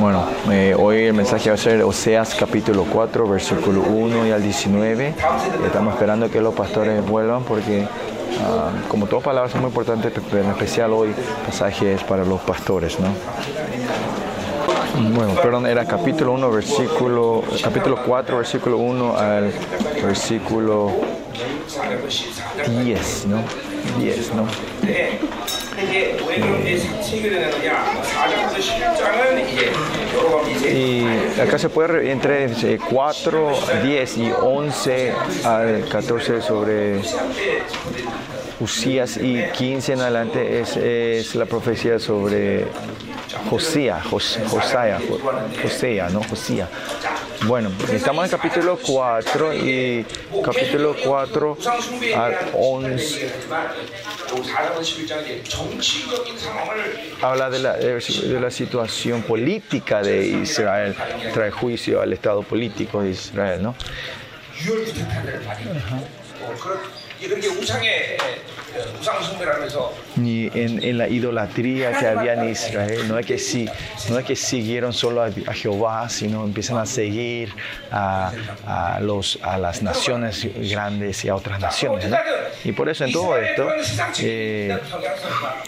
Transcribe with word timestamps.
Bueno, 0.00 0.24
eh, 0.50 0.74
hoy 0.78 1.04
el 1.04 1.12
mensaje 1.12 1.50
va 1.50 1.56
a 1.56 1.58
ser 1.58 1.82
Oseas 1.82 2.34
capítulo 2.34 2.86
4, 2.90 3.28
versículo 3.28 3.82
1 3.82 4.28
y 4.28 4.30
al 4.30 4.42
19. 4.42 5.14
Estamos 5.66 5.92
esperando 5.92 6.30
que 6.30 6.40
los 6.40 6.54
pastores 6.54 7.06
vuelvan 7.06 7.42
porque, 7.42 7.86
ah, 8.42 8.70
como 8.88 9.04
todas 9.04 9.22
palabras 9.22 9.52
son 9.52 9.60
muy 9.60 9.68
importantes, 9.68 10.10
pero 10.30 10.42
en 10.42 10.50
especial 10.52 10.94
hoy 10.94 11.10
pasaje 11.44 11.92
es 11.92 12.02
para 12.02 12.24
los 12.24 12.40
pastores, 12.40 12.98
¿no? 12.98 13.08
Bueno, 15.14 15.34
perdón, 15.34 15.66
era 15.66 15.84
capítulo 15.84 16.32
1, 16.32 16.50
versículo, 16.50 17.44
capítulo 17.62 17.98
4, 18.02 18.38
versículo 18.38 18.78
1 18.78 19.18
al 19.18 19.52
versículo 20.02 20.92
10, 22.82 23.26
¿no? 23.26 23.42
10, 23.98 24.34
¿no? 24.34 24.46
Y 30.72 31.40
acá 31.40 31.58
se 31.58 31.68
puede 31.68 32.10
entre 32.10 32.78
4, 32.78 33.52
10 33.82 34.18
y 34.18 34.30
11 34.40 35.12
al 35.44 35.88
14 35.88 36.42
sobre 36.42 37.00
Usías 38.60 39.16
y 39.16 39.42
15 39.56 39.94
en 39.94 40.00
adelante 40.00 40.60
es, 40.60 41.34
la 41.34 41.46
profecía 41.46 41.98
sobre 41.98 42.66
Josía, 43.48 44.00
Josía, 44.02 44.48
Josea, 45.62 46.08
¿no? 46.10 46.22
Josía. 46.24 46.68
Bueno, 47.46 47.70
estamos 47.92 48.24
en 48.24 48.30
capítulo 48.30 48.78
4 48.78 49.54
y 49.54 50.04
capítulo 50.44 50.94
4 51.02 51.58
al 52.16 52.38
11 52.54 53.30
habla 57.22 57.50
de 57.50 57.58
la, 57.58 57.76
de 57.76 58.40
la 58.40 58.50
situación 58.50 59.22
política 59.22 60.02
de 60.02 60.26
Israel, 60.26 60.94
trae 61.32 61.50
juicio 61.50 62.00
al 62.00 62.12
estado 62.12 62.42
político 62.42 63.02
de 63.02 63.10
Israel, 63.10 63.62
¿no? 63.62 63.74
Ni 70.16 70.46
en, 70.46 70.82
en, 70.82 70.98
la 70.98 71.08
idolatría 71.08 71.92
que 71.92 72.06
había 72.06 72.34
en 72.34 72.50
Israel, 72.50 73.08
no 73.08 73.18
es 73.18 73.26
que, 73.26 73.38
sí, 73.38 73.68
no 74.08 74.18
es 74.18 74.24
que 74.24 74.36
siguieron 74.36 74.92
solo 74.92 75.22
a, 75.22 75.30
Jehová, 75.52 76.08
sino 76.08 76.44
empiezan 76.44 76.78
a 76.78 76.86
seguir 76.86 77.52
a, 77.90 78.32
a, 78.66 79.00
los, 79.00 79.38
a 79.42 79.58
las 79.58 79.82
naciones 79.82 80.46
grandes 80.70 81.24
y 81.24 81.28
a 81.28 81.34
otras 81.34 81.60
naciones. 81.60 82.08
¿no? 82.08 82.16
Y 82.64 82.72
por 82.72 82.88
eso 82.88 83.04
en 83.04 83.12
todo 83.12 83.36
esto, 83.36 83.68
eh, 84.20 84.78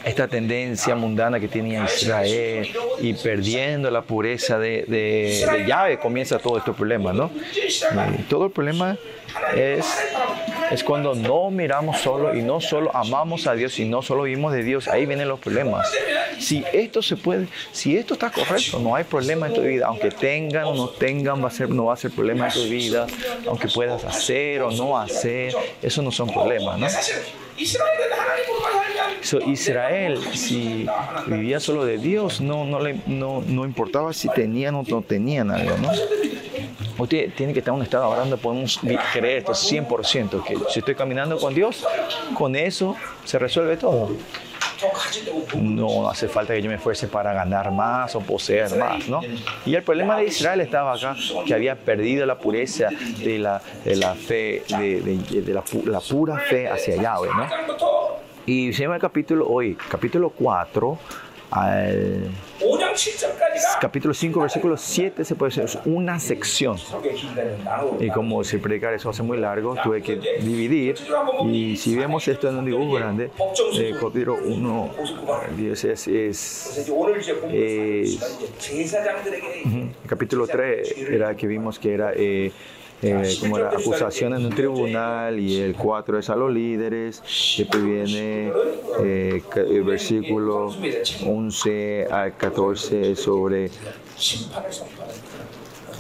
esta 0.04 0.28
tendencia 0.28 0.94
mundana 0.94 1.40
que 1.40 1.48
tenía 1.48 1.84
Israel 1.84 2.68
y 3.00 3.14
perdiendo 3.14 3.90
la 3.90 4.02
pureza 4.02 4.58
de, 4.58 4.84
de, 4.86 5.46
de 5.50 5.66
llave, 5.66 5.98
comienza 5.98 6.38
todo 6.38 6.58
este 6.58 6.72
problema. 6.72 7.12
¿no? 7.12 7.30
Y 8.18 8.22
todo 8.22 8.46
el 8.46 8.52
problema 8.52 8.96
es, 9.54 9.86
es 10.70 10.84
cuando 10.84 11.14
no 11.14 11.50
miramos 11.50 12.00
solo 12.00 12.34
y 12.34 12.42
no 12.42 12.60
solo 12.60 12.91
amamos 12.92 13.46
a 13.46 13.54
Dios 13.54 13.78
y 13.78 13.84
no 13.84 14.02
solo 14.02 14.24
vivimos 14.24 14.52
de 14.52 14.62
Dios, 14.62 14.88
ahí 14.88 15.06
vienen 15.06 15.28
los 15.28 15.40
problemas. 15.40 15.90
Si 16.38 16.64
esto 16.72 17.02
se 17.02 17.16
puede, 17.16 17.48
si 17.72 17.96
esto 17.96 18.14
está 18.14 18.30
correcto, 18.30 18.78
no 18.78 18.94
hay 18.94 19.04
problema 19.04 19.46
en 19.46 19.54
tu 19.54 19.62
vida, 19.62 19.86
aunque 19.86 20.10
tengan 20.10 20.64
o 20.64 20.74
no 20.74 20.88
tengan, 20.88 21.42
va 21.42 21.48
a 21.48 21.50
ser, 21.50 21.70
no 21.70 21.86
va 21.86 21.94
a 21.94 21.96
ser 21.96 22.10
problema 22.10 22.46
en 22.46 22.52
tu 22.52 22.64
vida, 22.64 23.06
aunque 23.46 23.68
puedas 23.68 24.04
hacer 24.04 24.62
o 24.62 24.70
no 24.70 24.98
hacer, 24.98 25.54
eso 25.80 26.02
no 26.02 26.10
son 26.10 26.32
problemas, 26.32 26.78
¿no? 26.78 26.86
So, 29.20 29.40
Israel, 29.40 30.18
si 30.34 30.86
vivía 31.26 31.60
solo 31.60 31.84
de 31.84 31.98
Dios, 31.98 32.40
no, 32.40 32.64
no, 32.64 32.80
le, 32.80 33.00
no, 33.06 33.42
no 33.46 33.64
importaba 33.64 34.12
si 34.12 34.28
tenían 34.28 34.74
o 34.74 34.82
no 34.82 35.02
tenían 35.02 35.50
algo, 35.50 35.76
¿no? 35.78 35.90
Usted 36.98 37.32
tiene 37.34 37.52
que 37.52 37.60
estar 37.60 37.72
en 37.72 37.78
un 37.78 37.84
estado 37.84 38.04
ahora 38.04 38.20
donde 38.20 38.36
podemos 38.36 38.80
creer 39.12 39.38
esto 39.38 39.52
100%, 39.52 40.44
que 40.44 40.56
si 40.70 40.80
estoy 40.80 40.94
caminando 40.94 41.38
con 41.38 41.54
Dios, 41.54 41.86
con 42.34 42.54
eso 42.56 42.96
se 43.24 43.38
resuelve 43.38 43.76
todo. 43.76 44.10
No 45.54 46.08
hace 46.08 46.28
falta 46.28 46.54
que 46.54 46.62
yo 46.62 46.68
me 46.68 46.76
esfuerce 46.76 47.06
para 47.06 47.32
ganar 47.32 47.70
más 47.70 48.14
o 48.16 48.20
poseer 48.20 48.76
más, 48.76 49.08
¿no? 49.08 49.20
Y 49.64 49.74
el 49.74 49.82
problema 49.82 50.16
de 50.16 50.26
Israel 50.26 50.60
estaba 50.60 50.94
acá, 50.94 51.16
que 51.46 51.54
había 51.54 51.76
perdido 51.76 52.26
la 52.26 52.36
pureza 52.36 52.88
de 53.18 53.38
la, 53.38 53.62
de 53.84 53.96
la 53.96 54.14
fe, 54.14 54.64
de, 54.68 55.00
de, 55.00 55.42
de 55.42 55.54
la, 55.54 55.62
la, 55.84 56.00
pura 56.00 56.38
fe 56.38 56.68
hacia 56.68 56.96
Yahweh, 56.96 57.30
¿no? 57.36 57.46
Y 58.44 58.72
se 58.72 58.82
llama 58.82 58.96
el 58.96 59.00
capítulo 59.00 59.46
hoy, 59.48 59.76
capítulo 59.88 60.30
4, 60.30 60.98
al 61.52 62.30
capítulo 63.80 64.14
5, 64.14 64.40
versículo 64.40 64.76
7 64.76 65.24
se 65.24 65.34
puede 65.34 65.50
hacer 65.50 65.80
una 65.84 66.18
sección. 66.18 66.78
Y 68.00 68.10
como 68.10 68.42
si 68.44 68.58
predicar 68.58 68.94
eso 68.94 69.10
hace 69.10 69.22
muy 69.22 69.38
largo, 69.38 69.76
tuve 69.82 70.02
que 70.02 70.16
dividir. 70.40 70.96
Y 71.46 71.76
si 71.76 71.94
vemos 71.94 72.26
esto 72.28 72.48
en 72.48 72.56
un 72.56 72.64
dibujo 72.64 72.94
grande, 72.94 73.30
el 73.74 73.98
capítulo 73.98 74.38
1, 74.44 74.90
10 75.56 75.84
es, 75.84 76.08
es, 76.08 76.78
es 76.78 78.20
capítulo 80.06 80.46
3 80.46 80.98
era 81.10 81.36
que 81.36 81.46
vimos 81.46 81.78
que 81.78 81.94
era 81.94 82.12
eh, 82.14 82.50
eh, 83.02 83.36
como 83.40 83.58
la 83.58 83.70
acusación 83.70 84.34
en 84.34 84.46
un 84.46 84.54
tribunal 84.54 85.38
y 85.38 85.60
el 85.60 85.74
4 85.74 86.18
es 86.18 86.30
a 86.30 86.36
los 86.36 86.52
líderes, 86.52 87.22
después 87.58 87.84
viene 87.84 88.52
eh, 89.02 89.42
el 89.56 89.82
versículo 89.82 90.72
11 91.26 92.06
al 92.10 92.36
14 92.36 93.16
sobre 93.16 93.70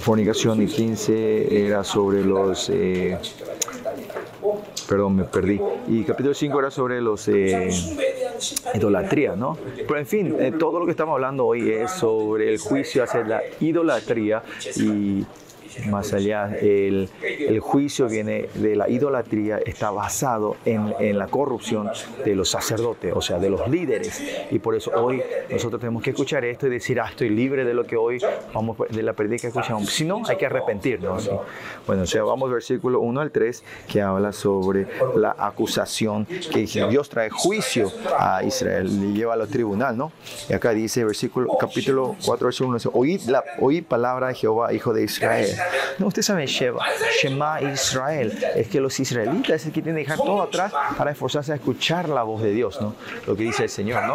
fornicación 0.02 0.60
y 0.62 0.66
15 0.66 1.66
era 1.66 1.84
sobre 1.84 2.24
los... 2.24 2.68
Eh, 2.70 3.16
perdón, 4.88 5.16
me 5.16 5.24
perdí. 5.24 5.60
Y 5.88 6.02
capítulo 6.02 6.34
5 6.34 6.58
era 6.58 6.70
sobre 6.70 7.00
los... 7.00 7.28
Eh, 7.28 7.70
idolatría, 8.74 9.36
¿no? 9.36 9.56
Pero 9.76 9.98
en 9.98 10.06
fin, 10.06 10.36
eh, 10.38 10.52
todo 10.58 10.80
lo 10.80 10.84
que 10.84 10.90
estamos 10.90 11.14
hablando 11.14 11.46
hoy 11.46 11.70
es 11.70 11.92
sobre 11.92 12.52
el 12.52 12.58
juicio 12.58 13.04
hacia 13.04 13.22
la 13.22 13.40
idolatría 13.60 14.42
y 14.76 15.24
más 15.88 16.12
allá, 16.12 16.56
el, 16.60 17.08
el, 17.22 17.60
juicio 17.60 18.08
viene 18.08 18.48
de 18.54 18.76
la 18.76 18.88
idolatría, 18.88 19.58
está 19.58 19.90
basado 19.90 20.56
en, 20.64 20.94
en, 20.98 21.18
la 21.18 21.28
corrupción 21.28 21.90
de 22.24 22.34
los 22.34 22.50
sacerdotes, 22.50 23.12
o 23.14 23.20
sea, 23.20 23.38
de 23.38 23.50
los 23.50 23.68
líderes. 23.68 24.22
Y 24.50 24.58
por 24.58 24.74
eso 24.74 24.90
hoy 24.94 25.22
nosotros 25.50 25.80
tenemos 25.80 26.02
que 26.02 26.10
escuchar 26.10 26.44
esto 26.44 26.66
y 26.66 26.70
decir, 26.70 27.00
ah, 27.00 27.08
estoy 27.08 27.30
libre 27.30 27.64
de 27.64 27.74
lo 27.74 27.84
que 27.84 27.96
hoy 27.96 28.18
vamos 28.52 28.76
de 28.90 29.02
la 29.02 29.12
pérdida 29.12 29.38
que 29.38 29.46
escuchamos. 29.48 29.90
Si 29.90 30.04
no, 30.04 30.22
hay 30.26 30.36
que 30.36 30.46
arrepentirnos. 30.46 31.24
¿sí? 31.24 31.30
Bueno, 31.86 32.02
o 32.02 32.06
sea, 32.06 32.22
vamos 32.22 32.48
al 32.48 32.54
versículo 32.54 33.00
1 33.00 33.20
al 33.20 33.30
3 33.30 33.64
que 33.88 34.02
habla 34.02 34.32
sobre 34.32 34.86
la 35.16 35.34
acusación 35.38 36.26
que 36.26 36.66
Dios 36.66 37.08
trae 37.08 37.30
juicio 37.30 37.92
a 38.18 38.42
Israel, 38.44 39.00
le 39.00 39.12
lleva 39.12 39.34
a 39.34 39.36
los 39.36 39.48
tribunal, 39.48 39.96
¿no? 39.96 40.12
Y 40.48 40.52
acá 40.52 40.70
dice, 40.70 41.04
versículo, 41.04 41.56
capítulo 41.58 42.16
4, 42.24 42.46
versículo 42.46 42.68
1, 42.70 42.78
dice, 42.78 42.90
oíd, 42.92 43.20
la, 43.28 43.44
oíd 43.60 43.84
palabra 43.84 44.28
de 44.28 44.34
Jehová, 44.34 44.72
hijo 44.72 44.92
de 44.92 45.04
Israel. 45.04 45.48
No, 45.98 46.06
usted 46.06 46.22
sabe, 46.22 46.46
Shema, 46.46 46.84
Shema 47.20 47.62
Israel. 47.62 48.38
Es 48.54 48.68
que 48.68 48.80
los 48.80 48.98
israelitas 49.00 49.56
es 49.56 49.66
el 49.66 49.72
que 49.72 49.82
tienen 49.82 50.04
que 50.04 50.10
dejar 50.10 50.24
todo 50.24 50.42
atrás 50.42 50.72
para 50.96 51.10
esforzarse 51.10 51.52
a 51.52 51.56
escuchar 51.56 52.08
la 52.08 52.22
voz 52.22 52.42
de 52.42 52.52
Dios, 52.52 52.80
¿no? 52.80 52.94
Lo 53.26 53.36
que 53.36 53.44
dice 53.44 53.64
el 53.64 53.68
Señor, 53.68 54.02
¿no? 54.04 54.14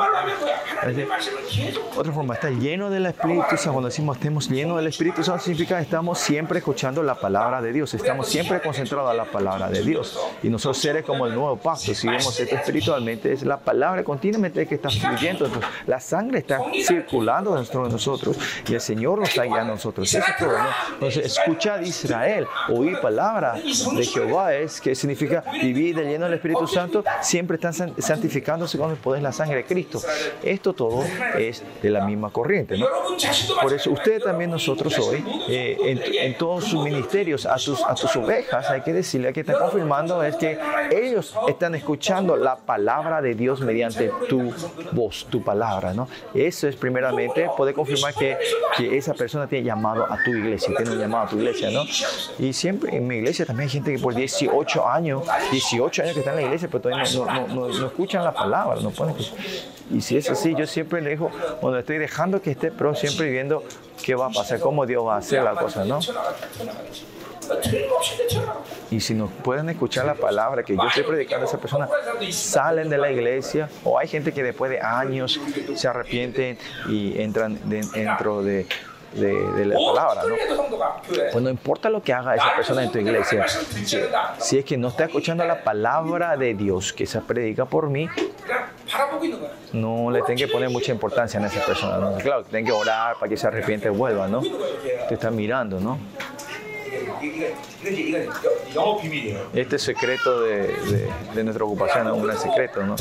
Otra 1.95 2.11
forma, 2.11 2.35
está 2.35 2.49
lleno 2.49 2.89
del 2.89 3.05
Espíritu 3.07 3.57
Santo. 3.57 3.73
Cuando 3.73 3.89
decimos 3.89 4.17
estemos 4.17 4.49
llenos 4.49 4.77
del 4.77 4.87
Espíritu 4.87 5.23
Santo, 5.23 5.43
significa 5.43 5.77
que 5.77 5.83
estamos 5.83 6.19
siempre 6.19 6.59
escuchando 6.59 7.03
la 7.03 7.15
palabra 7.15 7.61
de 7.61 7.73
Dios. 7.73 7.93
Estamos 7.93 8.27
siempre 8.27 8.61
concentrados 8.61 9.11
en 9.11 9.17
la 9.17 9.25
palabra 9.25 9.69
de 9.69 9.81
Dios. 9.83 10.19
Y 10.43 10.49
nosotros 10.49 10.77
seres 10.77 11.03
como 11.03 11.27
el 11.27 11.33
nuevo 11.33 11.57
pacto, 11.57 11.93
si 11.93 12.07
vemos 12.07 12.39
esto 12.39 12.55
espiritualmente, 12.55 13.33
es 13.33 13.43
la 13.43 13.57
palabra 13.57 14.03
continuamente 14.03 14.67
que 14.67 14.75
está 14.75 14.89
fluyendo. 14.89 15.45
Entonces, 15.45 15.69
la 15.85 15.99
sangre 15.99 16.39
está 16.39 16.59
circulando 16.85 17.55
dentro 17.55 17.85
de 17.85 17.91
nosotros 17.91 18.37
y 18.67 18.73
el 18.73 18.81
Señor 18.81 19.19
nos 19.19 19.29
está 19.29 19.43
guiando 19.43 19.73
a 19.73 19.75
nosotros. 19.75 20.13
Eso 20.13 20.25
es 20.27 20.37
todo, 20.37 20.57
¿no? 20.57 20.69
Entonces, 20.93 21.25
escucha 21.27 21.77
de 21.77 21.87
Israel, 21.87 22.47
oír 22.69 22.99
palabra 22.99 23.53
de 23.53 24.05
Jehová 24.05 24.53
es 24.55 24.81
que 24.81 24.95
significa 24.95 25.43
vivir 25.61 25.95
de 25.95 26.05
lleno 26.05 26.25
del 26.25 26.35
Espíritu 26.35 26.67
Santo, 26.67 27.03
siempre 27.21 27.55
están 27.55 27.73
santificándose 27.97 28.77
con 28.77 28.91
el 28.91 28.97
poder 28.97 29.19
de 29.19 29.23
la 29.23 29.31
sangre 29.31 29.57
de 29.57 29.65
Cristo. 29.65 30.01
Esto 30.43 30.73
todo 30.73 31.03
es 31.37 31.63
de 31.81 31.89
la 31.89 32.05
misma 32.05 32.29
corriente. 32.29 32.77
¿no? 32.77 32.87
Por 33.61 33.73
eso 33.73 33.91
usted 33.91 34.21
también 34.21 34.51
nosotros 34.51 34.97
hoy, 34.99 35.23
eh, 35.49 35.77
en, 35.81 36.01
en, 36.03 36.37
todos 36.37 36.65
sus 36.65 36.83
ministerios, 36.83 37.45
a 37.45 37.55
tus, 37.55 37.83
a 37.83 37.95
tus 37.95 38.15
ovejas, 38.15 38.69
hay 38.69 38.81
que 38.81 38.93
decirle 38.93 39.33
que 39.33 39.41
están 39.41 39.57
confirmando 39.57 40.23
es 40.23 40.35
que 40.35 40.59
ellos 40.91 41.35
están 41.47 41.75
escuchando 41.75 42.35
la 42.35 42.55
palabra 42.57 43.21
de 43.21 43.35
Dios 43.35 43.61
mediante 43.61 44.11
tu 44.29 44.53
voz, 44.91 45.27
tu 45.29 45.43
palabra. 45.43 45.93
¿no? 45.93 46.07
Eso 46.33 46.67
es 46.67 46.75
primeramente 46.75 47.49
poder 47.55 47.73
confirmar 47.73 48.13
que, 48.13 48.37
que 48.77 48.97
esa 48.97 49.13
persona 49.13 49.47
tiene 49.47 49.65
llamado 49.65 50.05
a 50.05 50.17
tu 50.23 50.31
iglesia, 50.31 50.73
tiene 50.75 50.91
un 50.91 50.99
llamado 50.99 51.16
a 51.25 51.29
tu 51.29 51.37
iglesia, 51.37 51.69
¿no? 51.71 51.83
Y 52.39 52.53
siempre 52.53 52.95
en 52.95 53.07
mi 53.07 53.15
iglesia 53.17 53.45
también 53.45 53.67
hay 53.67 53.73
gente 53.73 53.95
que 53.95 53.99
por 53.99 54.15
18 54.15 54.87
años, 54.87 55.23
18 55.51 56.01
años 56.01 56.13
que 56.13 56.19
está 56.19 56.31
en 56.31 56.37
la 56.37 56.41
iglesia, 56.43 56.67
pero 56.67 56.81
todavía 56.81 57.11
no, 57.13 57.25
no, 57.25 57.47
no, 57.47 57.67
no 57.67 57.87
escuchan 57.87 58.23
la 58.23 58.33
palabra, 58.33 58.79
no 58.81 58.91
pueden 58.91 59.15
Y 59.91 60.01
si 60.01 60.17
es 60.17 60.29
así, 60.29 60.55
yo 60.55 60.67
siempre 60.67 61.01
le 61.01 61.11
digo, 61.11 61.31
cuando 61.61 61.79
estoy 61.79 61.97
dejando 61.97 62.41
que 62.41 62.51
esté, 62.51 62.71
pero 62.71 62.95
siempre 62.95 63.29
viendo 63.29 63.63
qué 64.03 64.15
va 64.15 64.27
a 64.27 64.29
pasar, 64.29 64.59
cómo 64.59 64.85
Dios 64.85 65.05
va 65.05 65.15
a 65.15 65.17
hacer 65.19 65.43
la 65.43 65.51
cosa, 65.51 65.85
¿no? 65.85 65.99
Y 68.91 68.99
si 68.99 69.13
no 69.13 69.27
pueden 69.27 69.69
escuchar 69.69 70.05
la 70.05 70.15
palabra 70.15 70.63
que 70.63 70.75
yo 70.75 70.83
estoy 70.87 71.03
predicando 71.03 71.45
a 71.45 71.49
esa 71.49 71.57
persona, 71.57 71.87
salen 72.31 72.89
de 72.89 72.97
la 72.97 73.11
iglesia 73.11 73.69
o 73.83 73.97
hay 73.97 74.07
gente 74.07 74.33
que 74.33 74.43
después 74.43 74.71
de 74.71 74.81
años 74.81 75.39
se 75.75 75.87
arrepienten 75.87 76.57
y 76.87 77.19
entran 77.21 77.59
dentro 77.65 78.43
de, 78.43 78.65
de, 79.19 79.65
la 79.65 79.75
palabra. 79.75 80.23
¿no? 80.27 80.35
Pues 81.31 81.43
no 81.43 81.49
importa 81.49 81.89
lo 81.89 82.01
que 82.01 82.13
haga 82.13 82.35
esa 82.35 82.55
persona 82.55 82.83
en 82.83 82.91
tu 82.91 82.99
iglesia, 82.99 83.45
si, 84.39 84.57
es 84.57 84.65
que 84.65 84.77
no 84.77 84.89
está 84.89 85.05
escuchando 85.05 85.43
la 85.45 85.63
palabra 85.63 86.37
de 86.37 86.53
Dios 86.53 86.93
que 86.93 87.05
se 87.05 87.21
predica 87.21 87.65
por 87.65 87.89
mí, 87.89 88.09
no 89.73 90.11
le 90.11 90.21
tengo 90.21 90.37
que 90.37 90.47
poner 90.47 90.69
mucha 90.69 90.91
importancia 90.91 91.39
a 91.39 91.47
esa 91.47 91.65
persona. 91.65 91.97
¿no? 91.97 92.17
Claro, 92.17 92.43
tengo 92.43 92.67
que 92.67 92.71
orar 92.71 93.15
para 93.19 93.29
que 93.29 93.37
se 93.37 93.47
arrepiente 93.47 93.87
y 93.87 93.91
vuelva, 93.91 94.27
¿no? 94.27 94.41
Te 95.07 95.13
está 95.13 95.29
mirando, 95.31 95.79
¿no? 95.79 95.97
Este 99.53 99.79
secreto 99.79 100.41
de, 100.41 101.09
de, 101.33 101.43
nuestra 101.43 101.65
ocupación 101.65 102.07
es 102.07 102.13
un 102.13 102.23
gran 102.23 102.37
secreto, 102.37 102.83
¿no? 102.83 102.95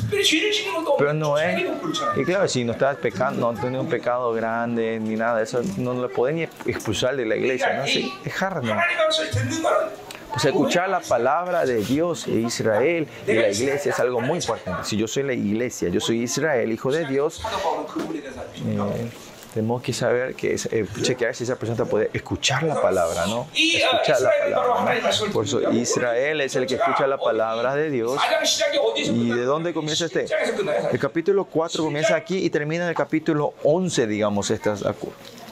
Pero 0.99 1.15
no 1.15 1.39
es. 1.39 1.63
Y 2.17 2.25
claro, 2.25 2.49
si 2.49 2.65
no 2.65 2.73
estás 2.73 2.97
pecando, 2.97 3.53
no 3.53 3.61
tienes 3.61 3.81
un 3.81 3.89
pecado 3.89 4.33
grande 4.33 4.99
ni 5.01 5.17
nada 5.17 5.39
de 5.39 5.45
eso, 5.45 5.61
no 5.77 5.95
lo 5.95 6.11
pueden 6.11 6.49
expulsar 6.67 7.17
de 7.17 7.27
la 7.27 7.37
iglesia, 7.37 7.75
¿no? 7.75 7.87
Sí, 7.87 8.13
dejarnos. 8.25 8.77
Pues 10.33 10.45
escuchar 10.45 10.91
la 10.91 11.01
palabra 11.01 11.65
de 11.65 11.77
Dios 11.77 12.27
e 12.27 12.33
Israel 12.33 13.09
y 13.27 13.33
la 13.33 13.49
iglesia 13.49 13.91
es 13.91 13.99
algo 13.99 14.21
muy 14.21 14.39
importante. 14.39 14.85
Si 14.85 14.97
yo 14.97 15.09
soy 15.09 15.23
la 15.23 15.33
iglesia, 15.33 15.89
yo 15.89 15.99
soy 15.99 16.23
Israel, 16.23 16.71
hijo 16.71 16.93
de 16.93 17.07
Dios, 17.07 17.41
eh, 18.67 19.11
tenemos 19.57 19.81
que 19.81 19.95
saber 19.95 20.35
que 20.35 20.55
eh, 20.55 20.87
chequear 21.01 21.35
si 21.35 21.45
esa 21.45 21.57
persona 21.57 21.87
puede 21.87 22.11
escuchar 22.13 22.63
la 22.65 22.79
palabra, 22.79 23.25
¿no? 23.25 23.49
Escuchar 23.55 24.21
la 24.21 24.31
palabra. 24.39 25.01
¿no? 25.03 25.33
Por 25.33 25.47
eso 25.47 25.73
Israel 25.73 26.43
es 26.43 26.57
el 26.57 26.67
que 26.67 26.75
escucha 26.75 27.07
la 27.07 27.17
palabra 27.17 27.75
de 27.75 27.89
Dios. 27.89 28.21
¿Y 28.97 29.31
de 29.31 29.45
dónde 29.45 29.73
comienza 29.73 30.05
este? 30.05 30.27
El 30.93 30.99
capítulo 30.99 31.47
4 31.47 31.83
comienza 31.83 32.17
aquí 32.17 32.37
y 32.37 32.51
termina 32.51 32.85
en 32.85 32.91
el 32.91 32.95
capítulo 32.95 33.55
11, 33.65 34.07
digamos, 34.07 34.51
esta, 34.51 34.75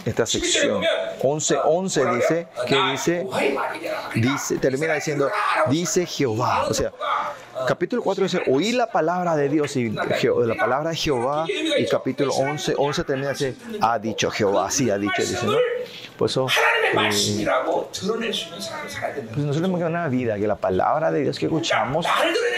esta 0.05 0.27
sección. 0.27 0.85
11, 1.23 1.57
11 1.65 2.05
dice, 2.17 2.49
que 2.67 2.77
dice, 2.91 3.27
dice, 4.17 4.59
termina 4.59 4.93
diciendo, 4.93 5.31
dice 5.71 6.05
Jehová. 6.05 6.67
O 6.69 6.75
sea, 6.75 6.93
Capítulo 7.66 8.02
4 8.02 8.25
dice, 8.25 8.43
oí 8.46 8.72
la 8.72 8.87
palabra 8.87 9.37
de 9.37 9.49
Dios 9.49 9.76
y 9.76 9.90
la 9.90 10.55
palabra 10.58 10.90
de 10.90 10.96
Jehová. 10.96 11.46
Y 11.49 11.87
capítulo 11.87 12.32
11, 12.32 12.75
11 12.76 13.05
termina 13.05 13.31
dice, 13.31 13.56
ha 13.81 13.99
dicho 13.99 14.31
Jehová, 14.31 14.70
sí 14.70 14.90
ha 14.90 14.99
dicho, 14.99 15.22
dice, 15.22 15.46
¿no? 15.46 15.56
Por 16.16 16.31
eso, 16.31 16.46
eh, 16.46 16.93
pues 16.94 17.43
nosotros 19.37 19.56
tenemos 19.56 19.81
que 19.81 19.84
una 19.84 20.06
vida, 20.06 20.37
que 20.37 20.46
la 20.46 20.55
palabra 20.55 21.11
de 21.11 21.22
Dios 21.22 21.40
que 21.40 21.46
escuchamos 21.46 22.06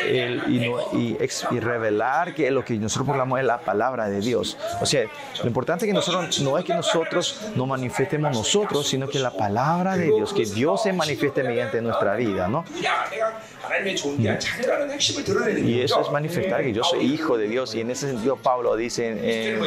y, 0.07 1.17
y, 1.51 1.61
revelar 1.61 2.35
que 2.35 2.51
lo 2.51 2.63
que 2.63 2.75
nosotros 2.75 3.09
hablamos 3.09 3.41
es 3.41 3.47
la 3.47 3.59
palabra 3.59 4.11
de 4.11 4.21
Dios. 4.21 4.59
O 4.83 4.87
sea, 4.87 5.07
lo 5.41 5.47
importante 5.47 5.87
es 5.87 5.89
que 5.89 5.95
nosotros 5.95 6.39
no 6.41 6.59
es 6.59 6.67
que 6.67 6.75
nosotros 6.75 7.41
no 7.55 7.65
manifestemos 7.67 8.37
nosotros, 8.37 8.87
sino 8.87 9.09
que 9.09 9.21
la 9.21 9.31
palabra 9.31 9.97
de 9.97 10.05
Dios, 10.05 10.35
que 10.35 10.45
Dios 10.45 10.83
se 10.83 10.93
manifieste 10.93 11.43
mediante 11.43 11.81
nuestra 11.81 12.15
vida, 12.15 12.49
¿no? 12.49 12.65
Y 15.61 15.81
eso 15.81 16.01
es 16.01 16.11
manifestar 16.11 16.63
que 16.63 16.73
yo 16.73 16.85
soy 16.85 17.05
hijo 17.13 17.37
de 17.37 17.49
Dios. 17.49 17.75
Y 17.75 17.81
en 17.81 17.91
ese 17.91 18.09
sentido 18.09 18.37
Pablo 18.37 18.77
dice 18.77 19.09
en, 19.09 19.61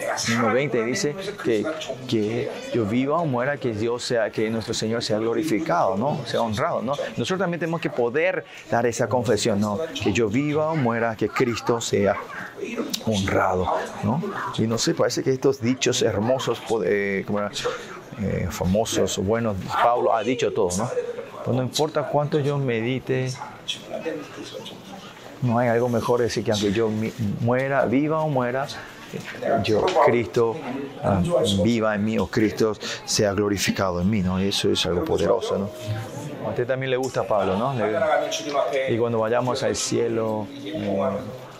en 0.00 0.52
20, 0.52 0.84
dice 0.84 1.14
que, 1.44 1.64
que 2.08 2.50
yo 2.72 2.84
viva 2.84 3.18
o 3.18 3.26
muera, 3.26 3.56
que 3.56 3.72
Dios 3.72 4.02
sea, 4.04 4.30
que 4.30 4.48
nuestro 4.50 4.74
Señor 4.74 5.02
sea 5.02 5.18
glorificado, 5.18 5.96
¿no? 5.96 6.24
Sea 6.26 6.42
honrado, 6.42 6.82
¿no? 6.82 6.94
Nosotros 7.16 7.38
también 7.38 7.60
tenemos 7.60 7.80
que 7.80 7.90
poder 7.90 8.44
dar 8.70 8.86
esa 8.86 9.08
confesión, 9.08 9.60
¿no? 9.60 9.78
Que 10.02 10.12
yo 10.12 10.28
viva 10.28 10.70
o 10.70 10.76
muera, 10.76 11.16
que 11.16 11.28
Cristo 11.28 11.80
sea 11.80 12.16
honrado, 13.06 13.72
¿no? 14.02 14.22
Y 14.58 14.62
no 14.62 14.78
sé, 14.78 14.94
parece 14.94 15.22
que 15.22 15.32
estos 15.32 15.60
dichos 15.60 16.02
hermosos, 16.02 16.60
eh, 16.84 17.24
eh, 18.20 18.48
famosos, 18.50 19.18
buenos, 19.18 19.56
Pablo 19.82 20.14
ha 20.14 20.22
dicho 20.22 20.52
todo, 20.52 20.70
¿no? 20.76 20.90
Pues 21.48 21.56
no 21.56 21.62
importa 21.62 22.02
cuánto 22.02 22.40
yo 22.40 22.58
medite, 22.58 23.32
no 25.40 25.58
hay 25.58 25.68
algo 25.68 25.88
mejor 25.88 26.20
decir 26.20 26.44
que 26.44 26.52
aunque 26.52 26.72
yo 26.72 26.90
muera, 27.40 27.86
viva 27.86 28.20
o 28.20 28.28
muera, 28.28 28.66
yo, 29.64 29.86
Cristo, 30.04 30.56
ah, 31.02 31.22
viva 31.64 31.94
en 31.94 32.04
mí 32.04 32.18
o 32.18 32.26
Cristo 32.26 32.74
sea 33.06 33.32
glorificado 33.32 34.02
en 34.02 34.10
mí, 34.10 34.20
¿no? 34.20 34.38
Eso 34.38 34.70
es 34.70 34.84
algo 34.84 35.06
poderoso, 35.06 35.56
¿no? 35.56 35.70
A 36.44 36.50
usted 36.50 36.66
también 36.66 36.90
le 36.90 36.98
gusta 36.98 37.26
Pablo, 37.26 37.56
¿no? 37.56 37.74
y 38.90 38.98
cuando 38.98 39.18
vayamos 39.18 39.62
al 39.62 39.74
cielo, 39.74 40.46
eh, 40.62 41.10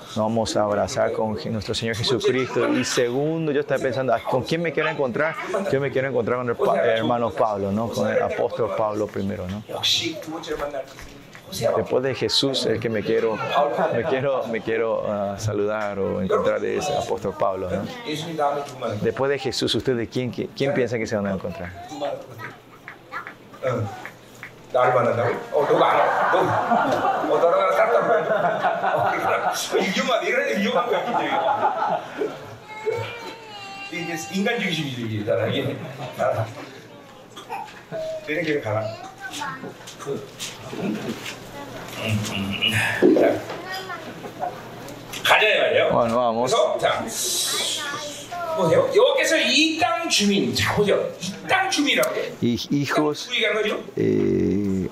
nos 0.08 0.16
vamos 0.16 0.56
a 0.56 0.62
abrazar 0.62 1.12
con 1.12 1.38
nuestro 1.52 1.74
Señor 1.74 1.96
Jesucristo. 1.96 2.68
Y 2.72 2.84
segundo, 2.84 3.52
yo 3.52 3.60
estaba 3.60 3.80
pensando, 3.80 4.14
¿con 4.30 4.42
quién 4.42 4.62
me 4.62 4.72
quiero 4.72 4.88
encontrar? 4.88 5.34
Yo 5.70 5.80
me 5.80 5.90
quiero 5.90 6.08
encontrar 6.08 6.38
con 6.56 6.78
el, 6.78 6.86
hermano 6.86 7.30
Pablo, 7.30 7.70
¿no? 7.70 7.88
Con 7.88 8.08
el 8.08 8.22
apóstol 8.22 8.70
Pablo 8.76 9.06
primero, 9.06 9.46
¿no? 9.48 9.62
Después 11.50 12.02
de 12.02 12.14
Jesús, 12.14 12.66
el 12.66 12.78
que 12.78 12.90
me 12.90 13.02
quiero, 13.02 13.38
me 13.94 14.04
quiero, 14.04 14.46
me 14.48 14.60
quiero 14.60 15.04
ah, 15.10 15.36
saludar 15.38 15.98
o 15.98 16.20
encontrar 16.20 16.62
es 16.64 16.88
el 16.88 16.96
apóstol 16.96 17.34
Pablo. 17.38 17.70
¿no? 17.70 17.82
Después 19.00 19.30
de 19.30 19.38
Jesús, 19.38 19.74
¿ustedes 19.74 20.08
quién, 20.10 20.30
quién 20.30 20.74
piensan 20.74 20.98
que 20.98 21.06
se 21.06 21.16
van 21.16 21.26
a 21.26 21.34
encontrar? 21.34 21.72
나를 24.72 24.94
만난다고? 24.94 25.30
어, 25.52 25.66
너가 25.70 25.92
알아? 25.92 26.32
너, 26.32 26.38
어, 27.34 27.38
너랑 27.38 27.58
나랑 27.58 27.72
살았단 27.76 28.08
말이야. 28.08 29.52
위험하다. 29.74 30.22
이런 30.26 30.60
위험한 30.60 30.86
거야, 30.88 31.04
굉장히. 31.04 31.28
이게 33.90 34.16
인간 34.32 34.60
중심이죠, 34.60 35.00
이게 35.02 35.24
사람이. 35.24 35.76
알아. 36.18 36.46
되는 38.26 38.42
길에 38.44 38.60
가라. 38.60 38.82
가자, 45.24 45.46
말이에요. 45.46 45.90
Bueno, 45.90 46.14
vamos. 46.14 46.52
그래서, 46.52 46.78
자. 46.78 48.17
보세요. 48.57 48.89
여호와께서 48.95 49.37
이 49.37 49.79
땅 49.79 50.07
주민, 50.09 50.53
자 50.53 50.75
보세요. 50.75 50.95
이 51.19 51.47
땅 51.47 51.69
주민이라고. 51.69 52.13
hijos, 52.41 53.29
eh, 53.97 54.89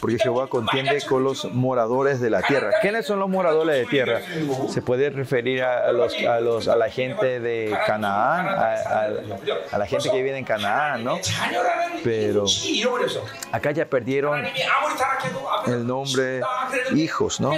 porque 0.00 0.18
Jehová 0.18 0.46
contiende 0.48 1.00
con 1.08 1.22
los 1.22 1.44
moradores 1.52 2.20
de 2.20 2.30
la 2.30 2.42
tierra. 2.42 2.70
¿Quiénes 2.80 3.06
son 3.06 3.20
los 3.20 3.28
moradores 3.28 3.76
de 3.76 3.86
tierra? 3.86 4.20
Se 4.68 4.82
puede 4.82 5.10
referir 5.10 5.62
a, 5.62 5.92
los, 5.92 6.14
a, 6.24 6.40
los, 6.40 6.68
a 6.68 6.76
la 6.76 6.90
gente 6.90 7.40
de 7.40 7.76
Canaán, 7.86 8.46
a, 8.46 9.06
a, 9.70 9.78
la 9.78 9.86
gente 9.86 10.10
que 10.10 10.22
vive 10.22 10.36
en 10.36 10.44
Canaán, 10.44 11.04
¿no? 11.04 11.18
Pero 12.02 12.44
acá 13.52 13.70
ya 13.72 13.84
perdieron 13.86 14.44
el 15.66 15.86
nombre 15.86 16.40
hijos, 16.94 17.40
¿no? 17.40 17.52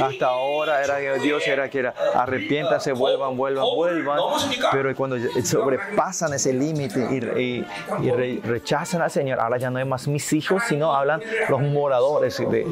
Hasta 0.00 0.26
ahora 0.26 0.82
era 0.82 0.98
que 0.98 1.20
Dios 1.20 1.46
era 1.46 1.68
que 1.68 1.80
era 1.80 1.94
arrepiéntase, 2.14 2.92
vuelvan, 2.92 3.36
vuelvan, 3.36 3.64
vuelvan. 3.74 4.18
Pero 4.72 4.94
cuando 4.94 5.16
sobrepasan 5.42 6.32
ese 6.34 6.52
límite 6.52 7.32
y, 7.40 7.64
y, 8.06 8.40
rechazan 8.40 9.02
al 9.02 9.10
Señor, 9.10 9.40
ahora 9.40 9.58
ya 9.58 9.70
no 9.70 9.78
hay 9.78 9.84
más 9.84 10.08
mis 10.08 10.32
hijos, 10.32 10.62
sino 10.68 10.94
hablan 10.94 11.22
los 11.48 11.60
moradores. 11.60 12.38
De, 12.38 12.66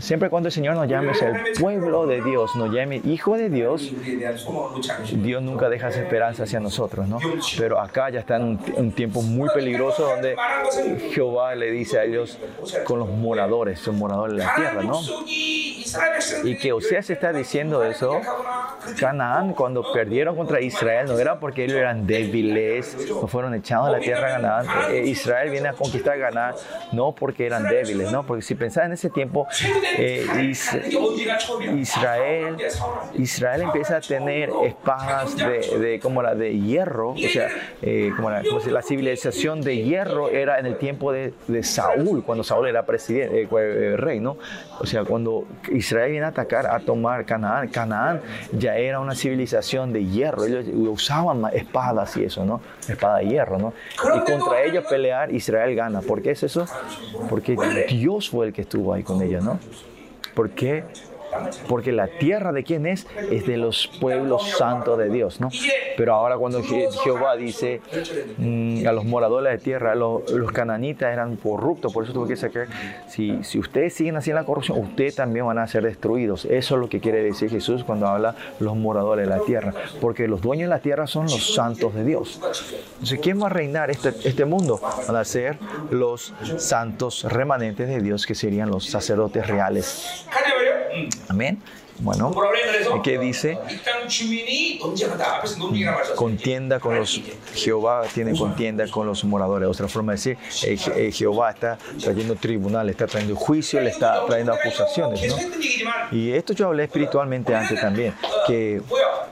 siempre 0.00 0.30
cuando 0.30 0.48
el 0.48 0.52
Señor 0.52 0.74
nos 0.74 0.88
llame, 0.88 1.12
es 1.12 1.22
el 1.22 1.36
pueblo 1.60 2.06
de 2.06 2.22
Dios, 2.22 2.54
nos 2.56 2.72
llame 2.72 3.00
hijo 3.04 3.36
de 3.36 3.48
Dios, 3.48 3.92
Dios 5.12 5.42
nunca 5.42 5.68
deja 5.68 5.88
esa 5.88 6.00
esperanza 6.00 6.44
hacia 6.44 6.60
nosotros, 6.60 7.08
¿no? 7.08 7.18
Pero 7.56 7.80
acá 7.80 8.10
ya 8.10 8.20
está 8.20 8.36
en 8.36 8.42
un, 8.42 8.60
un 8.76 8.92
tiempo 8.92 9.22
muy 9.22 9.48
peligroso 9.50 10.04
donde 10.04 10.36
Jehová 11.12 11.54
le 11.54 11.70
dice 11.70 11.98
a 11.98 12.04
ellos 12.04 12.38
con 12.84 12.98
los 12.98 13.08
moradores, 13.08 13.78
son 13.80 13.98
moradores 13.98 14.36
de 14.36 14.44
la 14.44 14.54
tierra, 14.54 14.82
¿no? 14.82 15.00
Y 16.44 16.56
que 16.56 16.72
Oseas 16.72 17.10
está 17.10 17.32
diciendo 17.32 17.84
eso, 17.84 18.20
Canaán 18.98 19.52
cuando 19.54 19.92
perdieron 19.92 20.36
contra 20.36 20.60
Israel 20.60 21.06
no 21.08 21.18
era 21.18 21.38
porque 21.38 21.64
ellos 21.64 21.76
eran 21.76 22.06
débiles, 22.06 22.96
no 23.10 23.26
fueron 23.26 23.54
echados 23.54 23.88
a 23.88 23.92
la 23.92 24.00
tierra 24.00 24.28
Canaán. 24.28 24.66
Eh, 24.90 25.04
Israel 25.06 25.50
viene 25.50 25.68
a 25.68 25.72
conquistar 25.72 26.18
Canaán 26.18 26.54
no 26.92 27.12
porque 27.12 27.46
eran 27.46 27.64
débiles, 27.64 28.10
no, 28.10 28.24
porque 28.24 28.42
si 28.42 28.54
pensaba 28.54 28.86
en 28.86 28.92
ese 28.92 29.10
tiempo, 29.10 29.46
eh, 29.96 30.26
Israel, 31.76 32.56
Israel 33.14 33.62
empieza 33.62 33.96
a 33.96 34.00
tener 34.00 34.50
espadas 34.64 35.36
de, 35.36 36.00
como 36.02 36.22
la 36.22 36.34
de 36.34 36.58
hierro, 36.58 37.10
o 37.10 37.16
sea, 37.16 37.48
eh, 37.82 38.12
como, 38.16 38.30
la, 38.30 38.42
la, 38.42 38.82
civilización 38.82 39.60
de 39.60 39.76
hierro 39.76 40.30
era 40.30 40.58
en 40.58 40.66
el 40.66 40.78
tiempo 40.78 41.12
de, 41.12 41.34
de 41.46 41.62
Saúl, 41.62 42.24
cuando 42.24 42.44
Saúl 42.44 42.68
era 42.68 42.86
presidente, 42.86 43.48
rey, 43.96 44.20
¿no? 44.20 44.36
O 44.80 44.86
sea, 44.86 45.04
cuando 45.04 45.44
Israel 45.72 46.14
a 46.24 46.28
atacar, 46.28 46.66
a 46.66 46.80
tomar 46.80 47.24
Canaán, 47.24 47.68
Canaán 47.68 48.20
ya 48.52 48.76
era 48.76 49.00
una 49.00 49.14
civilización 49.14 49.92
de 49.92 50.04
hierro. 50.04 50.44
Ellos 50.44 50.66
usaban 50.74 51.42
espadas 51.52 52.16
y 52.16 52.24
eso, 52.24 52.44
¿no? 52.44 52.60
Espada 52.88 53.18
de 53.18 53.26
hierro, 53.26 53.58
¿no? 53.58 53.72
Y 54.14 54.18
contra 54.20 54.62
ellos 54.62 54.84
pelear, 54.88 55.32
Israel 55.32 55.74
gana. 55.74 56.00
¿Por 56.00 56.22
qué 56.22 56.32
es 56.32 56.42
eso? 56.42 56.66
Porque 57.28 57.56
Dios 57.88 58.30
fue 58.30 58.46
el 58.46 58.52
que 58.52 58.62
estuvo 58.62 58.92
ahí 58.92 59.02
con 59.02 59.22
ellos, 59.22 59.42
¿no? 59.42 59.58
¿Por 60.34 60.50
qué? 60.50 60.84
Porque 61.68 61.92
la 61.92 62.06
tierra 62.06 62.52
de 62.52 62.64
quién 62.64 62.86
es? 62.86 63.06
Es 63.30 63.46
de 63.46 63.56
los 63.56 63.88
pueblos 64.00 64.50
santos 64.50 64.98
de 64.98 65.08
Dios, 65.10 65.40
¿no? 65.40 65.48
Pero 65.96 66.14
ahora 66.14 66.36
cuando 66.36 66.62
Jehová 66.62 67.36
dice 67.36 67.80
mm, 68.36 68.86
a 68.86 68.92
los 68.92 69.04
moradores 69.04 69.52
de 69.52 69.58
tierra, 69.58 69.94
los, 69.94 70.30
los, 70.30 70.52
cananitas 70.52 71.12
eran 71.12 71.36
corruptos, 71.36 71.92
por 71.92 72.04
eso 72.04 72.12
tuve 72.12 72.28
que 72.28 72.36
sacar, 72.36 72.66
si, 73.08 73.42
si 73.44 73.58
ustedes 73.58 73.94
siguen 73.94 74.16
en 74.16 74.34
la 74.34 74.44
corrupción, 74.44 74.78
ustedes 74.78 75.14
también 75.14 75.46
van 75.46 75.58
a 75.58 75.66
ser 75.66 75.84
destruidos. 75.84 76.44
Eso 76.44 76.74
es 76.74 76.80
lo 76.80 76.88
que 76.88 77.00
quiere 77.00 77.22
decir 77.22 77.50
Jesús 77.50 77.84
cuando 77.84 78.06
habla 78.06 78.34
los 78.60 78.76
moradores 78.76 79.28
de 79.28 79.34
la 79.34 79.42
tierra, 79.44 79.72
porque 80.00 80.28
los 80.28 80.40
dueños 80.40 80.68
de 80.68 80.74
la 80.74 80.80
tierra 80.80 81.06
son 81.06 81.24
los 81.24 81.54
santos 81.54 81.94
de 81.94 82.04
Dios. 82.04 82.40
Entonces, 82.92 83.20
¿quién 83.22 83.40
va 83.40 83.46
a 83.46 83.50
reinar 83.50 83.90
este, 83.90 84.10
este 84.24 84.44
mundo? 84.44 84.80
Van 85.06 85.16
a 85.16 85.24
ser 85.24 85.58
los 85.90 86.34
santos 86.56 87.24
remanentes 87.24 87.88
de 87.88 88.00
Dios, 88.00 88.26
que 88.26 88.34
serían 88.34 88.70
los 88.70 88.86
sacerdotes 88.86 89.46
reales. 89.46 90.26
Amén. 91.28 91.60
Bueno, 92.00 92.32
¿qué 93.02 93.18
dice? 93.18 93.58
Contienda 96.14 96.78
con 96.78 96.96
los. 96.96 97.20
Jehová 97.54 98.04
tiene 98.14 98.38
contienda 98.38 98.86
con 98.88 99.06
los 99.06 99.24
moradores. 99.24 99.68
Otra 99.68 99.88
forma 99.88 100.12
de 100.12 100.16
decir, 100.16 100.38
eh, 100.64 100.78
eh, 100.94 101.12
Jehová 101.12 101.50
está 101.50 101.76
trayendo 102.00 102.36
tribunal, 102.36 102.88
está 102.88 103.06
trayendo 103.06 103.34
juicio, 103.34 103.80
le 103.80 103.90
está 103.90 104.24
trayendo 104.26 104.52
acusaciones. 104.52 105.26
¿no? 105.26 105.36
Y 106.16 106.32
esto 106.32 106.52
yo 106.52 106.68
hablé 106.68 106.84
espiritualmente 106.84 107.54
antes 107.54 107.80
también, 107.80 108.14
que 108.46 108.80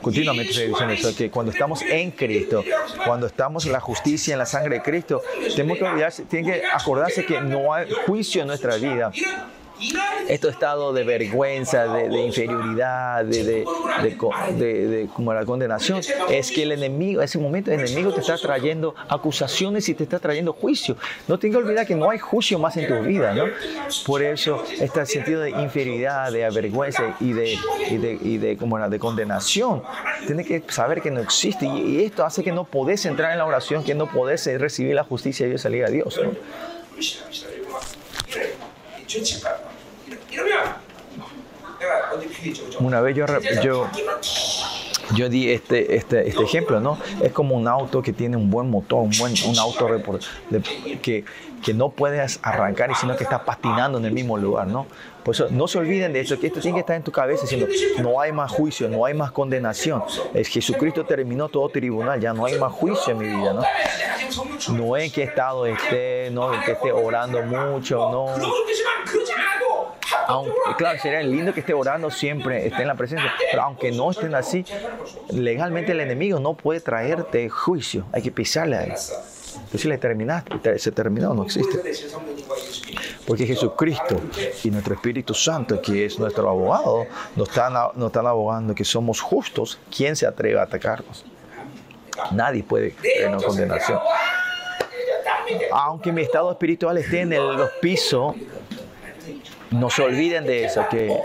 continuamente 0.03 0.51
estoy 0.51 0.69
diciendo 0.69 0.95
eso, 0.95 1.15
que 1.17 1.31
cuando 1.31 1.53
estamos 1.53 1.83
en 1.83 2.11
Cristo, 2.11 2.65
cuando 3.05 3.29
estamos 3.29 3.65
en 3.67 3.73
la 3.73 3.81
justicia, 3.81 4.33
en 4.33 4.39
la 4.41 4.47
sangre 4.47 4.77
de 4.77 4.83
Cristo, 4.83 5.23
tenemos 5.55 5.79
que 5.79 5.85
olvidarse, 5.85 6.25
tienen 6.25 6.53
que 6.53 6.63
acordarse 6.67 7.25
que 7.25 7.41
no 7.41 7.73
hay 7.73 7.89
juicio 8.07 8.43
en 8.43 8.49
nuestra 8.49 8.77
vida 8.77 9.13
este 10.29 10.49
estado 10.49 10.93
de 10.93 11.05
vergüenza, 11.05 11.87
de, 11.87 12.21
inferioridad, 12.21 13.25
de, 13.25 13.65
de, 14.55 15.09
como 15.15 15.33
la 15.33 15.45
condenación, 15.45 16.01
es 16.31 16.51
que 16.51 16.63
el 16.63 16.73
enemigo, 16.73 17.23
ese 17.23 17.39
momento 17.39 17.71
el 17.71 17.81
enemigo 17.81 18.13
te 18.13 18.21
está 18.21 18.37
trayendo 18.37 18.95
acusaciones 19.09 19.89
y 19.89 19.95
te 19.95 20.05
está 20.05 20.19
trayendo 20.19 20.53
juicio. 20.53 20.97
No 21.29 21.39
tengas 21.39 21.61
que 21.61 21.67
olvidar 21.67 21.87
que 21.87 21.95
no 21.95 22.11
hay 22.11 22.19
juicio 22.19 22.59
más 22.59 22.77
en 22.77 22.89
tu 22.89 23.01
vida, 23.03 23.35
¿no? 23.35 23.45
Por 24.05 24.23
eso 24.23 24.63
este 24.81 25.05
sentido 25.07 25.41
de 25.41 25.51
inferioridad, 25.51 26.33
de 26.33 26.49
vergüenza 26.51 27.17
y 27.21 27.33
de, 27.33 27.59
y 27.91 27.97
de, 27.97 28.19
y 28.21 28.39
de, 28.39 28.57
como 28.57 28.79
la 28.79 28.89
de 28.89 28.99
condenación, 28.99 29.83
tienes 30.27 30.47
que 30.47 30.63
saber 30.69 31.03
que 31.03 31.11
no 31.11 31.21
existe 31.21 31.67
y, 31.67 32.05
esto 32.07 32.25
hace 32.25 32.43
que 32.43 32.53
no 32.53 32.65
podés 32.65 33.05
entrar 33.07 33.33
en 33.33 33.39
la 33.39 33.47
oración, 33.47 33.83
que 33.83 33.95
no 33.95 34.07
podés 34.07 34.47
recibir 34.61 34.95
la 34.95 35.05
justicia 35.05 35.47
y 35.47 35.59
salir 35.59 35.85
a 35.85 35.89
Dios, 35.89 36.21
¿no? 36.23 36.31
Una 42.81 43.01
vez 43.01 43.17
yo, 43.17 43.27
yo, 43.63 43.89
yo 45.15 45.29
di 45.29 45.51
este, 45.51 45.97
este, 45.97 46.29
este 46.29 46.43
ejemplo, 46.43 46.81
¿no? 46.81 46.99
Es 47.23 47.33
como 47.33 47.55
un 47.55 47.69
auto 47.69 48.03
que 48.03 48.13
tiene 48.13 48.37
un 48.37 48.51
buen 48.51 48.71
motor, 48.71 49.03
un, 49.03 49.13
buen, 49.19 49.35
un 49.47 49.59
auto 49.59 49.89
que, 51.03 51.25
que 51.63 51.75
no 51.75 51.91
puedes 51.91 52.41
arrancar, 52.43 52.95
sino 52.97 53.17
que 53.17 53.25
está 53.25 53.45
patinando 53.45 53.99
en 53.99 54.05
el 54.05 54.13
mismo 54.13 54.37
lugar, 54.39 54.67
¿no? 54.67 54.87
Por 55.27 55.35
eso 55.35 55.49
no 55.51 55.67
se 55.67 55.77
olviden 55.79 56.13
de 56.13 56.21
eso, 56.21 56.39
que 56.39 56.47
esto 56.47 56.61
tiene 56.61 56.77
que 56.77 56.81
estar 56.83 56.95
en 56.95 57.03
tu 57.03 57.11
cabeza 57.11 57.43
diciendo, 57.43 57.67
no 58.01 58.21
hay 58.21 58.31
más 58.31 58.49
juicio, 58.49 58.89
no 58.89 59.05
hay 59.05 59.13
más 59.13 59.33
condenación. 59.33 60.05
Es 60.33 60.47
Jesucristo 60.47 61.05
terminó 61.05 61.49
todo 61.49 61.69
tribunal, 61.69 62.21
ya 62.21 62.33
no 62.33 62.47
hay 62.47 62.57
más 62.61 62.71
juicio 62.71 63.13
en 63.13 63.19
mi 63.19 63.27
vida, 63.27 63.53
¿no? 63.53 63.63
No 64.73 64.97
en 64.97 65.11
qué 65.11 65.25
estado 65.25 65.67
esté, 65.67 66.31
no 66.31 66.55
en 66.55 66.61
que 66.63 66.73
esté 66.73 66.93
orando 66.93 67.43
mucho, 67.43 68.09
no 68.09 68.27
aunque, 70.29 70.53
claro, 70.79 70.99
sería 71.01 71.23
lindo 71.23 71.53
que 71.53 71.61
esté 71.61 71.75
orando 71.75 72.09
siempre, 72.09 72.67
esté 72.67 72.83
en 72.83 72.89
la 72.89 72.95
presencia, 72.95 73.33
pero 73.51 73.63
aunque 73.63 73.91
no 73.91 74.13
estén 74.13 74.35
así, 74.35 74.65
legalmente 75.31 75.91
el 75.91 76.01
enemigo 76.01 76.39
no 76.39 76.55
puede 76.55 76.81
traerte 76.81 77.49
juicio, 77.49 78.07
hay 78.13 78.23
que 78.23 78.31
pisarle 78.31 78.77
a 78.77 78.85
él. 78.85 78.95
Entonces 79.65 79.85
le 79.87 79.99
terminaste, 79.99 80.79
se 80.79 80.93
terminó, 80.93 81.35
no 81.35 81.45
existe. 81.45 81.81
Porque 83.27 83.47
Jesucristo 83.47 84.21
y 84.63 84.71
nuestro 84.71 84.95
Espíritu 84.95 85.35
Santo, 85.35 85.81
que 85.83 86.07
es 86.07 86.19
nuestro 86.19 86.49
abogado, 86.49 87.07
nos 87.35 87.49
están, 87.49 87.73
nos 87.73 88.07
están 88.07 88.27
abogando 88.27 88.75
que 88.75 88.85
somos 88.85 89.21
justos. 89.21 89.79
¿Quién 89.95 90.15
se 90.15 90.27
atreve 90.27 90.59
a 90.61 90.63
atacarnos? 90.63 91.25
Nadie 92.31 92.63
puede 92.63 92.91
tener 92.91 93.37
condenación. 93.43 93.99
Aunque 95.73 96.13
mi 96.13 96.23
estado 96.23 96.51
espiritual 96.51 96.99
esté 96.99 97.21
en 97.21 97.33
el, 97.33 97.57
los 97.57 97.71
pisos, 97.81 98.35
no 99.71 99.91
se 99.91 100.03
olviden 100.03 100.45
de 100.45 100.65
eso, 100.65 100.87
que, 100.89 101.21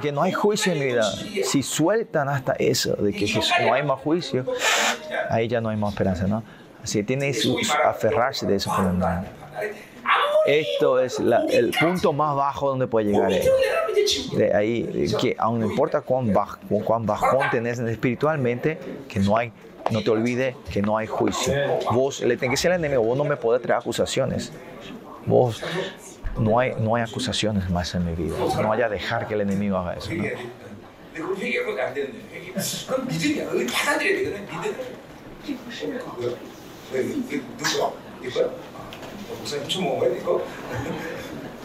que, 0.00 0.12
no 0.12 0.22
hay 0.22 0.32
juicio 0.32 0.72
en 0.72 0.78
mi 0.78 0.86
vida. 0.86 1.10
Si 1.44 1.62
sueltan 1.62 2.28
hasta 2.28 2.54
eso, 2.54 2.94
de 2.96 3.12
que 3.12 3.26
no 3.62 3.74
hay 3.74 3.82
más 3.82 4.00
juicio, 4.00 4.44
ahí 5.30 5.48
ya 5.48 5.60
no 5.60 5.68
hay 5.68 5.76
más 5.76 5.92
esperanza, 5.92 6.26
¿no? 6.26 6.42
Así 6.86 7.00
que 7.00 7.04
tienen 7.04 7.32
que 7.32 7.66
aferrarse 7.84 8.46
de 8.46 8.54
eso 8.54 8.70
Esto 10.46 11.00
es 11.00 11.18
el 11.18 11.72
punto 11.72 12.12
más 12.12 12.36
bajo 12.36 12.68
donde 12.68 12.86
puede 12.86 13.06
llegar 13.10 13.32
él. 13.32 13.42
De 14.36 14.54
ahí, 14.54 15.12
que 15.20 15.34
aún 15.36 15.58
no 15.58 15.66
importa 15.66 16.00
cuán, 16.02 16.32
bajo, 16.32 16.58
cuán 16.84 17.04
bajón 17.04 17.50
tenés 17.50 17.80
espiritualmente, 17.80 18.78
que 19.08 19.18
no 19.18 19.36
hay 19.36 19.52
no 19.90 20.00
te 20.04 20.10
olvides 20.10 20.54
que 20.72 20.80
no 20.80 20.96
hay 20.96 21.08
juicio. 21.08 21.52
Vos 21.90 22.20
le 22.20 22.36
tenés 22.36 22.40
que 22.40 22.50
decir 22.50 22.70
al 22.70 22.78
enemigo, 22.78 23.02
vos 23.02 23.18
no 23.18 23.24
me 23.24 23.36
podés 23.36 23.62
traer 23.62 23.80
acusaciones. 23.80 24.52
Vos 25.26 25.60
no 26.38 26.60
hay, 26.60 26.72
no 26.78 26.94
hay 26.94 27.02
acusaciones 27.02 27.68
más 27.68 27.96
en 27.96 28.06
mi 28.06 28.12
vida. 28.12 28.36
No 28.62 28.72
haya 28.72 28.88
dejar 28.88 29.26
que 29.26 29.34
el 29.34 29.40
enemigo 29.40 29.76
haga 29.76 29.94
eso. 29.94 30.12
¿no? 30.14 30.22
네, 36.92 37.00
이게 37.02 37.42
누구야? 37.56 37.90
이거야? 38.22 38.46
아, 38.46 38.90
목사님 39.38 39.68
주먹 39.68 39.98
거야 40.00 40.10
이거? 40.16 40.44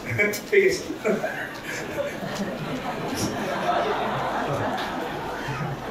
되겠어. 0.50 0.84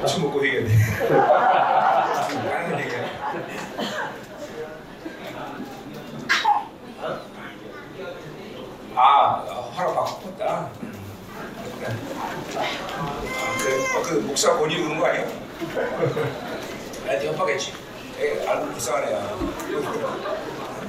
술 0.07 0.19
아, 0.19 0.23
먹고 0.23 0.45
얘기했네. 0.45 0.73
하는 2.49 2.79
얘기야. 2.79 3.11
아, 8.95 9.43
허락 9.77 9.95
바꿨다. 9.95 10.45
아, 10.45 10.71
그, 13.59 14.03
그 14.03 14.13
목사 14.25 14.57
본인이 14.57 14.83
우는 14.83 14.99
거 14.99 15.05
아니야? 15.07 15.25
네, 15.25 17.05
나한테 17.05 17.27
협박했지. 17.29 17.73
애 18.21 18.47
알고 18.47 18.71
애야. 19.07 19.19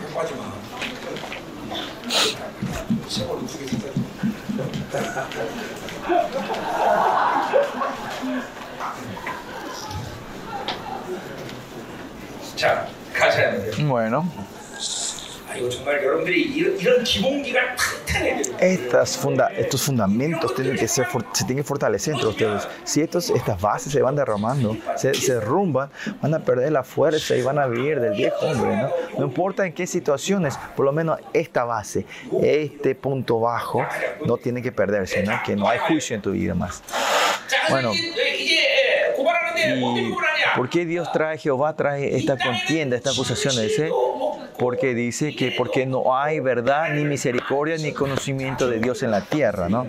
협박하지 0.02 0.34
마. 0.34 0.52
세골 3.08 3.46
두개 3.46 3.64
진짜. 3.64 3.88
자, 12.56 12.86
가자. 13.14 13.52
Bueno. 13.78 14.24
아, 15.48 15.56
이거 15.56 15.68
정말 15.70 16.04
여러분들이 16.04 16.42
이런, 16.42 16.78
이런 16.78 17.02
기본기가 17.02 17.76
탁 17.76 18.01
Estas 18.60 19.16
funda, 19.16 19.48
estos 19.56 19.82
fundamentos 19.82 20.54
tienen 20.54 20.76
que 20.76 20.86
ser, 20.86 21.06
se 21.32 21.44
tienen 21.44 21.64
que 21.64 21.68
fortalecer 21.68 22.14
entre 22.14 22.28
ustedes. 22.28 22.68
Si 22.84 23.00
estos, 23.00 23.30
estas 23.30 23.60
bases 23.60 23.92
se 23.92 24.00
van 24.02 24.14
derramando, 24.14 24.76
se, 24.96 25.14
se 25.14 25.34
derrumban, 25.34 25.90
van 26.20 26.34
a 26.34 26.38
perder 26.38 26.72
la 26.72 26.84
fuerza 26.84 27.34
y 27.34 27.42
van 27.42 27.58
a 27.58 27.66
vivir 27.66 28.00
del 28.00 28.14
viejo 28.14 28.46
hombre. 28.46 28.76
¿no? 28.76 28.90
no 29.18 29.24
importa 29.24 29.66
en 29.66 29.72
qué 29.72 29.86
situaciones, 29.86 30.58
por 30.76 30.84
lo 30.84 30.92
menos 30.92 31.18
esta 31.32 31.64
base, 31.64 32.06
este 32.42 32.94
punto 32.94 33.40
bajo, 33.40 33.84
no 34.24 34.36
tiene 34.36 34.62
que 34.62 34.72
perderse, 34.72 35.22
¿no? 35.22 35.40
que 35.44 35.56
no 35.56 35.68
hay 35.68 35.78
juicio 35.78 36.16
en 36.16 36.22
tu 36.22 36.32
vida 36.32 36.54
más. 36.54 36.82
Bueno, 37.68 37.92
¿por 40.56 40.68
qué 40.68 40.84
Dios 40.84 41.10
trae, 41.12 41.38
Jehová 41.38 41.74
trae 41.74 42.16
esta 42.16 42.36
contienda, 42.36 42.96
esta 42.96 43.10
acusación? 43.10 43.56
Dice, 43.60 43.90
porque 44.62 44.94
dice 44.94 45.34
que 45.34 45.50
porque 45.50 45.86
no 45.86 46.16
hay 46.16 46.38
verdad, 46.38 46.90
ni 46.90 47.04
misericordia, 47.04 47.76
ni 47.78 47.92
conocimiento 47.92 48.70
de 48.70 48.78
Dios 48.78 49.02
en 49.02 49.10
la 49.10 49.22
tierra, 49.22 49.68
¿no? 49.68 49.88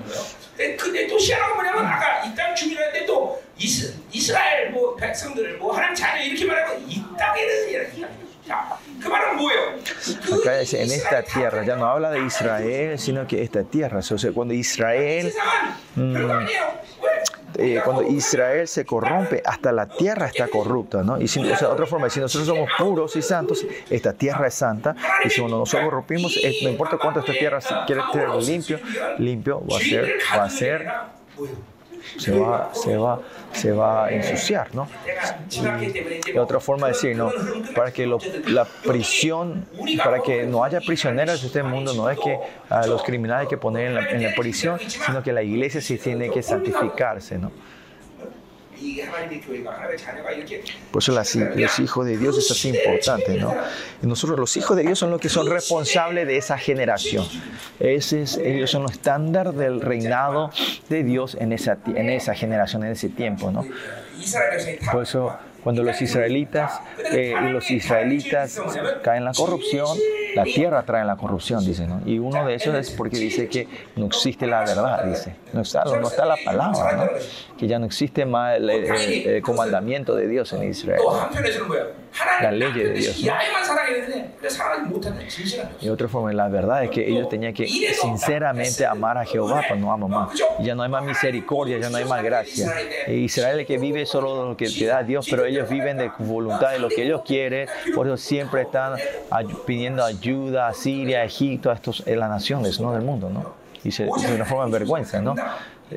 Acá 10.34 10.58
dice, 10.60 10.84
en 10.84 10.92
esta 10.92 11.24
tierra, 11.24 11.64
ya 11.66 11.76
no 11.76 11.86
habla 11.86 12.12
de 12.12 12.26
Israel, 12.26 13.00
sino 13.00 13.26
que 13.26 13.42
esta 13.42 13.64
tierra. 13.64 14.00
O 14.00 14.02
sea, 14.02 14.32
cuando 14.32 14.54
Israel, 14.54 15.32
mm, 15.96 16.16
eh, 17.56 17.82
cuando 17.84 18.04
Israel 18.04 18.68
se 18.68 18.86
corrompe, 18.86 19.42
hasta 19.46 19.72
la 19.72 19.88
tierra 19.88 20.28
está 20.28 20.48
corrupta, 20.48 21.04
¿no? 21.04 21.22
Y 21.22 21.28
si, 21.28 21.40
o 21.40 21.56
sea, 21.56 21.70
otra 21.70 21.86
forma, 21.86 22.10
si 22.10 22.20
nosotros 22.20 22.48
somos 22.48 22.70
puros 22.78 23.16
y 23.16 23.22
santos, 23.22 23.66
esta 23.90 24.14
tierra 24.14 24.48
es 24.48 24.54
santa, 24.56 24.96
y 25.24 25.30
si 25.30 25.40
cuando 25.40 25.60
nosotros 25.60 25.86
corrompimos, 25.86 26.38
no 26.64 26.70
importa 26.70 26.98
cuánto 26.98 27.20
esta 27.22 27.34
tierra 27.34 27.60
quiere 27.86 28.02
ser 28.12 28.30
limpio, 28.44 28.80
limpio 29.20 29.64
va 29.66 29.78
a 29.78 29.80
ser, 29.80 30.14
va 30.36 30.44
a 30.44 30.50
ser 30.50 30.88
se 32.18 32.38
va, 32.38 32.70
se 32.74 32.98
va, 32.98 33.20
se 33.54 33.72
va 33.72 34.06
a 34.06 34.12
ensuciar, 34.12 34.74
¿no? 34.74 34.88
Y 36.34 36.38
otra 36.38 36.60
forma 36.60 36.88
de 36.88 36.94
decir, 36.94 37.16
¿no? 37.16 37.32
Para 37.76 37.92
que 37.92 38.06
la 38.08 38.66
prisión, 38.86 39.66
para 40.04 40.20
que 40.20 40.46
no 40.46 40.64
haya 40.64 40.80
prisioneros 40.82 41.42
de 41.42 41.48
este 41.48 41.64
mundo, 41.64 41.94
no 41.94 42.10
es 42.10 42.20
que 42.20 42.38
a 42.70 42.86
los 42.88 43.04
criminales 43.04 43.44
hay 43.44 43.50
que 43.50 43.58
poner 43.58 43.88
en 43.88 43.96
la, 43.96 44.10
en 44.10 44.24
la 44.24 44.34
prisión, 44.36 44.80
sino 44.80 45.24
que 45.24 45.32
la 45.32 45.44
iglesia 45.44 45.82
sí 45.82 45.98
tiene 45.98 46.30
que 46.30 46.42
santificarse, 46.42 47.38
¿no? 47.38 47.52
Por 50.92 51.02
eso 51.02 51.12
los 51.12 51.80
hijos 51.80 52.06
de 52.06 52.18
Dios 52.18 52.38
es 52.38 52.52
así 52.52 52.70
importante, 52.70 53.38
¿no? 53.38 53.56
Nosotros 54.02 54.40
los 54.40 54.56
hijos 54.58 54.76
de 54.78 54.84
Dios 54.84 55.00
son 55.00 55.12
los 55.12 55.20
que 55.22 55.30
son 55.30 55.50
responsables 55.50 56.28
de 56.28 56.38
esa 56.38 56.58
generación. 56.58 57.26
Ese 57.80 58.24
es, 58.24 58.38
ellos 58.38 58.70
son 58.70 58.84
los 58.84 58.94
estándares 58.94 59.56
del 59.56 59.82
reinado 59.82 60.52
de 60.90 61.04
Dios 61.04 61.36
en 61.40 61.54
esa, 61.54 61.78
en 61.88 62.10
esa 62.10 62.36
generación, 62.36 62.84
en 62.84 62.92
ese 62.92 63.10
tiempo, 63.10 63.52
¿no? 63.52 63.66
Por 64.92 65.04
eso 65.04 65.38
cuando 65.64 65.84
los 65.84 66.02
israelitas, 66.02 66.82
eh, 67.12 67.34
los 67.52 67.70
israelitas 67.72 68.62
caen 69.02 69.20
en 69.20 69.26
la 69.26 69.34
corrupción, 69.34 69.98
la 70.36 70.44
tierra 70.44 70.84
trae 70.84 71.06
la 71.06 71.16
corrupción, 71.16 71.66
dice, 71.66 71.88
¿no? 71.88 72.02
Y 72.06 72.20
uno 72.20 72.46
de 72.46 72.56
esos 72.56 72.76
es 72.76 72.92
porque 72.92 73.18
dice 73.18 73.48
que 73.48 73.68
no 73.96 74.08
existe 74.08 74.48
la 74.48 74.62
verdad, 74.62 75.06
dice. 75.06 75.36
No 75.54 75.62
está, 75.62 75.84
no 75.86 76.08
está 76.08 76.26
la 76.26 76.38
palabra, 76.44 76.94
¿no? 76.94 77.58
Que 77.58 77.68
ya 77.68 77.80
no 77.80 77.86
existe 77.86 78.26
más 78.26 78.58
el, 78.58 79.42
comandamiento 79.42 80.16
de 80.16 80.28
Dios 80.28 80.52
en 80.54 80.70
Israel. 80.70 81.00
La 82.42 82.52
ley 82.52 82.72
de 82.72 82.94
Dios. 82.94 83.24
¿no? 83.24 83.34
Y 85.82 85.90
otra 85.90 86.08
forma, 86.08 86.34
la 86.34 86.48
verdad 86.48 86.84
es 86.84 86.92
que 86.92 87.08
ellos 87.08 87.30
tenían 87.30 87.54
que 87.54 87.68
sinceramente 87.68 88.86
amar 88.86 89.18
a 89.18 89.26
Jehová, 89.26 89.64
pues 89.68 89.80
no 89.80 89.92
aman 89.92 90.10
más. 90.10 90.32
ya 90.60 90.76
no 90.76 90.84
hay 90.84 90.90
más 90.90 91.04
misericordia, 91.04 91.78
ya 91.78 91.90
no 91.90 91.98
hay 91.98 92.06
más 92.06 92.24
gracia. 92.24 92.74
Israel 93.08 93.60
es 93.62 93.68
que 93.68 93.78
vive 93.78 94.06
solo 94.06 94.44
de 94.44 94.50
lo 94.50 94.58
que 94.58 94.70
te 94.70 94.86
da 94.86 95.04
Dios, 95.04 95.28
pero 95.30 95.46
ellos 95.46 95.70
viven 95.70 95.98
de 95.98 96.12
voluntad 96.20 96.72
de 96.72 96.80
lo 96.80 96.90
que 96.90 97.04
ellos 97.04 97.22
quieren, 97.26 97.68
por 97.96 98.08
eso 98.08 98.18
siempre 98.18 98.64
están 98.64 98.98
pidiendo 99.66 100.04
ayuda 100.04 100.68
a 100.68 100.74
Siria, 100.74 101.20
a 101.20 101.24
Egipto, 101.24 101.72
a, 101.72 101.74
estos, 101.74 102.04
las 102.06 102.30
naciones 102.30 102.80
¿no? 102.80 102.94
del 102.94 103.02
mundo, 103.02 103.30
¿no? 103.30 103.64
Y 103.84 103.92
se, 103.92 104.06
de 104.06 104.36
una 104.36 104.46
forma 104.46 104.66
de 104.66 104.72
vergüenza, 104.72 105.22
¿no? 105.22 105.36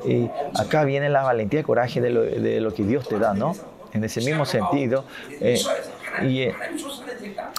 Y 0.05 0.29
acá 0.59 0.85
viene 0.85 1.09
la 1.09 1.23
valentía 1.23 1.61
y 1.61 1.63
coraje 1.63 2.01
de 2.01 2.11
lo, 2.11 2.23
de 2.23 2.61
lo 2.61 2.75
que 2.75 2.83
Dios 2.83 3.09
te 3.09 3.19
da, 3.19 3.33
¿no? 3.33 3.55
En 3.93 4.05
ese 4.05 4.21
mismo 4.21 4.45
sentido, 4.45 5.05
eh, 5.41 5.59
y 6.23 6.43
eh, 6.43 6.55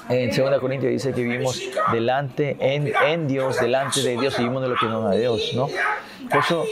en 0.09 0.35
2 0.35 0.59
Corintios 0.59 0.91
dice 0.91 1.13
que 1.13 1.21
vivimos 1.21 1.61
delante, 1.91 2.57
en, 2.59 2.93
en 3.05 3.27
Dios, 3.27 3.59
delante 3.59 4.01
de 4.01 4.17
Dios, 4.17 4.37
vivimos 4.37 4.61
de 4.61 4.69
lo 4.69 4.75
que 4.75 4.85
nos 4.85 5.03
da 5.03 5.11
Dios, 5.11 5.51
¿no? 5.53 5.67
Por 6.29 6.39
eso, 6.39 6.65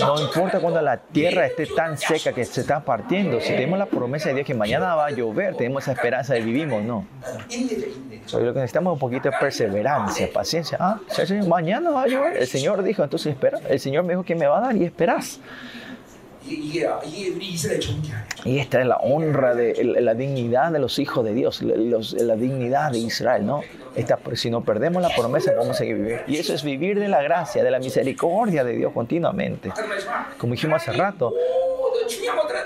no 0.00 0.20
importa 0.20 0.58
cuando 0.58 0.80
la 0.80 0.96
tierra 0.96 1.46
esté 1.46 1.66
tan 1.66 1.96
seca 1.96 2.32
que 2.32 2.44
se 2.44 2.62
está 2.62 2.80
partiendo, 2.80 3.40
si 3.40 3.48
tenemos 3.48 3.78
la 3.78 3.86
promesa 3.86 4.30
de 4.30 4.36
Dios 4.36 4.46
que 4.46 4.54
mañana 4.54 4.94
va 4.94 5.06
a 5.06 5.10
llover, 5.10 5.56
tenemos 5.56 5.84
esa 5.84 5.92
esperanza 5.92 6.34
de 6.34 6.40
vivimos, 6.40 6.82
¿no? 6.82 7.06
lo 8.32 8.52
que 8.52 8.60
necesitamos 8.60 8.92
es 8.92 8.94
un 8.94 8.98
poquito 8.98 9.30
de 9.30 9.36
perseverancia, 9.38 10.28
paciencia. 10.32 10.78
Ah, 10.80 10.98
mañana 11.46 11.90
va 11.90 12.02
a 12.02 12.06
llover. 12.06 12.36
El 12.38 12.46
Señor 12.46 12.82
dijo, 12.82 13.04
entonces 13.04 13.32
espera. 13.32 13.58
El 13.68 13.78
Señor 13.78 14.04
me 14.04 14.14
dijo 14.14 14.24
que 14.24 14.34
me 14.34 14.46
va 14.46 14.58
a 14.58 14.60
dar 14.60 14.76
y 14.76 14.84
esperas. 14.84 15.40
Y 18.44 18.58
esta 18.58 18.80
es 18.80 18.86
la 18.86 18.96
honra, 18.96 19.54
de 19.54 19.82
la 20.00 20.14
dignidad 20.14 20.72
de 20.72 20.78
los 20.78 20.98
hijos 20.98 21.24
de 21.24 21.32
Dios, 21.32 21.62
la 21.62 22.36
dignidad 22.36 22.92
de 22.92 22.98
Israel, 22.98 23.46
¿no? 23.46 23.62
Esta, 23.94 24.18
si 24.34 24.50
no 24.50 24.62
perdemos 24.62 25.00
la 25.02 25.08
promesa, 25.14 25.52
podemos 25.54 25.76
seguir 25.76 25.96
viviendo. 25.96 26.24
Y 26.26 26.36
eso 26.36 26.52
es 26.52 26.62
vivir 26.64 26.98
de 26.98 27.08
la 27.08 27.22
gracia, 27.22 27.62
de 27.62 27.70
la 27.70 27.78
misericordia 27.78 28.64
de 28.64 28.76
Dios 28.76 28.92
continuamente. 28.92 29.72
Como 30.38 30.54
dijimos 30.54 30.82
hace 30.82 30.92
rato, 30.92 31.32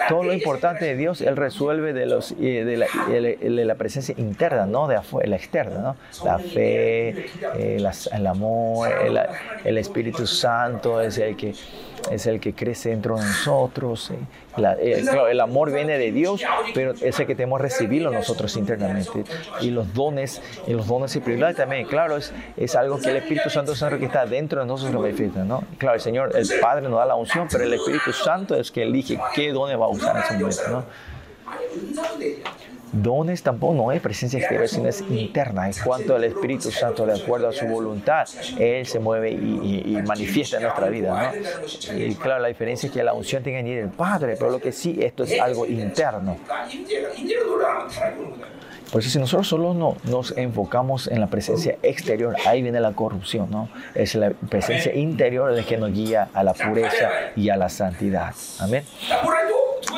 todo 0.09 0.25
lo 0.25 0.33
importante 0.33 0.87
de 0.87 0.97
Dios, 0.97 1.21
Él 1.21 1.37
resuelve 1.37 1.93
de, 1.93 2.07
los, 2.07 2.37
de, 2.39 2.77
la, 2.77 2.87
de 3.09 3.65
la 3.65 3.75
presencia 3.75 4.15
interna, 4.17 4.67
no 4.67 4.89
de 4.89 4.97
afuera, 4.97 5.29
la 5.29 5.37
externa, 5.37 5.79
¿no? 5.79 5.97
La 6.25 6.39
fe, 6.39 7.27
eh, 7.57 7.79
el 8.13 8.27
amor, 8.27 8.89
el, 9.05 9.21
el 9.65 9.79
Espíritu 9.79 10.27
Santo 10.27 11.01
es 11.01 11.19
el 11.19 11.37
que 11.37 11.55
es 12.11 12.27
el 12.27 12.41
que 12.41 12.55
crece 12.55 12.91
dentro 12.91 13.17
de 13.17 13.25
nosotros. 13.25 14.11
Eh, 14.81 15.05
el 15.31 15.41
amor 15.41 15.73
viene 15.73 15.99
de 15.99 16.13
Dios, 16.13 16.43
pero 16.75 16.93
es 17.01 17.19
el 17.21 17.27
que 17.27 17.35
tenemos 17.35 17.61
recibirlo 17.61 18.11
nosotros 18.11 18.57
internamente. 18.57 19.25
Y 19.61 19.71
los 19.71 19.93
dones, 19.95 20.43
y 20.67 20.73
los 20.73 20.87
dones 20.87 21.15
y 21.17 21.21
privilegios 21.21 21.57
también, 21.57 21.87
claro, 21.87 22.17
es, 22.17 22.33
es 22.57 22.75
algo 22.75 22.99
que 22.99 23.11
el 23.11 23.17
Espíritu 23.17 23.51
Santo 23.51 23.73
es 23.73 23.83
que 23.83 24.05
está 24.05 24.27
dentro 24.27 24.61
de 24.61 24.67
nosotros 24.67 25.01
manifiesta, 25.01 25.45
¿no? 25.45 25.65
Claro, 25.79 25.95
el 25.95 26.01
Señor, 26.01 26.33
el 26.35 26.49
Padre 26.61 26.89
nos 26.89 26.99
da 26.99 27.07
la 27.07 27.15
unción, 27.15 27.49
pero 27.51 27.65
el 27.65 27.73
Espíritu 27.73 28.13
Santo 28.13 28.55
es 28.55 28.71
que 28.71 28.83
elige 28.83 29.19
qué 29.35 29.53
dones 29.53 29.79
va 29.79 29.87
a 29.87 29.89
usar 29.89 30.17
en 30.17 30.23
ese 30.23 30.35
momento, 30.35 30.69
¿no? 30.71 30.85
Dones 32.93 33.43
tampoco 33.43 33.75
no 33.75 33.93
es 33.93 34.01
presencia 34.01 34.39
exterior, 34.39 34.69
sino 34.69 34.89
es 34.89 35.03
interna. 35.09 35.67
En 35.67 35.75
cuanto 35.85 36.17
al 36.17 36.25
Espíritu 36.25 36.71
Santo, 36.71 37.07
de 37.07 37.21
acuerdo 37.21 37.49
a 37.49 37.53
su 37.53 37.67
voluntad, 37.67 38.29
Él 38.59 38.87
se 38.87 38.99
mueve 38.99 39.31
y, 39.31 39.99
manifiesta 40.07 40.57
en 40.57 40.65
nuestra 40.65 40.89
vida. 40.89 41.33
¿no? 41.33 41.97
Y 41.97 42.15
claro, 42.15 42.41
la 42.41 42.49
diferencia 42.49 42.87
es 42.87 42.93
que 42.93 43.03
la 43.03 43.13
unción 43.13 43.43
tiene 43.43 43.59
que 43.59 43.65
venir 43.65 43.83
del 43.83 43.93
Padre, 43.93 44.37
pero 44.39 44.51
lo 44.51 44.61
que 44.61 44.73
sí, 44.73 44.99
esto 45.01 45.25
es 45.25 45.39
algo 45.41 45.67
interno. 45.67 46.37
Por 48.91 49.03
eso 49.03 49.11
si 49.11 49.19
nosotros 49.19 49.49
solo 49.49 49.75
no, 49.75 49.97
nos 50.05 50.37
enfocamos 50.37 51.09
en 51.09 51.21
la 51.21 51.27
presencia 51.27 51.77
exterior, 51.83 52.35
ahí 52.47 52.63
viene 52.63 52.81
la 52.81 52.93
corrupción, 52.93 53.51
¿no? 53.51 53.69
Es 53.95 54.15
la 54.15 54.31
presencia 54.31 54.95
interior 54.95 55.53
la 55.53 55.63
que 55.63 55.77
nos 55.77 55.93
guía 55.93 56.29
a 56.33 56.43
la 56.43 56.55
pureza 56.55 57.11
y 57.37 57.51
a 57.51 57.57
la 57.57 57.69
santidad. 57.69 58.35
Amén. 58.59 58.85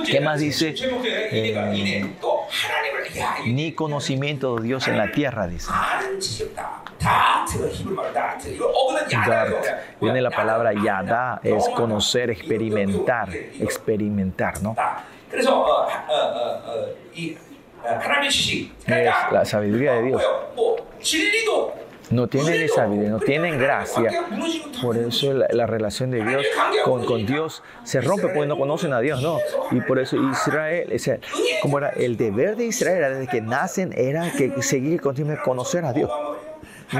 ¿Qué 0.06 0.20
más 0.20 0.40
dice? 0.40 0.74
Eh, 1.32 2.06
ni 3.46 3.72
conocimiento 3.72 4.56
de 4.56 4.62
Dios 4.62 4.88
en 4.88 4.98
la 4.98 5.10
tierra, 5.12 5.46
dice. 5.46 5.70
Viene 10.00 10.20
la 10.20 10.30
palabra 10.30 10.72
yada, 10.72 11.40
es 11.42 11.68
conocer, 11.70 12.30
experimentar, 12.30 13.32
experimentar, 13.34 14.62
¿no? 14.62 14.76
Es 15.32 15.46
la 19.32 19.44
sabiduría 19.44 19.94
de 19.94 20.02
Dios 20.02 20.22
no 22.10 22.26
tienen 22.26 22.54
esa 22.62 22.86
vida, 22.86 23.08
no 23.08 23.20
tienen 23.20 23.58
gracia. 23.58 24.10
Por 24.82 24.96
eso 24.96 25.32
la, 25.32 25.66
relación 25.66 26.10
de 26.10 26.24
Dios 26.24 26.44
con, 26.84 27.04
con, 27.04 27.24
Dios 27.24 27.62
se 27.84 28.00
rompe 28.00 28.28
porque 28.28 28.46
no 28.46 28.58
conocen 28.58 28.92
a 28.92 29.00
Dios, 29.00 29.22
¿no? 29.22 29.38
Y 29.70 29.80
por 29.80 29.98
eso 29.98 30.16
Israel, 30.16 30.92
como 31.62 31.78
era 31.78 31.90
el 31.90 32.16
deber 32.16 32.56
de 32.56 32.66
Israel 32.66 33.14
desde 33.14 33.30
que 33.30 33.40
nacen, 33.40 33.92
era 33.96 34.30
que 34.32 34.62
seguir 34.62 35.00
continuamente 35.00 35.44
conocer 35.44 35.84
a 35.84 35.92
Dios. 35.92 36.10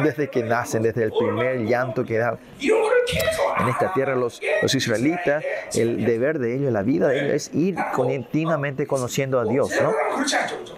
Desde 0.05 0.31
que 0.31 0.45
nacen, 0.45 0.85
desde 0.85 1.03
el 1.03 1.11
primer 1.11 1.67
llanto 1.67 2.05
que 2.05 2.19
da 2.19 2.39
en 2.61 3.69
esta 3.69 3.93
tierra 3.93 4.15
los, 4.15 4.41
los 4.63 4.73
israelitas, 4.73 5.45
el 5.75 6.05
deber 6.05 6.39
de 6.39 6.55
ellos, 6.55 6.73
la 6.73 6.83
vida 6.83 7.09
de 7.09 7.19
ellos 7.19 7.33
es 7.33 7.55
ir 7.55 7.75
continuamente 7.93 8.87
conociendo 8.87 9.41
a 9.41 9.45
Dios, 9.45 9.73
¿no? 9.83 9.93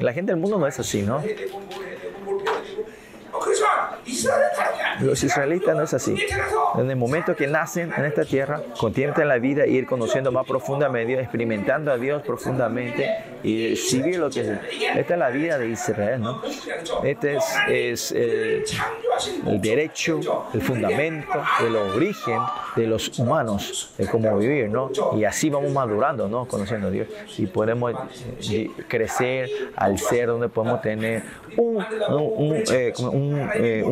La 0.00 0.14
gente 0.14 0.32
del 0.32 0.40
mundo 0.40 0.58
no 0.58 0.66
es 0.66 0.78
así, 0.80 1.02
¿no? 1.02 1.22
shouldn't 4.22 4.61
Los 5.00 5.22
israelitas 5.22 5.76
no 5.76 5.82
es 5.82 5.94
así. 5.94 6.16
En 6.76 6.90
el 6.90 6.96
momento 6.96 7.34
que 7.36 7.46
nacen 7.46 7.92
en 7.96 8.04
esta 8.04 8.24
tierra, 8.24 8.62
contemplan 8.78 9.28
la 9.28 9.38
vida 9.38 9.66
y 9.66 9.76
ir 9.76 9.86
conociendo 9.86 10.32
más 10.32 10.46
profundamente, 10.46 11.20
experimentando 11.20 11.92
a 11.92 11.96
Dios 11.96 12.22
profundamente 12.22 13.08
y 13.42 13.70
recibir 13.70 14.18
lo 14.18 14.30
que 14.30 14.40
es. 14.40 14.48
Esta 14.96 15.14
es 15.14 15.18
la 15.18 15.30
vida 15.30 15.58
de 15.58 15.68
Israel, 15.68 16.20
¿no? 16.20 16.42
Este 17.02 17.36
es, 17.68 18.12
eh, 18.16 18.64
el 19.46 19.60
derecho, 19.60 20.20
el 20.54 20.62
fundamento, 20.62 21.42
el 21.66 21.76
origen 21.76 22.38
de 22.76 22.86
los 22.86 23.18
humanos, 23.18 23.92
de 23.98 24.06
cómo 24.06 24.36
vivir, 24.38 24.68
¿no? 24.68 24.90
Y 25.16 25.24
así 25.24 25.50
vamos 25.50 25.72
madurando, 25.72 26.28
¿no? 26.28 26.46
Conociendo 26.46 26.88
a 26.88 26.90
Dios. 26.90 27.08
Y 27.38 27.46
podemos 27.46 27.94
eh, 28.50 28.70
crecer 28.88 29.50
al 29.76 29.98
ser 29.98 30.28
donde 30.28 30.48
podemos 30.48 30.80
tener 30.80 31.22
un, 31.56 31.84
eh, 32.70 33.82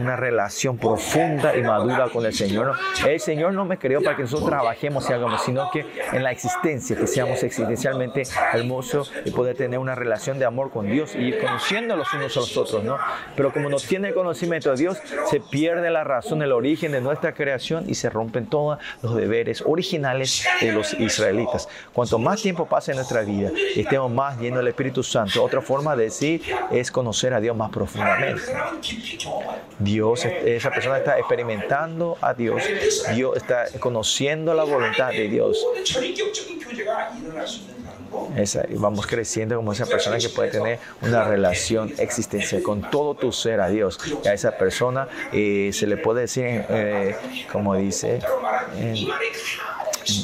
una 0.00 0.16
relación 0.16 0.78
profunda 0.78 1.56
y 1.56 1.62
madura 1.62 2.08
con 2.12 2.24
el 2.24 2.32
Señor. 2.32 2.74
El 3.06 3.20
Señor 3.20 3.52
no 3.52 3.64
me 3.64 3.78
creó 3.78 4.02
para 4.02 4.16
que 4.16 4.22
nosotros 4.22 4.48
trabajemos 4.48 5.08
y 5.08 5.12
hagamos, 5.12 5.42
sino 5.44 5.70
que 5.70 5.86
en 6.12 6.22
la 6.22 6.30
existencia, 6.30 6.96
que 6.96 7.06
seamos 7.06 7.42
existencialmente 7.42 8.22
hermosos 8.52 9.12
y 9.24 9.30
poder 9.30 9.56
tener 9.56 9.78
una 9.78 9.94
relación 9.94 10.38
de 10.38 10.44
amor 10.44 10.70
con 10.70 10.86
Dios 10.90 11.14
y 11.14 11.18
ir 11.18 11.38
conociendo 11.40 11.96
los 11.96 12.12
unos 12.14 12.36
a 12.36 12.40
los 12.40 12.56
otros, 12.56 12.84
¿no? 12.84 12.98
Pero 13.36 13.52
como 13.52 13.68
no 13.68 13.76
tiene 13.78 14.12
conocimiento 14.12 14.70
de 14.70 14.76
Dios, 14.76 14.98
se 15.26 15.40
pierde 15.40 15.90
la 15.90 16.04
razón, 16.04 16.42
el 16.42 16.52
origen 16.52 16.92
de 16.92 17.00
nuestra 17.00 17.32
creación 17.32 17.84
y 17.88 17.94
se 17.94 18.10
rompen 18.10 18.46
todos 18.46 18.78
los 19.02 19.16
deberes 19.16 19.62
originales 19.66 20.46
de 20.60 20.72
los 20.72 20.94
israelitas. 20.94 21.68
Cuanto 21.92 22.18
más 22.18 22.42
tiempo 22.42 22.66
pase 22.66 22.92
en 22.92 22.96
nuestra 22.96 23.22
vida 23.22 23.50
estemos 23.74 24.10
más 24.10 24.38
llenos 24.38 24.58
del 24.58 24.68
Espíritu 24.68 25.02
Santo, 25.02 25.42
otra 25.42 25.60
forma 25.60 25.96
de 25.96 26.04
decir 26.04 26.42
es 26.70 26.90
conocer 26.90 27.34
a 27.34 27.40
Dios 27.40 27.56
más 27.56 27.70
profundamente. 27.70 28.42
Dios, 29.86 30.24
esa 30.24 30.70
persona 30.70 30.98
está 30.98 31.18
experimentando 31.18 32.18
a 32.20 32.34
Dios, 32.34 32.62
Dios 33.14 33.36
está 33.36 33.66
conociendo 33.78 34.52
la 34.52 34.64
voluntad 34.64 35.10
de 35.10 35.28
Dios. 35.28 35.64
vamos 38.70 39.06
creciendo 39.06 39.56
como 39.56 39.72
esa 39.72 39.86
persona 39.86 40.18
que 40.18 40.28
puede 40.28 40.50
tener 40.50 40.78
una 41.02 41.24
relación 41.24 41.92
existencial 41.98 42.62
con 42.62 42.90
todo 42.90 43.14
tu 43.14 43.30
ser 43.30 43.60
a 43.60 43.68
Dios. 43.68 43.98
Y 44.24 44.28
a 44.28 44.34
esa 44.34 44.58
persona 44.58 45.08
eh, 45.32 45.70
se 45.72 45.86
le 45.86 45.96
puede 45.96 46.22
decir, 46.22 46.64
eh, 46.68 47.16
como 47.52 47.76
dice 47.76 48.18
en, 48.76 48.96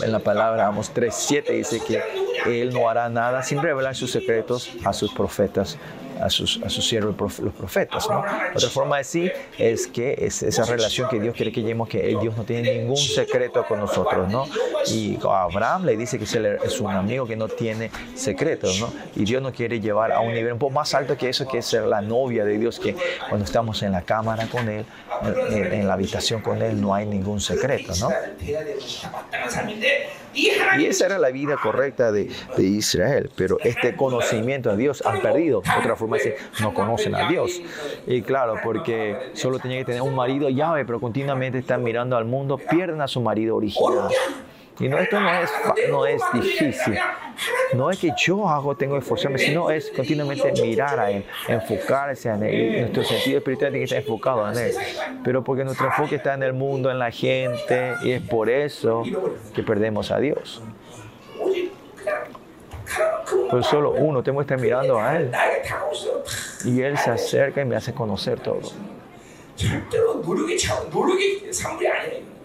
en 0.02 0.12
la 0.12 0.18
palabra 0.18 0.66
Amos 0.66 0.92
3.7, 0.92 1.56
dice 1.56 1.80
que 1.86 2.02
Él 2.62 2.72
no 2.74 2.88
hará 2.88 3.08
nada 3.08 3.42
sin 3.42 3.62
revelar 3.62 3.94
sus 3.94 4.10
secretos 4.10 4.70
a 4.84 4.92
sus 4.92 5.12
profetas 5.14 5.78
a 6.22 6.30
sus, 6.30 6.60
a 6.62 6.68
sus 6.68 6.86
siervos 6.86 7.38
los 7.40 7.52
profetas. 7.54 8.06
Otra 8.06 8.68
forma 8.68 8.96
de 8.96 9.00
decir 9.00 9.32
es 9.58 9.86
que 9.86 10.14
es 10.18 10.42
esa 10.42 10.64
relación 10.64 11.08
que 11.08 11.20
Dios 11.20 11.34
quiere 11.34 11.52
que 11.52 11.60
lleguemos, 11.60 11.88
que 11.88 12.16
Dios 12.20 12.36
no 12.36 12.44
tiene 12.44 12.78
ningún 12.78 12.96
secreto 12.96 13.64
con 13.66 13.80
nosotros. 13.80 14.28
¿no? 14.30 14.46
Y 14.86 15.18
Abraham 15.22 15.84
le 15.84 15.96
dice 15.96 16.18
que 16.18 16.24
es 16.24 16.80
un 16.80 16.90
amigo 16.90 17.26
que 17.26 17.36
no 17.36 17.48
tiene 17.48 17.90
secretos. 18.14 18.80
¿no? 18.80 18.92
Y 19.16 19.24
Dios 19.24 19.42
nos 19.42 19.52
quiere 19.52 19.80
llevar 19.80 20.12
a 20.12 20.20
un 20.20 20.32
nivel 20.32 20.52
un 20.54 20.58
poco 20.58 20.72
más 20.72 20.94
alto 20.94 21.16
que 21.16 21.28
eso, 21.28 21.46
que 21.46 21.58
es 21.58 21.66
ser 21.66 21.84
la 21.84 22.00
novia 22.00 22.44
de 22.44 22.58
Dios, 22.58 22.78
que 22.78 22.96
cuando 23.28 23.44
estamos 23.44 23.82
en 23.82 23.92
la 23.92 24.02
cámara 24.02 24.46
con 24.46 24.68
Él, 24.68 24.84
en, 25.50 25.72
en 25.72 25.88
la 25.88 25.94
habitación 25.94 26.40
con 26.40 26.62
Él, 26.62 26.80
no 26.80 26.94
hay 26.94 27.06
ningún 27.06 27.40
secreto. 27.40 27.92
¿no? 28.00 28.08
Y 30.34 30.86
esa 30.86 31.06
era 31.06 31.18
la 31.18 31.30
vida 31.30 31.56
correcta 31.62 32.10
de, 32.10 32.30
de, 32.56 32.62
Israel. 32.62 33.30
Pero 33.36 33.58
este 33.62 33.94
conocimiento 33.96 34.70
de 34.70 34.76
Dios 34.76 35.02
han 35.04 35.20
perdido. 35.20 35.62
Otra 35.78 35.96
forma 35.96 36.11
no 36.60 36.74
conocen 36.74 37.14
a 37.14 37.28
Dios. 37.28 37.60
Y 38.06 38.22
claro, 38.22 38.56
porque 38.62 39.16
solo 39.34 39.58
tenían 39.58 39.80
que 39.80 39.86
tener 39.86 40.02
un 40.02 40.14
marido 40.14 40.48
llave, 40.48 40.84
pero 40.84 41.00
continuamente 41.00 41.58
están 41.58 41.82
mirando 41.82 42.16
al 42.16 42.24
mundo, 42.24 42.58
pierden 42.58 43.00
a 43.00 43.08
su 43.08 43.20
marido 43.20 43.56
original. 43.56 44.10
Y 44.80 44.88
no, 44.88 44.98
esto 44.98 45.20
no 45.20 45.30
es, 45.30 45.50
no 45.90 46.06
es 46.06 46.22
difícil. 46.32 46.98
No 47.74 47.90
es 47.90 47.98
que 47.98 48.10
yo 48.16 48.48
hago, 48.48 48.74
tengo 48.74 48.94
que 48.94 49.00
esforzarme, 49.00 49.38
sino 49.38 49.70
es 49.70 49.90
continuamente 49.90 50.50
mirar 50.60 50.98
a 50.98 51.10
Él, 51.10 51.24
enfocarse 51.46 52.28
en 52.28 52.42
Él. 52.42 52.80
Nuestro 52.80 53.04
sentido 53.04 53.38
espiritual 53.38 53.70
tiene 53.70 53.78
que 53.78 53.84
estar 53.84 53.98
enfocado 53.98 54.50
en 54.50 54.58
Él. 54.58 54.72
Pero 55.22 55.44
porque 55.44 55.64
nuestro 55.64 55.86
enfoque 55.86 56.16
está 56.16 56.34
en 56.34 56.42
el 56.42 56.52
mundo, 56.52 56.90
en 56.90 56.98
la 56.98 57.10
gente, 57.10 57.94
y 58.02 58.12
es 58.12 58.22
por 58.22 58.48
eso 58.48 59.02
que 59.54 59.62
perdemos 59.62 60.10
a 60.10 60.18
Dios. 60.18 60.62
Pues 63.50 63.66
solo 63.66 63.92
uno, 63.92 64.22
tengo 64.22 64.38
que 64.38 64.42
estar 64.42 64.58
mirando 64.58 64.98
a 64.98 65.16
Él. 65.16 65.30
Y 66.64 66.80
Él 66.80 66.96
se 66.98 67.10
acerca 67.10 67.62
y 67.62 67.64
me 67.64 67.76
hace 67.76 67.92
conocer 67.92 68.40
todo. 68.40 68.60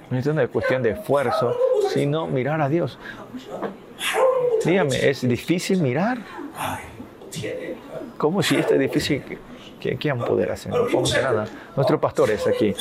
No 0.10 0.42
es 0.42 0.50
cuestión 0.50 0.84
de 0.84 0.92
esfuerzo, 0.92 1.56
sino 1.94 2.28
mirar 2.28 2.62
a 2.62 2.70
Dios. 2.70 2.98
Dígame, 4.64 5.10
¿es 5.10 5.28
difícil 5.28 5.82
mirar? 5.82 6.20
¿Cómo 8.18 8.42
si 8.42 8.56
esto 8.56 8.74
es 8.74 8.80
difícil? 8.80 9.24
¿Qué, 9.80 9.98
qué 9.98 10.12
van 10.12 10.22
a 10.22 10.26
poder 10.26 10.52
hacer? 10.52 10.72
No 10.72 10.84
podemos 10.84 11.12
hacer 11.12 11.24
nada. 11.24 11.48
Nuestros 11.76 12.00
pastores 12.00 12.48
aquí. 12.48 12.74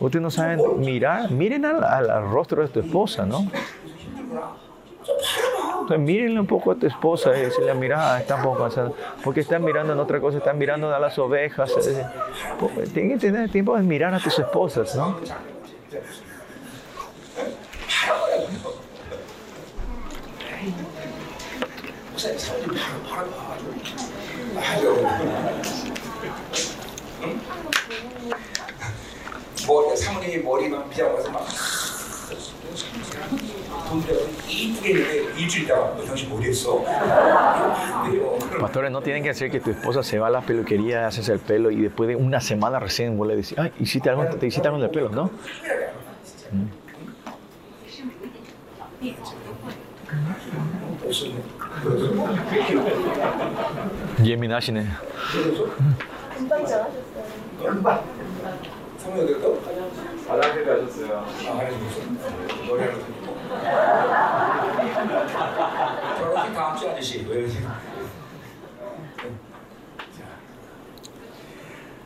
Ustedes 0.00 0.22
no 0.22 0.30
saben 0.30 0.60
mirar. 0.78 1.30
Miren 1.30 1.64
al, 1.66 2.30
rostro 2.30 2.62
de 2.62 2.68
tu 2.68 2.80
esposa, 2.80 3.26
¿no? 3.26 3.46
Mírenle 5.98 6.38
un 6.38 6.46
poco 6.46 6.70
a 6.70 6.74
tu 6.76 6.86
esposa 6.86 7.36
y 7.36 7.42
decirle, 7.42 7.74
mira, 7.74 8.20
está 8.20 8.36
un 8.36 8.42
poco 8.42 8.58
cansada. 8.58 8.92
Porque 9.24 9.40
están 9.40 9.64
mirando 9.64 9.92
en 9.92 9.98
otra 9.98 10.20
cosa, 10.20 10.38
están 10.38 10.56
mirando 10.56 10.94
a 10.94 10.98
las 10.98 11.18
ovejas. 11.18 11.72
Tienen 12.94 13.18
que 13.18 13.26
tener 13.26 13.50
tiempo 13.50 13.76
de 13.76 13.82
mirar 13.82 14.14
a 14.14 14.20
tus 14.20 14.38
esposas, 14.38 14.94
¿no? 14.94 15.18
Pastores, 38.60 38.90
no 38.90 39.02
tienen 39.02 39.22
que 39.22 39.30
hacer 39.30 39.50
que 39.50 39.60
tu 39.60 39.70
esposa 39.70 40.02
se 40.02 40.18
va 40.18 40.28
a 40.28 40.30
la 40.30 40.40
peluquería, 40.42 41.06
haces 41.06 41.28
el 41.28 41.38
pelo 41.40 41.70
y 41.70 41.82
después 41.82 42.08
de 42.08 42.16
una 42.16 42.40
semana 42.40 42.78
recién 42.78 43.16
vuelve 43.16 43.34
a 43.34 43.36
decir, 43.36 43.58
ay, 43.60 43.72
hiciste 43.80 44.10
algo, 44.10 44.24
te 44.26 44.46
hiciste 44.46 44.68
algo 44.68 44.78
en 44.78 44.84
el 44.84 44.90
pelo, 44.90 45.08
¿no? 45.10 45.30
예민하시네. 56.39 56.83
금방 57.61 58.03
성형됐고? 58.97 59.61
화장실 60.27 60.65
가셨어요. 60.65 61.17
아, 61.17 61.51
화장실 61.57 62.03
머리를 62.67 62.93
저렇게 66.17 66.53
다음 66.53 66.77
주 66.77 66.89
아저씨 66.89 67.25
왜 67.29 67.47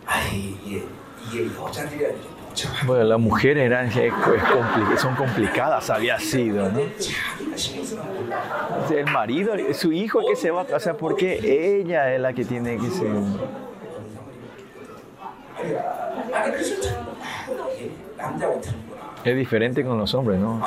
아이 0.06 0.58
이게 0.64 0.86
이게 1.26 1.36
여자들이 1.56 2.06
아니죠. 2.06 2.40
Bueno, 2.86 3.04
las 3.04 3.20
mujeres 3.20 3.64
eran, 3.64 3.90
son 4.98 5.16
complicadas, 5.16 5.90
había 5.90 6.20
sido, 6.20 6.70
¿no? 6.70 6.82
El 8.90 9.06
marido, 9.06 9.54
su 9.74 9.94
hijo 9.94 10.20
que 10.28 10.36
se 10.36 10.52
va 10.52 10.64
a 10.64 10.66
casar 10.66 10.98
porque 10.98 11.40
ella 11.80 12.14
es 12.14 12.20
la 12.20 12.34
que 12.34 12.44
tiene 12.44 12.78
que 12.78 12.90
ser. 12.90 13.08
Es 19.25 19.37
diferente 19.37 19.83
con 19.83 19.97
los 19.97 20.13
hombres, 20.15 20.39
¿no? 20.39 20.61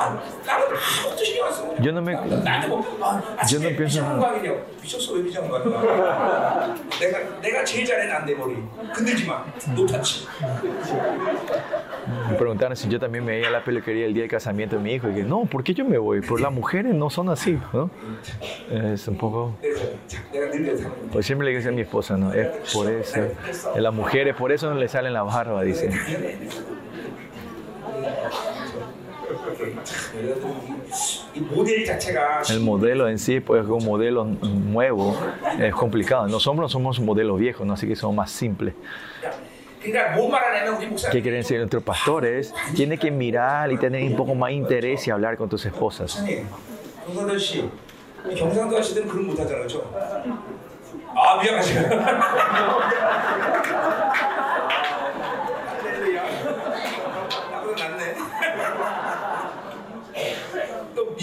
Yo 1.80 1.92
no 1.92 2.02
me. 2.02 2.12
Yo 3.48 3.60
no 3.60 3.68
pienso. 3.76 4.02
Me 12.30 12.34
preguntaron 12.36 12.76
si 12.76 12.88
yo 12.88 12.98
también 12.98 13.24
me 13.24 13.38
iba 13.38 13.48
a 13.48 13.50
la 13.50 13.62
peluquería 13.62 14.06
el 14.06 14.14
día 14.14 14.22
del 14.22 14.30
casamiento 14.30 14.76
de 14.76 14.82
mi 14.82 14.92
hijo. 14.94 15.08
Y 15.08 15.14
que 15.14 15.22
no, 15.22 15.44
¿por 15.44 15.62
qué 15.62 15.74
yo 15.74 15.84
me 15.84 15.98
voy? 15.98 16.20
Por 16.20 16.40
las 16.40 16.52
mujeres 16.52 16.94
no 16.94 17.10
son 17.10 17.28
así, 17.28 17.58
¿no? 17.72 17.90
Es 18.70 19.06
un 19.06 19.16
poco. 19.16 19.56
Pues 21.12 21.26
siempre 21.26 21.46
le 21.46 21.56
digo 21.56 21.68
a 21.68 21.72
mi 21.72 21.82
esposa, 21.82 22.16
¿no? 22.16 22.32
Es 22.32 22.72
por 22.72 22.90
eso. 22.90 23.20
Las 23.76 23.94
mujeres, 23.94 24.34
por 24.34 24.50
eso 24.50 24.68
no 24.68 24.74
le 24.74 24.88
salen 24.88 25.12
la 25.12 25.22
barba, 25.22 25.62
dice. 25.62 25.90
El 32.50 32.60
modelo 32.60 33.08
en 33.08 33.18
sí 33.18 33.40
pues, 33.40 33.66
un 33.66 33.84
modelo 33.84 34.24
nuevo, 34.24 35.16
es 35.58 35.74
complicado. 35.74 36.26
Nosotros 36.28 36.72
somos 36.72 36.98
modelos 37.00 37.38
viejos, 37.38 37.66
¿no? 37.66 37.74
así 37.74 37.86
que 37.86 37.96
somos 37.96 38.16
más 38.16 38.30
simples. 38.30 38.74
¿Qué 41.10 41.22
quieren 41.22 41.40
decir 41.40 41.58
nuestros 41.58 41.82
pastores? 41.82 42.54
Tienen 42.74 42.98
que 42.98 43.10
mirar 43.10 43.70
y 43.72 43.78
tener 43.78 44.02
un 44.02 44.16
poco 44.16 44.34
más 44.34 44.50
interés 44.50 45.06
y 45.06 45.10
hablar 45.10 45.36
con 45.36 45.48
tus 45.48 45.64
esposas. 45.66 46.22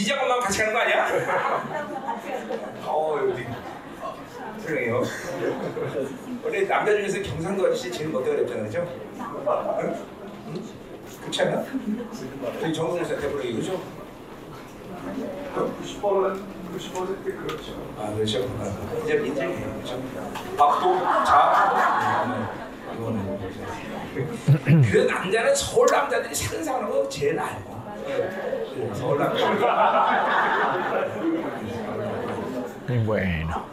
또 0.05 0.11
미장원만 0.13 0.39
같이 0.39 0.59
가는 0.59 0.73
거 0.73 0.79
아니야? 0.79 1.07
어 2.85 3.19
여기 3.27 3.43
죄송해요. 4.61 5.03
원래 6.43 6.67
남자 6.67 6.91
중에서 6.91 7.21
경상도 7.23 7.65
아저씨 7.65 7.91
제일 7.91 8.09
멋대가 8.09 8.35
어렵잖아요, 8.35 8.65
그죠? 8.65 8.87
응? 9.17 9.95
응? 10.49 10.63
그렇지 11.21 11.41
않아? 11.41 11.65
저희 12.61 12.73
정동사 12.73 13.15
대부분 13.17 13.43
이거죠? 13.47 13.81
90%는 15.55 16.43
90% 16.77 17.23
그렇죠. 17.23 17.73
아 17.97 18.13
그렇죠. 18.13 18.39
아, 18.59 19.03
이제 19.03 19.15
인정해요. 19.15 19.73
그렇죠. 19.73 20.03
밥도 20.55 20.99
자. 21.25 22.53
이거는. 22.95 23.39
그 24.91 24.97
남자는 25.09 25.55
서울 25.55 25.87
남자들이 25.91 26.33
사는 26.33 26.63
사람하고 26.63 27.09
제일 27.09 27.35
나아요. 27.35 27.74
Bueno, 33.05 33.65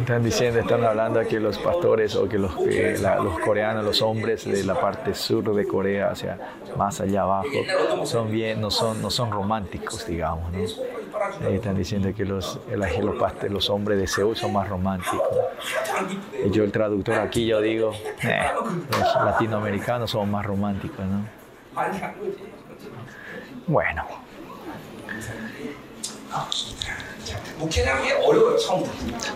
están 0.00 0.22
diciendo, 0.22 0.60
están 0.60 0.84
hablando 0.84 1.20
que 1.26 1.40
los 1.40 1.58
pastores 1.58 2.14
o 2.16 2.28
que 2.28 2.38
los, 2.38 2.54
que 2.56 2.98
la, 2.98 3.16
los 3.16 3.38
coreanos, 3.40 3.84
los 3.84 4.02
hombres 4.02 4.44
de 4.44 4.64
la 4.64 4.80
parte 4.80 5.14
sur 5.14 5.54
de 5.54 5.66
Corea, 5.66 6.10
o 6.12 6.16
sea, 6.16 6.38
más 6.76 7.00
allá 7.00 7.22
abajo, 7.22 7.48
son 8.04 8.30
bien, 8.30 8.60
no 8.60 8.70
son, 8.70 9.00
no 9.00 9.10
son 9.10 9.30
románticos, 9.30 10.06
digamos, 10.06 10.52
¿no? 10.52 10.58
Están 11.48 11.76
diciendo 11.76 12.12
que 12.14 12.24
los, 12.24 12.60
los, 12.70 13.50
los 13.50 13.70
hombres 13.70 13.98
de 13.98 14.06
Seúl 14.06 14.36
son 14.36 14.52
más 14.52 14.68
románticos. 14.68 15.22
Y 16.44 16.50
yo, 16.50 16.64
el 16.64 16.72
traductor 16.72 17.14
aquí, 17.14 17.46
yo 17.46 17.60
digo, 17.60 17.92
eh, 18.22 18.42
los 18.90 19.14
latinoamericanos 19.24 20.10
son 20.10 20.30
más 20.30 20.44
románticos, 20.44 21.04
¿no? 21.04 21.24
Bueno. 23.66 24.04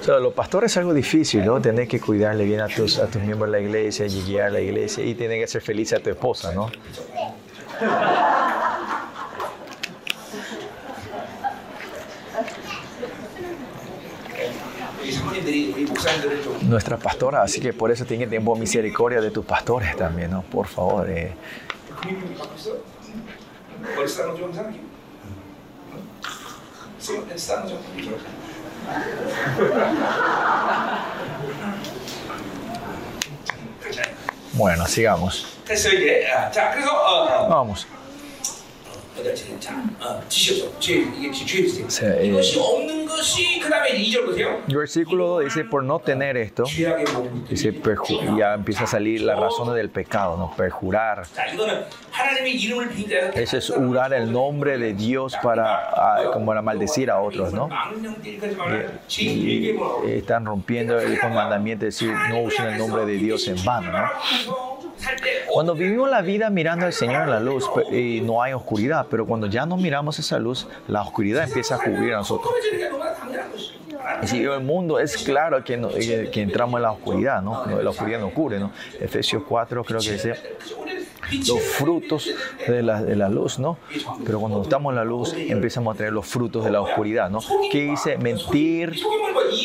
O 0.01 0.03
sea, 0.03 0.19
los 0.19 0.35
pastores 0.35 0.73
es 0.73 0.77
algo 0.77 0.93
difícil, 0.93 1.45
¿no? 1.45 1.61
Tener 1.61 1.87
que 1.87 2.01
cuidarle 2.01 2.45
bien 2.45 2.61
a 2.61 2.69
tus, 2.69 2.99
a 2.99 3.07
tus 3.07 3.23
miembros 3.23 3.51
de 3.51 3.59
la 3.59 3.65
iglesia, 3.65 4.07
guiar 4.07 4.49
a 4.49 4.51
la 4.51 4.61
iglesia 4.61 5.05
y 5.05 5.15
tener 5.15 5.39
que 5.39 5.45
hacer 5.45 5.63
feliz 5.63 5.93
a 5.93 6.01
tu 6.01 6.11
esposa, 6.11 6.53
¿no? 6.53 6.71
Nuestra 16.63 16.97
pastora, 16.99 17.43
así 17.43 17.61
que 17.61 17.73
por 17.73 17.91
eso 17.91 18.05
tiene 18.05 18.29
que 18.29 18.41
misericordia 18.57 19.21
de 19.21 19.31
tus 19.31 19.45
pastores 19.45 19.97
también, 19.97 20.31
¿no? 20.31 20.43
Por 20.43 20.67
favor. 20.67 21.09
Eh. 21.09 21.33
Bueno, 34.53 34.87
sigamos. 34.87 35.47
Vamos. 37.49 37.87
El 44.69 44.77
versículo 44.77 45.41
dice, 45.41 45.65
por 45.65 45.83
no 45.85 45.99
tener 45.99 46.37
esto, 46.37 46.65
dice, 47.49 47.73
ya 48.37 48.55
empieza 48.55 48.85
a 48.85 48.87
salir 48.87 49.23
las 49.23 49.39
razones 49.39 49.75
del 49.75 49.91
pecado, 49.91 50.37
¿no? 50.37 50.55
perjurar. 50.57 51.25
Ese 53.35 53.59
es 53.59 53.71
jurar 53.71 54.13
el 54.13 54.31
nombre 54.33 54.79
de 54.79 54.93
Dios 54.93 55.37
para, 55.43 55.91
ah, 55.91 56.31
como 56.33 56.47
para 56.47 56.63
maldecir 56.63 57.11
a 57.11 57.21
otros, 57.21 57.53
¿no? 57.53 57.69
Y, 59.19 59.71
y 59.71 59.79
están 60.07 60.45
rompiendo 60.47 60.99
el 60.99 61.19
mandamiento 61.33 61.81
de 61.81 61.87
decir, 61.87 62.13
no 62.31 62.43
usen 62.43 62.67
el 62.67 62.79
nombre 62.79 63.07
de 63.07 63.15
Dios 63.15 63.47
en 63.49 63.63
vano, 63.65 63.93
¿no? 63.93 64.78
Cuando 65.51 65.75
vivimos 65.75 66.11
la 66.11 66.23
vida 66.23 66.51
mirando 66.51 66.87
al 66.87 66.93
Señor 66.93 67.23
en 67.23 67.31
la 67.31 67.41
luz 67.41 67.69
y 67.91 68.21
no 68.21 68.43
hay 68.43 68.53
oscuridad, 68.53 69.07
pero 69.11 69.27
cuando 69.27 69.47
ya 69.47 69.67
no 69.67 69.77
miramos 69.77 70.19
esa 70.19 70.39
luz, 70.39 70.69
la 70.87 71.03
oscuridad 71.03 71.45
empieza 71.45 71.77
a 71.77 71.79
cubrir 71.79 72.15
a 72.15 72.19
nosotros. 72.19 72.53
Si 74.25 74.43
el 74.43 74.61
mundo 74.61 74.99
es 74.99 75.17
claro 75.19 75.63
que, 75.63 75.75
eh, 75.75 76.31
entramos 76.35 76.79
en 76.79 76.83
la 76.83 76.93
oscuridad, 76.93 77.43
¿no? 77.43 77.65
La 77.83 77.91
oscuridad 77.91 78.21
no 78.21 78.31
cubre, 78.31 78.59
¿no? 78.59 78.73
Efesios 79.01 79.43
4 79.49 79.85
creo 79.85 80.01
que 80.01 80.13
dice 80.13 80.35
los 81.47 81.61
frutos 81.61 82.31
de 82.67 82.83
la, 82.83 83.29
luz, 83.29 83.59
¿no? 83.59 83.79
Pero 84.25 84.41
cuando 84.41 84.63
estamos 84.63 84.93
en 84.93 84.97
la 84.97 85.05
luz 85.05 85.35
empezamos 85.35 85.95
a 85.95 85.99
traer 85.99 86.13
los 86.13 86.27
frutos 86.27 86.65
de 86.65 86.71
la 86.71 86.81
oscuridad, 86.81 87.31
¿no? 87.31 87.41
¿Qué 87.71 87.83
dice 87.83 88.17
mentir? 88.19 88.95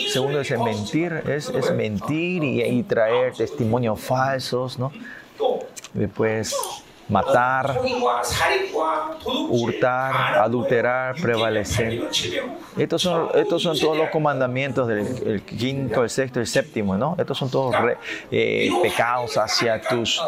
Segundo 0.09 0.39
dice 0.39 0.57
mentir, 0.57 1.23
es, 1.27 1.51
mentir 1.73 2.43
y, 2.43 2.63
y 2.63 2.83
traer 2.83 3.33
testimonios 3.33 3.99
falsos, 3.99 4.77
¿no? 4.77 4.91
또 5.37 5.59
Después 5.93 6.82
matar, 7.09 7.79
hurtar, 9.49 10.37
adulterar, 10.39 11.15
prevalecer. 11.15 12.09
Estos 12.77 13.01
son, 13.01 13.29
estos 13.35 13.61
son 13.61 13.77
todos 13.77 13.97
los 13.97 14.09
comandamientos 14.09 14.87
del 14.87 15.41
quinto, 15.43 16.03
el 16.03 16.09
sexto, 16.09 16.39
el 16.39 16.47
séptimo, 16.47 16.97
¿no? 16.97 17.15
Estos 17.17 17.37
son 17.37 17.49
todos 17.49 17.75
re, 17.79 17.97
eh, 18.31 18.69
pecados 18.81 19.37
hacia 19.37 19.81
tus, 19.81 20.21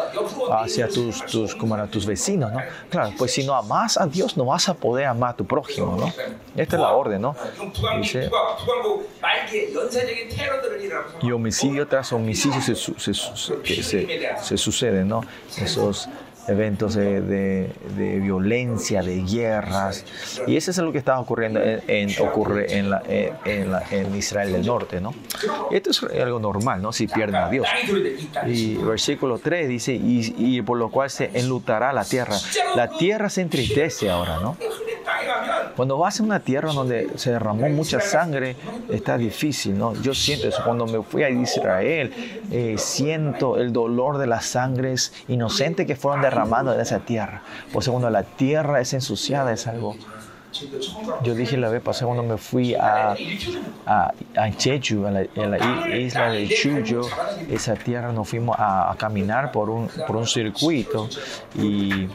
hacia 0.50 0.88
tus, 0.88 1.24
tus, 1.26 1.54
como 1.54 1.74
era, 1.74 1.86
tus 1.86 2.06
vecinos, 2.06 2.52
¿no? 2.52 2.60
Claro, 2.90 3.12
pues 3.16 3.32
si 3.32 3.44
no 3.44 3.54
amas 3.54 3.96
a 3.96 4.06
Dios, 4.06 4.36
no 4.36 4.46
vas 4.46 4.68
a 4.68 4.74
poder 4.74 5.06
amar 5.06 5.30
a 5.30 5.36
tu 5.36 5.46
prójimo, 5.46 5.96
¿no? 5.96 6.12
Esta 6.56 6.76
es 6.76 6.82
la 6.82 6.92
orden, 6.92 7.22
¿no? 7.22 7.34
Y 11.22 11.32
homicidio 11.32 11.86
tras 11.88 12.12
homicidio 12.12 12.60
se, 12.60 12.74
se, 12.74 13.14
se, 13.82 14.28
se 14.42 14.56
sucede, 14.56 15.04
¿no? 15.04 15.22
Esos 15.56 16.08
eventos 16.48 16.94
de, 16.94 17.70
violencia, 17.96 19.02
de 19.02 19.22
guerras. 19.22 20.04
Y 20.46 20.56
eso 20.56 20.70
es 20.70 20.78
lo 20.78 20.92
que 20.92 20.98
está 20.98 21.18
ocurriendo 21.18 21.60
en, 21.62 22.10
ocurre 22.20 22.66
en, 22.78 24.14
Israel 24.16 24.52
del 24.52 24.66
Norte. 24.66 25.00
¿no? 25.00 25.14
Esto 25.70 25.90
es 25.90 26.02
algo 26.02 26.38
normal, 26.38 26.82
¿no? 26.82 26.92
si 26.92 27.06
pierden 27.06 27.36
a 27.36 27.48
Dios. 27.48 27.66
Y 28.46 28.76
versículo 28.76 29.38
3 29.38 29.68
dice, 29.68 29.94
y, 29.94 30.62
por 30.62 30.78
lo 30.78 30.90
cual 30.90 31.10
se 31.10 31.30
enlutará 31.34 31.92
la 31.92 32.04
tierra. 32.04 32.36
La 32.74 32.88
tierra 32.88 33.28
se 33.28 33.42
entristece 33.42 34.10
ahora, 34.10 34.38
¿no? 34.40 34.56
Cuando 35.76 35.98
vas 35.98 36.20
a 36.20 36.22
una 36.22 36.40
tierra 36.40 36.72
donde 36.72 37.10
se 37.16 37.30
derramó 37.30 37.68
mucha 37.68 38.00
sangre, 38.00 38.56
está 38.90 39.18
difícil, 39.18 39.78
¿no? 39.78 39.94
Yo 40.00 40.14
siento 40.14 40.48
eso. 40.48 40.62
Cuando 40.64 40.86
me 40.86 41.02
fui 41.02 41.22
a 41.22 41.28
Israel, 41.28 42.12
eh, 42.50 42.76
siento 42.78 43.58
el 43.58 43.72
dolor 43.72 44.16
de 44.18 44.26
las 44.26 44.46
sangres 44.46 45.12
inocentes 45.28 45.86
que 45.86 45.94
fueron 45.94 46.22
derramadas 46.22 46.35
derramado 46.36 46.74
en 46.74 46.80
esa 46.80 47.00
tierra. 47.00 47.42
Por 47.72 47.82
segundo, 47.82 48.10
la 48.10 48.22
tierra 48.22 48.80
es 48.80 48.92
ensuciada, 48.92 49.52
es 49.52 49.66
algo. 49.66 49.96
Yo 51.22 51.34
dije 51.34 51.58
la 51.58 51.68
vez 51.68 51.82
pasada 51.82 52.06
cuando 52.06 52.22
me 52.22 52.38
fui 52.38 52.74
a, 52.74 53.14
a, 53.84 54.12
a 54.36 54.50
Jeju, 54.58 55.06
a 55.06 55.10
la, 55.10 55.20
a 55.20 55.46
la, 55.46 55.96
isla 55.98 56.30
de 56.30 56.48
Chuyo, 56.48 57.02
esa 57.50 57.74
tierra 57.74 58.10
nos 58.10 58.26
fuimos 58.26 58.56
a, 58.58 58.90
a 58.90 58.96
caminar 58.96 59.52
por 59.52 59.68
un, 59.68 59.88
por 60.06 60.16
un 60.16 60.26
circuito 60.26 61.10
y 61.54 62.08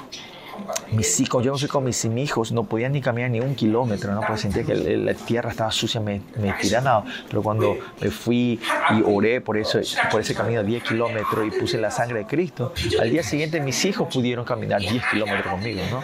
mis 0.92 1.20
hijos, 1.20 1.44
yo 1.44 1.54
me 1.54 1.60
fui 1.60 1.68
con 1.68 1.84
mis 1.84 2.06
hijos, 2.06 2.52
no 2.52 2.64
podían 2.64 2.92
ni 2.92 3.02
caminar 3.02 3.32
ni 3.32 3.40
un 3.40 3.56
kilómetro, 3.56 4.14
¿no? 4.14 4.22
Porque 4.22 4.42
sentía 4.42 4.64
que 4.64 4.76
la 4.76 5.14
tierra 5.14 5.52
estaba 5.52 5.72
sucia, 5.72 6.02
me, 6.02 6.22
me 6.38 6.54
tiraba. 6.54 7.04
Pero 7.28 7.42
cuando 7.42 7.78
me 8.00 8.12
fui 8.12 8.60
y 8.92 9.02
oré 9.06 9.42
por, 9.42 9.58
eso, 9.58 9.80
por 10.12 10.22
ese 10.22 10.36
camino 10.36 10.62
de 10.62 10.68
10 10.68 10.84
kilómetros 10.84 11.48
y 11.48 11.52
puse 11.52 11.78
la 11.78 11.92
sangre 11.92 12.20
de 12.20 12.26
Cristo, 12.26 12.74
al 13.00 13.10
día 13.10 13.24
siguiente 13.24 13.60
mis 13.60 13.84
hijos 13.86 14.08
pudieron 14.14 14.46
caminar 14.46 14.82
10 14.82 15.04
kilómetros 15.12 15.54
conmigo, 15.54 15.82
¿no? 15.90 16.04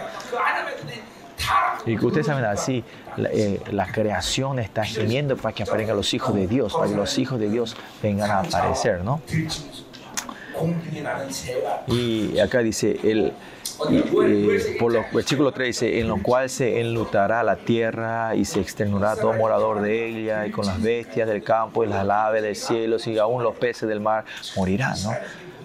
Y 1.85 1.95
que 1.95 2.05
ustedes 2.05 2.27
saben 2.27 2.43
así, 2.43 2.83
la, 3.15 3.29
eh, 3.29 3.61
la, 3.71 3.87
creación 3.87 4.59
está 4.59 4.83
gimiendo 4.83 5.37
para 5.37 5.55
que 5.55 5.63
aparezcan 5.63 5.95
los 5.95 6.13
hijos 6.13 6.35
de 6.35 6.45
Dios, 6.45 6.73
para 6.73 6.89
que 6.89 6.95
los 6.95 7.17
hijos 7.17 7.39
de 7.39 7.49
Dios 7.49 7.77
vengan 8.03 8.29
a 8.29 8.39
aparecer, 8.39 9.03
¿no? 9.05 9.21
Y 11.87 12.39
acá 12.39 12.59
dice, 12.59 12.99
el, 13.03 13.33
y, 13.89 13.97
eh, 13.97 14.77
por 14.79 14.91
los 14.93 15.11
versículo 15.11 15.51
3 15.51 15.67
dice, 15.67 15.99
en 15.99 16.07
lo 16.07 16.21
cual 16.21 16.49
se 16.49 16.79
enlutará 16.79 17.43
la 17.43 17.55
tierra 17.55 18.35
y 18.35 18.45
se 18.45 18.59
exterminará 18.59 19.15
todo 19.15 19.33
morador 19.33 19.81
de 19.81 20.07
ella, 20.07 20.45
y 20.47 20.51
con 20.51 20.65
las 20.65 20.81
bestias 20.81 21.27
del 21.27 21.43
campo 21.43 21.83
y 21.83 21.87
las 21.87 22.07
aves 22.09 22.41
del 22.43 22.55
cielo, 22.55 22.97
y 23.05 23.17
aún 23.17 23.43
los 23.43 23.55
peces 23.55 23.87
del 23.87 23.99
mar 23.99 24.25
morirán, 24.55 24.95
¿no? 25.03 25.11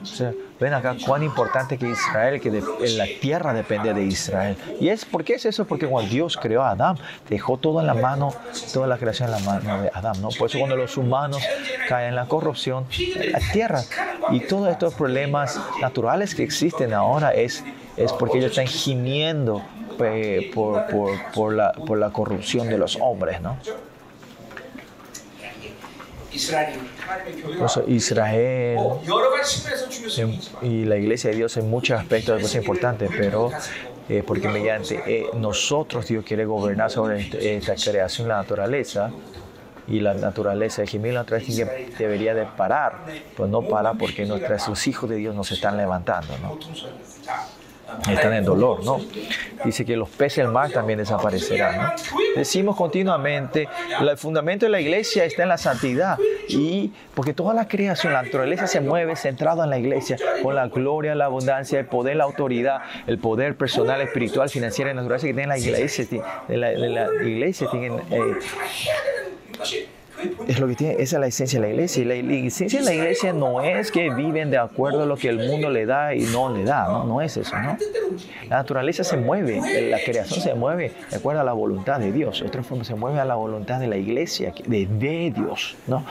O 0.02 0.04
sea, 0.04 0.32
ven 0.58 0.74
acá 0.74 0.96
cuán 1.06 1.22
importante 1.22 1.78
que 1.78 1.88
Israel, 1.88 2.40
que 2.40 2.50
de- 2.50 2.58
en 2.80 2.98
la 2.98 3.04
tierra 3.20 3.54
depende 3.54 3.94
de 3.94 4.02
Israel. 4.02 4.56
¿Y 4.80 4.88
es 4.88 5.04
por 5.04 5.22
qué 5.22 5.34
es 5.34 5.44
eso? 5.44 5.64
Porque 5.64 5.86
cuando 5.86 6.10
Dios 6.10 6.36
creó 6.36 6.62
a 6.62 6.70
Adán, 6.70 6.98
dejó 7.30 7.56
todo 7.56 7.80
en 7.80 7.86
la 7.86 7.94
mano, 7.94 8.34
toda 8.74 8.88
la 8.88 8.98
creación 8.98 9.28
en 9.28 9.34
la 9.36 9.38
mano 9.52 9.82
de 9.82 9.90
Adán, 9.94 10.20
¿no? 10.20 10.30
Por 10.36 10.48
eso 10.50 10.58
cuando 10.58 10.74
los 10.76 10.96
humanos 10.96 11.40
caen 11.88 12.08
en 12.08 12.16
la 12.16 12.26
corrupción, 12.26 12.84
la 13.30 13.38
tierra 13.52 13.82
y 14.32 14.40
todos 14.40 14.68
estos 14.72 14.92
problemas 14.94 15.60
naturales 15.80 16.34
que 16.34 16.42
existen 16.42 16.92
ahora 16.92 17.32
es, 17.32 17.62
es 17.96 18.12
porque 18.12 18.38
ellos 18.38 18.50
están 18.50 18.66
gimiendo 18.66 19.62
por, 20.54 20.86
por, 20.86 21.32
por, 21.32 21.52
la, 21.52 21.72
por 21.72 21.98
la 21.98 22.10
corrupción 22.10 22.68
de 22.68 22.78
los 22.78 22.96
hombres, 23.00 23.40
¿no? 23.40 23.56
Israel 27.88 28.80
y 30.62 30.84
la 30.84 30.96
iglesia 30.96 31.30
de 31.30 31.36
Dios 31.36 31.56
en 31.58 31.68
muchos 31.68 32.00
aspectos 32.00 32.42
es 32.42 32.54
importante, 32.54 33.08
pero 33.14 33.50
eh, 34.08 34.22
porque 34.26 34.48
mediante 34.48 35.02
eh, 35.06 35.26
nosotros 35.34 36.06
Dios 36.06 36.24
quiere 36.24 36.46
gobernar 36.46 36.90
sobre 36.90 37.20
este, 37.20 37.56
esta 37.56 37.74
creación, 37.74 38.28
la 38.28 38.36
naturaleza, 38.36 39.10
y 39.88 40.00
la 40.00 40.14
naturaleza, 40.14 40.82
el 40.82 40.88
gemido 40.88 41.14
la 41.14 41.20
naturaleza 41.20 41.70
debería 41.98 42.34
de 42.34 42.46
parar, 42.46 43.00
pues 43.36 43.50
no 43.50 43.62
para 43.62 43.94
porque 43.94 44.24
nuestros, 44.24 44.86
hijos 44.86 45.10
de 45.10 45.16
Dios 45.16 45.34
nos 45.34 45.50
están 45.50 45.76
levantando. 45.76 46.38
¿no? 46.38 46.58
están 48.10 48.34
en 48.34 48.44
dolor, 48.44 48.84
¿no? 48.84 49.00
Dice 49.64 49.84
que 49.84 49.96
los 49.96 50.08
peces 50.08 50.44
del 50.44 50.48
mar 50.48 50.70
también 50.70 50.98
desaparecerán. 50.98 51.76
¿no? 51.76 51.92
Decimos 52.36 52.76
continuamente, 52.76 53.68
el 54.00 54.16
fundamento 54.16 54.66
de 54.66 54.70
la 54.70 54.80
iglesia 54.80 55.24
está 55.24 55.42
en 55.42 55.48
la 55.48 55.58
santidad 55.58 56.18
y 56.48 56.92
porque 57.14 57.32
toda 57.34 57.54
la 57.54 57.68
creación, 57.68 58.12
la 58.12 58.22
naturaleza 58.22 58.66
se 58.66 58.80
mueve 58.80 59.16
centrada 59.16 59.64
en 59.64 59.70
la 59.70 59.78
iglesia, 59.78 60.16
con 60.42 60.54
la 60.54 60.68
gloria, 60.68 61.14
la 61.14 61.26
abundancia, 61.26 61.78
el 61.78 61.86
poder, 61.86 62.16
la 62.16 62.24
autoridad, 62.24 62.80
el 63.06 63.18
poder 63.18 63.56
personal, 63.56 64.00
espiritual, 64.00 64.48
financiero 64.48 64.90
y 64.90 64.94
naturaleza 64.94 65.26
que 65.26 65.34
tiene 65.34 65.48
la 65.48 65.58
iglesia, 65.58 66.06
la, 66.48 66.72
iglesia 67.22 67.68
tienen, 67.70 68.00
eh, 68.10 68.38
es 70.46 70.60
lo 70.60 70.68
que 70.68 70.74
tiene, 70.74 70.94
esa 70.94 71.16
es 71.16 71.20
la 71.20 71.26
esencia 71.26 71.60
de 71.60 71.66
la 71.66 71.72
iglesia. 71.72 72.02
Y 72.02 72.04
la, 72.04 72.14
esencia 72.46 72.80
de 72.80 72.84
la 72.84 72.94
iglesia 72.94 73.32
no 73.32 73.60
es 73.60 73.90
que 73.90 74.10
viven 74.10 74.50
de 74.50 74.58
acuerdo 74.58 75.02
a 75.02 75.06
lo 75.06 75.16
que 75.16 75.28
el 75.28 75.38
mundo 75.38 75.70
le 75.70 75.86
da 75.86 76.14
y 76.14 76.22
no 76.22 76.54
le 76.54 76.64
da, 76.64 76.86
no, 76.88 77.04
no 77.04 77.20
es 77.20 77.36
eso, 77.36 77.56
¿no? 77.56 77.76
La 78.48 78.56
naturaleza 78.56 79.04
se 79.04 79.16
mueve, 79.16 79.60
la 79.90 79.98
creación 80.04 80.40
se 80.40 80.54
mueve 80.54 80.92
de 81.10 81.16
acuerdo 81.16 81.40
a 81.40 81.44
la 81.44 81.52
voluntad 81.52 81.98
de 81.98 82.12
Dios. 82.12 82.42
Otra 82.42 82.62
forma 82.62 82.84
se 82.84 82.94
mueve 82.94 83.20
a 83.20 83.24
la 83.24 83.34
voluntad 83.34 83.80
de 83.80 83.86
la 83.86 83.96
iglesia, 83.96 84.52
de, 84.66 85.32
Dios, 85.34 85.76
¿no? 85.86 86.04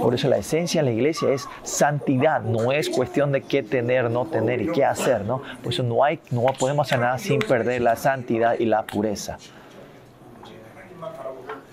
Por 0.00 0.14
eso 0.14 0.28
la 0.28 0.38
esencia 0.38 0.82
de 0.82 0.90
la 0.90 0.94
iglesia 0.94 1.30
es 1.30 1.46
santidad, 1.62 2.42
no 2.42 2.72
es 2.72 2.88
cuestión 2.88 3.32
de 3.32 3.42
qué 3.42 3.62
tener, 3.62 4.10
no 4.10 4.26
tener 4.26 4.62
y 4.62 4.72
qué 4.72 4.84
hacer, 4.84 5.24
¿no? 5.24 5.42
Por 5.62 5.72
eso 5.72 5.82
no, 5.82 6.04
hay, 6.04 6.20
no 6.30 6.44
podemos 6.58 6.86
hacer 6.86 7.00
nada 7.00 7.18
sin 7.18 7.40
perder 7.40 7.82
la 7.82 7.96
santidad 7.96 8.56
y 8.58 8.64
la 8.64 8.82
pureza 8.82 9.38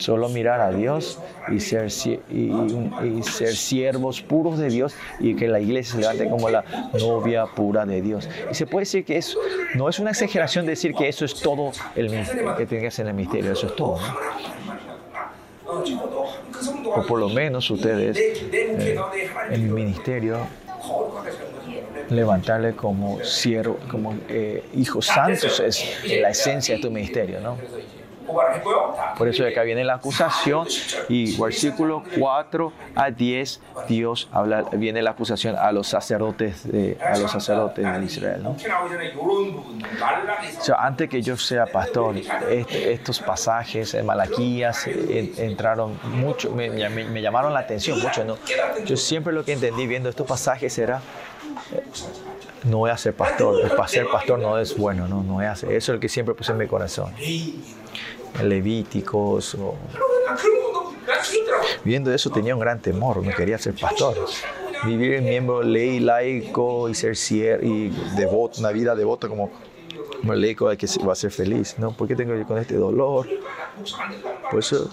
solo 0.06 0.30
mirar 0.30 0.62
a 0.62 0.70
Dios 0.70 1.20
y 1.52 1.60
ser, 1.60 1.88
y, 1.88 3.24
ser 3.24 3.56
siervos 3.56 4.22
puros 4.22 4.60
de 4.60 4.70
Dios 4.70 4.96
y 5.20 5.36
que 5.36 5.48
la 5.48 5.60
iglesia 5.60 5.96
se 5.96 6.02
levante 6.02 6.30
como 6.30 6.48
la 6.50 6.64
novia 6.94 7.48
pura 7.48 7.88
de 7.88 8.04
Dios. 8.04 8.30
Y 8.52 8.54
se 8.54 8.68
puede 8.68 8.84
decir 8.84 9.04
que 9.04 9.18
eso 9.18 9.40
no 9.74 9.90
es 9.90 9.98
una 9.98 10.12
exageración 10.12 10.68
decir 10.68 10.94
que 10.94 11.08
eso 11.08 11.26
es 11.26 11.34
todo 11.34 11.72
el 11.96 12.10
que 12.56 12.68
tiene 12.68 12.84
que 12.84 12.88
hacer 12.88 13.08
el 13.08 13.16
misterio, 13.16 13.52
eso 13.52 13.66
es 13.66 13.76
todo. 13.76 13.98
¿no? 13.98 14.14
O 16.94 17.06
por 17.08 17.20
lo 17.20 17.30
menos 17.30 17.72
ustedes, 17.72 18.16
eh, 18.18 18.96
en 19.50 19.54
el 19.54 19.62
ministerio, 19.62 20.38
levantarle 22.12 22.76
como 22.76 23.24
siervo, 23.24 23.80
como 23.90 24.16
eh, 24.30 24.64
hijos 24.76 25.08
santos 25.08 25.60
es 25.60 25.84
la 26.22 26.30
esencia 26.30 26.76
de 26.76 26.82
tu 26.82 26.92
ministerio, 26.92 27.42
¿no? 27.42 27.58
Por 29.18 29.28
eso 29.28 29.44
de 29.44 29.50
acá 29.50 29.64
viene 29.64 29.84
la 29.84 29.96
acusación 29.96 30.68
y 31.10 31.40
versículo 31.40 32.04
4 32.18 32.74
a 32.96 33.12
10 33.12 33.62
Dios 33.88 34.30
habla, 34.32 34.64
viene 34.74 35.02
la 35.02 35.12
acusación 35.12 35.56
a 35.56 35.72
los 35.72 35.88
sacerdotes 35.88 36.70
de, 36.70 36.98
a 37.02 37.18
los 37.18 37.32
sacerdotes 37.32 37.86
de 37.86 38.06
Israel. 38.06 38.44
¿no? 38.44 38.56
Antes 40.78 41.10
que 41.10 41.22
yo 41.22 41.38
sea 41.38 41.66
pastor, 41.66 42.16
este, 42.18 42.94
estos 42.94 43.20
pasajes 43.20 43.94
en 43.94 44.06
Malaquías 44.06 44.88
entraron 44.88 46.00
mucho, 46.04 46.52
me, 46.52 46.70
me, 46.70 47.22
llamaron 47.22 47.54
la 47.54 47.60
atención 47.62 48.02
mucho. 48.02 48.24
¿no? 48.24 48.38
Yo 48.86 48.98
siempre 48.98 49.34
lo 49.34 49.44
que 49.44 49.54
entendí 49.54 49.88
viendo 49.88 50.10
estos 50.10 50.28
pasajes 50.28 50.78
era 50.78 51.02
no 52.66 52.80
voy 52.80 52.90
a 52.90 52.98
ser 52.98 53.14
pastor, 53.14 53.70
para 53.76 53.88
ser 53.88 54.08
pastor 54.08 54.40
no 54.40 54.58
es 54.58 54.76
bueno, 54.78 55.08
no, 55.08 55.24
no 55.24 55.34
voy 55.34 55.46
a 55.46 55.52
hacer. 55.52 55.72
Eso 55.72 55.92
es 55.92 55.96
lo 55.98 56.00
que 56.00 56.10
siempre 56.10 56.34
puse 56.36 56.52
en 56.52 56.58
mi 56.58 56.68
corazón. 56.68 57.14
Levíticos. 58.44 59.56
O... 59.56 59.76
Viendo 61.84 62.14
eso 62.14 62.30
tenía 62.30 62.54
un 62.56 62.62
gran 62.62 62.82
temor, 62.82 63.24
no 63.24 63.32
quería 63.34 63.58
ser 63.58 63.76
pastor. 63.76 64.16
Vivir 64.86 65.16
en 65.16 65.26
miembro 65.26 65.64
ley 65.64 66.00
laico 66.00 66.90
y 66.90 66.96
ser 66.96 67.16
cier 67.16 67.64
y 67.64 67.90
devoto, 68.16 68.60
una 68.60 68.72
vida 68.72 68.96
devota 68.96 69.28
como, 69.28 69.50
como 70.20 70.34
laico 70.34 70.70
que 70.78 70.88
va 71.06 71.14
a 71.14 71.16
ser 71.16 71.32
feliz. 71.32 71.76
No, 71.78 71.92
¿por 71.92 72.08
qué 72.08 72.16
tengo 72.16 72.36
yo 72.36 72.46
con 72.46 72.58
este 72.58 72.76
dolor? 72.76 73.28
Por 74.52 74.60
eso 74.60 74.90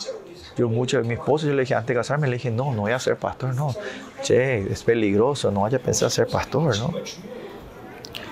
yo 0.57 0.69
mucho, 0.69 1.03
mi 1.03 1.15
esposo, 1.15 1.47
yo 1.47 1.55
le 1.55 1.63
dije, 1.63 1.75
antes 1.75 1.89
de 1.89 1.95
casarme, 1.95 2.27
le 2.27 2.35
dije, 2.35 2.51
no, 2.51 2.73
no 2.73 2.83
voy 2.83 2.93
a 2.93 2.99
ser 2.99 3.17
pastor, 3.17 3.55
no. 3.55 3.75
Che, 4.23 4.71
es 4.71 4.83
peligroso, 4.83 5.51
no 5.51 5.63
vaya 5.63 5.79
a 5.79 5.81
pensar 5.81 6.11
ser 6.11 6.27
pastor, 6.27 6.77
¿no? 6.79 6.93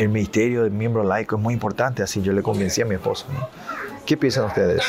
el 0.01 0.09
ministerio 0.09 0.65
de 0.65 0.71
miembro 0.71 1.05
laico 1.05 1.37
es 1.37 1.43
muy 1.43 1.53
importante, 1.53 2.03
así 2.03 2.23
yo 2.23 2.33
le 2.33 2.43
convencí 2.43 2.81
a 2.81 2.87
mi 2.87 2.95
esposo. 2.95 3.27
¿no? 3.33 3.49
¿Qué 4.07 4.17
piensan 4.17 4.45
ustedes? 4.47 4.83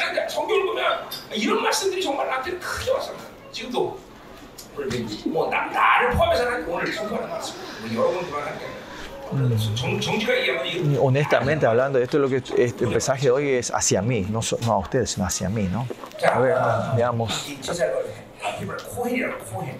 Mm, 10.84 10.98
honestamente 11.00 11.66
hablando, 11.66 12.00
esto 12.00 12.18
es 12.18 12.22
lo 12.22 12.30
que 12.30 12.38
este, 12.64 12.84
el 12.84 12.90
mensaje 12.90 13.24
de 13.24 13.32
hoy 13.32 13.50
es 13.50 13.72
hacia 13.74 14.02
mí, 14.02 14.26
no, 14.30 14.42
so, 14.42 14.58
no 14.66 14.74
a 14.74 14.78
ustedes, 14.80 15.12
sino 15.12 15.26
hacia 15.26 15.50
mí, 15.50 15.70
¿no? 15.72 15.88
A 16.26 16.40
ver, 16.40 16.56
veamos. 16.96 17.48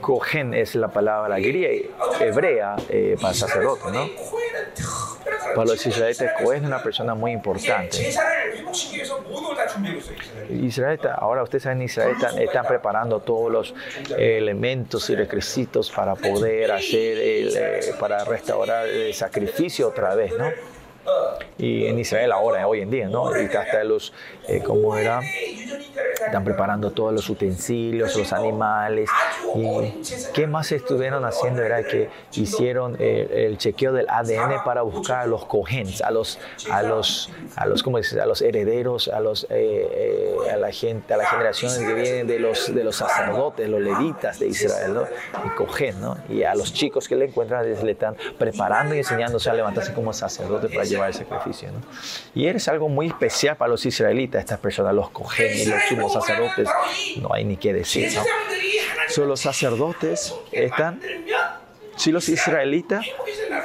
Kohen 0.02 0.54
es 0.54 0.76
la 0.76 0.88
palabra 0.90 1.40
griega, 1.40 1.90
hebrea 2.20 2.76
eh, 2.90 3.18
para 3.20 3.34
sacerdote, 3.34 3.92
¿no? 3.92 4.08
Para 5.56 5.68
los 5.68 5.86
israelitas, 5.86 6.32
Cohen 6.42 6.64
es 6.64 6.68
una 6.68 6.82
persona 6.82 7.16
muy 7.16 7.32
importante. 7.32 8.14
Israel 10.50 11.00
ahora 11.18 11.44
ustedes 11.44 11.64
saben, 11.64 11.82
Israel 11.82 12.12
están, 12.16 12.40
están 12.40 12.66
preparando 12.66 13.20
todos 13.20 13.52
los 13.52 13.74
eh, 14.18 14.38
elementos 14.38 15.10
y 15.10 15.16
requisitos 15.16 15.92
para 15.92 16.16
poder 16.16 16.72
hacer, 16.72 17.18
el, 17.18 17.56
eh, 17.56 17.96
para 18.00 18.24
restaurar 18.24 18.88
el 18.88 19.14
sacrificio 19.14 19.90
otra 19.90 20.16
vez, 20.16 20.34
¿no? 20.38 20.50
y 21.58 21.86
en 21.86 22.00
Israel 22.00 22.32
ahora, 22.32 22.62
eh, 22.62 22.66
hoy 22.66 22.82
en 22.82 22.90
día, 22.90 23.08
¿no? 23.08 23.30
Y 23.40 23.46
hasta 23.46 23.84
los, 23.84 24.14
eh, 24.48 24.62
¿cómo 24.66 24.98
era? 24.98 25.22
Están 26.26 26.44
preparando 26.44 26.92
todos 26.92 27.14
los 27.14 27.30
utensilios, 27.30 28.16
los 28.16 28.32
animales. 28.34 29.10
¿Y 29.56 30.32
qué 30.34 30.48
más 30.48 30.72
estuvieron 30.72 31.26
haciendo? 31.26 31.64
Era 31.64 31.84
que 31.84 32.10
hicieron 32.34 32.96
eh, 33.00 33.48
el 33.48 33.58
chequeo 33.58 33.92
del 33.92 34.08
ADN 34.10 34.64
para 34.64 34.82
buscar 34.84 35.22
a 35.22 35.26
los 35.26 35.46
cogents, 35.46 36.02
a 36.02 36.12
los, 36.12 36.40
a 36.70 36.84
los, 36.84 37.30
a 37.56 37.66
los, 37.66 37.84
¿cómo 37.84 37.98
dices? 37.98 38.20
A 38.20 38.26
los 38.26 38.42
herederos, 38.42 39.08
a 39.08 39.20
los, 39.20 39.46
eh, 39.46 39.48
eh, 39.52 40.52
a 40.52 40.58
la 40.58 40.72
gente, 40.72 41.14
a 41.14 41.18
las 41.18 41.30
generaciones 41.30 41.80
que 41.80 41.94
vienen 41.94 42.28
de 42.28 42.40
los, 42.40 42.74
de 42.74 42.84
los 42.84 42.96
sacerdotes, 42.96 43.68
los 43.68 43.82
levitas 43.82 44.40
de 44.40 44.48
Israel, 44.48 44.94
¿no? 44.94 45.04
Y 45.46 45.50
cogen, 45.56 46.00
¿no? 46.00 46.18
Y 46.30 46.44
a 46.44 46.56
los 46.56 46.74
chicos 46.74 47.08
que 47.08 47.16
le 47.16 47.26
encuentran, 47.26 47.66
les, 47.66 47.84
le 47.84 47.92
están 47.92 48.16
preparando 48.38 48.96
y 48.96 49.00
enseñándose 49.00 49.50
a 49.50 49.54
levantarse 49.54 49.94
como 49.94 50.14
sacerdote 50.14 50.70
para 50.70 50.86
llevar 50.92 51.10
el 51.10 51.14
sacrificio. 51.14 51.72
¿no? 51.72 51.80
Y 52.36 52.48
eres 52.48 52.68
algo 52.68 52.90
muy 52.90 53.08
especial 53.08 53.58
para 53.58 53.70
los 53.70 53.86
israelitas, 53.86 54.42
estas 54.42 54.60
personas, 54.60 54.94
los 54.94 55.10
cogenes, 55.10 55.68
los 55.68 55.82
sumos 55.90 56.14
sacerdotes. 56.14 56.70
No 57.22 57.34
hay 57.34 57.44
ni 57.44 57.58
qué 57.58 57.74
decir. 57.74 58.12
¿no? 58.14 58.24
So, 59.10 59.26
los 59.26 59.42
sacerdotes 59.42 60.34
están 60.52 61.02
si 61.98 62.12
los 62.12 62.30
israelitas, 62.30 63.06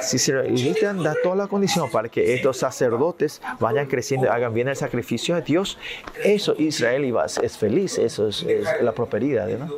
si 0.01 0.17
israelitas 0.17 1.01
da 1.01 1.15
toda 1.23 1.35
la 1.35 1.47
condición 1.47 1.89
para 1.89 2.09
que 2.09 2.35
estos 2.35 2.57
sacerdotes 2.57 3.41
vayan 3.59 3.87
creciendo, 3.87 4.31
hagan 4.31 4.53
bien 4.53 4.67
el 4.67 4.75
sacrificio 4.75 5.35
de 5.35 5.41
Dios, 5.41 5.79
eso 6.23 6.53
Israel 6.57 7.11
es 7.41 7.57
feliz, 7.57 7.97
eso 7.97 8.27
es, 8.27 8.43
es 8.43 8.67
la 8.81 8.91
prosperidad. 8.91 9.47
¿no? 9.47 9.73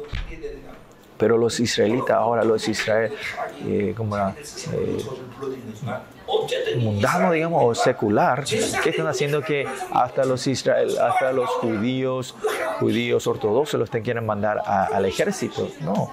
Pero 1.20 1.38
los 1.38 1.60
israelitas 1.60 2.12
ahora, 2.18 2.44
los 2.44 2.66
Israel, 2.68 3.12
eh, 3.68 3.94
como 3.96 4.16
era, 4.16 4.34
eh, 4.74 4.98
mundano, 6.78 7.32
digamos, 7.32 7.62
o 7.64 7.76
secular, 7.76 8.44
que 8.46 8.90
están 8.90 9.08
haciendo 9.08 9.42
que 9.42 9.68
hasta 9.92 10.24
los 10.26 10.48
Israel, 10.48 10.98
hasta 11.00 11.32
los 11.34 11.50
judíos, 11.50 12.36
judíos 12.80 13.28
ortodoxos 13.28 13.80
los 13.80 13.90
quieren 14.02 14.26
mandar 14.26 14.60
a- 14.66 14.86
al 14.86 15.06
ejército. 15.06 15.70
No. 15.82 16.10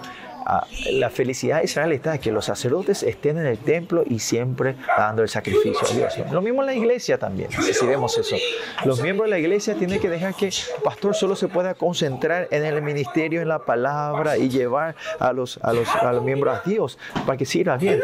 La 0.93 1.11
felicidad 1.11 1.59
de 1.59 1.65
Israel 1.65 1.93
está 1.93 2.15
en 2.15 2.21
que 2.21 2.31
los 2.31 2.45
sacerdotes 2.45 3.03
estén 3.03 3.39
en 3.39 3.47
el 3.47 3.59
templo 3.59 4.05
y 4.07 4.21
siempre 4.21 4.77
dando 4.97 5.23
el 5.23 5.29
sacrificio 5.29 5.87
a 5.91 5.95
Dios. 5.95 6.31
Lo 6.31 6.41
mismo 6.41 6.63
en 6.63 6.67
la 6.67 6.75
iglesia 6.75 7.19
también, 7.19 7.51
si 7.51 7.87
vemos 7.87 8.17
eso. 8.17 8.37
Los 8.85 9.03
miembros 9.03 9.27
de 9.27 9.31
la 9.31 9.39
iglesia 9.39 9.75
tienen 9.75 10.01
que 10.01 10.09
dejar 10.09 10.35
que 10.35 10.47
el 10.47 10.55
pastor 10.85 11.15
solo 11.15 11.35
se 11.35 11.49
pueda 11.49 11.75
concentrar 11.75 12.49
en 12.51 12.65
el 12.65 12.81
ministerio, 12.83 13.43
en 13.43 13.49
la 13.49 13.59
palabra 13.59 14.39
y 14.39 14.49
llevar 14.49 14.95
a 15.19 15.33
los, 15.33 15.59
a 15.63 15.73
los, 15.73 15.89
a 15.89 16.13
los 16.13 16.23
miembros 16.23 16.59
a 16.59 16.69
Dios 16.69 16.99
para 17.27 17.37
que 17.37 17.45
sirva 17.45 17.77
bien. 17.77 18.01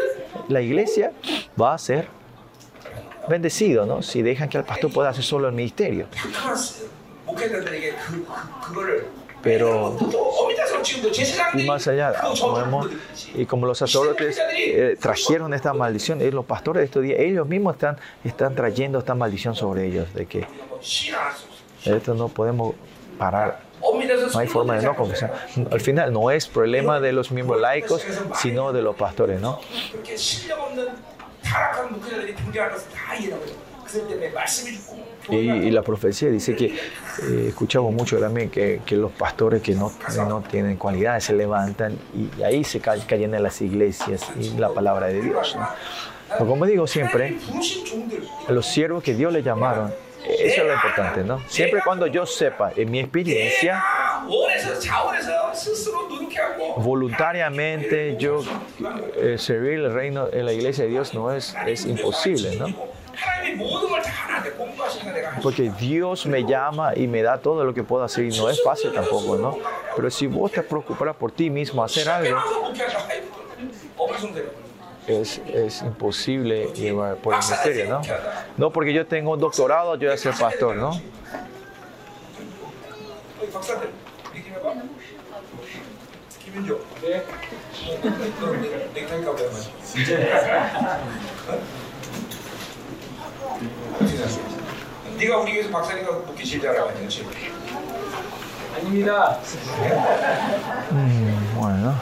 La 0.49 0.61
iglesia 0.61 1.13
va 1.59 1.73
a 1.73 1.77
ser 1.77 2.07
bendecido, 3.29 3.85
¿no? 3.85 4.01
Si 4.01 4.21
dejan 4.21 4.49
que 4.49 4.57
el 4.57 4.63
pastor 4.65 4.91
pueda 4.91 5.09
hacer 5.09 5.23
solo 5.23 5.47
el 5.47 5.53
ministerio 5.53 6.07
pero 9.43 9.97
y 11.53 11.63
más 11.65 11.87
allá, 11.87 12.13
como 12.39 12.55
vemos, 12.55 12.87
y 13.35 13.45
como 13.45 13.67
los 13.67 13.77
sacerdotes 13.77 14.39
eh, 14.55 14.97
trajeron 14.99 15.53
esta 15.53 15.73
maldición, 15.73 16.21
y 16.21 16.31
los 16.31 16.45
pastores 16.45 16.81
de 16.81 16.85
estos 16.85 17.03
días, 17.03 17.19
ellos 17.19 17.47
mismos 17.47 17.75
están, 17.75 17.97
están 18.23 18.55
trayendo 18.55 18.99
esta 18.99 19.15
maldición 19.15 19.53
sobre 19.53 19.85
ellos, 19.85 20.13
de 20.13 20.25
que 20.25 20.47
esto 21.85 22.13
no 22.13 22.29
podemos 22.29 22.75
parar. 23.17 23.61
No 24.33 24.39
hay 24.39 24.47
forma 24.47 24.77
de 24.77 24.83
no 24.83 24.95
confesar. 24.95 25.47
Al 25.69 25.81
final 25.81 26.13
no 26.13 26.31
es 26.31 26.47
problema 26.47 27.01
de 27.01 27.11
los 27.11 27.31
miembros 27.31 27.59
laicos, 27.59 28.05
sino 28.35 28.71
de 28.71 28.81
los 28.81 28.95
pastores, 28.95 29.41
¿no? 29.41 29.59
Y, 35.29 35.35
y 35.35 35.71
la 35.71 35.81
profecía 35.81 36.29
dice 36.29 36.55
que, 36.55 36.65
eh, 36.65 37.45
escuchamos 37.47 37.93
mucho 37.93 38.19
también 38.19 38.49
que, 38.49 38.81
que, 38.85 38.95
los 38.95 39.11
pastores 39.11 39.61
que 39.61 39.73
no, 39.73 39.91
no 40.27 40.41
tienen 40.41 40.75
cualidades 40.75 41.23
se 41.25 41.33
levantan 41.33 41.97
y, 42.13 42.39
y 42.39 42.43
ahí 42.43 42.63
se 42.63 42.81
caen 42.81 43.33
en 43.33 43.43
las 43.43 43.61
iglesias 43.61 44.27
y 44.37 44.49
la 44.57 44.69
palabra 44.69 45.07
de 45.07 45.21
Dios. 45.21 45.55
¿no? 45.55 45.67
Pero 46.29 46.47
como 46.47 46.65
digo 46.65 46.87
siempre, 46.87 47.37
los 48.49 48.65
siervos 48.65 49.03
que 49.03 49.13
Dios 49.13 49.31
le 49.31 49.43
llamaron, 49.43 49.93
eso 50.25 50.61
es 50.61 50.67
lo 50.67 50.73
importante, 50.73 51.23
¿no? 51.23 51.41
Siempre 51.47 51.81
cuando 51.83 52.07
yo 52.07 52.25
sepa, 52.25 52.71
en 52.75 52.89
mi 52.89 52.99
experiencia, 52.99 53.83
voluntariamente 56.77 58.15
yo 58.17 58.41
eh, 59.17 59.37
servir 59.37 59.73
el 59.73 59.93
reino 59.93 60.27
en 60.31 60.45
la 60.45 60.53
iglesia 60.53 60.85
de 60.85 60.91
Dios 60.91 61.13
no 61.13 61.31
es, 61.31 61.55
es 61.67 61.85
imposible, 61.85 62.55
¿no? 62.55 62.67
Porque 65.41 65.71
Dios 65.79 66.25
me 66.25 66.43
llama 66.43 66.93
y 66.95 67.07
me 67.07 67.21
da 67.21 67.37
todo 67.37 67.63
lo 67.63 67.73
que 67.73 67.83
puedo 67.83 68.03
hacer 68.03 68.25
y 68.25 68.37
no 68.37 68.49
es 68.49 68.63
fácil 68.63 68.91
tampoco, 68.91 69.37
¿no? 69.37 69.57
Pero 69.95 70.09
si 70.09 70.27
vos 70.27 70.51
te 70.51 70.61
preocupas 70.61 71.15
por 71.15 71.31
ti 71.31 71.49
mismo, 71.49 71.83
hacer 71.83 72.09
algo, 72.09 72.39
es, 75.07 75.41
es 75.47 75.81
imposible 75.81 76.67
llevar 76.73 77.17
por 77.17 77.33
el 77.33 77.41
ministerio, 77.41 77.89
¿no? 77.89 78.01
No 78.57 78.71
porque 78.71 78.93
yo 78.93 79.05
tengo 79.05 79.33
un 79.33 79.39
doctorado, 79.39 79.95
yo 79.95 80.07
voy 80.07 80.15
a 80.15 80.17
ser 80.17 80.33
pastor, 80.33 80.75
¿no? 80.75 80.91
네? 94.05 95.15
네가 95.17 95.37
우리 95.37 95.51
교회에서 95.53 95.69
박사니까 95.69 96.11
목회 96.11 96.43
제일 96.43 96.61
잘하고 96.61 96.89
있는 96.91 97.03
거지 97.05 97.25
아닙니다. 98.75 99.39
Bueno, 101.55 101.93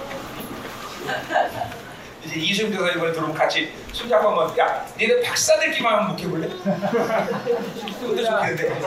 이제 2.24 2.36
이수영 2.40 2.72
교사 2.72 2.92
이번에 2.94 3.12
들어오면 3.12 3.36
같이 3.36 3.74
손잡고 3.92 4.30
한번 4.30 4.58
야 4.58 4.86
니네 4.98 5.22
박사들끼만 5.22 5.94
한번 5.94 6.12
목해볼래? 6.16 6.48
그것도 6.48 8.24
좋겠는데 8.24 8.80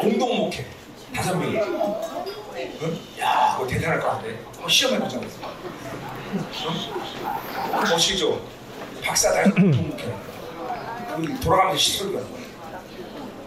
공동 0.00 0.36
목회 0.36 0.66
다섯 1.14 1.36
명이 1.36 1.56
응? 2.82 2.98
야 3.20 3.54
그거 3.56 3.66
대단할 3.68 4.00
것 4.00 4.08
같은데 4.08 4.38
한번 4.52 4.68
시험해보자 4.68 5.18
응? 5.18 5.28
멋지죠? 7.90 8.57
그 11.16 11.40
돌아가면서 11.40 11.78
시설교하는 11.78 12.30
거야 12.30 12.42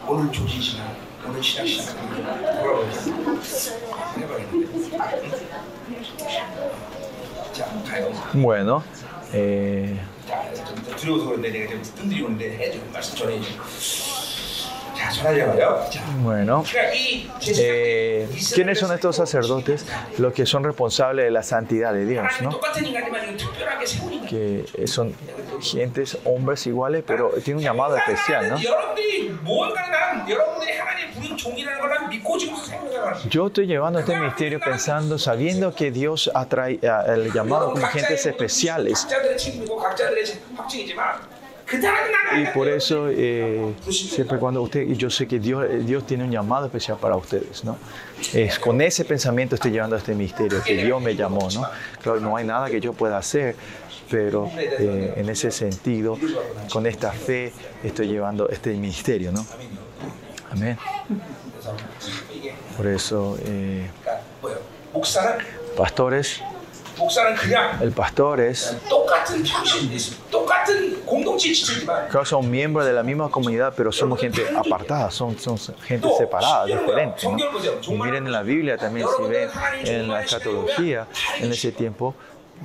오늘 0.07 0.31
조진시나 0.31 0.83
오늘 1.27 1.41
신학시나 1.43 1.93
돌아가면서 2.61 3.11
해봐야겠는데 4.17 4.97
자, 7.53 7.65
가요. 7.85 8.11
bueno. 8.33 8.81
eh, 9.33 9.97
자, 10.27 10.53
좀 10.65 10.75
두려워서 10.95 11.25
그런데 11.25 11.49
내가 11.51 11.69
좀 11.69 11.81
뜸들이 11.81 12.21
오는데 12.23 12.57
해줘. 12.57 12.79
말씀 12.93 13.15
전해줘. 13.15 13.47
Bueno, 16.21 16.63
eh, 17.47 18.27
¿quiénes 18.53 18.79
son 18.79 18.93
estos 18.93 19.15
sacerdotes 19.15 19.85
los 20.17 20.33
que 20.33 20.45
son 20.45 20.63
responsables 20.63 21.25
de 21.25 21.31
la 21.31 21.43
santidad 21.43 21.93
de 21.93 22.05
Dios? 22.05 22.25
¿no? 22.41 22.59
Que 24.29 24.65
eh, 24.77 24.87
son 24.87 25.13
gentes, 25.61 26.17
hombres 26.25 26.65
iguales, 26.67 27.03
pero 27.05 27.29
tienen 27.43 27.57
un 27.57 27.63
llamado 27.63 27.95
especial, 27.97 28.49
¿no? 28.49 28.57
Yo 33.29 33.47
estoy 33.47 33.67
llevando 33.67 33.99
este 33.99 34.15
misterio 34.17 34.59
pensando, 34.59 35.17
sabiendo 35.17 35.73
que 35.73 35.91
Dios 35.91 36.31
atrae 36.33 36.79
el 37.07 37.31
llamado 37.31 37.71
como 37.71 37.85
gentes 37.87 38.25
especiales. 38.25 39.07
Y 42.41 42.45
por 42.53 42.67
eso, 42.67 43.07
eh, 43.09 43.73
siempre 43.89 44.37
cuando 44.37 44.61
usted, 44.61 44.81
y 44.87 44.95
yo 44.95 45.09
sé 45.09 45.27
que 45.27 45.39
Dios, 45.39 45.65
eh, 45.69 45.79
Dios 45.79 46.05
tiene 46.05 46.23
un 46.23 46.31
llamado 46.31 46.65
especial 46.65 46.97
para 46.97 47.15
ustedes, 47.15 47.63
¿no? 47.63 47.77
Es, 48.33 48.57
con 48.57 48.79
ese 48.81 49.03
pensamiento 49.05 49.55
estoy 49.55 49.71
llevando 49.71 49.95
este 49.95 50.15
misterio, 50.15 50.61
que 50.63 50.83
Dios 50.83 51.01
me 51.01 51.15
llamó, 51.15 51.49
¿no? 51.53 51.65
Claro, 52.01 52.19
no 52.19 52.37
hay 52.37 52.45
nada 52.45 52.69
que 52.69 52.79
yo 52.79 52.93
pueda 52.93 53.17
hacer, 53.17 53.55
pero 54.09 54.49
eh, 54.57 55.13
en 55.17 55.29
ese 55.29 55.51
sentido, 55.51 56.17
con 56.71 56.85
esta 56.85 57.11
fe, 57.11 57.51
estoy 57.83 58.07
llevando 58.07 58.49
este 58.49 58.73
misterio, 58.73 59.31
¿no? 59.31 59.45
Amén. 60.51 60.77
Por 62.77 62.87
eso, 62.87 63.37
eh, 63.45 63.89
pastores, 65.77 66.41
el 67.81 67.91
pastor 67.91 68.39
es. 68.41 68.77
Claro, 72.09 72.25
son 72.25 72.49
miembros 72.49 72.85
de 72.85 72.93
la 72.93 73.03
misma 73.03 73.29
comunidad, 73.29 73.73
pero 73.75 73.91
somos 73.91 74.19
gente 74.19 74.45
apartada, 74.55 75.11
son, 75.11 75.37
son 75.39 75.57
gente 75.83 76.07
separada, 76.17 76.65
diferente. 76.65 77.27
¿no? 77.27 77.37
Miren 78.03 78.25
en 78.25 78.31
la 78.31 78.43
Biblia 78.43 78.77
también, 78.77 79.07
si 79.17 79.23
ven 79.23 79.49
en 79.83 80.07
la 80.07 80.21
escatología, 80.21 81.07
en 81.39 81.51
ese 81.51 81.71
tiempo, 81.71 82.15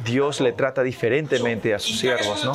Dios 0.04 0.40
le 0.40 0.52
trata 0.52 0.82
diferentemente 0.82 1.74
a 1.74 1.78
sus 1.78 1.98
siervos, 1.98 2.44
¿no? 2.44 2.52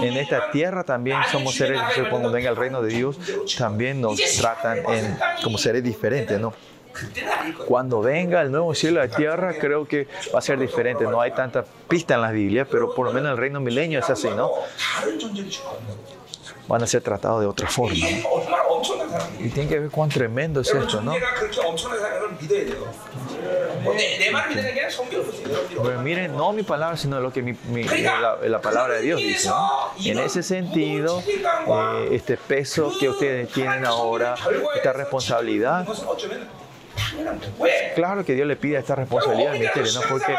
En 0.00 0.16
esta 0.16 0.50
tierra 0.52 0.84
también 0.84 1.18
somos 1.30 1.54
seres, 1.54 1.80
cuando 2.08 2.30
venga 2.30 2.50
el 2.50 2.56
reino 2.56 2.82
de 2.82 2.94
Dios, 2.94 3.16
también 3.58 4.00
nos 4.00 4.20
tratan 4.38 4.78
en, 4.88 5.18
como 5.42 5.58
seres 5.58 5.82
diferentes, 5.82 6.38
¿no? 6.38 6.54
Cuando 7.66 8.00
venga 8.00 8.42
el 8.42 8.50
nuevo 8.50 8.74
cielo 8.74 9.02
y 9.04 9.08
la 9.08 9.16
tierra, 9.16 9.54
creo 9.58 9.86
que 9.86 10.08
va 10.34 10.38
a 10.38 10.42
ser 10.42 10.58
diferente. 10.58 11.04
No 11.04 11.20
hay 11.20 11.32
tanta 11.32 11.64
pista 11.88 12.14
en 12.14 12.22
las 12.22 12.32
Biblias, 12.32 12.68
pero 12.70 12.94
por 12.94 13.06
lo 13.06 13.12
menos 13.12 13.32
el 13.32 13.38
reino 13.38 13.60
milenio 13.60 13.98
es 13.98 14.10
así, 14.10 14.28
¿no? 14.28 14.50
Van 16.68 16.82
a 16.82 16.86
ser 16.86 17.02
tratados 17.02 17.40
de 17.40 17.46
otra 17.46 17.68
forma. 17.68 17.94
Y 19.38 19.48
tiene 19.50 19.68
que 19.68 19.78
ver 19.78 19.90
cuán 19.90 20.08
tremendo 20.08 20.60
es 20.60 20.72
esto, 20.72 21.00
¿no? 21.00 21.14
Pero 25.82 26.00
miren, 26.00 26.36
no 26.36 26.52
mi 26.52 26.62
palabra, 26.62 26.96
sino 26.96 27.20
lo 27.20 27.32
que 27.32 27.56
la, 28.42 28.60
palabra 28.60 28.94
de 28.94 29.02
Dios 29.02 29.20
dice. 29.20 29.48
¿no? 29.48 29.90
En 30.04 30.18
ese 30.18 30.42
sentido, 30.42 31.22
eh, 31.26 32.08
este 32.12 32.36
peso 32.36 32.92
que 32.98 33.08
ustedes 33.10 33.50
tienen 33.52 33.84
ahora, 33.84 34.34
esta 34.74 34.92
responsabilidad, 34.92 35.86
Claro 37.94 38.24
que 38.24 38.34
Dios 38.34 38.46
le 38.46 38.56
pide 38.56 38.78
esta 38.78 38.94
responsabilidad, 38.94 39.52
misterio, 39.52 39.92
¿no? 39.92 40.00
Porque 40.08 40.34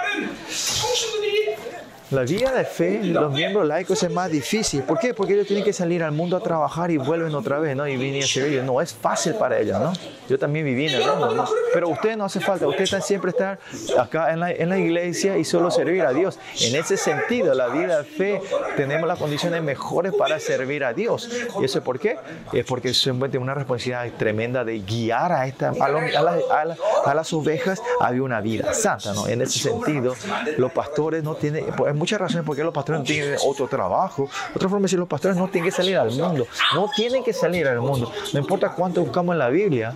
la 2.12 2.22
vida 2.22 2.52
de 2.52 2.66
fe, 2.66 3.04
los 3.04 3.32
miembros 3.32 3.66
laicos 3.68 4.02
es 4.04 4.12
más 4.12 4.30
difícil. 4.30 4.84
¿Por 4.84 5.00
qué? 5.00 5.14
Porque 5.16 5.34
ellos 5.34 5.48
tienen 5.48 5.66
que 5.66 5.74
salir 5.74 6.04
al 6.04 6.12
mundo 6.12 6.38
a 6.38 6.40
trabajar 6.40 6.92
y 6.92 6.98
vuelven 6.98 7.34
otra 7.34 7.58
vez, 7.58 7.76
¿no? 7.76 7.88
Y 7.88 7.98
vienen 7.98 8.22
a 8.24 8.28
servir. 8.28 8.64
No 8.64 8.80
es 8.80 8.94
fácil 8.94 9.34
para 9.36 9.60
ellos, 9.60 9.80
¿no? 9.80 9.92
Yo 10.30 10.38
también 10.38 10.66
viví 10.66 10.88
en 10.88 11.02
el 11.02 11.08
mundo, 11.08 11.34
¿no? 11.34 11.46
Pero 11.74 11.90
ustedes 11.90 12.16
no 12.16 12.26
hace 12.26 12.40
falta. 12.40 12.68
Ustedes 12.68 12.86
están 12.92 13.02
siempre 13.02 13.32
estar 13.32 13.60
acá 13.98 14.32
en 14.34 14.40
la, 14.40 14.52
en 14.52 14.70
la 14.70 14.78
iglesia 14.78 15.38
y 15.38 15.44
solo 15.44 15.72
servir 15.72 16.04
a 16.04 16.14
Dios. 16.14 16.38
En 16.62 16.76
ese 16.76 16.96
sentido, 16.96 17.54
la 17.56 17.70
vida 17.70 17.98
de 18.00 18.04
fe, 18.04 18.42
tenemos 18.78 19.08
las 19.08 19.18
condiciones 19.18 19.64
mejores 19.64 20.14
para 20.14 20.40
servir 20.40 20.84
a 20.84 20.94
Dios. 20.94 21.28
¿Y 21.60 21.66
eso 21.66 21.80
es 21.80 21.84
por 21.84 22.00
qué? 22.00 22.18
Es 22.54 22.66
porque 22.66 22.94
simplemente 22.94 23.40
una 23.40 23.56
responsabilidad 23.56 24.12
tremenda 24.18 24.64
de 24.64 24.80
guiar 24.80 25.32
a, 25.32 25.48
esta, 25.48 25.70
a, 25.80 25.90
lo- 25.90 25.98
a 26.00 26.22
la- 26.22 26.38
a 26.52 26.66
la- 26.66 26.78
a 27.06 27.14
las 27.16 27.34
ovejas 27.34 27.82
a 28.00 28.12
una 28.12 28.42
vida 28.42 28.74
santa, 28.76 29.14
¿no? 29.14 29.28
En 29.28 29.42
ese 29.42 29.58
sentido, 29.60 30.16
los 30.58 30.72
pastores 30.72 31.24
no 31.24 31.36
tienen, 31.36 31.66
pues, 31.76 31.95
muchas 31.96 32.20
razones 32.20 32.46
por 32.46 32.56
qué 32.56 32.64
los 32.64 32.74
pastores 32.74 33.00
no 33.02 33.06
tienen 33.06 33.38
otro 33.46 33.68
trabajo. 33.68 34.30
Otra 34.56 34.70
forma 34.70 34.80
de 34.80 34.84
decir, 34.84 35.00
los 35.00 35.08
pastores 35.08 35.38
no 35.38 35.48
tienen 35.48 35.70
que 35.70 35.76
salir 35.76 35.98
al 35.98 36.12
mundo. 36.12 36.48
No 36.74 36.90
tienen 36.96 37.24
que 37.24 37.34
salir 37.34 37.68
al 37.68 37.80
mundo. 37.80 38.12
No 38.34 38.40
importa 38.40 38.74
cuánto 38.74 39.02
buscamos 39.02 39.34
en 39.34 39.40
la 39.40 39.50
Biblia, 39.50 39.96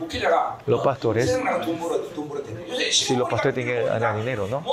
los 0.66 0.82
pastores, 0.82 1.40
si 2.92 3.16
los 3.16 3.30
pastores 3.30 3.56
tienen 3.56 3.76
que 3.76 3.84
ganar 3.84 4.18
dinero, 4.18 4.48
¿no? 4.48 4.64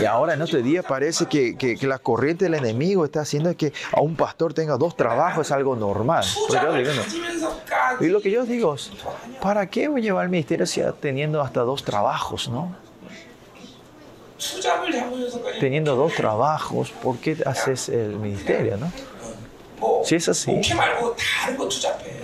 Y 0.00 0.04
ahora 0.04 0.32
en 0.32 0.38
nuestro 0.38 0.60
día 0.62 0.82
parece 0.82 1.26
que, 1.26 1.56
que, 1.56 1.78
la 1.86 1.98
corriente 1.98 2.46
del 2.46 2.54
enemigo 2.54 3.04
está 3.04 3.20
haciendo 3.20 3.54
que 3.56 3.72
a 3.92 4.00
un 4.00 4.16
pastor 4.16 4.54
tenga 4.54 4.76
dos 4.76 4.96
trabajos, 4.96 5.46
es 5.46 5.52
algo 5.52 5.76
normal. 5.76 6.24
Y 8.00 8.06
lo 8.06 8.20
que 8.20 8.30
yo 8.30 8.44
digo 8.44 8.74
es, 8.74 8.90
¿para 9.40 9.66
qué 9.66 9.88
voy 9.88 10.00
a 10.00 10.04
llevar 10.04 10.24
el 10.24 10.30
ministerio 10.30 10.66
si 10.66 10.82
teniendo 11.00 11.40
hasta 11.40 11.60
dos 11.60 11.84
trabajos, 11.84 12.48
no? 12.48 12.74
teniendo 15.60 15.96
dos 15.96 16.14
trabajos, 16.14 16.90
¿por 16.90 17.18
qué 17.18 17.36
haces 17.44 17.88
el 17.88 18.16
ministerio? 18.16 18.76
¿no? 18.76 18.92
Si 20.04 20.16
es 20.16 20.28
así, 20.28 20.60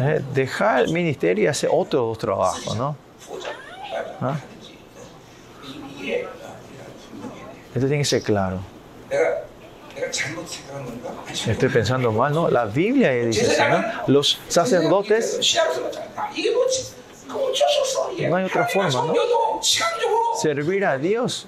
eh, 0.00 0.22
deja 0.32 0.80
el 0.80 0.92
ministerio 0.92 1.44
y 1.44 1.46
hace 1.46 1.68
otro 1.70 2.02
dos 2.06 2.18
trabajos, 2.18 2.76
¿no? 2.76 2.96
¿Ah? 4.20 4.38
Esto 7.74 7.86
tiene 7.86 7.98
que 7.98 8.04
ser 8.04 8.22
claro. 8.22 8.60
Estoy 11.46 11.68
pensando 11.68 12.12
mal, 12.12 12.32
¿no? 12.32 12.48
La 12.48 12.64
Biblia 12.64 13.10
dice, 13.10 13.56
¿no? 13.68 13.84
Los 14.06 14.40
sacerdotes 14.48 15.38
no 18.28 18.36
hay 18.36 18.44
otra 18.44 18.66
forma, 18.66 18.90
¿no? 18.90 19.14
Servir 20.40 20.84
a 20.84 20.98
Dios. 20.98 21.46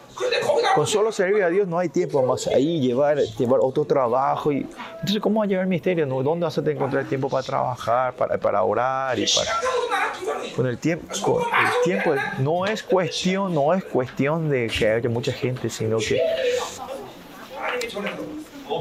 Con 0.74 0.86
solo 0.86 1.12
servir 1.12 1.42
a 1.42 1.48
Dios 1.48 1.66
no 1.66 1.78
hay 1.78 1.88
tiempo 1.88 2.22
más. 2.22 2.46
Ahí 2.48 2.80
llevar, 2.80 3.18
llevar 3.18 3.60
otro 3.62 3.84
trabajo. 3.84 4.52
Y... 4.52 4.66
Entonces, 4.94 5.20
¿cómo 5.20 5.40
vas 5.40 5.46
a 5.46 5.50
llevar 5.50 5.64
el 5.64 5.70
misterio? 5.70 6.06
No? 6.06 6.22
¿Dónde 6.22 6.44
vas 6.44 6.58
a 6.58 6.60
encontrar 6.60 7.04
tiempo 7.06 7.28
para 7.28 7.42
trabajar, 7.42 8.14
para, 8.14 8.38
para 8.38 8.62
orar 8.62 9.18
y 9.18 9.26
para... 9.26 9.50
Con 10.54 10.66
el 10.66 10.78
tiempo, 10.78 11.06
el 11.40 11.82
tiempo 11.84 12.14
no 12.38 12.66
es 12.66 12.82
cuestión, 12.82 13.54
no 13.54 13.72
es 13.74 13.84
cuestión 13.84 14.50
de 14.50 14.66
que 14.68 14.88
haya 14.88 15.08
mucha 15.08 15.32
gente, 15.32 15.70
sino 15.70 15.98
que 15.98 16.20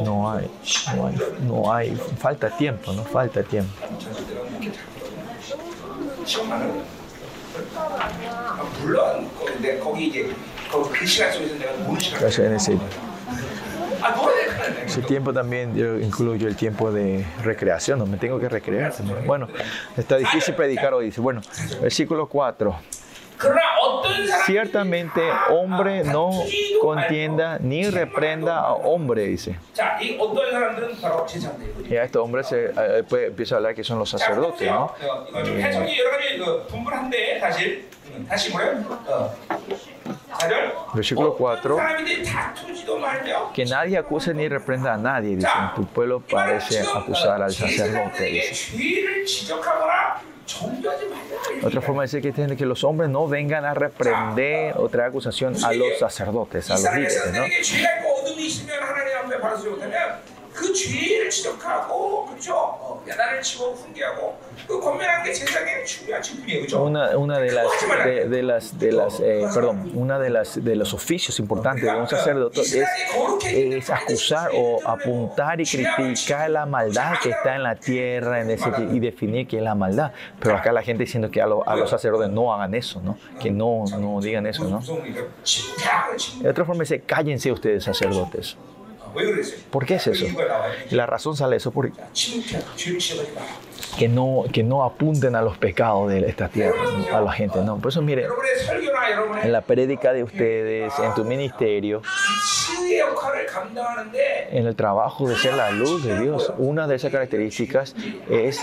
no 0.04 0.32
hay, 0.32 0.50
no 0.96 1.08
hay, 1.08 1.16
no 1.42 1.74
hay, 1.74 1.96
falta 2.18 2.50
tiempo, 2.50 2.92
no 2.94 3.04
falta 3.04 3.44
tiempo. 3.44 3.72
시험하는 6.29 6.83
아, 7.77 8.63
물론 8.81 9.29
거- 9.39 9.45
근데 9.47 9.79
거기 9.79 10.07
이제 10.09 10.31
거기 10.71 10.99
그 10.99 11.07
시간 11.07 11.33
속에서 11.33 11.55
내가 11.57 11.73
노는 11.73 11.99
시간 12.01 12.21
Entonces, 12.21 12.39
en 12.47 12.55
ese, 12.55 12.79
아 14.03 14.11
노래 14.15 14.47
그래 14.47 14.85
ese 14.87 15.03
tiempo 15.03 15.33
también 15.33 15.75
yo 15.77 15.99
incluyo 15.99 16.47
el 16.49 16.57
tiempo 16.57 16.91
de 16.93 17.25
recreación, 17.43 17.99
no 17.99 18.07
me 18.07 18.17
tengo 18.19 18.39
que 18.39 18.49
recrear. 18.49 18.93
también. 18.93 19.25
Bueno, 19.27 19.49
está 19.97 20.17
difícil 20.17 20.55
predicar 20.55 20.93
hoy, 20.95 21.07
dice. 21.07 21.21
Bueno, 21.21 21.41
versículo 21.81 22.27
4. 22.29 22.77
Ciertamente, 24.46 25.22
hombre 25.50 26.04
no 26.04 26.32
contienda 26.82 27.58
ni 27.60 27.90
reprenda 27.90 28.60
a 28.60 28.74
hombre, 28.74 29.24
dice. 29.28 29.56
Y 31.90 31.96
a 31.96 32.04
estos 32.04 32.24
hombres 32.24 32.48
se, 32.48 32.66
eh, 32.66 33.06
empieza 33.28 33.56
a 33.56 33.58
hablar 33.58 33.76
que 33.76 33.84
son 33.84 34.00
los 34.00 34.10
sacerdotes, 34.10 34.70
¿no? 34.70 34.94
Versículo 40.94 41.34
4. 41.36 41.78
Que 43.54 43.66
nadie 43.66 43.98
acuse 43.98 44.34
ni 44.34 44.48
reprenda 44.48 44.94
a 44.94 44.98
nadie, 44.98 45.36
dice. 45.36 45.48
Tu 45.76 45.86
pueblo 45.86 46.22
parece 46.22 46.82
acusar 46.82 47.42
al 47.42 47.52
sacerdote, 47.54 48.24
dice. 48.26 48.78
Otra 51.64 51.82
forma 51.82 52.04
de 52.04 52.08
decir 52.08 52.22
que 52.22 52.42
es 52.42 52.58
que 52.58 52.66
los 52.66 52.84
hombres 52.84 53.10
no 53.10 53.28
vengan 53.28 53.66
a 53.66 53.74
reprender 53.74 54.76
o 54.78 54.90
traer 54.90 55.10
acusación 55.10 55.56
a 55.64 55.74
los 55.74 56.00
sacerdotes, 56.00 56.70
a 56.70 56.74
los 56.74 56.84
líderes. 56.94 57.32
¿no? 57.34 57.44
백성들에게 60.59 60.59
죄가 60.59 60.59
있고 60.59 60.59
어둠이 60.59 60.59
있으면 60.59 60.59
하나님 60.59 60.59
앞에 60.59 60.59
바라지 60.59 60.59
못하면 60.59 60.59
그 60.59 60.73
죄를 60.73 61.31
지적하고 61.31 62.27
그렇죠? 62.27 62.55
어, 62.55 63.05
야단을 63.09 63.43
치고 63.43 63.73
훈계하고 63.75 64.39
그 64.69 64.81
권면하는 64.81 65.25
게 65.25 65.35
세상의 65.35 65.85
중요한 65.85 66.23
직분이에요, 66.23 66.61
그렇죠? 66.61 66.85
Una, 66.85 67.17
una 67.17 67.39
de 67.41 67.51
las, 67.53 67.71
de, 68.05 68.29
de 68.29 68.43
las, 68.43 68.79
de 68.79 68.93
las 68.93 69.21
eh, 69.21 69.47
perdón, 69.53 69.91
una 69.95 70.19
de 70.21 70.31
las 70.31 70.63
de 70.65 70.77
los 70.77 70.95
oficios 70.95 71.39
importantes 71.41 71.83
de 71.85 71.91
un 71.97 72.07
sacerdote 72.09 72.61
es, 72.61 72.77
es 73.45 73.91
acusar 73.91 74.51
o 74.55 74.79
apuntar 74.87 75.61
y 75.61 75.65
criticar 75.65 76.49
la 76.51 76.67
maldad 76.67 77.15
que 77.21 77.31
está 77.31 77.57
en 77.57 77.65
la 77.65 77.75
tierra 77.75 78.41
en 78.41 78.51
ese, 78.51 78.71
y 78.93 79.01
definir 79.01 79.49
qué 79.49 79.57
es 79.59 79.63
la 79.63 79.75
maldad. 79.75 80.13
Pero 80.41 80.57
acá 80.57 80.71
la 80.73 80.83
gente 80.83 81.03
diciendo 81.05 81.31
que 81.31 81.43
a, 81.43 81.47
lo- 81.47 81.69
a 81.69 81.75
los 81.77 81.91
sacerdotes 81.91 82.31
no 82.31 82.55
hagan 82.55 82.75
eso, 82.75 83.01
¿no? 83.03 83.19
Que 83.41 83.51
no, 83.51 83.85
no 83.99 84.21
digan 84.21 84.47
eso, 84.47 84.65
¿no? 84.65 84.79
무서운 84.79 85.05
일이에요. 85.05 85.27
침묵하고 85.43 86.17
침묵. 86.17 86.43
De 86.45 86.49
otra 86.51 86.65
forma 86.65 86.83
dice, 86.85 87.01
cállense 87.01 87.51
ustedes 87.51 87.83
sacerdotes. 87.85 88.57
¿Por 89.70 89.86
qué 89.86 89.96
es 89.96 90.08
eso? 90.08 90.26
La 90.92 91.06
razón 91.06 91.36
sale 91.36 91.58
eso 91.58 91.72
por 91.72 91.92
que 93.98 94.08
no, 94.08 94.46
que 94.52 94.64
no 94.64 94.84
apunten 94.84 95.36
a 95.36 95.42
los 95.42 95.58
pecados 95.58 96.10
de 96.10 96.28
esta 96.28 96.48
tierra, 96.50 96.78
a 97.14 97.22
la 97.22 97.32
gente. 97.32 97.62
No, 97.62 97.78
por 97.78 97.92
eso 97.92 98.02
mire, 98.02 98.28
en 99.44 99.52
la 99.52 99.62
prédica 99.62 100.14
de 100.14 100.24
ustedes, 100.24 100.94
en 101.00 101.14
tu 101.16 101.26
ministerio, 101.26 102.02
en 104.52 104.68
el 104.68 104.76
trabajo 104.76 105.28
de 105.28 105.36
ser 105.36 105.54
la 105.54 105.72
luz 105.72 106.04
de 106.04 106.20
Dios, 106.20 106.54
una 106.58 106.88
de 106.88 106.96
esas 106.96 107.12
características 107.12 107.96
es, 108.30 108.60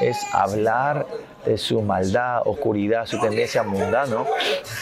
es 0.00 0.18
hablar 0.32 1.06
de 1.44 1.58
su 1.58 1.82
maldad, 1.82 2.42
oscuridad, 2.44 3.06
su 3.06 3.18
tendencia 3.20 3.62
mundana. 3.62 4.06
¿no? 4.06 4.26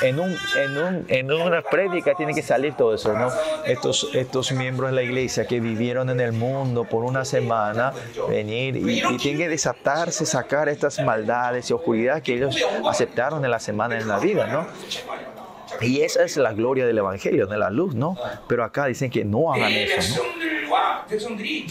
En, 0.02 0.18
un, 0.18 0.36
en, 0.56 0.78
un, 0.78 1.04
en 1.08 1.32
una 1.32 1.62
prédica 1.62 2.14
tiene 2.14 2.34
que 2.34 2.42
salir 2.42 2.74
todo 2.74 2.94
eso. 2.94 3.12
¿no? 3.12 3.30
Estos, 3.66 4.10
estos 4.14 4.52
miembros 4.52 4.90
de 4.90 4.96
la 4.96 5.02
iglesia 5.02 5.46
que 5.46 5.60
vivieron 5.60 6.10
en 6.10 6.20
el 6.20 6.32
mundo 6.32 6.84
por 6.84 7.04
una 7.04 7.24
semana, 7.24 7.92
venir 8.28 8.76
y, 8.76 9.02
tienen 9.18 9.38
que 9.38 9.48
desatarse, 9.48 10.26
sacar 10.26 10.68
estas 10.68 10.98
maldades 11.00 11.70
y 11.70 11.72
oscuridad 11.72 12.22
que 12.22 12.34
ellos 12.34 12.56
aceptaron 12.88 13.44
en 13.44 13.50
la 13.50 13.60
semana 13.60 13.98
en 13.98 14.08
la 14.08 14.18
vida. 14.18 14.46
¿no? 14.46 14.66
Y 15.80 16.02
esa 16.02 16.22
es 16.24 16.36
la 16.36 16.52
gloria 16.52 16.86
del 16.86 16.98
Evangelio, 16.98 17.46
de 17.46 17.58
la 17.58 17.70
luz, 17.70 17.94
¿no? 17.94 18.16
Pero 18.46 18.64
acá 18.64 18.86
dicen 18.86 19.10
que 19.10 19.24
no 19.24 19.52
hagan 19.52 19.72
내 19.72 19.84
eso, 19.84 20.22
¿no? 20.22 20.41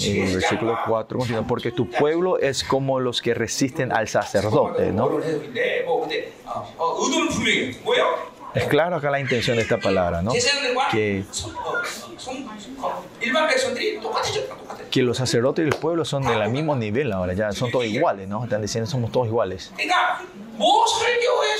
En 0.08 0.28
el 0.28 0.34
versículo 0.36 0.78
4 0.86 1.18
continúa, 1.20 1.48
porque 1.48 1.72
tu 1.72 1.89
pueblo 1.89 2.38
es 2.39 2.64
como 2.64 3.00
los 3.00 3.22
que 3.22 3.34
resisten 3.34 3.92
al 3.92 4.08
sacerdote, 4.08 4.92
¿no? 4.92 5.10
Es 8.54 8.66
claro 8.66 8.98
acá 8.98 9.10
la 9.10 9.20
intención 9.20 9.56
de 9.56 9.64
esta 9.64 9.78
palabra, 9.78 10.22
¿no? 10.22 10.32
Que, 10.92 11.24
que 14.92 15.02
los 15.04 15.18
sacerdotes 15.18 15.64
y 15.64 15.68
el 15.70 15.76
pueblo 15.76 16.04
son 16.04 16.24
del 16.24 16.50
mismo 16.50 16.76
nivel 16.76 17.14
ahora, 17.14 17.34
ya 17.34 17.52
son 17.54 17.72
todos 17.72 17.86
iguales, 17.86 18.28
¿no? 18.28 18.44
Están 18.44 18.62
diciendo 18.62 18.89
somos 18.89 19.12
todos 19.12 19.28
iguales. 19.28 19.72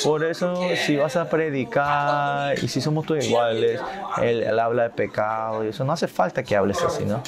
Por 0.04 0.24
eso, 0.24 0.56
si 0.86 0.96
vas 0.96 1.16
a 1.16 1.30
predicar 1.30 2.58
y 2.62 2.68
si 2.68 2.82
somos 2.82 3.06
todos 3.06 3.26
iguales, 3.26 3.80
él, 4.22 4.44
él, 4.44 4.60
habla 4.60 4.84
de 4.84 4.90
pecado 4.90 5.64
y 5.64 5.68
eso, 5.70 5.84
no 5.84 5.94
hace 5.94 6.08
falta 6.08 6.44
que 6.44 6.56
hables 6.56 6.82
así, 6.82 7.06
¿no? 7.06 7.22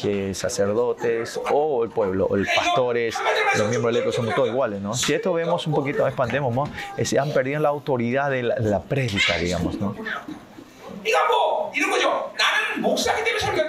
Que 0.00 0.34
sacerdotes 0.34 1.40
o 1.50 1.84
el 1.84 1.90
pueblo, 1.90 2.26
o 2.30 2.36
los 2.36 2.48
pastores, 2.54 3.16
los 3.58 3.68
miembros 3.68 3.92
electos 3.92 4.14
somos 4.14 4.34
todos 4.34 4.48
iguales, 4.48 4.80
¿no? 4.80 4.94
Si 4.94 5.14
esto 5.14 5.32
vemos 5.32 5.66
un 5.66 5.74
poquito, 5.74 6.06
expandemos, 6.06 6.54
¿no? 6.54 6.64
Es, 6.96 7.12
han 7.16 7.32
perdido 7.32 7.60
la 7.60 7.70
autoridad 7.70 8.30
de 8.30 8.42
la, 8.44 8.54
de 8.54 8.70
la 8.70 8.82
prédica, 8.82 9.36
digamos, 9.38 9.80
¿no? 9.80 9.94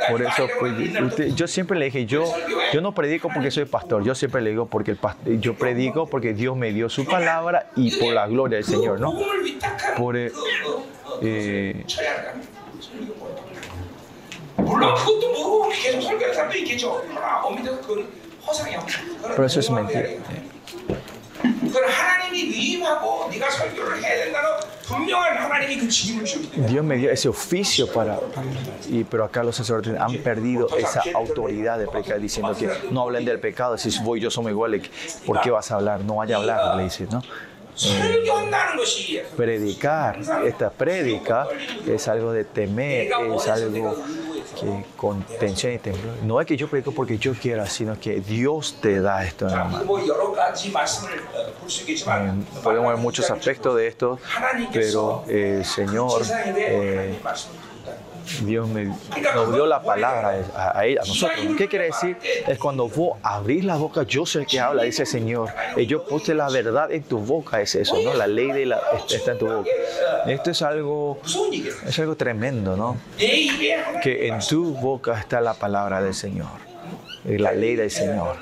Por 0.10 0.22
eso, 0.22 0.48
yo 1.36 1.48
siempre 1.48 1.78
le 1.78 1.86
dije, 1.86 2.06
yo, 2.06 2.24
yo 2.74 2.82
no 2.82 2.94
predico 2.94 3.30
porque 3.34 3.52
soy 3.52 3.66
pastor, 3.66 4.04
yo 4.04 4.16
siempre 4.16 4.42
le 4.42 4.52
digo 4.52 4.68
porque 4.68 4.92
el 4.92 4.98
pastor, 4.98 5.40
yo 5.40 5.54
predico 5.56 6.08
porque 6.08 6.34
Dios 6.34 6.56
me 6.56 6.72
dio 6.72 6.90
su 6.90 7.06
palabra 7.06 7.72
y 7.76 7.92
por 7.98 8.14
la 8.14 8.28
gloria 8.28 8.58
del 8.58 8.66
Señor, 8.66 9.00
¿no? 9.00 9.14
Por, 9.98 10.18
eh, 10.18 10.32
pero 19.30 19.46
eso 19.46 19.60
es 19.60 19.70
mentira. 19.70 20.10
Dios 26.68 26.84
me 26.84 26.96
dio 26.98 27.12
ese 27.12 27.30
oficio 27.30 27.92
para, 27.92 28.20
y, 28.90 29.04
pero 29.04 29.26
acá 29.26 29.44
los 29.44 29.56
sacerdotes 29.56 30.00
han 30.00 30.18
perdido 30.18 30.70
esa 30.78 31.04
autoridad 31.14 31.78
de 31.78 31.88
predicar 31.88 32.20
diciendo 32.20 32.56
que 32.56 32.70
no 32.92 33.02
hablen 33.02 33.26
del 33.26 33.40
pecado, 33.40 33.78
si 33.78 33.90
voy 34.04 34.20
yo 34.20 34.32
somos 34.32 34.52
iguales, 34.52 34.90
¿por 35.26 35.42
qué 35.42 35.52
vas 35.52 35.72
a 35.72 35.76
hablar? 35.76 36.02
No 36.02 36.16
vaya 36.16 36.38
a 36.38 36.40
hablar, 36.40 36.76
le 36.78 36.84
dice, 36.84 37.08
¿no? 37.12 37.22
Predicar, 39.36 40.20
esta 40.46 40.70
prédica 40.70 41.48
es 41.88 42.08
algo 42.08 42.32
de 42.32 42.44
temer, 42.44 43.10
es 43.36 43.48
algo 43.48 43.72
que 43.72 43.84
con 44.96 45.22
tensión 45.40 45.74
y 45.74 45.78
temblor. 45.78 46.16
No 46.24 46.42
es 46.42 46.48
que 46.48 46.58
yo 46.58 46.68
predico 46.68 46.92
porque 46.92 47.20
yo 47.20 47.34
quiera, 47.34 47.68
sino 47.68 48.00
que 48.00 48.22
Dios 48.22 48.78
te 48.82 49.00
da 49.02 49.24
esto 49.24 49.46
en 49.46 49.52
la 49.52 49.64
mano. 49.66 50.00
Eh, 50.00 50.08
podemos 52.64 52.92
ver 52.92 52.98
muchos 52.98 53.30
aspectos 53.30 53.76
de 53.76 53.88
esto, 53.88 54.18
pero 54.74 55.24
el 55.28 55.64
Señor 55.64 56.24
Dios 58.42 58.68
me 58.68 58.86
nos 58.86 59.54
dio 59.54 59.66
la 59.66 59.82
palabra 59.82 60.44
a, 60.56 60.80
a 60.82 60.86
nosotros. 61.06 61.40
¿Qué 61.58 61.68
quiere 61.68 61.86
decir? 61.86 62.18
Es 62.48 62.58
cuando 62.58 62.88
vos 62.88 63.18
abrís 63.24 63.64
la 63.66 63.76
boca, 63.76 64.04
yo 64.04 64.26
soy 64.26 64.44
el 64.44 64.48
que 64.48 64.60
habla, 64.60 64.84
dice 64.84 65.04
el 65.04 65.08
Señor. 65.08 65.50
Y 65.76 65.86
yo 65.86 66.06
puse 66.06 66.34
la 66.34 66.50
verdad 66.50 66.92
en 66.92 67.04
tu 67.04 67.20
boca, 67.20 67.62
es 67.62 67.76
eso, 67.76 67.96
¿no? 68.04 68.14
La 68.14 68.28
ley 68.28 68.48
este, 68.98 69.16
está 69.16 69.32
en 69.34 69.38
tu 69.38 69.48
boca. 69.48 69.70
Esto 70.26 70.52
es 70.52 70.62
algo, 70.62 71.20
es 71.86 72.00
algo 72.00 72.16
tremendo, 72.16 72.76
¿no? 72.76 72.98
Que 73.18 74.28
en 74.28 74.40
tu 74.40 74.74
boca 74.76 75.20
está 75.20 75.42
la 75.42 75.54
palabra 75.54 76.02
del 76.02 76.14
Señor. 76.14 76.67
Eh, 77.26 77.40
la 77.40 77.52
ley 77.52 77.76
del 77.76 77.92
Señor. 77.92 78.38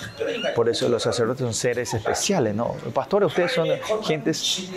Por 0.55 0.69
eso 0.69 0.89
los 0.89 1.03
sacerdotes 1.03 1.41
son 1.41 1.53
seres 1.53 1.93
especiales, 1.93 2.53
¿no? 2.53 2.75
Pastores, 2.93 3.27
ustedes 3.27 3.51
son 3.51 3.67
gentes 4.03 4.69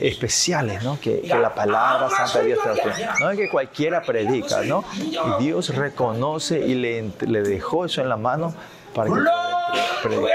especiales, 0.00 0.82
¿no? 0.82 0.98
Que, 1.00 1.22
la 1.26 1.54
palabra 1.54 2.08
santa 2.10 2.40
de 2.40 2.46
Dios 2.46 2.58
trae. 2.62 3.08
No 3.20 3.30
es 3.30 3.38
que 3.38 3.48
cualquiera 3.48 4.02
predica, 4.02 4.62
¿no? 4.62 4.84
Y 4.96 5.44
Dios 5.44 5.74
reconoce 5.74 6.58
y 6.58 6.74
le, 6.74 7.10
le 7.26 7.42
dejó 7.42 7.84
eso 7.84 8.00
en 8.00 8.08
la 8.08 8.16
mano 8.16 8.54
para 8.94 9.10
que 9.10 9.20
predique. 10.02 10.32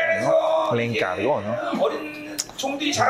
Le 0.73 0.85
encargó, 0.85 1.41
¿no? 1.41 2.20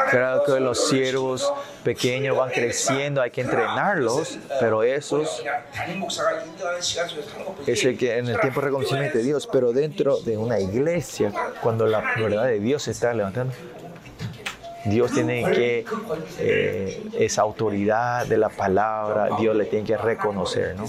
Claro 0.10 0.44
que 0.44 0.60
los 0.60 0.90
siervos 0.90 1.52
pequeños 1.84 2.38
van 2.38 2.50
creciendo, 2.52 3.22
hay 3.22 3.32
que 3.32 3.42
entrenarlos, 3.42 4.38
pero 4.60 4.84
esos 4.84 5.44
es 7.68 7.86
el 7.86 7.98
que 7.98 8.18
en 8.18 8.28
el 8.28 8.40
tiempo 8.40 8.62
reconocimiento 8.62 9.18
de 9.18 9.24
Dios, 9.24 9.48
pero 9.52 9.74
dentro 9.74 10.20
de 10.22 10.38
una 10.38 10.60
iglesia, 10.60 11.32
cuando 11.62 11.86
la 11.86 12.02
verdad 12.18 12.46
de 12.46 12.60
Dios 12.60 12.84
se 12.84 12.92
está 12.92 13.14
levantando, 13.14 13.54
Dios 14.86 15.12
tiene 15.12 15.44
que, 15.52 15.86
eh, 16.40 17.04
esa 17.20 17.44
autoridad 17.44 18.26
de 18.26 18.38
la 18.38 18.50
palabra, 18.50 19.30
Dios 19.40 19.56
le 19.56 19.66
tiene 19.66 19.86
que 19.86 19.96
reconocer, 19.96 20.76
¿no? 20.76 20.86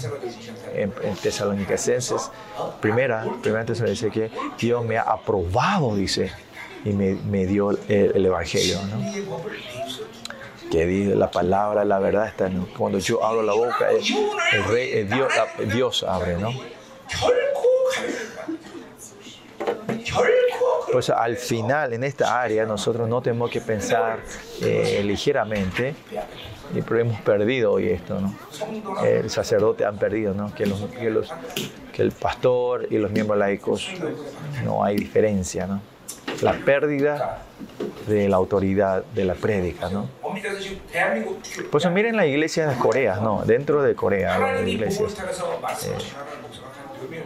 En, 0.73 0.91
en 1.03 1.15
Tesalonicenses, 1.15 2.31
primera, 2.81 3.25
primera 3.41 3.65
Tesalonicenses 3.65 4.11
dice 4.11 4.29
que 4.29 4.31
Dios 4.57 4.83
me 4.83 4.97
ha 4.97 5.03
aprobado, 5.03 5.95
dice, 5.95 6.31
y 6.85 6.89
me, 6.89 7.15
me 7.29 7.45
dio 7.45 7.71
el, 7.71 7.79
el 7.87 8.25
Evangelio. 8.25 8.79
¿no? 8.83 9.01
Que 10.71 10.85
dice 10.85 11.15
la 11.15 11.29
palabra, 11.29 11.85
la 11.85 11.99
verdad 11.99 12.27
está 12.27 12.47
en, 12.47 12.65
cuando 12.77 12.97
yo 12.99 13.23
abro 13.23 13.43
la 13.43 13.53
boca, 13.53 13.91
el, 13.91 14.03
el 14.53 14.63
rey, 14.65 14.91
el 14.93 15.09
Dios, 15.09 15.31
la, 15.35 15.65
Dios 15.65 16.03
abre, 16.03 16.37
¿no? 16.37 16.51
Pues 20.91 21.09
al 21.09 21.37
final, 21.37 21.93
en 21.93 22.03
esta 22.03 22.41
área, 22.41 22.65
nosotros 22.65 23.09
no 23.09 23.21
tenemos 23.21 23.49
que 23.49 23.61
pensar 23.61 24.19
eh, 24.61 25.01
ligeramente, 25.03 25.95
pero 26.87 26.99
hemos 26.99 27.19
perdido 27.21 27.71
hoy 27.71 27.89
esto, 27.89 28.19
¿no? 28.19 28.35
El 29.03 29.29
sacerdote 29.29 29.85
han 29.85 29.97
perdido, 29.97 30.33
¿no? 30.33 30.53
Que, 30.53 30.67
los, 30.67 30.81
que, 30.81 31.09
los, 31.09 31.31
que 31.91 32.01
el 32.01 32.11
pastor 32.11 32.87
y 32.91 32.97
los 32.97 33.11
miembros 33.11 33.39
laicos 33.39 33.89
no 34.63 34.83
hay 34.83 34.95
diferencia, 34.97 35.65
¿no? 35.65 35.92
la 36.43 36.53
pérdida 36.53 37.39
de 38.07 38.27
la 38.27 38.35
autoridad 38.35 39.03
de 39.15 39.25
la 39.25 39.33
prédica. 39.33 39.89
¿no? 39.89 40.09
Pues 41.71 41.89
miren 41.89 42.17
la 42.17 42.25
iglesia 42.25 42.67
de 42.67 42.75
Corea, 42.75 43.17
¿no? 43.17 43.43
dentro 43.45 43.81
de 43.81 43.95
Corea, 43.95 44.59
eh, 44.59 44.89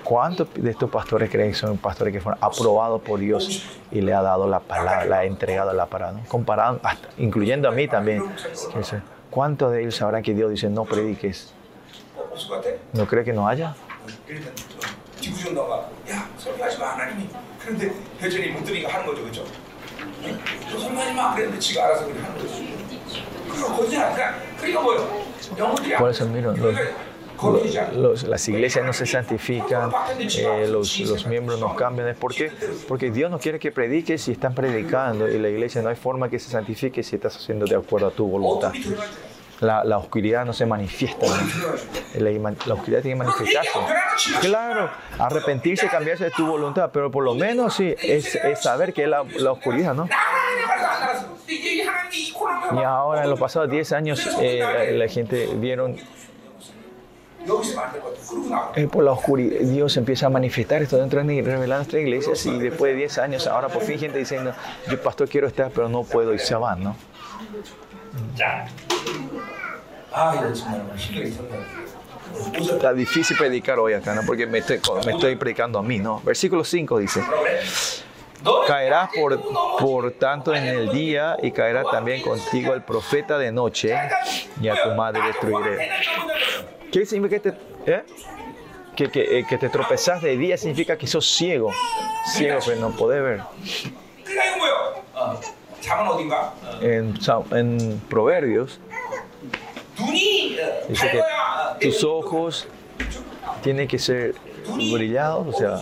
¿Cuántos 0.03 0.47
de 0.55 0.71
estos 0.71 0.89
pastores 0.89 1.29
creen 1.29 1.51
que 1.51 1.55
son 1.57 1.77
pastores 1.77 2.13
que 2.13 2.21
fueron 2.21 2.39
aprobados 2.41 3.01
por 3.01 3.19
Dios 3.19 3.63
y 3.91 4.01
le 4.01 4.13
ha 4.13 4.21
dado 4.21 4.47
la 4.47 4.59
palabra, 4.59 5.05
le 5.05 5.15
ha 5.15 5.23
entregado 5.25 5.73
la 5.73 5.85
palabra? 5.85 6.19
¿no? 6.19 6.27
Comparado, 6.27 6.79
incluyendo 7.17 7.67
a 7.67 7.71
mí 7.71 7.87
también. 7.87 8.23
¿Cuántos 9.29 9.71
de 9.71 9.81
ellos 9.81 9.95
sabrán 9.95 10.23
que 10.23 10.33
Dios 10.33 10.49
dice 10.49 10.69
no 10.69 10.85
prediques? 10.85 11.53
¿No 12.93 13.05
cree 13.05 13.23
que 13.23 13.33
no 13.33 13.47
haya? 13.47 13.75
일단 17.66 17.78
디부전다가 17.78 17.82
야 17.82 17.82
설교하지 17.82 17.88
마 17.88 17.88
하나님이 17.88 17.88
그런데 17.88 17.92
여전히 18.22 18.48
못 18.48 18.64
들으니까 18.64 18.92
하는 18.92 19.06
거죠 19.06 19.22
그죠? 19.24 19.44
너 20.72 20.78
설교하지 20.78 21.12
마 21.14 21.34
그랬는데 21.34 21.58
지가 21.58 21.84
알아서 21.84 22.04
그렇게 22.06 22.20
하는 22.20 22.38
거지 22.38 22.74
그거 23.48 23.76
거짓 23.76 23.96
아니야 23.98 24.34
그러니까 24.56 24.80
뭐요? 24.82 25.22
영혼들이 25.58 25.96
Por 25.96 26.10
eso, 26.10 26.24
mira, 26.26 26.52
los, 26.56 26.78
거기지 27.36 27.78
않아 27.80 27.90
los- 27.98 28.22
las 28.28 28.48
iglesias 28.48 28.84
no 28.84 28.92
se 28.92 29.04
santifican, 29.04 29.90
eh, 30.20 30.68
los, 30.68 30.98
los 31.00 31.26
miembros 31.26 31.58
no 31.58 31.74
cambian. 31.74 32.14
¿Por 32.14 32.32
qué? 32.32 32.52
Porque 32.86 33.10
Dios 33.10 33.30
no 33.30 33.38
quiere 33.40 33.58
que 33.58 33.72
prediques 33.72 34.22
si 34.22 34.32
están 34.32 34.54
predicando 34.54 35.28
y 35.28 35.38
la 35.38 35.48
iglesia 35.48 35.82
no 35.82 35.88
hay 35.88 35.96
forma 35.96 36.28
que 36.30 36.38
se 36.38 36.50
santifique 36.50 37.02
si 37.02 37.16
estás 37.16 37.36
haciendo 37.36 37.66
de 37.66 37.74
acuerdo 37.74 38.06
a 38.06 38.10
tu 38.12 38.26
voluntad. 38.28 38.72
la, 39.59 39.83
la, 39.83 39.97
oscuridad 39.97 40.45
no 40.45 40.53
se 40.53 40.65
manifiesta. 40.65 41.25
La, 42.15 42.31
la, 42.31 42.73
oscuridad 42.73 43.01
tiene 43.01 43.17
que 43.19 43.25
manifestarse. 43.25 43.71
Claro, 44.41 44.89
arrepentirse, 45.17 45.87
cambiarse 45.87 46.25
de 46.25 46.31
tu 46.31 46.45
voluntad, 46.45 46.91
pero 46.93 47.09
por 47.09 47.23
lo 47.23 47.33
menos 47.33 47.75
sí, 47.75 47.95
es, 48.01 48.35
es 48.35 48.61
saber 48.61 48.93
que 48.93 49.03
es 49.03 49.09
la, 49.09 49.23
la, 49.39 49.51
oscuridad, 49.51 49.93
¿no? 49.93 50.07
Y 52.75 52.83
ahora, 52.83 53.23
en 53.23 53.29
los 53.29 53.39
pasados 53.39 53.69
10 53.69 53.91
años, 53.93 54.29
eh, 54.41 54.95
la, 54.97 55.07
gente 55.07 55.49
vieron. 55.55 55.97
Eh, 58.75 58.87
por 58.87 59.03
la 59.03 59.11
oscuridad, 59.11 59.61
Dios 59.61 59.95
empieza 59.95 60.27
a 60.27 60.29
manifestar 60.29 60.81
esto 60.81 60.97
dentro 60.97 61.23
de 61.23 61.41
revelando 61.41 61.77
nuestras 61.77 62.01
iglesias 62.01 62.45
y 62.45 62.59
después 62.59 62.91
de 62.91 62.97
10 62.97 63.17
años, 63.19 63.47
ahora 63.47 63.69
por 63.69 63.83
fin 63.83 63.97
gente 63.97 64.19
diciendo, 64.19 64.53
yo 64.89 65.01
pastor 65.01 65.29
quiero 65.29 65.47
estar, 65.47 65.71
pero 65.73 65.87
no 65.87 66.03
puedo 66.03 66.33
y 66.33 66.39
se 66.39 66.55
van, 66.55 66.83
¿no? 66.83 66.91
Mm. 66.91 68.86
Está 72.59 72.93
difícil 72.93 73.37
predicar 73.37 73.79
hoy 73.79 73.93
acá, 73.93 74.13
¿no? 74.13 74.21
porque 74.25 74.45
me 74.45 74.59
estoy, 74.59 74.79
me 75.05 75.13
estoy 75.13 75.35
predicando 75.35 75.79
a 75.79 75.83
mí, 75.83 75.99
¿no? 75.99 76.21
Versículo 76.21 76.63
5 76.63 76.99
dice, 76.99 77.23
caerás 78.67 79.09
por, 79.15 79.41
por 79.79 80.11
tanto 80.11 80.53
en 80.53 80.65
el 80.65 80.89
día 80.89 81.37
y 81.41 81.51
caerá 81.51 81.83
también 81.83 82.21
contigo 82.21 82.73
el 82.73 82.83
profeta 82.83 83.37
de 83.37 83.51
noche 83.51 83.97
y 84.61 84.67
a 84.67 84.81
tu 84.81 84.89
madre 84.91 85.21
destruiré. 85.27 85.89
¿Qué 86.91 87.05
significa 87.05 87.41
que 87.41 87.51
te, 87.51 87.57
eh? 87.91 88.03
que, 88.95 89.09
que, 89.09 89.39
eh, 89.39 89.45
que, 89.47 89.57
te 89.57 89.69
tropezás 89.69 90.21
de 90.21 90.37
día? 90.37 90.57
Significa 90.57 90.97
que 90.97 91.07
sos 91.07 91.29
ciego, 91.29 91.71
ciego, 92.25 92.59
pero 92.65 92.79
no 92.79 92.91
podés 92.91 93.23
ver. 93.23 93.41
Ah. 96.31 97.43
en, 97.51 98.01
Proverbios, 98.09 98.79
tus 101.81 102.03
ojos 102.03 102.67
tienen 103.61 103.87
que 103.87 103.99
ser 103.99 104.35
brillados, 104.75 105.55
o 105.55 105.57
sea, 105.57 105.81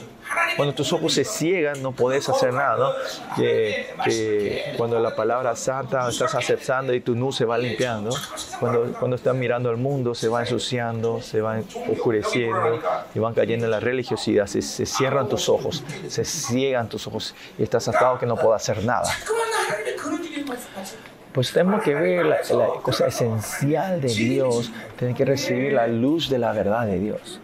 cuando 0.55 0.73
tus 0.73 0.91
ojos 0.93 1.13
se 1.13 1.23
ciegan 1.23 1.81
no 1.81 1.91
podés 1.91 2.27
hacer 2.29 2.53
nada, 2.53 2.77
¿no? 2.77 3.35
Que, 3.35 3.93
que 4.03 4.73
cuando 4.77 4.99
la 4.99 5.15
palabra 5.15 5.55
santa 5.55 6.07
estás 6.09 6.35
aceptando 6.35 6.93
y 6.93 7.01
tu 7.01 7.15
luz 7.15 7.35
se 7.35 7.45
va 7.45 7.57
limpiando, 7.57 8.15
cuando, 8.59 8.93
cuando 8.99 9.15
estás 9.15 9.35
mirando 9.35 9.69
al 9.69 9.77
mundo 9.77 10.15
se 10.15 10.27
va 10.27 10.41
ensuciando, 10.41 11.21
se 11.21 11.41
va 11.41 11.59
oscureciendo 11.91 12.79
y 13.13 13.19
van 13.19 13.33
cayendo 13.33 13.65
en 13.65 13.71
la 13.71 13.79
religiosidad, 13.79 14.47
se, 14.47 14.61
se 14.61 14.85
cierran 14.85 15.27
tus 15.27 15.49
ojos, 15.49 15.83
se 16.07 16.25
ciegan 16.25 16.87
tus 16.89 17.07
ojos 17.07 17.35
y 17.57 17.63
estás 17.63 17.87
atado 17.87 18.19
que 18.19 18.25
no 18.25 18.35
puedo 18.35 18.53
hacer 18.53 18.83
nada 18.83 19.11
pues 21.35 21.51
tenemos 21.51 21.83
que 21.83 21.93
ver 21.93 22.25
la, 22.25 22.37
la, 22.37 22.67
cosa 22.81 23.07
esencial 23.07 23.99
de 23.99 24.07
Dios, 24.07 24.71
tenemos 24.97 25.17
que 25.17 25.25
recibir 25.25 25.73
la 25.73 25.85
luz 25.85 26.29
de 26.29 26.39
la 26.39 26.53
verdad 26.53 26.85
de 26.85 26.97
Dios. 26.97 27.41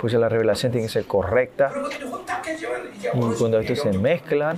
Pues 0.00 0.14
la 0.14 0.28
revelación 0.28 0.72
tiene 0.72 0.86
que 0.86 0.92
ser 0.92 1.04
correcta. 1.04 1.70
Y 3.14 3.34
cuando 3.38 3.60
estos 3.60 3.80
se 3.80 3.92
mezclan, 3.92 4.56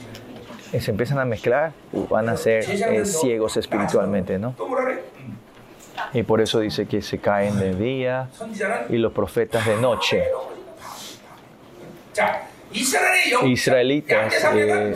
eh, 0.73 0.81
se 0.81 0.91
empiezan 0.93 1.19
a 1.19 1.25
mezclar, 1.25 1.73
van 2.09 2.29
a 2.29 2.37
ser 2.37 2.65
eh, 2.69 3.05
ciegos 3.05 3.57
espiritualmente, 3.57 4.39
¿no? 4.39 4.55
Y 6.13 6.23
por 6.23 6.41
eso 6.41 6.61
dice 6.61 6.87
que 6.87 7.03
se 7.03 7.19
caen 7.19 7.59
de 7.59 7.75
día 7.75 8.29
y 8.89 8.99
los 8.99 9.13
profetas 9.13 9.67
de 9.67 9.77
noche 9.77 10.25
israelitas, 12.73 14.35
eh, 14.55 14.95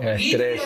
eh, 0.00 0.16
eh 0.32 0.60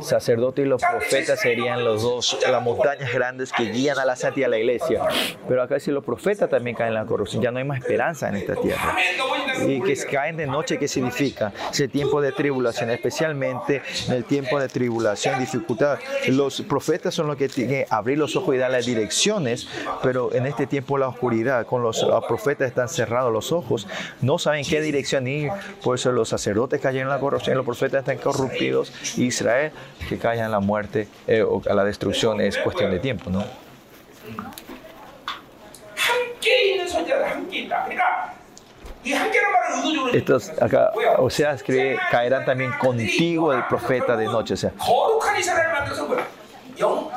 sacerdote 0.00 0.62
y 0.62 0.64
los 0.64 0.82
profetas 0.82 1.40
serían 1.40 1.84
los 1.84 2.02
dos, 2.02 2.38
las 2.48 2.62
montañas 2.62 3.12
grandes 3.12 3.52
que 3.52 3.64
guían 3.64 3.98
a 3.98 4.04
la 4.04 4.16
santa 4.16 4.40
y 4.40 4.44
a 4.44 4.48
la 4.48 4.58
iglesia. 4.58 5.02
Pero 5.48 5.62
acá 5.62 5.78
si 5.80 5.90
los 5.90 6.04
profetas 6.04 6.48
también 6.48 6.76
caen 6.76 6.88
en 6.88 6.94
la 6.94 7.06
corrupción, 7.06 7.42
ya 7.42 7.50
no 7.50 7.58
hay 7.58 7.64
más 7.64 7.78
esperanza 7.78 8.28
en 8.28 8.36
esta 8.36 8.54
tierra. 8.56 8.96
Y 9.66 9.80
que 9.80 9.96
caen 10.06 10.36
de 10.36 10.46
noche, 10.46 10.78
¿qué 10.78 10.88
significa? 10.88 11.52
es 11.70 11.80
el 11.80 11.90
tiempo 11.90 12.20
de 12.20 12.32
tribulación, 12.32 12.90
especialmente 12.90 13.82
en 14.08 14.14
el 14.14 14.24
tiempo 14.24 14.58
de 14.60 14.68
tribulación, 14.68 15.38
dificultad. 15.38 15.98
Los 16.28 16.62
profetas 16.62 17.14
son 17.14 17.26
los 17.26 17.36
que 17.36 17.48
tienen 17.48 17.84
que 17.84 17.86
abrir 17.90 18.18
los 18.18 18.36
ojos 18.36 18.54
y 18.54 18.58
dar 18.58 18.70
las 18.70 18.86
direcciones, 18.86 19.68
pero 20.02 20.32
en 20.34 20.46
este 20.46 20.66
tiempo 20.66 20.98
la 20.98 21.08
oscuridad, 21.08 21.66
con 21.66 21.82
los, 21.82 22.02
los 22.02 22.24
profetas 22.26 22.68
están 22.68 22.88
cerrados 22.88 23.32
los 23.32 23.52
ojos, 23.52 23.86
no 24.20 24.38
saben 24.44 24.64
qué 24.64 24.80
dirección 24.80 25.26
ir. 25.26 25.50
Por 25.82 25.96
eso 25.96 26.12
los 26.12 26.28
sacerdotes 26.28 26.80
cayeron 26.80 27.08
en 27.08 27.14
la 27.14 27.20
corrupción, 27.20 27.56
los 27.56 27.64
profetas 27.64 28.00
están 28.00 28.18
corruptidos. 28.18 28.92
Israel 29.18 29.72
que 30.08 30.18
caiga 30.18 30.44
en 30.44 30.50
la 30.50 30.60
muerte 30.60 31.08
eh, 31.26 31.42
o 31.42 31.62
a 31.68 31.74
la 31.74 31.84
destrucción 31.84 32.40
es 32.40 32.56
cuestión 32.58 32.90
de 32.90 32.98
tiempo, 32.98 33.30
¿no? 33.30 33.44
Estos 40.12 40.50
acá, 40.60 40.92
o 41.18 41.28
sea, 41.28 41.56
caerán 42.10 42.44
también 42.44 42.72
contigo 42.78 43.52
el 43.52 43.64
profeta 43.64 44.16
de 44.16 44.26
noche. 44.26 44.54
O 44.54 44.56
sea, 44.56 44.72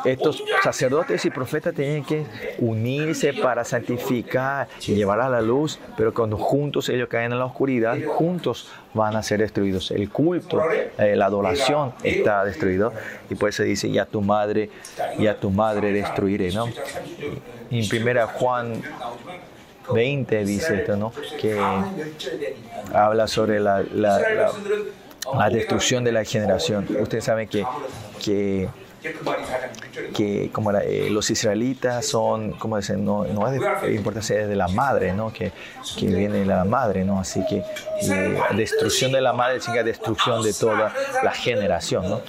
estos 0.05 0.43
sacerdotes 0.63 1.25
y 1.25 1.29
profetas 1.29 1.73
tenían 1.73 2.03
que 2.03 2.25
unirse 2.59 3.33
para 3.33 3.63
santificar 3.63 4.67
y 4.85 4.93
llevar 4.93 5.19
a 5.21 5.29
la 5.29 5.41
luz, 5.41 5.79
pero 5.97 6.13
cuando 6.13 6.37
juntos 6.37 6.89
ellos 6.89 7.09
caen 7.09 7.31
en 7.31 7.39
la 7.39 7.45
oscuridad, 7.45 7.97
juntos 8.05 8.69
van 8.93 9.15
a 9.15 9.23
ser 9.23 9.39
destruidos. 9.39 9.91
El 9.91 10.09
culto, 10.09 10.61
eh, 10.97 11.15
la 11.15 11.25
adoración 11.25 11.93
está 12.03 12.43
destruido. 12.45 12.93
Y 13.29 13.35
por 13.35 13.49
eso 13.49 13.63
dice, 13.63 13.87
y 13.87 13.97
a 13.97 14.05
tu 14.05 14.21
madre, 14.21 14.69
y 15.17 15.27
a 15.27 15.39
tu 15.39 15.49
madre 15.49 15.91
destruiré. 15.91 16.51
¿no? 16.51 16.67
En 17.69 17.87
primera 17.89 18.27
Juan 18.27 18.81
20 19.93 20.45
dice 20.45 20.75
esto, 20.81 20.95
¿no? 20.95 21.11
que 21.39 21.59
habla 22.93 23.27
sobre 23.27 23.59
la, 23.59 23.83
destrucción 25.51 26.03
de 26.03 26.11
la 26.11 26.23
generación. 26.23 26.87
Ustedes 26.99 27.23
saben 27.23 27.47
que, 27.47 27.65
que 28.23 28.67
que 30.13 30.49
como 30.51 30.71
eh, 30.71 31.09
los 31.09 31.29
israelitas 31.29 32.05
son, 32.05 32.51
como 32.53 32.77
dicen, 32.77 33.03
no, 33.05 33.25
no 33.25 33.47
es 33.47 33.59
de 33.81 33.93
importancia, 33.93 34.39
es 34.41 34.47
de 34.47 34.55
la 34.55 34.67
madre, 34.67 35.13
¿no? 35.13 35.31
Que, 35.31 35.51
que 35.97 36.05
viene 36.07 36.45
la 36.45 36.63
madre, 36.65 37.03
¿no? 37.05 37.19
Así 37.19 37.43
que 37.47 37.63
eh, 38.01 38.39
destrucción 38.55 39.11
de 39.11 39.21
la 39.21 39.33
madre 39.33 39.59
significa 39.59 39.83
destrucción 39.83 40.41
de 40.43 40.53
toda 40.53 40.93
la 41.23 41.31
generación, 41.31 42.09
¿no? 42.09 42.21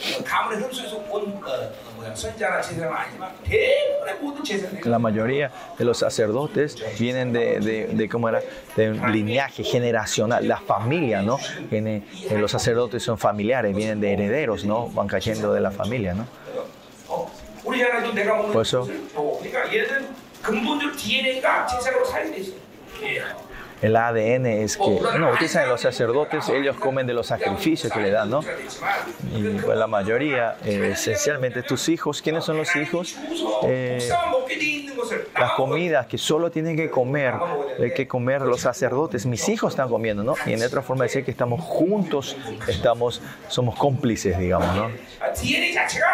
La 4.85 4.99
mayoría 4.99 5.51
de 5.79 5.85
los 5.85 5.99
sacerdotes 5.99 6.77
vienen 6.99 7.33
de, 7.33 7.61
de, 7.61 7.87
de 7.87 8.09
¿cómo 8.09 8.29
era? 8.29 8.41
De 8.77 8.91
un 8.91 9.13
linaje 9.13 9.63
generacional, 9.63 10.47
la 10.47 10.59
familia, 10.59 11.23
¿no? 11.23 11.39
Viene, 11.71 12.05
eh, 12.31 12.39
los 12.39 12.51
sacerdotes 12.51 13.03
son 13.03 13.19
familiares, 13.19 13.75
vienen 13.75 14.01
de 14.01 14.13
herederos, 14.13 14.65
¿no? 14.65 14.89
Van 14.89 15.07
cayendo 15.07 15.53
de 15.53 15.61
la 15.61 15.71
familia, 15.71 16.15
¿no? 16.15 16.27
어, 17.09 17.31
우리 17.65 17.79
자녀도 17.79 18.13
내가 18.13 18.41
오늘 18.41 18.53
벌써? 18.53 18.87
어, 19.15 19.39
그러니까 19.43 19.73
얘네들은 19.75 20.15
근본적으로 20.43 20.97
DNA가 20.97 21.67
제사로 21.67 22.05
살게 22.05 22.31
돼 22.31 22.37
있어. 22.39 22.53
예. 23.03 23.23
el 23.83 23.97
ADN 23.97 24.47
es 24.47 24.77
que, 24.77 25.01
no, 25.19 25.31
ustedes 25.31 25.53
saben, 25.53 25.69
los 25.69 25.81
sacerdotes, 25.81 26.49
ellos 26.49 26.77
comen 26.77 27.07
de 27.07 27.15
los 27.15 27.27
sacrificios 27.29 27.93
que 27.93 28.01
le 28.01 28.11
dan, 28.11 28.31
¿no? 28.31 28.41
Y 29.35 29.43
pues, 29.61 29.79
la 29.79 29.87
mayoría, 29.87 30.57
eh, 30.65 30.91
esencialmente, 30.93 31.63
tus 31.63 31.89
hijos, 31.89 32.21
¿quiénes 32.21 32.45
son 32.45 32.57
los 32.57 32.75
hijos? 32.77 33.17
Eh, 33.65 34.09
las 35.39 35.53
comidas 35.53 36.07
que 36.07 36.19
solo 36.19 36.51
tienen 36.51 36.77
que 36.77 36.91
comer, 36.91 37.35
hay 37.79 37.93
que 37.95 38.09
comer 38.09 38.43
los 38.43 38.61
sacerdotes, 38.61 39.27
mis 39.27 39.49
hijos 39.49 39.73
están 39.73 39.89
comiendo, 39.89 40.25
¿no? 40.25 40.35
Y 40.47 40.53
en 40.53 40.63
otra 40.63 40.83
forma 40.83 41.05
de 41.05 41.09
decir 41.09 41.25
que 41.25 41.31
estamos 41.31 41.61
juntos, 41.61 42.37
estamos, 42.67 43.23
somos 43.49 43.77
cómplices, 43.77 44.39
digamos, 44.39 44.75
¿no? 44.75 44.91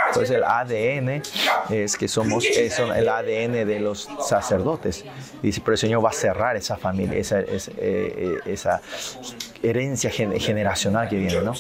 Entonces 0.09 0.31
el 0.31 0.45
ADN 0.45 1.23
es 1.71 1.97
que 1.97 2.09
somos, 2.09 2.45
es 2.45 2.79
el 2.79 3.09
ADN 3.09 3.67
de 3.67 3.81
los 3.81 4.09
sacerdotes. 4.21 5.05
Dice, 5.43 5.61
pero 5.61 5.73
el 5.73 5.79
Señor 5.79 6.05
va 6.05 6.11
a 6.11 6.13
cerrar 6.13 6.57
esa 6.57 6.77
familia, 6.77 7.19
esa, 7.19 7.41
eh, 7.55 7.69
eh, 7.79 8.39
esa 8.47 8.81
herencia 9.63 10.11
generacional 10.11 11.09
que 11.09 11.17
viene. 11.17 11.41
¿no? 11.41 11.55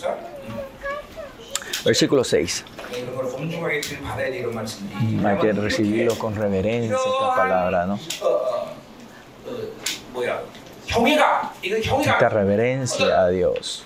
Versículo 1.84 2.24
6. 2.24 2.64
Hay 5.24 5.38
que 5.38 5.52
recibirlo 5.52 6.18
con 6.18 6.34
reverencia 6.34 6.96
esta 6.96 7.34
palabra, 7.36 7.86
¿no? 7.86 7.98
Esta 12.00 12.28
reverencia 12.28 13.20
a 13.20 13.28
Dios. 13.28 13.84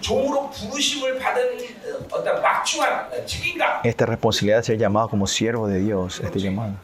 Esta 3.83 4.07
responsabilidad 4.07 4.59
de 4.59 4.63
ser 4.63 4.79
llamado 4.79 5.09
como 5.09 5.27
siervo 5.27 5.67
de 5.67 5.81
Dios, 5.81 6.21
este 6.21 6.39
llamado. 6.39 6.75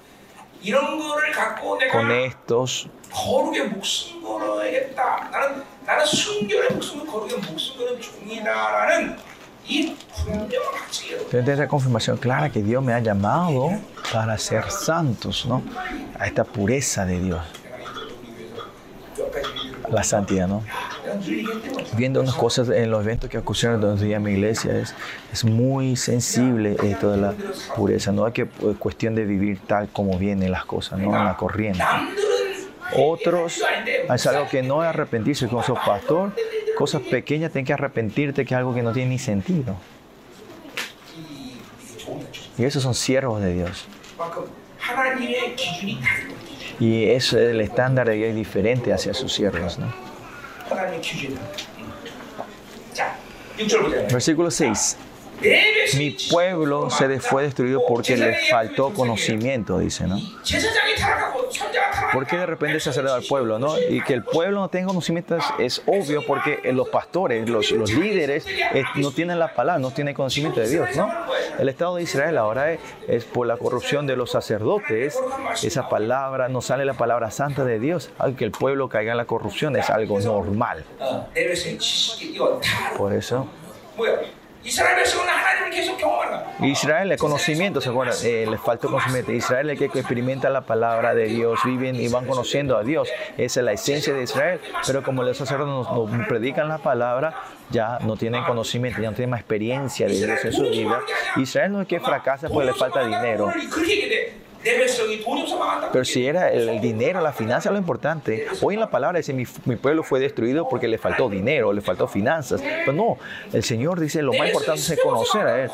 Con 1.92 2.10
estos 2.10 2.88
거룩의 3.13 3.69
목숨 3.69 4.21
걸어야겠다. 4.23 5.30
나는 5.32 5.63
나는 5.86 6.05
순결의 6.05 6.69
목숨을 6.71 7.07
거룩의 7.07 7.38
목숨 7.49 7.77
거는 7.77 8.01
종이다라는 8.01 9.17
이 9.67 9.95
분명한 9.95 10.73
확증이에요. 10.73 11.30
Deben 11.30 11.45
tener 11.45 11.53
esa 11.53 11.67
confirmación 11.67 12.17
clara 12.17 12.49
que 12.49 12.61
Dios 12.63 12.84
me 12.84 12.93
ha 12.93 12.99
llamado 12.99 13.69
para 14.11 14.38
ser 14.38 14.69
santos, 14.71 15.45
¿no? 15.45 15.61
A 16.17 16.25
esta 16.25 16.43
pureza 16.43 17.05
de 17.05 17.19
Dios, 17.19 17.41
몇 19.15 19.32
가지 19.32 19.59
la 19.91 20.03
santidad, 20.03 20.47
¿no? 20.47 20.63
내가 21.03 21.19
늘 21.19 21.39
얘기했던 21.39 21.73
거 21.73 21.95
Viendo 21.97 22.21
unas 22.21 22.36
cosas 22.36 22.69
en 22.69 22.91
los 22.91 23.03
eventos 23.03 23.30
que 23.30 23.38
ocurrieron 23.39 23.82
los 23.82 23.99
días 23.99 24.17
en 24.17 24.23
mi 24.23 24.32
iglesia, 24.32 24.77
es, 24.77 24.93
es 25.34 25.43
muy 25.43 25.95
sensible 25.95 26.77
esto 26.84 27.11
de 27.11 27.17
la 27.17 27.34
pureza. 27.75 28.11
No 28.11 28.25
hay 28.25 28.32
que 28.32 28.43
eh, 28.43 28.75
cuestión 28.77 29.15
de 29.15 29.25
vivir 29.25 29.59
tal 29.65 29.89
como 29.89 30.17
vienen 30.17 30.51
las 30.51 30.65
cosas, 30.65 30.99
¿no? 30.99 31.17
En 31.17 31.25
la 31.25 31.36
corriente. 31.36 31.84
Otros, 32.93 33.62
es 34.14 34.26
algo 34.26 34.49
que 34.49 34.62
no 34.62 34.82
es 34.82 34.89
arrepentirse, 34.89 35.49
como 35.49 35.62
sos 35.62 35.78
pastor, 35.85 36.32
cosas 36.76 37.03
pequeñas 37.03 37.53
tienes 37.53 37.66
que 37.66 37.72
arrepentirte, 37.72 38.45
que 38.45 38.55
es 38.55 38.59
algo 38.59 38.74
que 38.74 38.82
no 38.82 38.93
tiene 38.93 39.11
ni 39.11 39.18
sentido. 39.18 39.76
Y 42.59 42.64
esos 42.64 42.82
son 42.82 42.95
siervos 42.95 43.41
de 43.41 43.55
Dios. 43.55 43.87
Y 46.78 47.05
es 47.05 47.32
el 47.32 47.61
estándar 47.61 48.09
de 48.09 48.14
Dios 48.14 48.28
es 48.30 48.37
diferente 48.37 48.93
hacia 48.93 49.14
sus 49.14 49.32
siervos. 49.32 49.78
¿no? 49.78 49.93
Versículo 54.11 54.51
6. 54.51 54.99
Mi 55.97 56.11
pueblo 56.30 56.91
se 56.91 57.20
fue 57.20 57.45
destruido 57.45 57.82
porque 57.87 58.16
le 58.16 58.37
faltó 58.51 58.93
conocimiento, 58.93 59.78
dice, 59.78 60.07
¿no? 60.07 60.18
¿Por 62.14 62.26
qué 62.26 62.38
de 62.38 62.46
repente 62.46 62.78
se 62.78 62.90
acerca 62.90 63.14
al 63.14 63.24
pueblo? 63.24 63.58
¿no? 63.58 63.76
Y 63.78 64.00
que 64.02 64.14
el 64.14 64.22
pueblo 64.22 64.60
no 64.60 64.68
tenga 64.68 64.86
conocimientos 64.86 65.44
es 65.58 65.82
obvio 65.86 66.24
porque 66.24 66.60
eh, 66.62 66.72
los 66.72 66.88
pastores, 66.88 67.48
los, 67.48 67.72
líderes 67.92 68.46
eh, 68.46 68.84
no 68.94 69.10
tienen 69.10 69.40
la 69.40 69.52
palabra, 69.54 69.80
no 69.80 69.90
tienen 69.90 70.14
conocimiento 70.14 70.60
de 70.60 70.68
Dios. 70.68 70.96
¿no? 70.96 71.10
El 71.58 71.68
Estado 71.68 71.96
de 71.96 72.04
Israel 72.04 72.38
ahora 72.38 72.72
es, 72.72 73.24
por 73.24 73.46
la 73.46 73.56
corrupción 73.56 74.06
de 74.06 74.16
los 74.16 74.30
sacerdotes, 74.30 75.18
esa 75.62 75.88
palabra, 75.88 76.48
no 76.48 76.60
sale 76.60 76.84
la 76.84 76.94
palabra 76.94 77.32
santa 77.32 77.64
de 77.64 77.80
Dios, 77.80 78.10
aunque 78.18 78.44
el 78.44 78.52
pueblo 78.52 78.88
caiga 78.88 79.10
en 79.12 79.18
la 79.18 79.24
corrupción 79.24 79.74
es 79.76 79.90
algo 79.90 80.20
normal. 80.20 80.84
Por 82.96 83.12
eso 83.12 83.48
Israel 86.62 87.12
es 87.12 87.20
conocimiento, 87.20 87.80
¿se 87.80 87.90
acuerdan? 87.90 88.16
Eh, 88.24 88.46
les 88.48 88.60
falta 88.60 88.86
conocimiento. 88.86 89.32
Israel 89.32 89.70
es 89.70 89.80
el 89.80 89.90
que 89.90 89.98
experimenta 89.98 90.48
la 90.48 90.62
palabra 90.62 91.14
de 91.14 91.26
Dios, 91.26 91.58
viven 91.64 91.96
y 91.96 92.08
van 92.08 92.26
conociendo 92.26 92.76
a 92.76 92.82
Dios. 92.82 93.08
Esa 93.36 93.60
es 93.60 93.64
la 93.64 93.72
esencia 93.72 94.14
de 94.14 94.22
Israel. 94.22 94.60
Pero 94.86 95.02
como 95.02 95.22
los 95.22 95.36
sacerdotes 95.36 95.90
nos, 95.90 96.26
predican 96.26 96.68
la 96.68 96.78
palabra, 96.78 97.34
ya 97.70 97.98
no 98.00 98.16
tienen 98.16 98.44
conocimiento, 98.44 99.00
ya 99.00 99.10
no 99.10 99.16
tienen 99.16 99.30
más 99.30 99.40
experiencia 99.40 100.06
de 100.06 100.14
Dios 100.14 100.44
en 100.44 100.52
su 100.52 100.62
vida. 100.62 101.00
Israel 101.36 101.72
no 101.72 101.82
es 101.82 101.88
que 101.88 102.00
fracasa 102.00 102.48
porque 102.48 102.66
le 102.66 102.74
falta 102.74 103.04
dinero. 103.04 103.52
Pero 105.92 106.04
si 106.04 106.26
era 106.26 106.50
el, 106.50 106.80
dinero, 106.80 107.20
la 107.20 107.32
finanza 107.32 107.70
lo 107.70 107.78
importante, 107.78 108.46
hoy 108.62 108.74
en 108.74 108.80
la 108.80 108.90
palabra 108.90 109.18
dice, 109.18 109.32
mi, 109.32 109.76
pueblo 109.76 110.02
fue 110.02 110.20
destruido 110.20 110.68
porque 110.68 110.88
le 110.88 110.98
faltó 110.98 111.28
dinero, 111.28 111.72
le 111.72 111.80
faltó 111.80 112.08
finanzas. 112.08 112.62
Pero 112.62 112.92
no, 112.92 113.18
el 113.52 113.62
Señor 113.62 114.00
dice, 114.00 114.22
lo 114.22 114.32
más 114.32 114.48
importante 114.48 114.80
es 114.80 115.00
conocer 115.02 115.46
a 115.46 115.64
Él. 115.64 115.70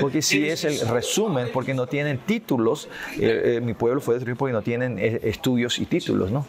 Porque 0.00 0.22
si 0.22 0.48
es 0.48 0.64
el 0.64 0.86
resumen, 0.88 1.48
porque 1.52 1.74
no 1.74 1.86
tienen 1.86 2.18
títulos, 2.18 2.88
eh, 3.18 3.56
eh, 3.56 3.60
mi 3.60 3.74
pueblo 3.74 4.00
fue 4.00 4.14
destruido 4.14 4.38
porque 4.38 4.52
no 4.52 4.62
tienen 4.62 4.98
eh, 4.98 5.20
estudios 5.24 5.78
y 5.78 5.86
títulos, 5.86 6.30
¿no? 6.30 6.46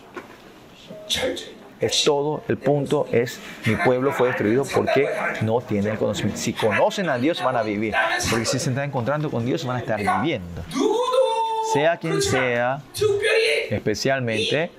Es 1.80 2.04
todo, 2.06 2.42
el 2.48 2.58
punto 2.58 3.06
es, 3.12 3.40
mi 3.66 3.76
pueblo 3.76 4.14
fue 4.14 4.28
destruido 4.30 4.64
porque 4.64 5.10
no 5.42 5.60
tienen 5.60 5.98
conocimiento. 5.98 6.40
Si 6.40 6.54
conocen 6.54 7.10
a 7.10 7.18
Dios 7.18 7.44
van 7.44 7.58
a 7.58 7.64
vivir, 7.64 7.94
porque 8.30 8.46
si 8.46 8.60
se 8.60 8.70
están 8.70 8.86
encontrando 8.86 9.30
con 9.30 9.46
Dios 9.46 9.66
van 9.66 9.78
a 9.78 9.80
estar 9.80 10.00
viviendo 10.00 10.64
sea 11.74 11.98
quien 11.98 12.22
sea, 12.22 12.82
especialmente 13.70 14.72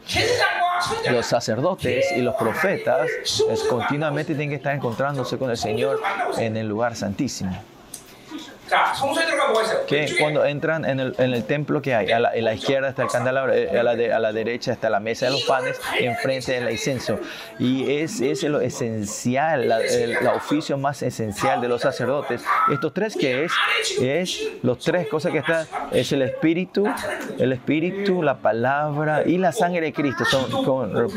los 1.11 1.27
sacerdotes 1.27 2.13
y 2.17 2.21
los 2.21 2.35
profetas, 2.37 3.09
es, 3.51 3.63
continuamente 3.65 4.35
tienen 4.35 4.51
que 4.51 4.57
estar 4.57 4.75
encontrándose 4.75 5.39
con 5.39 5.51
el 5.51 5.57
Señor 5.57 6.01
en 6.39 6.57
el 6.57 6.69
lugar 6.69 6.97
santísimo. 6.97 7.57
Que 9.87 10.17
cuando 10.19 10.45
entran 10.45 10.85
en 10.85 11.01
el, 11.01 11.15
en 11.19 11.33
el 11.33 11.45
templo 11.45 11.83
que 11.83 11.95
hay, 11.95 12.11
a 12.11 12.19
la, 12.19 12.31
a 12.31 12.37
la, 12.37 12.55
izquierda 12.55 12.89
está 12.89 13.03
el 13.03 13.09
candelabro, 13.09 13.53
eh, 13.53 13.79
a 13.79 13.83
la, 13.83 13.95
de, 13.95 14.13
a 14.13 14.19
la 14.19 14.33
derecha 14.33 14.73
está 14.73 14.91
la 14.91 15.01
mesa 15.01 15.27
de 15.27 15.33
los 15.33 15.45
panes, 15.45 15.81
enfrente 15.99 16.57
el 16.57 16.71
incenso. 16.71 17.19
Y 17.59 17.91
es, 17.97 18.21
es 18.21 18.43
lo 18.45 18.61
esencial, 18.61 19.69
la, 19.69 19.81
el 19.81 20.17
la 20.23 20.35
oficio 20.35 20.79
más 20.79 21.03
esencial 21.03 21.61
de 21.61 21.69
los 21.69 21.83
sacerdotes. 21.83 22.43
Estos 22.71 22.93
tres 22.93 23.17
que 23.17 23.45
es, 23.45 23.53
es 24.01 24.49
los 24.63 24.79
tres 24.79 25.09
cosas 25.09 25.33
que 25.33 25.39
están, 25.39 25.67
es 25.93 26.13
el 26.13 26.23
espíritu, 26.23 26.87
el 27.39 27.53
espíritu, 27.53 28.23
la 28.23 28.39
palabra 28.39 29.23
y 29.25 29.39
la 29.39 29.53
sangre 29.53 29.81
de 29.81 29.93
Cristo. 29.93 30.25
Son, 30.25 30.51
con, 30.65 31.11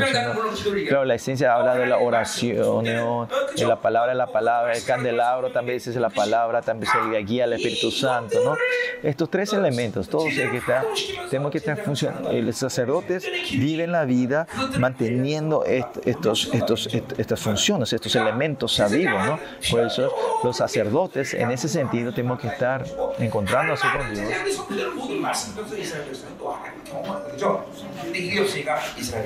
claro, 0.87 1.05
la 1.05 1.15
esencia 1.15 1.53
habla 1.55 1.75
de 1.75 1.85
la 1.85 1.97
oración, 1.97 2.83
de 2.83 3.65
la 3.65 3.81
palabra, 3.81 4.11
de 4.11 4.17
la 4.17 4.27
palabra, 4.27 4.73
el 4.73 4.83
candelabro 4.83 5.51
también 5.51 5.77
dice 5.77 5.99
la 5.99 6.09
palabra, 6.09 6.61
también 6.61 6.91
se 6.91 7.23
guía 7.23 7.38
energía, 7.39 7.45
el 7.45 7.53
Espíritu 7.53 7.91
Santo, 7.91 8.39
¿no? 8.43 8.57
Estos 9.03 9.29
tres 9.29 9.53
elementos, 9.53 10.09
todos 10.09 10.25
hay 10.25 10.49
que 10.49 10.57
estar, 10.57 10.85
tenemos 11.29 11.51
que 11.51 11.57
estar 11.59 11.77
funcionando. 11.77 12.31
Los 12.31 12.57
sacerdotes 12.57 13.25
viven 13.51 13.91
la 13.91 14.05
vida 14.05 14.47
manteniendo 14.77 15.63
est 15.65 16.05
estos, 16.05 16.49
estos, 16.53 16.93
est 16.93 17.19
estas 17.19 17.39
funciones, 17.39 17.93
estos 17.93 18.15
elementos 18.15 18.81
vivos, 18.91 19.25
¿no? 19.25 19.39
Por 19.69 19.81
eso 19.81 20.13
los 20.43 20.57
sacerdotes, 20.57 21.33
en 21.33 21.51
ese 21.51 21.69
sentido, 21.69 22.13
tenemos 22.13 22.39
que 22.39 22.47
estar 22.47 22.83
encontrándose 23.19 23.87
con 23.95 24.13
Dios. 24.13 24.33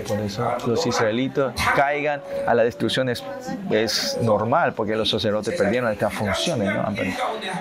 Por 0.08 0.20
eso 0.20 0.58
los 0.68 0.86
israelitas 0.86 1.54
caigan 1.76 2.22
a 2.46 2.54
la 2.54 2.64
destrucción 2.64 3.10
es, 3.10 3.24
es 3.72 4.18
normal, 4.22 4.74
porque 4.74 4.96
los 4.96 5.10
sacerdotes 5.10 5.56
perdieron 5.58 5.92
estas 5.92 6.14
funciones, 6.14 6.74
¿no? 6.74 6.84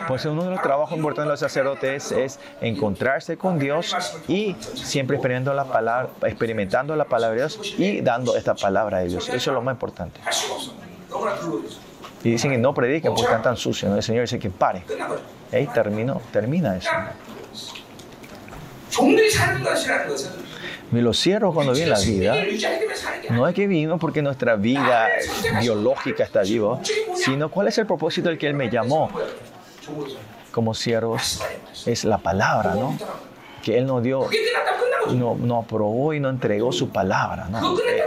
Por 0.09 0.17
eso 0.17 0.35
uno 0.43 0.51
de 0.51 0.57
los 0.57 0.63
trabajos 0.63 0.97
importantes 0.97 1.27
de 1.27 1.33
los 1.33 1.41
sacerdotes 1.41 2.13
es 2.13 2.39
encontrarse 2.61 3.37
con 3.37 3.59
Dios 3.59 3.97
y 4.29 4.57
siempre 4.75 5.17
experimentando 5.17 5.55
la 5.55 5.65
palabra, 5.65 6.11
experimentando 6.27 6.97
la 6.97 7.05
palabra 7.05 7.35
de 7.35 7.41
Dios 7.41 7.75
y 7.79 8.01
dando 8.01 8.37
esta 8.37 8.55
palabra 8.55 8.99
de 8.99 9.09
Dios. 9.09 9.29
Eso 9.29 9.51
es 9.51 9.55
lo 9.55 9.63
más 9.63 9.75
importante. 9.75 10.21
Y 12.25 12.31
dicen 12.31 12.51
que 12.51 12.59
no 12.59 12.75
prediquen 12.75 13.13
porque 13.13 13.25
están 13.25 13.43
tan 13.43 13.57
sucios. 13.57 13.91
¿no? 13.91 13.97
El 13.97 14.03
Señor 14.03 14.23
dice 14.23 14.39
que 14.39 14.51
pare. 14.51 14.85
Terminó, 15.75 16.21
termina 16.33 16.77
eso. 16.77 16.91
Y 20.93 21.01
los 21.01 21.19
cierros 21.19 21.55
cuando 21.55 21.73
viene 21.73 21.91
la 21.91 21.99
vida, 21.99 22.37
no 23.31 23.49
es 23.49 23.55
que 23.55 23.67
vino 23.67 23.99
porque 23.99 24.21
nuestra 24.21 24.57
vida 24.57 25.09
biológica 25.61 26.23
está 26.23 26.43
viva, 26.43 26.81
sino 27.17 27.51
cuál 27.51 27.69
es 27.69 27.79
el 27.79 27.87
propósito 27.87 28.29
del 28.29 28.39
que 28.39 28.47
Él 28.47 28.55
me 28.55 28.69
llamó 28.71 29.11
como 30.53 30.75
siervos 30.75 31.43
es 31.87 32.05
la 32.05 32.19
palabra, 32.19 32.75
¿no? 32.75 32.97
Que 33.63 33.79
Él 33.79 33.87
nos 33.87 34.03
dio, 34.03 34.29
no, 35.13 35.37
no 35.37 35.59
aprobó 35.59 36.15
y 36.15 36.21
no 36.21 36.29
entregó 36.29 36.73
su 36.73 36.91
palabra, 36.91 37.47
¿no? 37.51 37.79
Eh, 37.79 38.05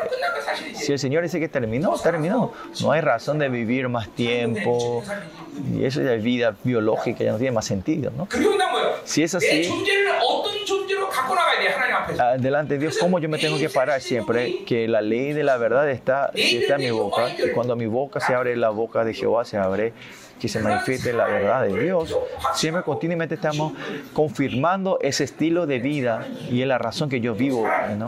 si 0.74 0.94
el 0.94 1.00
Señor 1.00 1.24
dice 1.24 1.40
que 1.40 1.50
terminó, 1.50 1.98
terminó. 1.98 2.54
No 2.82 2.92
hay 2.92 3.02
razón 3.02 3.40
de 3.40 3.50
vivir 3.50 3.90
más 3.90 4.10
tiempo. 4.10 5.04
Y 5.74 5.84
eso 5.84 6.02
ya 6.02 6.14
es 6.14 6.24
vida 6.24 6.56
biológica, 6.64 7.24
ya 7.24 7.32
no 7.32 7.38
tiene 7.38 7.54
más 7.54 7.66
sentido, 7.66 8.12
¿no? 8.16 8.28
Si 9.04 9.24
es 9.24 9.34
así, 9.36 9.70
delante 12.40 12.76
de 12.76 12.80
Dios, 12.80 12.98
¿cómo 13.00 13.20
yo 13.20 13.30
me 13.30 13.38
tengo 13.38 13.58
que 13.58 13.70
parar 13.70 14.02
siempre? 14.02 14.64
Que 14.66 14.88
la 14.88 15.02
ley 15.02 15.34
de 15.34 15.44
la 15.44 15.58
verdad 15.58 15.90
está, 15.90 16.32
está 16.34 16.76
en 16.76 16.82
mi 16.82 16.92
boca. 16.92 17.30
Y 17.38 17.52
cuando 17.52 17.76
mi 17.76 17.88
boca 17.88 18.20
se 18.20 18.34
abre, 18.34 18.56
la 18.56 18.70
boca 18.70 19.04
de 19.04 19.14
Jehová 19.14 19.46
se 19.46 19.58
abre 19.58 19.94
que 20.40 20.48
se 20.48 20.60
manifieste 20.60 21.14
la 21.14 21.26
verdad 21.26 21.64
de 21.64 21.84
Dios. 21.84 22.16
Siempre 22.54 22.84
continuamente 22.84 23.36
estamos 23.36 23.74
confirmando 24.14 25.00
ese 25.02 25.24
estilo 25.24 25.66
de 25.66 25.80
vida 25.80 26.28
y 26.50 26.62
es 26.62 26.68
la 26.68 26.78
razón 26.78 27.10
que 27.10 27.22
yo 27.22 27.36
vivo. 27.36 27.68
¿no? 27.98 28.08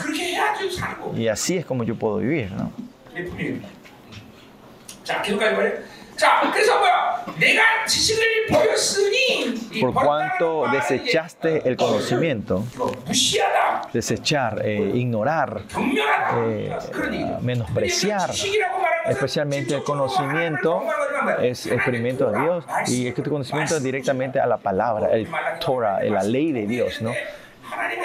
Y 1.15 1.27
así 1.27 1.57
es 1.57 1.65
como 1.65 1.83
yo 1.83 1.95
puedo 1.95 2.17
vivir. 2.17 2.51
¿no? 2.51 2.71
Por 9.79 9.93
cuanto 9.93 10.65
desechaste 10.71 11.67
el 11.67 11.77
conocimiento, 11.77 12.63
desechar, 13.93 14.61
eh, 14.65 14.91
ignorar, 14.95 15.61
eh, 16.37 16.75
eh 17.11 17.37
menospreciar, 17.41 18.31
especialmente 19.05 19.75
el 19.75 19.83
conocimiento 19.83 20.83
es 21.41 21.67
experimento 21.67 22.31
de 22.31 22.41
Dios 22.41 22.65
y 22.87 23.07
este 23.07 23.23
conocimiento 23.23 23.77
es 23.77 23.83
directamente 23.83 24.39
a 24.39 24.47
la 24.47 24.57
palabra, 24.57 25.09
el 25.11 25.27
Torah, 25.63 26.03
la 26.03 26.23
ley 26.23 26.51
de 26.51 26.65
Dios, 26.65 27.01
¿no? 27.01 27.13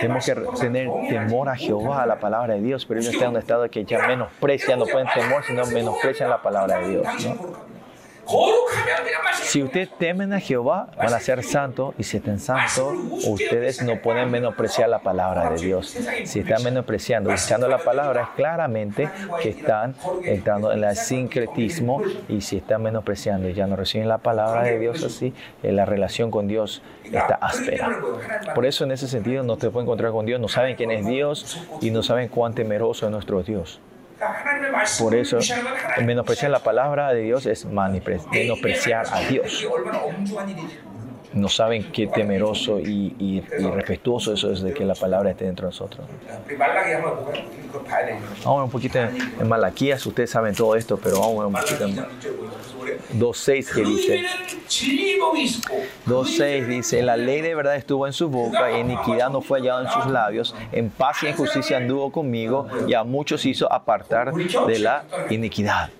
Tenemos 0.00 0.26
que 0.26 0.34
tener 0.60 0.88
temor 1.08 1.48
a 1.48 1.56
Jehová, 1.56 2.02
a 2.02 2.06
la 2.06 2.16
palabra 2.16 2.54
de 2.54 2.60
Dios, 2.60 2.84
pero 2.84 3.00
ellos 3.00 3.14
están 3.14 3.28
en 3.28 3.36
un 3.36 3.40
estado 3.40 3.70
que 3.70 3.84
ya 3.84 4.06
menosprecian, 4.06 4.78
no 4.78 4.86
pueden 4.86 5.08
temor, 5.14 5.44
sino 5.44 5.64
menosprecian 5.66 6.28
la 6.28 6.42
palabra 6.42 6.78
de 6.78 6.88
Dios. 6.88 7.06
¿no? 7.24 7.71
Si 9.42 9.62
ustedes 9.62 9.90
temen 9.98 10.32
a 10.32 10.40
Jehová, 10.40 10.88
van 10.96 11.12
a 11.12 11.20
ser 11.20 11.42
santos, 11.42 11.94
y 11.98 12.04
si 12.04 12.16
están 12.16 12.38
santos, 12.38 12.94
ustedes 13.26 13.82
no 13.82 14.00
pueden 14.00 14.30
menospreciar 14.30 14.88
la 14.88 15.00
palabra 15.00 15.50
de 15.50 15.58
Dios. 15.58 15.94
Si 16.24 16.40
están 16.40 16.62
menospreciando, 16.62 17.30
echando 17.32 17.68
la 17.68 17.78
palabra, 17.78 18.22
es 18.22 18.28
claramente 18.36 19.10
que 19.42 19.50
están 19.50 19.94
entrando 20.24 20.72
en 20.72 20.84
el 20.84 20.96
sincretismo, 20.96 22.02
y 22.28 22.40
si 22.40 22.58
están 22.58 22.82
menospreciando 22.82 23.48
y 23.48 23.54
ya 23.54 23.66
no 23.66 23.76
reciben 23.76 24.08
la 24.08 24.18
palabra 24.18 24.62
de 24.62 24.78
Dios 24.78 25.02
así, 25.04 25.34
eh, 25.62 25.72
la 25.72 25.84
relación 25.84 26.30
con 26.30 26.48
Dios 26.48 26.82
está 27.04 27.34
áspera. 27.34 27.90
Por 28.54 28.64
eso, 28.64 28.84
en 28.84 28.92
ese 28.92 29.08
sentido, 29.08 29.42
no 29.42 29.56
te 29.56 29.70
pueden 29.70 29.86
encontrar 29.86 30.12
con 30.12 30.24
Dios, 30.24 30.40
no 30.40 30.48
saben 30.48 30.76
quién 30.76 30.90
es 30.90 31.04
Dios 31.04 31.60
y 31.80 31.90
no 31.90 32.02
saben 32.02 32.28
cuán 32.28 32.54
temeroso 32.54 33.06
es 33.06 33.12
nuestro 33.12 33.42
Dios. 33.42 33.80
Por 34.98 35.14
eso, 35.14 35.38
menospreciar 36.02 36.50
la 36.50 36.60
palabra 36.60 37.12
de 37.12 37.22
Dios 37.22 37.46
es 37.46 37.64
menospreciar 37.64 39.06
a 39.10 39.20
Dios. 39.20 39.66
No 41.34 41.48
saben 41.48 41.90
qué 41.92 42.06
temeroso 42.08 42.78
y, 42.78 43.16
y, 43.18 43.42
y 43.58 43.70
respetuoso 43.70 44.34
eso 44.34 44.52
es 44.52 44.62
de 44.62 44.74
que 44.74 44.84
la 44.84 44.94
palabra 44.94 45.30
esté 45.30 45.46
dentro 45.46 45.66
de 45.66 45.70
nosotros. 45.70 46.06
Vamos 48.44 48.64
un 48.64 48.70
poquito 48.70 48.98
en, 48.98 49.48
Malaquías, 49.48 50.04
ustedes 50.04 50.30
saben 50.30 50.54
todo 50.54 50.76
esto, 50.76 50.98
pero 50.98 51.20
vamos 51.20 51.46
un 51.46 51.52
poquito 51.54 51.84
en 51.84 51.96
2.6 53.18 53.74
que 53.74 53.82
dice. 53.84 54.24
2.6 56.06 56.66
dice, 56.66 57.02
la 57.02 57.16
ley 57.16 57.40
de 57.40 57.54
verdad 57.54 57.76
estuvo 57.76 58.06
en 58.06 58.12
su 58.12 58.28
boca 58.28 58.72
y 58.72 58.80
iniquidad 58.80 59.30
no 59.30 59.40
fue 59.40 59.60
hallada 59.60 59.82
en 59.82 59.90
sus 59.90 60.06
labios. 60.10 60.54
En 60.72 60.90
paz 60.90 61.22
y 61.22 61.26
en 61.26 61.36
justicia 61.36 61.76
anduvo 61.76 62.10
conmigo 62.10 62.66
y 62.86 62.94
a 62.94 63.04
muchos 63.04 63.44
hizo 63.46 63.72
apartar 63.72 64.32
de 64.32 64.78
la 64.78 65.04
iniquidad. 65.30 65.90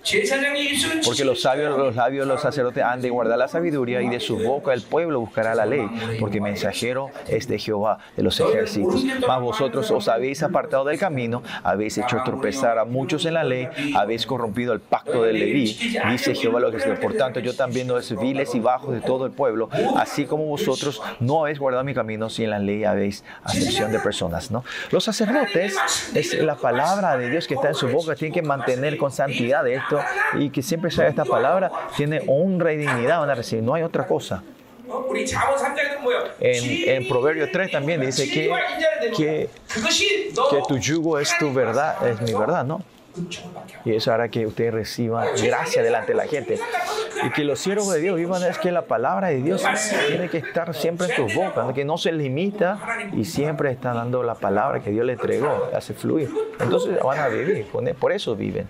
Porque 1.05 1.25
los 1.25 1.41
sabios, 1.41 1.77
los 1.77 1.95
labios 1.95 2.27
de 2.27 2.33
los 2.33 2.41
sacerdotes 2.41 2.83
han 2.83 3.01
de 3.01 3.09
guardar 3.09 3.37
la 3.37 3.47
sabiduría 3.47 4.01
y 4.01 4.09
de 4.09 4.19
su 4.19 4.37
boca 4.37 4.73
el 4.73 4.81
pueblo 4.81 5.19
buscará 5.19 5.55
la 5.55 5.65
ley. 5.65 5.87
Porque 6.19 6.41
mensajero 6.41 7.09
es 7.27 7.47
de 7.47 7.59
Jehová 7.59 7.99
de 8.15 8.23
los 8.23 8.39
ejércitos. 8.39 9.03
Mas 9.27 9.41
vosotros 9.41 9.89
os 9.91 10.07
habéis 10.07 10.43
apartado 10.43 10.85
del 10.85 10.97
camino, 10.97 11.43
habéis 11.63 11.97
hecho 11.97 12.17
tropezar 12.25 12.77
a 12.77 12.85
muchos 12.85 13.25
en 13.25 13.35
la 13.35 13.43
ley, 13.43 13.67
habéis 13.95 14.25
corrompido 14.25 14.73
el 14.73 14.79
pacto 14.79 15.23
de 15.23 15.33
Leví. 15.33 15.77
Dice 16.09 16.35
Jehová 16.35 16.59
los 16.59 16.73
por 17.01 17.15
tanto, 17.15 17.39
yo 17.39 17.55
también 17.55 17.87
no 17.87 17.97
es 17.97 18.17
viles 18.19 18.53
y 18.55 18.59
bajos 18.59 18.93
de 18.93 19.01
todo 19.01 19.25
el 19.25 19.31
pueblo, 19.31 19.69
así 19.97 20.25
como 20.25 20.45
vosotros 20.45 21.01
no 21.19 21.41
habéis 21.41 21.59
guardado 21.59 21.83
mi 21.83 21.93
camino, 21.93 22.29
si 22.29 22.43
en 22.43 22.49
la 22.49 22.59
ley 22.59 22.83
habéis 22.83 23.23
acepción 23.43 23.91
de 23.91 23.99
personas. 23.99 24.51
¿no? 24.51 24.63
Los 24.91 25.03
sacerdotes, 25.03 25.75
es 26.13 26.33
la 26.43 26.55
palabra 26.55 27.17
de 27.17 27.29
Dios 27.29 27.47
que 27.47 27.55
está 27.55 27.69
en 27.69 27.75
su 27.75 27.87
boca, 27.87 28.15
tienen 28.15 28.33
que 28.33 28.41
mantener 28.41 28.97
con 28.97 29.11
santidad 29.11 29.67
esto 29.67 29.99
y 30.35 30.49
que 30.49 30.61
siempre 30.61 30.91
sea 30.91 31.07
esta 31.07 31.25
palabra, 31.25 31.71
tiene 31.95 32.21
honra 32.27 32.73
y 32.73 32.77
dignidad, 32.77 33.19
van 33.19 33.29
a 33.29 33.35
recibir, 33.35 33.63
no 33.63 33.73
hay 33.73 33.83
otra 33.83 34.07
cosa. 34.07 34.43
En, 36.39 36.89
en 36.89 37.07
Proverbio 37.07 37.49
3 37.51 37.71
también 37.71 38.01
dice 38.01 38.29
que, 38.29 38.51
que, 39.15 39.49
que 40.49 40.61
tu 40.67 40.77
yugo 40.77 41.19
es 41.19 41.35
tu 41.37 41.53
verdad, 41.53 42.07
es 42.07 42.21
mi 42.21 42.33
verdad, 42.33 42.65
¿no? 42.65 42.83
Y 43.85 43.95
eso 43.95 44.11
hará 44.11 44.29
que 44.29 44.45
usted 44.45 44.71
reciba 44.71 45.25
gracia 45.41 45.83
delante 45.83 46.13
de 46.13 46.17
la 46.17 46.27
gente. 46.27 46.59
Y 47.23 47.29
que 47.31 47.43
los 47.43 47.59
siervos 47.59 47.93
de 47.93 47.99
Dios 47.99 48.17
vivan 48.17 48.43
es 48.43 48.57
que 48.57 48.71
la 48.71 48.83
palabra 48.83 49.27
de 49.27 49.41
Dios 49.41 49.63
tiene 50.07 50.29
que 50.29 50.39
estar 50.39 50.73
siempre 50.73 51.07
en 51.07 51.15
sus 51.15 51.35
bocas, 51.35 51.73
que 51.73 51.85
no 51.85 51.97
se 51.97 52.11
limita 52.11 52.79
y 53.13 53.25
siempre 53.25 53.71
está 53.71 53.93
dando 53.93 54.23
la 54.23 54.35
palabra 54.35 54.79
que 54.79 54.89
Dios 54.89 55.05
le 55.05 55.13
entregó, 55.13 55.69
hace 55.75 55.93
fluir. 55.93 56.29
Entonces 56.59 56.99
van 57.03 57.19
a 57.19 57.27
vivir, 57.27 57.67
por 57.99 58.11
eso 58.11 58.35
viven. 58.35 58.67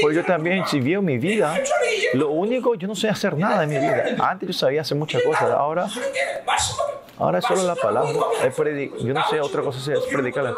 Pues 0.00 0.14
yo 0.14 0.24
también, 0.24 0.66
si 0.66 0.80
veo 0.80 1.00
mi 1.00 1.18
vida, 1.18 1.58
lo 2.14 2.30
único, 2.30 2.74
yo 2.74 2.86
no 2.88 2.94
sé 2.94 3.08
hacer 3.08 3.36
nada 3.36 3.64
en 3.64 3.70
mi 3.70 3.78
vida. 3.78 4.16
Antes 4.20 4.48
yo 4.48 4.52
sabía 4.52 4.82
hacer 4.82 4.96
muchas 4.96 5.22
cosas, 5.22 5.50
ahora 5.50 5.86
Ahora 7.18 7.38
es 7.38 7.44
solo 7.44 7.62
la 7.62 7.74
palabra. 7.74 8.12
yo 8.12 9.14
no 9.14 9.24
sé 9.28 9.40
otra 9.40 9.62
cosa, 9.62 9.92
es 9.92 10.00
predicar. 10.00 10.54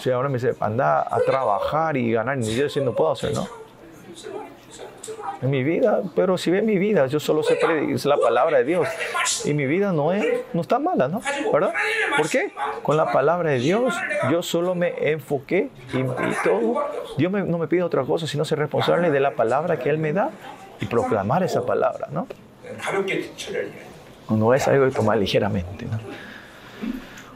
Sí, 0.00 0.10
ahora 0.10 0.28
me 0.28 0.38
dice, 0.38 0.54
anda 0.60 1.00
a 1.02 1.18
trabajar 1.20 1.96
y 1.96 2.12
ganar. 2.12 2.38
Y 2.38 2.54
yo 2.54 2.64
diciendo, 2.64 2.92
no 2.92 2.96
puedo 2.96 3.12
hacer, 3.12 3.34
¿no? 3.34 3.46
En 5.42 5.50
mi 5.50 5.62
vida, 5.62 6.02
pero 6.14 6.38
si 6.38 6.50
ve 6.50 6.62
mi 6.62 6.78
vida, 6.78 7.06
yo 7.06 7.20
solo 7.20 7.42
sé 7.42 7.56
predicar 7.56 8.06
la 8.06 8.16
palabra 8.16 8.58
de 8.58 8.64
Dios. 8.64 8.88
Y 9.44 9.52
mi 9.52 9.66
vida 9.66 9.92
no, 9.92 10.12
es, 10.12 10.24
no 10.52 10.60
está 10.60 10.78
mala, 10.78 11.08
¿no? 11.08 11.20
¿Verdad? 11.52 11.74
¿Por 12.16 12.28
qué? 12.28 12.52
Con 12.82 12.96
la 12.96 13.12
palabra 13.12 13.50
de 13.50 13.58
Dios, 13.58 13.94
yo 14.30 14.42
solo 14.42 14.74
me 14.74 14.94
enfoqué 15.10 15.70
y, 15.92 16.04
todo. 16.44 16.84
Dios 17.18 17.32
me, 17.32 17.42
no 17.42 17.58
me 17.58 17.66
pide 17.66 17.82
otra 17.82 18.04
cosa, 18.04 18.26
sino 18.26 18.44
ser 18.44 18.60
responsable 18.60 19.10
de 19.10 19.20
la 19.20 19.32
palabra 19.32 19.78
que 19.78 19.90
Él 19.90 19.98
me 19.98 20.12
da 20.12 20.30
y 20.80 20.86
proclamar 20.86 21.42
esa 21.42 21.66
palabra, 21.66 22.08
¿no? 22.10 22.26
No 24.28 24.54
es 24.54 24.66
algo 24.66 24.84
de 24.84 24.90
tomar 24.90 25.18
ligeramente. 25.18 25.86
¿no? 25.86 25.98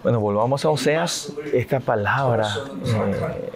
Bueno, 0.03 0.19
volvamos 0.19 0.65
a 0.65 0.71
Oseas. 0.71 1.33
Esta 1.53 1.79
palabra, 1.79 2.49
eh, 2.87 3.51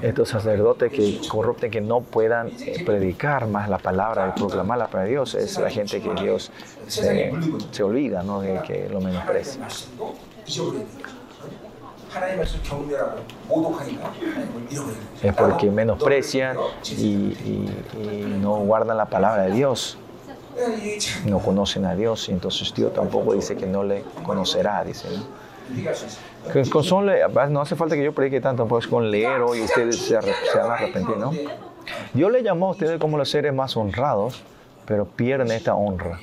estos 0.00 0.30
sacerdotes 0.30 0.90
que 0.90 1.20
corrupten, 1.28 1.70
que 1.70 1.82
no 1.82 2.00
puedan 2.00 2.48
eh, 2.48 2.82
predicar 2.84 3.46
más 3.46 3.68
la 3.68 3.78
palabra 3.78 4.32
y 4.34 4.38
proclamarla 4.38 4.86
para 4.86 5.04
Dios, 5.04 5.34
es 5.34 5.58
la 5.58 5.68
gente 5.68 6.00
que 6.00 6.14
Dios 6.14 6.50
se, 6.86 7.32
se 7.70 7.82
olvida, 7.82 8.22
¿no? 8.22 8.40
de 8.40 8.62
que 8.62 8.88
lo 8.88 9.00
menosprecia. 9.00 9.66
Es 15.22 15.34
porque 15.34 15.70
menosprecian 15.70 16.56
y 16.90 18.36
no 18.40 18.56
guardan 18.60 18.96
la 18.96 19.06
palabra 19.06 19.44
de 19.44 19.52
Dios 19.52 19.98
no 21.26 21.38
conocen 21.38 21.84
a 21.84 21.94
Dios 21.94 22.28
y 22.28 22.32
entonces 22.32 22.72
Dios 22.74 22.92
tampoco 22.92 23.34
dice 23.34 23.56
que 23.56 23.66
no 23.66 23.82
le 23.82 24.04
conocerá, 24.24 24.84
dice. 24.84 25.08
¿no? 25.10 25.42
Con, 26.70 26.84
son, 26.84 27.08
ah, 27.08 27.46
no 27.46 27.60
hace 27.60 27.76
falta 27.76 27.94
que 27.94 28.04
yo 28.04 28.12
predique 28.12 28.40
tanto, 28.40 28.66
pues 28.66 28.86
con 28.86 29.10
leer 29.10 29.40
hoy 29.40 29.62
ustedes 29.62 29.96
se, 29.96 30.20
se 30.20 30.58
van 30.58 30.70
a 30.70 30.74
arrepentir, 30.74 31.16
¿no? 31.16 31.32
Dios 32.12 32.30
le 32.32 32.42
llamó 32.42 32.68
a 32.68 32.70
ustedes 32.72 32.98
como 32.98 33.16
los 33.16 33.30
seres 33.30 33.54
más 33.54 33.76
honrados, 33.76 34.42
pero 34.86 35.04
pierden 35.04 35.50
esta 35.50 35.74
honra 35.74 36.18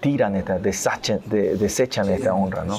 tiran 0.00 0.36
esta, 0.36 0.58
desachan, 0.58 1.20
de, 1.26 1.56
desechan 1.56 2.08
esta 2.08 2.34
honra, 2.34 2.64
¿no? 2.64 2.78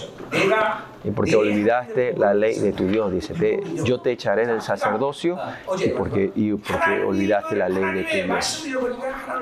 Y 1.04 1.10
porque 1.12 1.36
olvidaste 1.36 2.14
la 2.16 2.34
ley 2.34 2.60
de 2.60 2.74
tu 2.74 2.88
Dios, 2.88 3.12
dice, 3.12 3.34
te, 3.34 3.64
yo 3.84 4.02
te 4.02 4.12
echaré 4.12 4.46
del 4.46 4.62
sacerdocio 4.62 5.38
y 5.84 5.90
porque, 5.90 6.32
y 6.36 6.54
porque 6.54 7.04
olvidaste 7.04 7.56
la 7.56 7.70
ley 7.70 7.84
de 7.84 8.04
tu 8.04 8.28
Dios. 8.28 8.68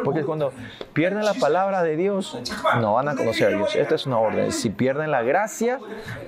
Porque 0.06 0.24
cuando 0.24 0.54
pierden 0.94 1.26
la 1.26 1.34
palabra 1.34 1.84
de 1.84 1.98
Dios, 1.98 2.40
no 2.80 2.94
van 2.94 3.10
a 3.10 3.16
conocer 3.16 3.54
a 3.54 3.58
Dios. 3.58 3.76
Esta 3.76 3.96
es 3.96 4.06
una 4.06 4.20
orden. 4.20 4.52
Si 4.54 4.70
pierden 4.70 5.12
la 5.12 5.22
gracia, 5.22 5.80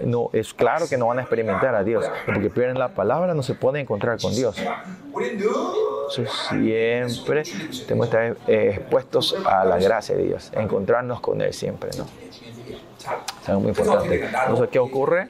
no, 0.04 0.30
es 0.34 0.54
claro 0.54 0.88
que 0.89 0.97
no 0.97 1.08
van 1.08 1.20
a 1.20 1.22
experimentar 1.22 1.76
a 1.76 1.84
Dios. 1.84 2.10
Porque 2.26 2.49
pierden 2.49 2.78
la 2.78 2.89
palabra, 2.89 3.34
no 3.34 3.43
se 3.43 3.54
pueden 3.54 3.82
encontrar 3.82 4.20
con 4.20 4.36
Dios. 4.36 4.62
Siempre 6.49 7.43
tenemos 7.88 8.10
que 8.10 8.28
estar 8.28 8.38
expuestos 8.49 9.38
a 9.45 9.64
la 9.64 9.78
gracia 9.78 10.16
de 10.16 10.24
Dios, 10.26 10.52
encontrarnos 10.54 11.22
con 11.22 11.41
de 11.44 11.54
siempre, 11.54 11.89
¿no? 11.98 12.06
Es 13.42 13.50
algo 13.50 13.62
muy 13.62 13.70
importante. 13.70 14.26
Entonces, 14.26 14.70
¿qué 14.72 14.80
ocurre? 14.80 15.30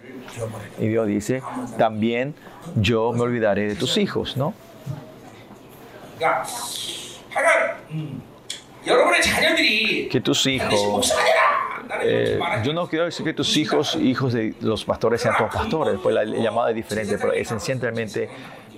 Y 0.80 0.88
Dios 0.88 1.07
dice, 1.07 1.41
también 1.78 2.36
yo 2.76 3.12
me 3.14 3.22
olvidaré 3.22 3.68
de 3.68 3.76
tus 3.76 3.97
hijos, 3.97 4.38
¿no? 4.38 4.53
Que 10.09 10.22
tus 10.22 10.45
hijos... 10.47 11.14
Eh, 12.03 12.39
yo 12.64 12.74
no 12.74 12.88
quiero 12.88 13.05
decir 13.05 13.26
que 13.26 13.34
tus 13.34 13.55
hijos, 13.57 13.95
hijos 13.95 14.34
de 14.34 14.55
los 14.62 14.86
pastores, 14.86 15.22
sean 15.22 15.36
todos 15.38 15.53
pastores, 15.53 15.99
pues 16.01 16.16
la 16.16 16.24
llamada 16.24 16.70
es 16.70 16.76
diferente, 16.76 17.18
pero 17.18 17.34
esencialmente 17.34 18.30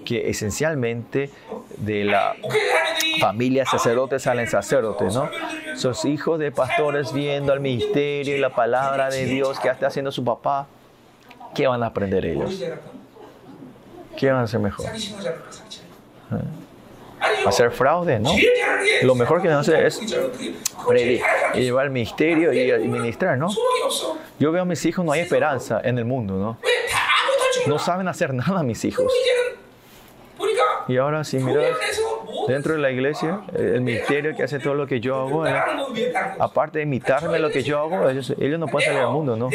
que 0.03 0.29
esencialmente 0.29 1.29
de 1.77 2.03
la 2.05 2.35
familia 3.19 3.65
sacerdotes 3.65 4.23
salen 4.23 4.47
sacerdotes, 4.47 5.13
¿no? 5.13 5.29
Sus 5.75 6.05
hijos 6.05 6.39
de 6.39 6.51
pastores 6.51 7.13
viendo 7.13 7.53
al 7.53 7.59
ministerio 7.59 8.35
y 8.35 8.39
la 8.39 8.49
palabra 8.49 9.09
de 9.09 9.25
Dios 9.25 9.59
que 9.59 9.69
está 9.69 9.87
haciendo 9.87 10.11
su 10.11 10.23
papá, 10.23 10.67
¿qué 11.55 11.67
van 11.67 11.83
a 11.83 11.87
aprender 11.87 12.25
ellos? 12.25 12.63
¿Qué 14.17 14.31
van 14.31 14.41
a 14.41 14.43
hacer 14.43 14.59
mejor? 14.59 14.85
¿Ah? 16.31 16.39
Hacer 17.47 17.71
fraude, 17.71 18.19
¿no? 18.19 18.31
Lo 19.03 19.15
mejor 19.15 19.41
que 19.41 19.47
no 19.47 19.63
sé 19.63 19.87
es 19.87 19.99
predicar 20.87 21.43
llevar 21.55 21.85
el 21.85 21.91
ministerio 21.91 22.53
y 22.53 22.87
ministrar, 22.87 23.37
¿no? 23.37 23.49
Yo 24.39 24.51
veo 24.51 24.63
a 24.63 24.65
mis 24.65 24.85
hijos, 24.85 25.05
no 25.05 25.11
hay 25.11 25.21
esperanza 25.21 25.79
en 25.83 25.97
el 25.97 26.05
mundo, 26.05 26.35
¿no? 26.35 26.57
No 27.67 27.79
saben 27.79 28.07
hacer 28.07 28.33
nada 28.33 28.63
mis 28.63 28.83
hijos. 28.83 29.11
Y 30.87 30.97
ahora, 30.97 31.23
si 31.23 31.37
miras 31.37 31.65
dentro 32.47 32.73
de 32.73 32.79
la 32.79 32.91
iglesia, 32.91 33.41
el 33.53 33.81
ministerio 33.81 34.35
que 34.35 34.43
hace 34.43 34.59
todo 34.59 34.73
lo 34.73 34.87
que 34.87 34.99
yo 34.99 35.15
hago, 35.15 35.47
¿eh? 35.47 35.53
aparte 36.39 36.79
de 36.79 36.83
imitarme 36.83 37.39
lo 37.39 37.49
que 37.49 37.63
yo 37.63 37.79
hago, 37.79 38.09
ellos, 38.09 38.33
ellos 38.39 38.59
no 38.59 38.67
pueden 38.67 38.89
salir 38.89 39.01
al 39.01 39.11
mundo, 39.11 39.35
¿no? 39.35 39.49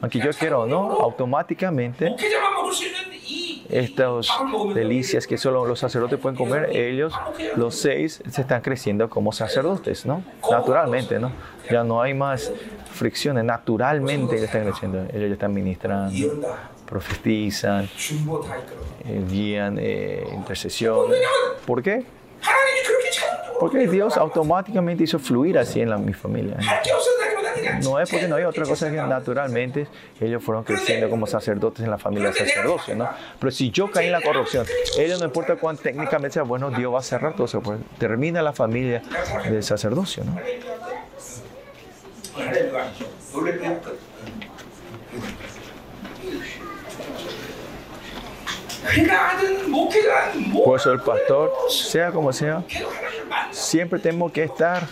Aunque 0.00 0.18
yo 0.18 0.30
quiero 0.30 0.66
no, 0.66 0.92
automáticamente 1.00 2.14
estas 3.70 4.28
delicias 4.74 5.26
que 5.26 5.38
solo 5.38 5.64
los 5.66 5.78
sacerdotes 5.78 6.18
pueden 6.18 6.36
comer, 6.36 6.70
ellos, 6.76 7.14
los 7.56 7.74
seis, 7.74 8.22
se 8.30 8.40
están 8.40 8.60
creciendo 8.60 9.08
como 9.08 9.32
sacerdotes, 9.32 10.06
¿no? 10.06 10.22
Naturalmente, 10.50 11.18
¿no? 11.18 11.32
Ya 11.70 11.84
no 11.84 12.00
hay 12.00 12.14
más 12.14 12.52
fricciones, 12.92 13.44
naturalmente 13.44 14.36
ellos 14.36 14.46
están 14.46 14.64
creciendo, 14.64 14.98
ellos 15.12 15.28
ya 15.28 15.34
están 15.34 15.52
ministrando, 15.52 16.16
profetizan, 16.86 17.88
eh, 19.04 19.24
eh 19.78 20.28
intercesión. 20.32 21.10
¿Por 21.66 21.82
qué? 21.82 22.04
Porque 23.58 23.86
Dios 23.88 24.16
automáticamente 24.16 25.04
hizo 25.04 25.18
fluir 25.18 25.58
así 25.58 25.80
en 25.80 25.90
la, 25.90 25.96
mi 25.96 26.12
familia. 26.12 26.56
¿no? 26.58 27.15
No 27.82 28.00
es 28.00 28.10
porque 28.10 28.28
no 28.28 28.36
hay 28.36 28.44
otra 28.44 28.64
cosa 28.64 28.90
que 28.90 28.96
naturalmente 28.96 29.86
ellos 30.20 30.42
fueron 30.42 30.64
creciendo 30.64 31.08
como 31.10 31.26
sacerdotes 31.26 31.84
en 31.84 31.90
la 31.90 31.98
familia 31.98 32.32
sacerdocio, 32.32 32.94
¿no? 32.94 33.08
Pero 33.38 33.50
si 33.50 33.70
yo 33.70 33.90
caí 33.90 34.06
en 34.06 34.12
la 34.12 34.20
corrupción, 34.20 34.66
ellos 34.98 35.18
no 35.20 35.26
importa 35.26 35.56
cuán 35.56 35.76
técnicamente 35.76 36.34
sea 36.34 36.42
bueno, 36.42 36.70
Dios 36.70 36.92
va 36.92 36.98
a 36.98 37.02
cerrar 37.02 37.34
todo 37.34 37.46
eso. 37.46 37.60
Pues, 37.60 37.78
termina 37.98 38.42
la 38.42 38.52
familia 38.52 39.02
del 39.48 39.62
sacerdocio, 39.62 40.24
¿no? 40.24 40.36
Por 50.64 50.78
eso 50.80 50.92
el 50.92 51.00
pastor, 51.00 51.52
sea 51.68 52.10
como 52.10 52.32
sea, 52.32 52.62
Siempre 53.50 53.98
tenemos 53.98 54.32
que 54.32 54.44
estar, 54.44 54.86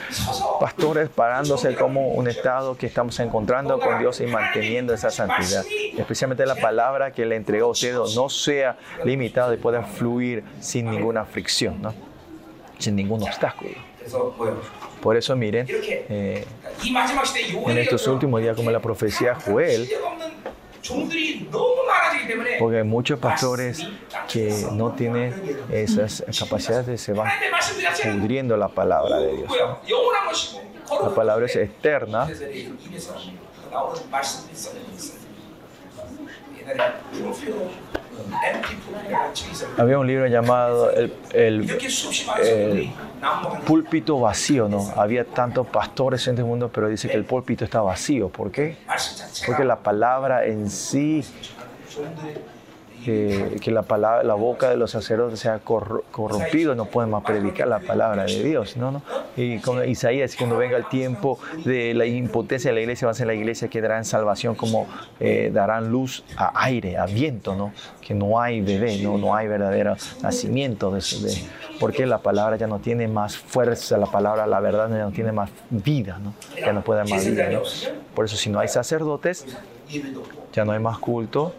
pastores, 0.60 1.08
parándose 1.08 1.74
como 1.74 2.08
un 2.08 2.28
estado 2.28 2.76
que 2.76 2.86
estamos 2.86 3.18
encontrando 3.20 3.78
con 3.78 3.98
Dios 3.98 4.20
y 4.20 4.26
manteniendo 4.26 4.94
esa 4.94 5.10
santidad. 5.10 5.64
Especialmente 5.96 6.46
la 6.46 6.56
palabra 6.56 7.12
que 7.12 7.24
le 7.26 7.36
entregó 7.36 7.72
a 7.72 8.14
no 8.14 8.28
sea 8.28 8.76
limitada 9.04 9.54
y 9.54 9.58
pueda 9.58 9.82
fluir 9.82 10.44
sin 10.60 10.90
ninguna 10.90 11.24
fricción, 11.24 11.80
¿no? 11.82 11.94
sin 12.78 12.96
ningún 12.96 13.22
obstáculo. 13.22 13.74
Por 15.00 15.16
eso 15.16 15.36
miren, 15.36 15.66
eh, 15.68 16.44
en 17.66 17.78
estos 17.78 18.06
últimos 18.06 18.40
días, 18.40 18.56
como 18.56 18.70
la 18.70 18.80
profecía 18.80 19.34
Joel, 19.34 19.88
porque 22.58 22.78
hay 22.78 22.84
muchos 22.84 23.18
pastores 23.18 23.86
que 24.30 24.66
no 24.72 24.92
tienen 24.92 25.58
esas 25.70 26.24
capacidades 26.38 26.86
de 26.86 26.98
se 26.98 27.12
van 27.12 27.30
pudriendo 28.02 28.56
la 28.56 28.68
palabra 28.68 29.18
de 29.18 29.36
Dios. 29.36 29.52
La 31.02 31.14
palabra 31.14 31.46
es 31.46 31.56
eterna. 31.56 32.28
Había 39.76 39.98
un 39.98 40.06
libro 40.06 40.26
llamado 40.26 40.90
El, 40.90 41.12
el, 41.32 41.70
el 42.42 42.92
púlpito 43.66 44.20
vacío, 44.20 44.68
¿no? 44.68 44.92
Había 44.96 45.24
tantos 45.24 45.66
pastores 45.66 46.26
en 46.28 46.34
este 46.34 46.44
mundo, 46.44 46.70
pero 46.72 46.88
dice 46.88 47.08
que 47.08 47.16
el 47.16 47.24
púlpito 47.24 47.64
está 47.64 47.80
vacío. 47.80 48.28
¿Por 48.28 48.50
qué? 48.50 48.76
Porque 49.46 49.64
la 49.64 49.76
palabra 49.76 50.44
en 50.46 50.70
sí 50.70 51.24
eh, 53.06 53.56
que 53.60 53.70
la, 53.70 53.82
palabra, 53.82 54.22
la 54.22 54.34
boca 54.34 54.70
de 54.70 54.76
los 54.76 54.90
sacerdotes 54.90 55.40
sea 55.40 55.58
corro, 55.58 56.04
corrompido, 56.10 56.74
no 56.74 56.86
pueden 56.86 57.10
más 57.10 57.24
predicar 57.24 57.68
la 57.68 57.80
palabra 57.80 58.24
de 58.24 58.42
Dios. 58.42 58.76
¿no? 58.76 58.90
¿No? 58.90 59.02
Y 59.36 59.58
con 59.58 59.86
Isaías, 59.88 60.36
cuando 60.36 60.56
venga 60.56 60.76
el 60.76 60.88
tiempo 60.88 61.38
de 61.64 61.94
la 61.94 62.06
impotencia 62.06 62.70
de 62.70 62.74
la 62.74 62.80
iglesia, 62.80 63.06
va 63.06 63.12
a 63.12 63.14
ser 63.14 63.26
la 63.26 63.34
iglesia 63.34 63.68
que 63.68 63.80
dará 63.80 63.98
en 63.98 64.04
salvación, 64.04 64.54
como 64.54 64.86
eh, 65.20 65.50
darán 65.52 65.90
luz 65.90 66.24
a 66.36 66.64
aire, 66.64 66.96
a 66.96 67.06
viento, 67.06 67.54
¿no? 67.54 67.72
que 68.00 68.14
no 68.14 68.40
hay 68.40 68.60
bebé, 68.60 68.98
no, 68.98 69.18
no 69.18 69.34
hay 69.34 69.48
verdadero 69.48 69.96
nacimiento, 70.22 70.90
de, 70.90 70.98
de, 70.98 71.42
porque 71.80 72.06
la 72.06 72.18
palabra 72.18 72.56
ya 72.56 72.66
no 72.66 72.78
tiene 72.78 73.08
más 73.08 73.36
fuerza, 73.36 73.96
la 73.96 74.06
palabra, 74.06 74.46
la 74.46 74.60
verdad 74.60 74.88
ya 74.90 75.04
no 75.04 75.10
tiene 75.10 75.32
más 75.32 75.50
vida, 75.70 76.18
¿no? 76.18 76.34
ya 76.56 76.72
no 76.72 76.82
puede 76.82 77.04
más 77.04 77.26
vida. 77.26 77.48
Por 78.14 78.26
eso 78.26 78.36
si 78.36 78.50
no 78.50 78.60
hay 78.60 78.68
sacerdotes, 78.68 79.46
ya 80.52 80.64
no 80.64 80.72
hay 80.72 80.80
más 80.80 80.98
culto, 80.98 81.54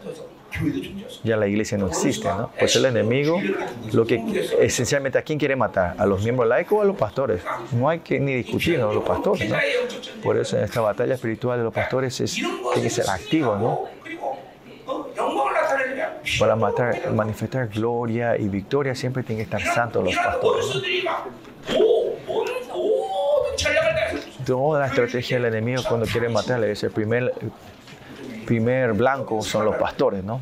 ya 1.23 1.37
la 1.37 1.47
iglesia 1.47 1.77
no 1.77 1.87
existe, 1.87 2.27
¿no? 2.27 2.51
Pues 2.57 2.75
el 2.75 2.85
enemigo, 2.85 3.39
lo 3.93 4.05
que 4.05 4.21
esencialmente 4.59 5.17
a 5.17 5.21
quién 5.21 5.39
quiere 5.39 5.55
matar, 5.55 5.95
a 5.97 6.05
los 6.05 6.23
miembros 6.23 6.47
laicos 6.47 6.79
o 6.79 6.81
a 6.81 6.85
los 6.85 6.95
pastores. 6.95 7.41
No 7.71 7.89
hay 7.89 7.99
que 7.99 8.19
ni 8.19 8.33
discutir, 8.33 8.79
¿no? 8.79 8.93
Los 8.93 9.03
pastores, 9.03 9.49
¿no? 9.49 9.57
Por 10.23 10.37
eso 10.37 10.57
en 10.57 10.63
esta 10.63 10.81
batalla 10.81 11.15
espiritual 11.15 11.57
de 11.57 11.63
los 11.65 11.73
pastores 11.73 12.19
es, 12.21 12.37
que 12.73 12.89
ser 12.89 13.09
activo, 13.09 13.55
¿no? 13.55 13.83
Para 16.39 16.55
matar, 16.55 17.11
manifestar 17.13 17.67
gloria 17.67 18.37
y 18.37 18.47
victoria 18.47 18.95
siempre 18.95 19.23
tienen 19.23 19.45
que 19.45 19.55
estar 19.55 19.73
santos 19.73 20.03
los 20.03 20.15
pastores. 20.15 20.65
¿no? 20.75 20.81
Toda 24.45 24.79
la 24.79 24.87
estrategia 24.87 25.37
del 25.37 25.45
enemigo 25.45 25.81
cuando 25.87 26.05
quiere 26.05 26.29
matarle 26.29 26.71
es 26.71 26.83
el 26.83 26.91
primer 26.91 27.33
primer 28.45 28.93
blanco 28.93 29.41
son 29.41 29.65
los 29.65 29.75
pastores, 29.75 30.23
¿no? 30.23 30.41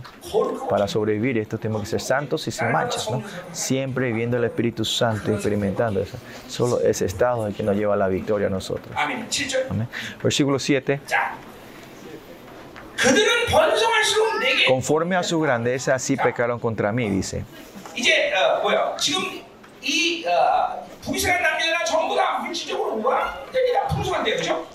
Para 0.70 0.88
sobrevivir 0.88 1.38
esto 1.38 1.58
tenemos 1.58 1.82
que 1.82 1.88
ser 1.88 2.02
santos 2.02 2.48
y 2.48 2.52
sin 2.52 2.72
manchas, 2.72 3.10
¿no? 3.10 3.24
Siempre 3.52 4.12
viendo 4.12 4.38
el 4.38 4.44
Espíritu 4.44 4.86
Santo, 4.86 5.32
experimentando 5.32 6.02
eso. 6.02 6.18
Solo 6.48 6.80
ese 6.82 7.06
estado 7.06 7.48
es 7.48 7.52
el 7.52 7.58
que 7.58 7.64
nos 7.64 7.76
lleva 7.76 7.94
a 7.94 7.98
la 7.98 8.08
victoria 8.08 8.48
a 8.48 8.50
nosotros. 8.50 8.94
Amén. 9.70 9.88
Versículo 10.22 10.60
7. 10.60 11.02
Conforme 14.68 15.16
a 15.16 15.24
su 15.24 15.40
grandeza, 15.40 15.96
así 15.96 16.16
pecaron 16.16 16.60
contra 16.60 16.92
mí, 16.92 17.10
dice. 17.10 17.44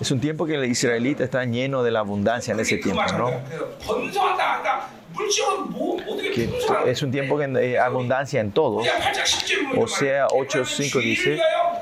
Es 0.00 0.10
un 0.10 0.20
tiempo 0.20 0.46
que 0.46 0.54
el 0.54 0.64
israelita 0.66 1.24
está 1.24 1.44
lleno 1.44 1.82
de 1.82 1.90
la 1.90 2.00
abundancia 2.00 2.52
en 2.52 2.60
ese 2.60 2.76
tiempo, 2.78 3.02
¿no? 3.16 3.30
que 6.34 6.90
es 6.90 7.02
un 7.02 7.10
tiempo 7.10 7.38
que 7.38 7.44
eh, 7.44 7.78
abundancia 7.78 8.40
en 8.40 8.52
todo. 8.52 8.82
O 9.76 9.88
sea, 9.88 10.26
8.5 10.28 11.00
dice, 11.00 11.40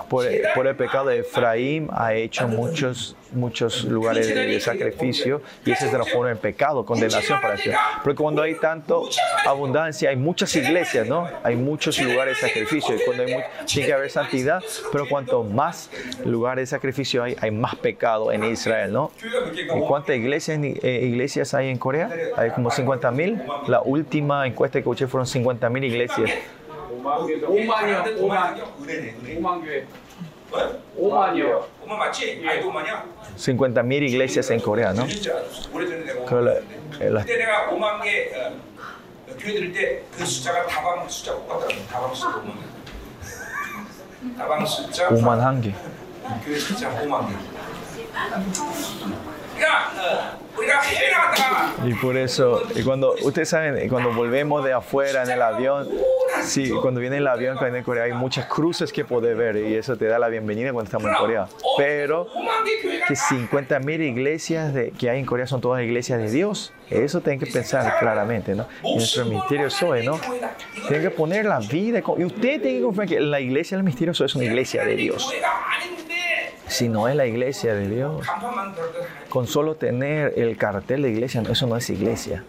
por, 0.09 0.27
por, 0.55 0.67
el 0.67 0.77
pecado 0.77 1.07
de 1.07 1.21
Efraín 1.21 1.89
ha 1.93 2.15
hecho 2.15 2.49
muchos, 2.49 3.17
muchos 3.33 3.85
lugares 3.85 4.29
de, 4.29 4.47
de 4.47 4.61
sacrificio 4.61 5.43
y 5.65 5.73
ese 5.73 5.87
se 5.87 5.91
transforma 5.91 6.31
en 6.31 6.39
pecado, 6.39 6.85
condenación 6.85 7.41
para 7.41 7.57
Dios. 7.57 7.77
Porque 8.03 8.23
cuando 8.23 8.43
hay 8.43 8.55
tanto 8.55 9.09
abundancia, 9.47 10.11
hay 10.11 10.17
muchas 10.17 10.55
iglesias, 10.57 11.07
¿no? 11.07 11.29
Hay 11.43 11.57
muchos 11.57 11.99
lugares 12.01 12.41
de 12.41 12.49
sacrificio 12.49 12.97
y 12.97 13.01
cuando 13.05 13.25
hay 13.25 13.35
mucho, 13.35 13.47
tiene 13.67 13.87
que 13.87 13.93
haber 13.93 14.11
santidad, 14.11 14.63
pero 14.93 15.09
cuanto 15.09 15.45
más 15.45 15.91
lugares 16.25 16.71
de 16.71 16.77
sacrificio 16.77 17.23
hay, 17.23 17.37
hay 17.41 17.51
más 17.51 17.77
pecado 17.77 18.33
en 18.33 18.45
Israel, 18.45 18.93
¿no? 18.93 19.11
¿Y 19.55 19.81
cuántas 19.87 20.17
iglesias, 20.17 20.59
eh, 20.63 21.01
iglesias 21.05 21.55
hay 21.55 21.69
en 21.69 21.79
Corea? 21.79 22.11
Hay 22.37 22.51
como 22.51 22.71
50.000 22.71 23.26
mil. 23.33 23.43
La 23.67 23.83
última 23.83 24.47
encuesta 24.47 24.75
que 24.75 24.81
escuché 24.81 25.07
fueron 25.07 25.27
50 25.27 25.69
mil 25.71 25.85
iglesias. 25.85 26.31
Un 26.99 27.03
baño, 27.03 27.37
un 27.49 28.29
baño. 28.29 28.65
Un 30.97 31.11
baño. 31.11 31.61
50.000 33.37 34.03
iglesias 34.09 34.51
en 34.51 34.61
Corea, 34.61 34.93
¿no? 34.93 35.07
La, 35.07 36.53
eh, 37.01 37.11
la... 37.11 37.25
Y 51.85 51.95
por 51.95 52.17
eso, 52.17 52.63
y 52.75 52.83
cuando, 52.83 53.15
ustedes 53.23 53.49
saben, 53.49 53.89
cuando 53.89 54.13
volvemos 54.13 54.65
de 54.65 54.73
afuera 54.73 55.23
en 55.23 55.31
el 55.31 55.43
avión, 55.43 55.89
sí, 56.43 56.71
cuando 56.83 57.01
viene 57.01 57.19
el 57.19 57.27
avión, 57.27 57.57
cuando 57.57 57.75
viene 57.75 57.85
Corea, 57.85 58.05
hay 58.05 58.13
muchas 58.13 58.47
cruces 58.47 58.93
que 58.93 59.05
podés 59.05 59.37
ver 59.37 59.57
y 59.57 59.75
eso 59.75 59.97
te 59.97 60.07
da 60.07 60.19
la 60.19 60.29
bienvenida 60.29 60.73
cuando 60.73 60.89
estamos 60.89 61.09
en 61.09 61.17
Corea. 61.17 61.47
Pero 61.77 62.29
que 63.07 63.15
50.000 63.15 64.01
iglesias 64.01 64.75
de, 64.75 64.91
que 64.91 65.11
hay 65.11 65.21
en 65.21 65.27
Corea 65.27 65.47
son 65.47 65.61
todas 65.61 65.83
iglesias 65.83 66.19
de 66.19 66.31
Dios. 66.31 66.73
Eso 66.91 67.21
tienen 67.21 67.39
que 67.39 67.47
pensar 67.47 67.99
claramente, 67.99 68.55
¿no? 68.55 68.67
Nuestro 68.83 69.25
misterio 69.27 69.71
Zoe, 69.71 70.03
¿no? 70.03 70.19
Tienen 70.89 71.03
que 71.03 71.11
poner 71.11 71.45
la 71.45 71.61
vida. 71.61 72.03
Y 72.17 72.25
usted 72.25 72.61
tiene 72.61 72.79
que 72.79 72.83
confiar 72.83 73.09
que 73.09 73.21
la 73.21 73.41
iglesia 73.41 73.77
del 73.77 73.85
misterio 73.85 74.13
es 74.13 74.35
una 74.35 74.45
iglesia 74.45 74.85
de 74.85 74.97
Dios 74.97 75.33
sino 76.69 77.09
es 77.09 77.17
la 77.17 77.27
iglesia 77.27 77.75
de 77.75 77.89
Dios. 77.89 78.27
Con 79.29 79.47
solo 79.47 79.77
tener 79.77 80.35
el 80.37 80.57
cartel 80.57 81.03
de 81.03 81.11
iglesia, 81.11 81.43
eso 81.49 81.67
no 81.67 81.77
es 81.77 81.89
iglesia. 81.91 82.45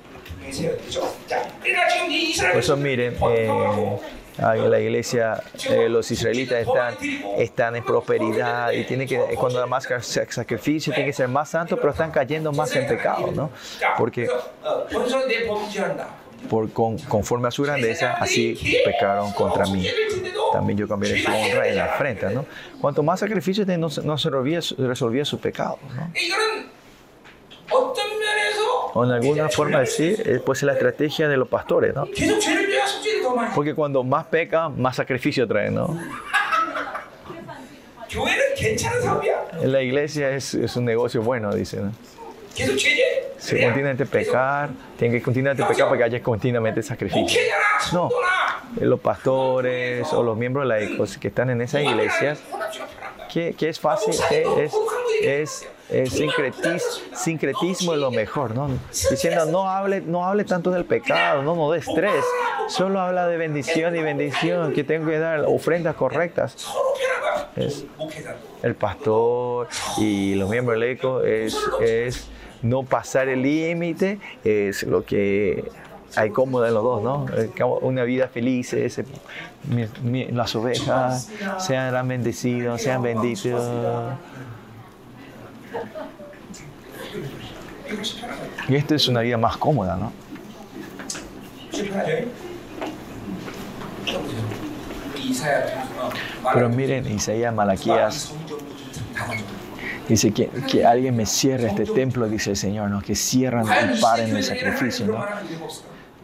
Por 2.51 2.59
eso 2.59 2.77
miren, 2.77 3.17
eh, 3.31 3.99
la 4.37 4.79
iglesia 4.79 5.41
eh, 5.69 5.89
los 5.89 6.09
israelitas 6.11 6.59
están, 6.59 6.95
están 7.37 7.75
en 7.75 7.83
prosperidad 7.83 8.71
y 8.71 8.83
tienen 8.85 9.07
que, 9.07 9.17
cuando 9.35 9.59
la 9.59 9.65
más 9.65 9.87
sacrificio, 10.29 10.93
tienen 10.93 11.09
que 11.09 11.15
ser 11.15 11.27
más 11.27 11.49
santos, 11.49 11.77
pero 11.79 11.91
están 11.91 12.11
cayendo 12.11 12.51
más 12.51 12.75
en 12.75 12.87
pecado, 12.87 13.31
¿no? 13.31 13.49
Porque 13.97 14.29
por 16.49 16.71
conforme 16.71 17.47
a 17.47 17.51
su 17.51 17.63
grandeza, 17.63 18.13
así 18.13 18.57
pecaron 18.85 19.31
contra 19.33 19.65
mí. 19.65 19.87
También 20.51 20.77
yo 20.77 20.87
cambiaré 20.87 21.21
su 21.21 21.29
honra 21.29 21.67
en 21.67 21.75
la 21.75 21.85
afrenta. 21.85 22.29
¿no? 22.29 22.45
Cuanto 22.79 23.03
más 23.03 23.19
sacrificios 23.19 23.67
no, 23.67 23.77
no 23.77 24.17
se 24.17 24.29
resolvía, 24.29 24.59
resolvía 24.77 25.25
su 25.25 25.39
pecado. 25.39 25.79
O 28.93 29.03
en 29.03 29.11
alguna 29.11 29.49
forma 29.49 29.79
decir, 29.79 30.41
pues 30.45 30.59
es 30.59 30.63
la 30.63 30.73
estrategia 30.73 31.27
de 31.27 31.37
los 31.37 31.47
pastores. 31.47 31.93
¿no? 31.93 32.07
Porque 33.53 33.75
cuando 33.75 34.03
más 34.03 34.25
pecan, 34.25 34.81
más 34.81 34.95
sacrificio 34.95 35.47
traen. 35.47 35.75
¿no? 35.75 35.99
La 39.63 39.81
iglesia 39.81 40.31
es, 40.31 40.53
un 40.75 40.85
negocio 40.85 41.21
bueno, 41.21 41.53
dicen. 41.53 41.87
¿no? 41.87 42.16
Sí, 43.37 43.61
continuamente 43.61 44.05
pecar, 44.05 44.69
tienen 44.97 45.17
que 45.17 45.23
continuamente 45.23 45.63
pecar 45.63 45.87
para 45.87 45.97
que 45.97 46.03
haya 46.05 46.23
continuamente 46.23 46.81
sacrificio. 46.81 47.39
No, 47.93 48.09
eh, 48.79 48.85
los 48.85 48.99
pastores 48.99 50.11
o 50.11 50.23
los 50.23 50.35
miembros 50.35 50.65
laicos 50.65 51.17
que 51.17 51.27
están 51.27 51.49
en 51.51 51.61
esas 51.61 51.83
iglesias, 51.83 52.39
que, 53.31 53.53
que 53.53 53.69
es 53.69 53.79
fácil, 53.79 54.15
es, 54.31 54.73
es 55.21 55.67
el 55.89 56.09
sincretis, 56.09 57.03
sincretismo 57.13 57.93
es 57.93 57.99
lo 57.99 58.11
mejor, 58.11 58.55
¿no? 58.55 58.69
Diciendo, 59.09 59.45
no 59.45 59.69
hable, 59.69 60.01
no 60.01 60.25
hable 60.25 60.43
tanto 60.43 60.71
del 60.71 60.85
pecado, 60.85 61.43
no, 61.43 61.55
no 61.55 61.71
de 61.71 61.79
estrés, 61.79 62.25
solo 62.67 62.99
habla 62.99 63.27
de 63.27 63.37
bendición 63.37 63.95
y 63.95 64.01
bendición, 64.01 64.73
que 64.73 64.83
tengo 64.83 65.07
que 65.07 65.19
dar 65.19 65.45
ofrendas 65.45 65.95
correctas. 65.95 66.67
Es 67.55 67.85
el 68.63 68.75
pastor 68.75 69.67
y 69.97 70.35
los 70.35 70.49
miembros 70.49 70.77
laicos 70.77 71.23
es, 71.25 71.57
es 71.79 72.27
no 72.61 72.83
pasar 72.83 73.27
el 73.29 73.41
límite 73.41 74.19
es 74.43 74.83
lo 74.83 75.03
que 75.03 75.69
hay 76.15 76.29
cómoda 76.31 76.67
en 76.67 76.73
los 76.73 76.83
dos, 76.83 77.03
¿no? 77.03 77.25
Eh, 77.37 77.51
una 77.81 78.03
vida 78.03 78.27
feliz, 78.27 78.73
ese, 78.73 79.05
las 80.31 80.55
ovejas 80.55 81.29
sean 81.59 82.07
bendecidos, 82.07 82.81
sean 82.81 83.01
benditos. 83.01 83.61
Y 88.67 88.75
esto 88.75 88.95
es 88.95 89.07
una 89.07 89.21
vida 89.21 89.37
más 89.37 89.57
cómoda, 89.57 89.95
¿no? 89.95 90.11
Pero 96.53 96.69
miren, 96.69 97.07
Isaías, 97.07 97.53
Malaquías, 97.53 98.33
Dice 100.07 100.31
que, 100.31 100.49
que 100.69 100.85
alguien 100.85 101.15
me 101.15 101.25
cierre 101.25 101.67
este 101.67 101.85
templo, 101.85 102.27
dice 102.29 102.51
el 102.51 102.57
Señor, 102.57 102.89
¿no? 102.89 103.01
que 103.01 103.15
cierran 103.15 103.65
y 103.65 104.01
paren 104.01 104.35
el 104.35 104.43
sacrificio. 104.43 105.05
¿no? 105.05 105.25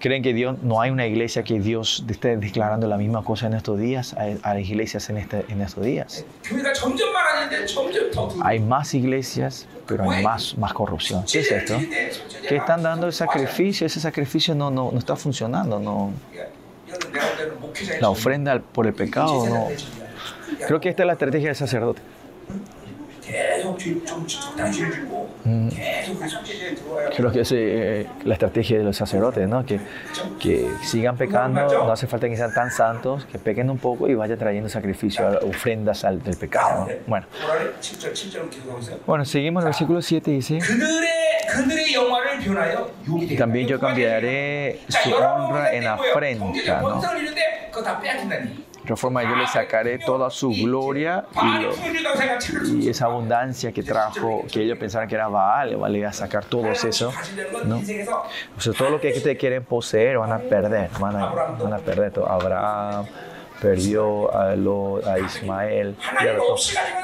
¿Creen 0.03 0.21
que 0.21 0.33
Dios, 0.33 0.57
no 0.61 0.81
hay 0.81 0.91
una 0.91 1.07
iglesia 1.07 1.43
que 1.43 1.61
Dios 1.61 2.03
esté 2.09 2.35
declarando 2.35 2.87
la 2.87 2.97
misma 2.97 3.23
cosa 3.23 3.47
en 3.47 3.53
estos 3.53 3.79
días, 3.79 4.13
a, 4.13 4.53
las 4.53 4.59
iglesias 4.67 5.09
en, 5.09 5.15
este, 5.15 5.45
en 5.47 5.61
estos 5.61 5.81
días? 5.81 6.25
Hay 8.41 8.59
más 8.59 8.93
iglesias, 8.93 9.65
pero 9.87 10.11
hay 10.11 10.21
más, 10.21 10.57
más 10.57 10.73
corrupción. 10.73 11.23
¿Qué 11.31 11.39
es 11.39 11.49
esto? 11.49 11.77
Que 12.49 12.57
están 12.57 12.83
dando 12.83 13.07
el 13.07 13.13
sacrificio, 13.13 13.87
ese 13.87 14.01
sacrificio 14.01 14.53
no, 14.53 14.69
no, 14.69 14.91
no 14.91 14.99
está 14.99 15.15
funcionando. 15.15 15.79
No. 15.79 16.11
La 18.01 18.09
ofrenda 18.09 18.59
por 18.59 18.87
el 18.87 18.93
pecado 18.93 19.47
no. 19.47 19.67
Creo 20.67 20.81
que 20.81 20.89
esta 20.89 21.03
es 21.03 21.07
la 21.07 21.13
estrategia 21.13 21.47
del 21.47 21.55
sacerdote. 21.55 22.01
Creo 27.15 27.31
que 27.31 27.41
es 27.41 27.51
eh, 27.53 28.07
la 28.23 28.33
estrategia 28.33 28.77
de 28.77 28.83
los 28.83 28.97
sacerdotes, 28.97 29.47
¿no? 29.47 29.65
que, 29.65 29.79
que 30.39 30.67
sigan 30.83 31.17
pecando, 31.17 31.67
no 31.67 31.91
hace 31.91 32.07
falta 32.07 32.27
que 32.27 32.35
sean 32.35 32.53
tan 32.53 32.71
santos, 32.71 33.25
que 33.25 33.39
pequen 33.39 33.69
un 33.69 33.77
poco 33.77 34.07
y 34.07 34.15
vaya 34.15 34.37
trayendo 34.37 34.69
sacrificio, 34.69 35.39
ofrendas 35.41 36.03
al, 36.03 36.21
del 36.23 36.37
pecado. 36.37 36.87
¿no? 36.87 36.93
Bueno. 37.07 37.25
bueno, 39.05 39.25
seguimos 39.25 39.63
el 39.63 39.67
versículo 39.67 40.01
7, 40.01 40.31
dice. 40.31 40.59
También 43.37 43.67
yo 43.67 43.79
cambiaré 43.79 44.79
su 44.87 45.13
honra 45.13 45.73
en 45.73 45.87
afrenta. 45.87 46.81
¿no? 46.81 47.01
De 48.83 48.87
otra 48.87 48.95
forma, 48.97 49.23
yo 49.23 49.33
le 49.37 49.47
sacaré 49.47 49.97
toda 49.97 50.29
su 50.29 50.49
gloria 50.49 51.25
y, 52.65 52.89
esa 52.89 53.05
abundancia 53.05 53.71
que 53.71 53.81
trajo, 53.81 54.43
que 54.51 54.61
ellos 54.61 54.77
pensaron 54.77 55.07
que 55.07 55.15
era 55.15 55.29
Baal, 55.29 55.77
¿vale? 55.77 55.99
Iba 55.99 56.09
a 56.09 56.13
sacar 56.13 56.43
todo 56.43 56.69
eso, 56.69 57.13
¿no? 57.63 57.77
O 57.77 58.59
sea, 58.59 58.73
todo 58.73 58.89
lo 58.89 58.99
que 58.99 59.13
ustedes 59.13 59.37
quieren 59.37 59.63
poseer 59.63 60.17
van 60.17 60.33
a 60.33 60.39
perder, 60.39 60.89
van 60.99 61.15
a, 61.15 61.27
van 61.27 61.73
a 61.73 61.77
perder 61.77 62.11
todo. 62.11 62.27
Abraham, 62.29 63.05
perdió 63.63 64.35
a, 64.35 64.55
Lot, 64.57 65.07
a 65.07 65.17
Ismael, 65.19 65.95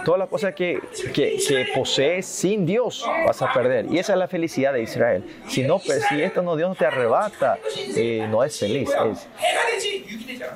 todas 0.03 0.19
las 0.19 0.27
cosas 0.27 0.53
que, 0.53 0.81
que, 1.13 1.39
posees 1.73 2.25
sin 2.25 2.65
Dios 2.65 3.05
vas 3.25 3.41
a 3.41 3.53
perder. 3.53 3.85
Y 3.89 3.97
esa 3.97 4.13
es 4.13 4.19
la 4.19 4.27
felicidad 4.27 4.73
de 4.73 4.83
Israel. 4.83 5.23
Si, 5.47 5.63
no, 5.63 5.79
pues, 5.79 6.03
si 6.09 6.21
esto 6.21 6.41
no 6.41 6.57
Dios 6.57 6.69
no 6.69 6.75
te 6.75 6.85
arrebata, 6.85 7.57
eh, 7.95 8.27
no 8.29 8.43
es 8.43 8.59
feliz. 8.59 8.89
Es. 9.09 9.27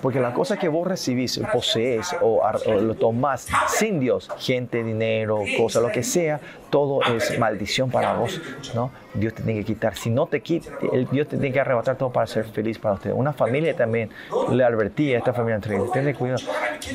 Porque 0.02 0.20
las 0.20 0.34
cosas 0.34 0.60
que 0.60 0.68
vos 0.68 0.86
recibís, 0.86 1.40
posees 1.52 2.14
o, 2.22 2.42
o 2.42 2.74
lo 2.74 2.96
tomás 2.96 3.48
sin 3.70 4.02
Dios, 4.02 4.30
gente, 4.40 4.84
dinero, 4.84 5.40
cosa, 5.58 5.80
lo 5.80 5.90
que 5.90 6.04
sea, 6.04 6.42
todo 6.74 7.02
es 7.16 7.38
maldición 7.38 7.92
para 7.92 8.14
vos, 8.16 8.42
¿no? 8.74 8.90
Dios 9.14 9.36
te 9.36 9.44
tiene 9.44 9.60
que 9.60 9.66
quitar. 9.66 9.96
Si 9.96 10.10
no 10.10 10.26
te 10.26 10.42
quita, 10.42 10.72
Dios 11.12 11.28
te 11.28 11.38
tiene 11.38 11.54
que 11.54 11.60
arrebatar 11.60 11.98
todo 11.98 12.12
para 12.12 12.26
ser 12.26 12.46
feliz 12.46 12.80
para 12.80 12.96
usted. 12.96 13.12
Una 13.14 13.32
familia 13.32 13.76
también, 13.76 14.10
le 14.52 14.64
advertí 14.64 15.14
a 15.14 15.20
esta 15.20 15.34
familia 15.34 15.56
entre 15.58 15.76
ellos, 15.76 15.92
ten 15.92 16.12
cuidado, 16.16 16.42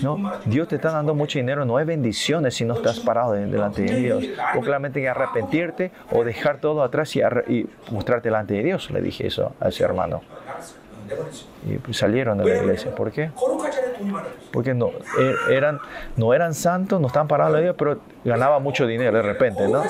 ¿no? 0.02 0.32
Dios 0.46 0.66
te 0.66 0.74
está 0.74 0.90
dando 0.90 1.14
mucho 1.14 1.38
dinero, 1.38 1.64
no 1.64 1.76
hay 1.76 1.84
bendiciones 1.86 2.56
si 2.56 2.64
no 2.64 2.74
estás 2.74 2.98
parado 2.98 3.34
de- 3.34 3.46
delante 3.46 3.82
de 3.82 3.94
Dios. 3.94 4.24
Vos 4.52 4.64
claramente 4.64 4.98
tienes 4.98 5.14
que 5.14 5.20
arrepentirte 5.22 5.90
o 6.10 6.24
dejar 6.24 6.58
todo 6.58 6.82
atrás 6.82 7.14
y, 7.14 7.20
y 7.46 7.66
mostrarte 7.92 8.30
delante 8.30 8.54
de 8.54 8.64
Dios, 8.64 8.90
le 8.90 9.00
dije 9.00 9.28
eso 9.28 9.52
a 9.60 9.68
ese 9.68 9.84
hermano. 9.84 10.22
Y 11.88 11.94
salieron 11.94 12.38
de 12.38 12.44
la 12.44 12.56
iglesia. 12.62 12.94
¿Por 12.94 13.10
qué? 13.10 13.30
Porque 14.52 14.74
no 14.74 14.88
e, 14.88 15.54
eran, 15.54 15.80
no 16.16 16.34
eran 16.34 16.54
santos, 16.54 17.00
no 17.00 17.06
estaban 17.08 17.28
parados 17.28 17.54
la 17.54 17.60
vida, 17.60 17.72
pero 17.74 18.00
ganaba 18.24 18.58
mucho 18.58 18.86
dinero 18.86 19.16
de 19.16 19.22
repente, 19.22 19.68
¿no? 19.68 19.82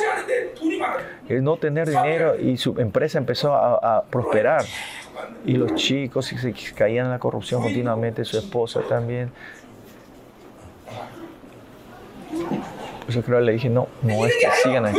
No 1.29 1.57
tener 1.57 1.89
dinero 1.89 2.37
y 2.39 2.57
su 2.57 2.79
empresa 2.79 3.19
empezó 3.19 3.55
a, 3.55 3.99
a 3.99 4.03
prosperar. 4.03 4.65
Y 5.45 5.55
los 5.55 5.75
chicos 5.75 6.27
se 6.27 6.55
caían 6.75 7.07
en 7.07 7.13
la 7.13 7.19
corrupción 7.19 7.63
continuamente, 7.63 8.25
su 8.25 8.39
esposa 8.39 8.81
también. 8.89 9.31
Pues, 13.09 13.17
Por 13.17 13.23
eso 13.23 13.27
creo 13.27 13.39
que 13.39 13.45
le 13.47 13.53
dije, 13.53 13.71
no, 13.71 13.89
no 14.03 14.27
es 14.27 14.35
que 14.35 14.47
sigan 14.63 14.85
ahí. 14.85 14.95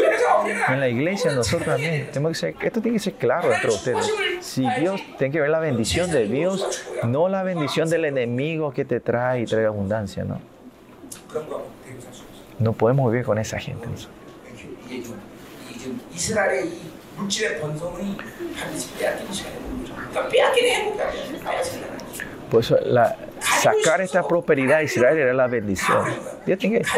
En 0.70 0.80
la 0.80 0.90
iglesia, 0.90 1.32
nosotros 1.32 1.68
también, 1.68 2.10
tenemos 2.12 2.42
que 2.42 2.56
esto 2.60 2.82
tiene 2.82 2.98
que 2.98 3.04
ser 3.04 3.14
claro 3.14 3.54
entre 3.54 3.70
ustedes. 3.70 4.12
Si 4.42 4.68
Dios, 4.80 5.00
tiene 5.20 5.32
que 5.32 5.40
ver 5.40 5.52
la 5.52 5.60
bendición 5.60 6.10
de 6.10 6.26
Dios, 6.26 6.84
no 7.04 7.30
la 7.30 7.44
bendición 7.44 7.88
del 7.88 8.06
enemigo 8.06 8.74
que 8.74 8.84
te 8.84 9.00
trae 9.00 9.42
y 9.42 9.46
trae 9.46 9.68
abundancia, 9.68 10.24
¿no? 10.24 10.42
No 12.58 12.74
podemos 12.74 13.12
vivir 13.12 13.28
con 13.28 13.38
esa 13.38 13.60
gente. 13.60 13.88
Por 22.50 22.62
eso 22.62 22.78
la, 22.84 23.16
sacar 23.40 24.02
esta 24.02 24.28
prosperidad 24.28 24.80
a 24.80 24.84
Israel 24.84 25.18
era 25.18 25.34
la 25.34 25.48
bendición. 25.48 26.04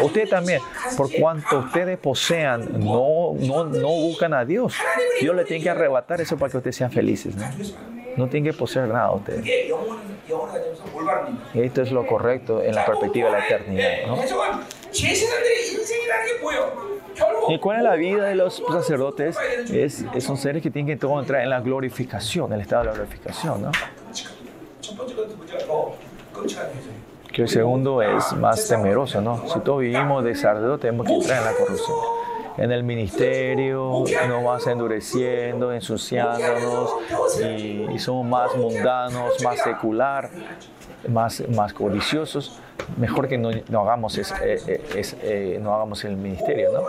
Ustedes 0.02 0.30
también, 0.30 0.60
por 0.96 1.12
cuanto 1.12 1.58
ustedes 1.58 1.98
posean, 1.98 2.80
no, 2.80 3.34
no, 3.38 3.64
no 3.64 3.88
buscan 3.88 4.32
a 4.34 4.44
Dios. 4.44 4.74
Dios 5.20 5.36
le 5.36 5.44
tiene 5.44 5.62
que 5.62 5.70
arrebatar 5.70 6.20
eso 6.20 6.36
para 6.36 6.50
que 6.50 6.56
ustedes 6.58 6.76
sean 6.76 6.90
felices. 6.90 7.34
No, 7.36 7.44
no 8.16 8.28
tienen 8.28 8.50
que 8.50 8.58
poseer 8.58 8.88
nada 8.88 9.12
ustedes. 9.12 9.44
Y 11.54 11.60
esto 11.60 11.82
es 11.82 11.92
lo 11.92 12.06
correcto 12.06 12.62
en 12.62 12.74
la 12.74 12.84
perspectiva 12.84 13.30
de 13.30 13.38
la 13.38 13.46
eternidad. 13.46 14.06
¿no? 14.06 14.16
¿Y 17.48 17.58
cuál 17.58 17.78
es 17.78 17.82
la 17.82 17.94
vida 17.94 18.24
de 18.24 18.34
los 18.34 18.62
sacerdotes? 18.72 19.36
Es, 19.70 20.04
son 20.20 20.36
seres 20.36 20.62
que 20.62 20.70
tienen 20.70 20.98
que 20.98 21.06
entrar 21.06 21.42
en 21.42 21.50
la 21.50 21.60
glorificación, 21.60 22.46
en 22.46 22.54
el 22.54 22.60
estado 22.62 22.84
de 22.84 22.88
la 22.90 22.94
glorificación. 22.94 23.62
¿no? 23.62 23.70
Que 27.32 27.42
el 27.42 27.48
segundo 27.48 28.02
es 28.02 28.32
más 28.34 28.68
temeroso, 28.68 29.20
¿no? 29.20 29.48
Si 29.48 29.60
todos 29.60 29.80
vivimos 29.80 30.22
de 30.24 30.34
sacerdote, 30.34 30.88
tenemos 30.88 31.06
que 31.06 31.14
entrar 31.14 31.38
en 31.38 31.44
la 31.44 31.52
corrupción. 31.52 31.96
En 32.58 32.70
el 32.70 32.84
ministerio 32.84 34.04
nos 34.28 34.44
vas 34.44 34.66
endureciendo, 34.66 35.72
ensuciándonos 35.72 36.90
y, 37.42 37.86
y 37.90 37.98
somos 37.98 38.26
más 38.26 38.54
mundanos, 38.54 39.42
más 39.42 39.58
secular, 39.62 40.30
más, 41.08 41.42
más 41.48 41.72
codiciosos. 41.72 42.60
Mejor 42.98 43.28
que 43.28 43.38
no, 43.38 43.50
no 43.68 43.80
hagamos, 43.80 44.18
es, 44.18 44.32
eh, 44.42 44.58
eh, 44.66 44.84
es, 44.96 45.14
es, 45.22 45.60
no 45.60 45.74
hagamos 45.74 46.04
el 46.04 46.16
ministerio, 46.16 46.70
¿no? 46.72 46.82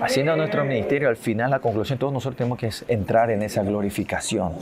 haciendo 0.00 0.34
nuestro 0.36 0.64
ministerio, 0.64 1.08
al 1.08 1.16
final 1.16 1.50
la 1.50 1.60
conclusión, 1.60 1.98
todos 1.98 2.12
nosotros 2.12 2.36
tenemos 2.36 2.58
que 2.58 2.70
entrar 2.92 3.30
en 3.30 3.42
esa 3.42 3.62
glorificación 3.62 4.54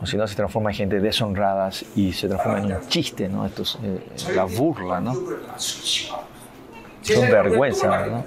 o 0.00 0.06
si 0.06 0.16
no 0.16 0.26
se 0.26 0.34
transforma 0.34 0.70
en 0.70 0.76
gente 0.76 1.00
deshonradas 1.00 1.84
y 1.96 2.12
se 2.12 2.28
transforma 2.28 2.58
en 2.58 2.72
un 2.76 2.88
chiste, 2.88 3.28
¿no? 3.28 3.44
Esto 3.46 3.62
es 3.62 3.78
eh, 3.82 4.00
eh 4.28 4.34
la 4.34 4.44
burla, 4.44 5.00
¿no? 5.00 5.14
Son 5.56 7.30
vergüenza, 7.30 8.06
¿no? 8.06 8.24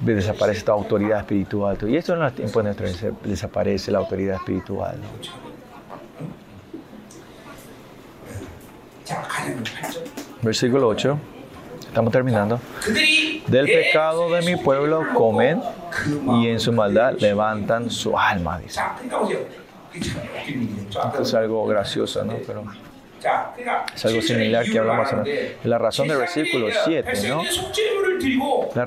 Desaparece 0.00 0.62
toda 0.62 0.76
autoridad 0.78 1.20
espiritual. 1.20 1.78
Y 1.88 1.96
esto 1.96 2.12
en 2.12 2.20
los 2.20 2.34
tiempos 2.34 2.64
de 2.64 2.74
nuestro 2.74 3.16
desaparece 3.22 3.90
la 3.90 3.98
autoridad 3.98 4.36
espiritual. 4.36 4.98
Versículo 10.42 10.88
8. 10.88 11.18
Estamos 11.88 12.12
terminando. 12.12 12.60
Del 13.46 13.66
pecado 13.66 14.30
de 14.30 14.42
mi 14.42 14.56
pueblo 14.56 15.06
comen 15.14 15.62
y 16.40 16.48
en 16.48 16.60
su 16.60 16.72
maldad 16.72 17.14
levantan 17.18 17.90
su 17.90 18.18
alma, 18.18 18.58
dice. 18.58 18.80
Es 21.20 21.34
algo 21.34 21.66
gracioso, 21.66 22.24
¿no? 22.24 22.34
Pero 22.46 22.64
es 23.94 24.04
algo 24.04 24.22
similar 24.22 24.64
que 24.64 24.78
hablamos 24.78 25.08
en 25.12 25.70
la, 25.70 25.78
razón 25.78 26.08
del 26.08 26.18
versículo 26.18 26.68
7, 26.84 27.28
¿no? 27.28 27.42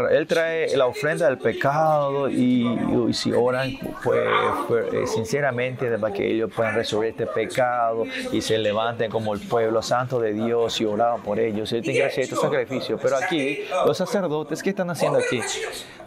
Él 0.10 0.28
trae 0.28 0.76
la 0.76 0.88
ofrenda 0.88 1.28
del 1.28 1.38
pecado 1.38 2.30
y, 2.30 2.66
si 3.14 3.32
oran 3.32 3.78
pues, 4.04 5.12
sinceramente 5.12 5.98
para 5.98 6.14
que 6.14 6.32
ellos 6.32 6.52
puedan 6.56 6.76
resolver 6.76 7.10
este 7.10 7.28
pecado 7.28 8.06
y 8.32 8.42
se 8.42 8.58
levanten 8.58 9.10
como 9.12 9.34
el 9.34 9.40
pueblo 9.40 9.82
santo 9.82 10.20
de 10.20 10.34
Dios 10.34 10.80
y 10.82 10.86
oraban 10.86 11.22
por 11.22 11.40
ellos. 11.40 11.72
Él 11.74 11.82
tiene 11.82 12.00
que 12.00 12.06
hacer 12.06 12.24
estos 12.24 12.42
sacrificios. 12.42 13.00
Pero 13.02 13.18
aquí, 13.18 13.64
los 13.86 13.98
sacerdotes, 13.98 14.62
¿qué 14.64 14.70
están 14.72 14.90
haciendo 14.90 15.20
aquí? 15.20 15.42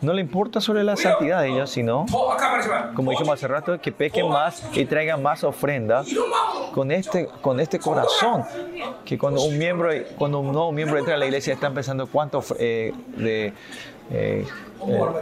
No 0.01 0.15
le 0.15 0.23
importa 0.23 0.61
sobre 0.61 0.83
la 0.83 0.97
santidad 0.97 1.43
de 1.43 1.49
ellos, 1.49 1.71
sino, 1.71 2.07
como 2.95 3.11
dijimos 3.11 3.35
hace 3.35 3.49
rato, 3.49 3.79
que 3.81 3.93
pequen 3.93 4.29
más 4.29 4.65
y 4.73 4.87
traigan 4.87 5.23
más 5.23 5.45
ofrenda 5.45 6.05
con 6.73 6.91
este, 6.91 7.29
con 7.43 7.61
este 7.61 7.79
corazón. 7.79 8.20
Que 9.05 9.19
cuando 9.19 9.43
un 9.43 9.59
miembro, 9.59 9.91
cuando 10.17 10.41
un 10.41 10.53
nuevo 10.53 10.73
miembro 10.73 10.99
entra 10.99 11.15
a 11.15 11.17
la 11.19 11.27
iglesia, 11.27 11.55
están 11.55 11.75
pensando 11.75 12.07
cuánto 12.07 12.43
eh, 12.59 12.93
de 13.17 13.53
eh, 14.13 14.47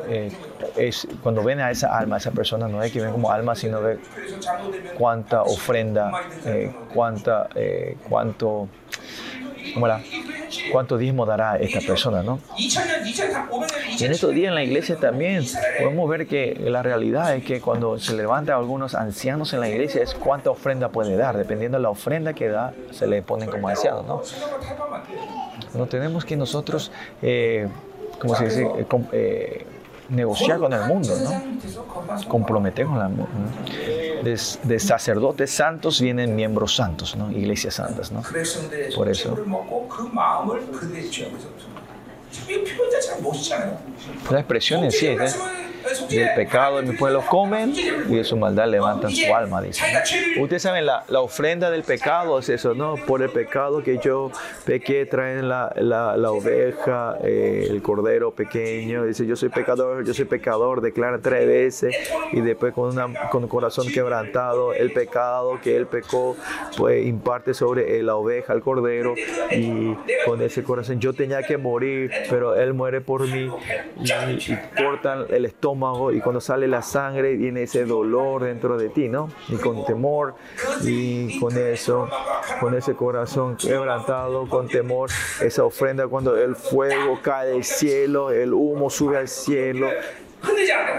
eh, 0.09 0.33
es, 0.77 1.07
cuando 1.23 1.43
ven 1.43 1.61
a 1.61 1.71
esa 1.71 1.97
alma, 1.97 2.17
esa 2.17 2.31
persona 2.31 2.69
no 2.69 2.83
es 2.83 2.93
que 2.93 3.01
ven 3.01 3.13
como 3.13 3.31
alma, 3.31 3.55
sino 3.55 3.81
ve 3.81 3.99
cuánta 4.97 5.43
ofrenda, 5.43 6.11
cuánta, 6.95 7.49
cuánto 8.09 8.69
cuánto 10.73 10.97
diezmo 10.97 11.27
dará 11.27 11.57
esta 11.57 11.81
persona, 11.81 12.23
¿no? 12.23 12.39
2000년, 12.57 13.49
2005년, 13.49 13.99
Y 13.99 14.05
en 14.05 14.13
estos 14.13 14.35
días 14.35 14.49
en 14.49 14.55
la 14.55 14.65
iglesia 14.65 14.97
también 14.97 15.45
podemos 15.79 16.09
ver 16.09 16.27
que 16.27 16.57
la 16.61 16.83
realidad 16.83 17.35
es 17.35 17.45
que 17.45 17.61
cuando 17.61 17.99
se 17.99 18.15
levantan 18.15 18.57
algunos 18.57 18.95
ancianos 18.95 19.53
en 19.53 19.61
la 19.61 19.69
iglesia 19.69 20.03
es 20.03 20.15
cuánta 20.15 20.51
ofrenda 20.51 20.89
puede 20.91 21.17
dar. 21.17 21.37
Dependiendo 21.37 21.79
de 21.79 21.83
la 21.83 21.91
ofrenda 21.91 22.33
que 22.33 22.49
da, 22.49 22.73
se 22.91 23.07
le 23.07 23.23
ponen 23.23 23.51
como 23.51 23.69
ancianos, 23.69 24.07
¿no? 24.07 24.23
No 25.75 25.87
tenemos 25.87 26.25
que 26.25 26.37
nosotros, 26.37 26.91
eh, 27.23 27.69
¿cómo 28.19 28.35
se 28.35 28.45
dice? 28.45 28.63
Eh, 28.63 28.87
eh, 29.13 29.67
negociar 30.09 30.59
con 30.59 30.73
el 30.73 30.85
mundo, 30.87 31.15
¿no? 31.23 32.29
comprometer 32.29 32.87
con 32.87 33.01
el 33.01 33.09
mundo. 33.09 33.29
De, 34.23 34.79
sacerdotes 34.79 35.51
santos 35.51 36.01
vienen 36.01 36.35
miembros 36.35 36.75
santos, 36.75 37.17
¿no? 37.17 37.31
iglesias 37.31 37.75
santas. 37.75 38.11
¿no? 38.11 38.23
Por 38.95 39.09
eso. 39.09 39.37
La 44.31 44.41
expresión 44.41 44.85
en 44.85 44.93
sí, 44.93 45.07
¿eh? 45.07 45.19
del 46.11 46.35
pecado 46.35 46.81
de 46.81 46.83
mi 46.91 46.97
pueblo 46.97 47.23
comen 47.29 47.75
y 47.75 48.17
de 48.17 48.25
su 48.25 48.37
maldad 48.37 48.69
levantan 48.69 49.11
su 49.11 49.35
alma, 49.35 49.63
dice. 49.63 49.85
Ustedes 50.41 50.63
saben, 50.63 50.87
la, 50.87 51.05
la 51.09 51.21
ofrenda 51.21 51.71
del 51.71 51.83
pecado 51.83 52.39
es 52.39 52.49
eso, 52.49 52.75
¿no? 52.75 52.97
Por 52.97 53.23
el 53.23 53.31
pecado 53.31 53.83
que 53.83 53.99
yo 53.99 54.31
pequé, 54.65 55.07
traen 55.07 55.49
la, 55.49 55.73
la, 55.77 56.17
la 56.17 56.31
oveja, 56.33 57.17
eh, 57.23 57.67
el 57.71 57.81
cordero 57.83 58.33
pequeño, 58.33 59.05
dice, 59.05 59.27
yo 59.27 59.37
soy 59.37 59.49
pecador, 59.49 60.05
yo 60.05 60.15
soy 60.15 60.25
pecador, 60.25 60.81
declara 60.81 61.19
tres 61.19 61.47
veces 61.47 61.97
y 62.33 62.41
después 62.41 62.73
con, 62.75 62.91
una, 62.91 63.31
con 63.31 63.45
un 63.45 63.49
corazón 63.49 63.89
quebrantado, 63.89 64.73
el 64.73 64.93
pecado 64.93 65.61
que 65.63 65.77
él 65.77 65.87
pecó, 65.87 66.37
pues 66.77 67.07
imparte 67.07 67.55
sobre 67.55 67.99
eh, 67.99 68.03
la 68.03 68.17
oveja, 68.17 68.53
el 68.53 68.63
cordero 68.63 69.15
y 69.51 69.95
con 70.25 70.43
ese 70.43 70.63
corazón, 70.63 71.01
yo 71.01 71.13
tenía 71.13 71.43
que 71.43 71.57
morir, 71.57 72.11
pero 72.29 72.55
él 72.57 72.75
muere 72.75 73.01
por 73.01 73.27
mí 73.27 73.51
y, 74.03 74.13
y 74.53 74.59
cortan 74.77 75.27
el 75.31 75.45
estómago 75.45 75.68
estómago 75.69 76.13
y 76.13 76.21
cuando 76.21 76.41
sale 76.41 76.67
la 76.67 76.83
sangre 76.83 77.37
viene 77.37 77.65
ese 77.65 77.85
dolor 77.85 78.45
dentro 78.45 78.79
de 78.79 78.89
ti, 78.89 79.09
¿no? 79.09 79.29
Y 79.49 79.57
con 79.57 79.85
temor 79.85 80.35
y 80.83 81.39
con 81.39 81.57
eso, 81.57 82.09
con 82.61 82.75
ese 82.75 82.95
corazón 82.95 83.57
quebrantado, 83.57 84.49
con 84.49 84.69
temor, 84.69 85.11
esa 85.43 85.65
ofrenda 85.65 86.09
cuando 86.09 86.37
el 86.37 86.57
fuego 86.57 87.21
cae 87.23 87.49
del 87.49 87.65
cielo, 87.65 88.31
el 88.31 88.55
humo 88.55 88.89
sube 88.89 89.19
al 89.19 89.29
cielo, 89.29 89.89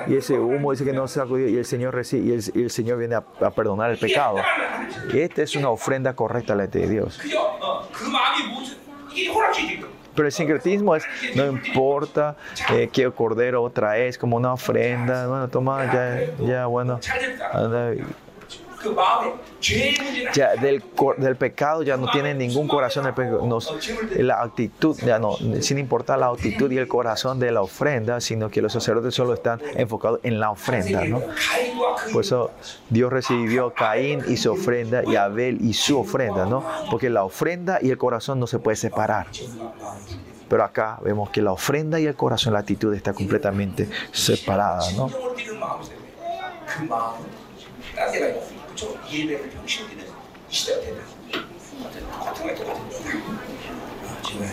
y 0.08 0.16
ese 0.16 0.38
humo 0.38 0.72
dice 0.72 0.84
que 0.86 0.94
no 0.94 1.08
se 1.08 1.20
sacudió 1.20 1.48
y 1.48 1.58
el 1.58 1.66
Señor 1.66 1.96
recibe, 1.96 2.28
y 2.28 2.32
el, 2.34 2.44
y 2.54 2.64
el 2.64 2.70
Señor 2.70 3.00
viene 3.00 3.16
a, 3.16 3.24
a, 3.42 3.52
perdonar 3.52 3.90
el 3.90 3.98
pecado. 3.98 4.38
Y 5.14 5.20
esta 5.20 5.42
es 5.42 5.56
una 5.56 5.70
ofrenda 5.70 6.14
correcta 6.14 6.54
a 6.54 6.56
la 6.58 6.68
de 6.68 6.88
Dios. 6.88 7.20
Pero 10.16 10.28
el 10.28 10.32
sincretismo 10.32 10.96
es, 10.96 11.04
no 11.36 11.46
importa 11.46 12.36
eh, 12.72 12.90
qué 12.92 13.10
cordero 13.12 13.70
traes, 13.70 14.18
como 14.18 14.38
una 14.38 14.54
ofrenda, 14.54 15.28
bueno, 15.28 15.48
toma, 15.48 15.86
ya, 15.86 16.22
ya 16.46 16.66
bueno, 16.66 17.00
del, 20.62 20.84
del 21.18 21.36
pecado 21.36 21.84
ya 21.84 21.98
no 21.98 22.10
tiene 22.12 22.34
ningún 22.34 22.68
corazón, 22.68 23.14
nos, 23.44 23.74
la 24.18 24.42
actitud, 24.42 24.98
ya 25.06 25.20
no, 25.20 25.36
sin 25.62 25.78
importar 25.78 26.20
la 26.20 26.28
actitud 26.28 26.72
y 26.72 26.78
el 26.78 26.88
corazón 26.88 27.40
de 27.40 27.52
la 27.52 27.62
ofrenda, 27.62 28.22
sino 28.22 28.50
que 28.50 28.62
los 28.62 28.74
sacerdotes 28.74 29.14
solo 29.14 29.34
están 29.34 29.62
enfocados 29.76 30.20
en 30.24 30.40
la 30.40 30.52
ofrenda. 30.52 31.04
¿no? 31.06 31.22
Por 32.12 32.24
eso 32.24 32.52
Dios 32.90 33.12
recibió 33.12 33.68
a 33.68 33.74
Caín 33.74 34.24
y 34.28 34.38
su 34.38 34.52
ofrenda 34.52 35.04
y 35.06 35.16
Abel 35.16 35.58
y 35.62 35.74
su 35.74 36.00
ofrenda, 36.00 36.46
¿no? 36.46 36.64
porque 36.90 37.10
la 37.10 37.24
ofrenda 37.24 37.80
y 37.82 37.90
el 37.90 37.98
corazón 37.98 38.40
no 38.40 38.48
se 38.48 38.60
puede 38.60 38.78
separar. 38.78 39.28
Pero 40.50 40.64
acá 40.64 40.98
vemos 41.04 41.30
que 41.30 41.42
la 41.44 41.52
ofrenda 41.52 42.00
y 42.00 42.08
el 42.08 42.16
corazón, 42.16 42.54
la 42.54 42.60
actitud 42.60 42.94
está 42.94 43.14
completamente 43.14 43.88
separada. 44.12 44.92
¿no? 44.94 45.10
신경을 48.79 48.79
띠는 48.79 48.79
마음이 48.79 48.79
있어요. 48.79 48.79
그 48.79 48.79
마음은 48.79 48.79
딴 48.79 48.79
데가 48.79 48.79
있고 48.79 48.79
그쵸? 48.79 48.99
예배를 49.11 49.51
병신띠는 49.51 50.05
이 50.05 50.55
시대가 50.55 50.81
된다. 50.81 51.03
같은 52.25 52.47
거 52.47 52.55
똑같은 52.55 52.89
거. 52.89 52.95
지금 54.23 54.49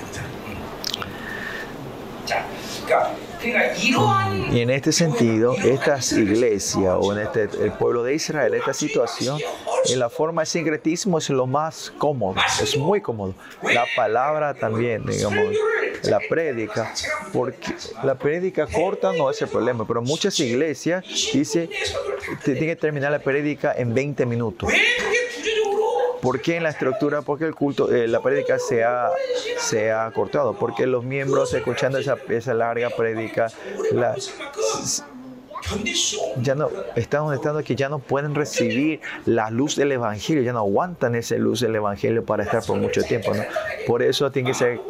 자, 2.26 2.48
그러니까 2.86 3.16
그러니까 3.40 3.74
이러한 3.74 4.42
Y 4.52 4.62
en 4.62 4.70
este 4.70 4.92
sentido, 4.92 5.56
estas 5.56 6.12
iglesias 6.14 6.96
o 7.00 7.14
en 7.14 7.20
este, 7.26 7.50
el 7.64 7.72
pueblo 7.74 8.04
de 8.04 8.14
Israel, 8.14 8.54
esta 8.54 8.74
situación, 8.74 9.40
en 9.90 10.00
la 10.00 10.10
forma 10.10 10.44
de 10.44 10.46
sincretismo 10.46 11.18
es 11.18 11.30
lo 11.30 11.48
más 11.48 11.92
cómodo, 11.98 12.40
es 12.62 12.78
muy 12.78 13.02
cómodo. 13.02 13.34
La 13.64 13.86
palabra 13.96 14.54
también, 14.54 15.06
digamos, 15.06 15.56
la 16.07 16.21
prédica, 16.29 16.93
porque 17.33 17.75
la 18.03 18.15
prédica 18.15 18.67
corta 18.67 19.13
no 19.13 19.31
es 19.31 19.41
el 19.43 19.49
problema, 19.49 19.87
pero 19.87 20.03
muchas 20.03 20.39
iglesias 20.41 21.05
dicen 21.33 21.69
que 22.45 22.53
tiene 22.53 22.67
que 22.67 22.77
terminar 22.77 23.13
la 23.13 23.19
prédica 23.19 23.75
en 23.77 23.95
20 23.95 24.27
minutos. 24.27 24.73
¿Por 26.21 26.41
qué 26.41 26.57
en 26.57 26.65
la 26.65 26.71
estructura? 26.71 27.23
Porque 27.23 27.45
el 27.45 27.55
culto, 27.55 27.93
eh, 27.95 28.09
la 28.09 28.21
prédica 28.21 28.59
se 28.59 28.83
ha, 28.83 29.11
se 29.59 29.93
ha 29.93 30.11
cortado. 30.11 30.55
Porque 30.59 30.87
los 30.87 31.05
miembros 31.05 31.55
escuchando 31.55 31.99
esa, 31.99 32.17
esa 32.29 32.55
larga 32.55 32.91
prédica, 32.91 33.47
ya 36.43 36.55
no 36.55 36.71
están 36.95 37.33
estando 37.33 37.63
que 37.63 37.75
ya 37.75 37.89
no 37.89 37.99
pueden 37.99 38.35
recibir 38.35 39.01
la 39.25 39.51
luz 39.51 39.77
del 39.77 39.93
evangelio, 39.93 40.43
ya 40.43 40.53
no 40.53 40.61
aguantan 40.61 41.15
esa 41.15 41.37
luz 41.37 41.61
del 41.61 41.75
evangelio 41.75 42.25
para 42.25 42.45
estar 42.45 42.63
por 42.65 42.79
mucho 42.79 43.03
tiempo, 43.03 43.35
¿no? 43.35 43.43
Por 43.87 44.03
eso 44.03 44.31
tiene 44.31 44.51
que 44.51 44.55
ser 44.55 44.81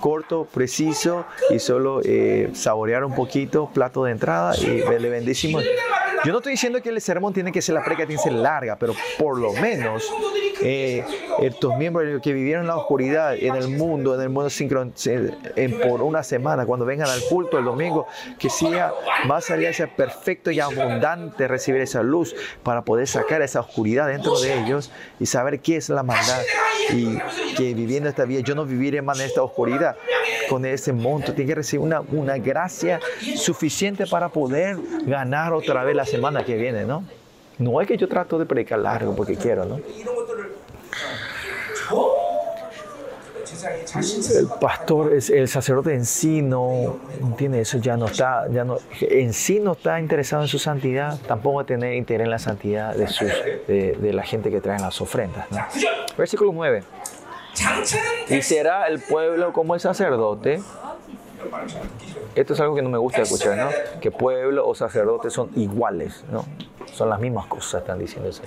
corto, 0.00 0.46
preciso 0.52 1.26
y 1.50 1.58
solo 1.58 2.00
eh, 2.04 2.50
saborear 2.52 3.04
un 3.04 3.14
poquito, 3.14 3.70
plato 3.72 4.04
de 4.04 4.12
entrada 4.12 4.56
y 4.56 4.82
le 4.98 5.08
bendecimos. 5.08 5.64
Yo 6.24 6.32
no 6.32 6.38
estoy 6.38 6.52
diciendo 6.52 6.82
que 6.82 6.88
el 6.88 7.00
sermón 7.00 7.32
tiene 7.32 7.52
que 7.52 7.62
ser 7.62 7.74
la 7.74 7.84
tiene 7.84 8.06
que 8.06 8.18
ser 8.18 8.32
larga, 8.32 8.76
pero 8.76 8.94
por 9.18 9.38
lo 9.38 9.52
menos 9.52 10.10
eh, 10.62 11.04
estos 11.40 11.76
miembros 11.76 12.20
que 12.22 12.32
vivieron 12.32 12.62
en 12.62 12.68
la 12.68 12.76
oscuridad 12.76 13.36
en 13.36 13.54
el 13.56 13.68
mundo, 13.68 14.14
en 14.14 14.20
el 14.22 14.28
mundo 14.28 14.50
sincron, 14.50 14.92
por 15.82 16.02
una 16.02 16.22
semana, 16.22 16.66
cuando 16.66 16.84
vengan 16.84 17.08
al 17.08 17.20
culto 17.28 17.58
el 17.58 17.64
domingo, 17.64 18.06
que 18.38 18.50
sea 18.50 18.92
más 19.26 19.50
allá 19.50 19.72
sea 19.72 19.94
perfecto 19.94 20.50
y 20.50 20.60
abundante 20.60 21.48
recibir 21.48 21.80
esa 21.80 22.02
luz 22.02 22.34
para 22.62 22.82
poder 22.82 23.06
sacar 23.06 23.42
esa 23.42 23.60
oscuridad 23.60 24.08
dentro 24.08 24.38
de 24.40 24.60
ellos 24.60 24.90
y 25.20 25.26
saber 25.26 25.60
qué 25.60 25.76
es 25.76 25.88
la 25.88 26.02
maldad 26.02 26.42
y 26.92 27.18
que 27.56 27.74
viviendo 27.74 28.08
esta 28.08 28.24
vida 28.24 28.40
yo 28.40 28.54
no 28.54 28.64
viviré 28.64 29.02
más 29.02 29.18
en 29.20 29.26
esta 29.26 29.42
oscuridad 29.42 29.96
con 30.48 30.64
ese 30.64 30.92
monto 30.92 31.34
tiene 31.34 31.48
que 31.48 31.54
recibir 31.56 31.84
una, 31.84 32.00
una 32.00 32.38
gracia 32.38 33.00
suficiente 33.36 34.06
para 34.06 34.28
poder 34.28 34.76
ganar 35.04 35.52
otra 35.52 35.84
vez 35.84 35.96
la 35.96 36.06
semana 36.06 36.44
que 36.44 36.56
viene 36.56 36.84
¿no? 36.84 37.04
no 37.58 37.80
es 37.80 37.88
que 37.88 37.96
yo 37.96 38.08
trato 38.08 38.38
de 38.38 38.46
predicar 38.46 38.78
largo 38.78 39.14
porque 39.16 39.36
quiero 39.36 39.64
¿no? 39.64 39.80
el 44.30 44.48
pastor, 44.60 45.14
es 45.14 45.30
el 45.30 45.48
sacerdote 45.48 45.94
en 45.94 46.04
sí 46.04 46.42
no, 46.42 46.98
tiene 47.36 47.60
Eso 47.60 47.78
ya 47.78 47.96
no 47.96 48.06
está, 48.06 48.46
ya 48.50 48.64
no, 48.64 48.78
en 49.00 49.32
sí 49.32 49.60
no 49.60 49.72
está 49.72 50.00
interesado 50.00 50.42
en 50.42 50.48
su 50.48 50.58
santidad, 50.58 51.18
tampoco 51.26 51.56
va 51.56 51.62
a 51.62 51.66
tener 51.66 51.94
interés 51.94 52.24
en 52.24 52.30
la 52.30 52.38
santidad 52.38 52.94
de, 52.94 54.12
la 54.12 54.22
gente 54.22 54.50
que 54.50 54.60
trae 54.60 54.78
las 54.78 55.00
ofrendas. 55.00 55.46
Versículo 56.16 56.52
9. 56.52 56.82
Y 58.28 58.42
será 58.42 58.86
el 58.86 59.00
pueblo 59.00 59.52
como 59.52 59.74
el 59.74 59.80
sacerdote. 59.80 60.60
Esto 62.34 62.54
es 62.54 62.60
algo 62.60 62.74
que 62.74 62.82
no 62.82 62.90
me 62.90 62.98
gusta 62.98 63.22
escuchar, 63.22 63.56
¿no? 63.56 63.70
Que 64.00 64.10
pueblo 64.10 64.66
o 64.66 64.74
sacerdote 64.74 65.30
son 65.30 65.50
iguales, 65.56 66.24
¿no? 66.30 66.44
Son 66.92 67.08
las 67.10 67.20
mismas 67.20 67.46
cosas, 67.46 67.82
están 67.82 67.98
diciendo 67.98 68.28
eso 68.28 68.42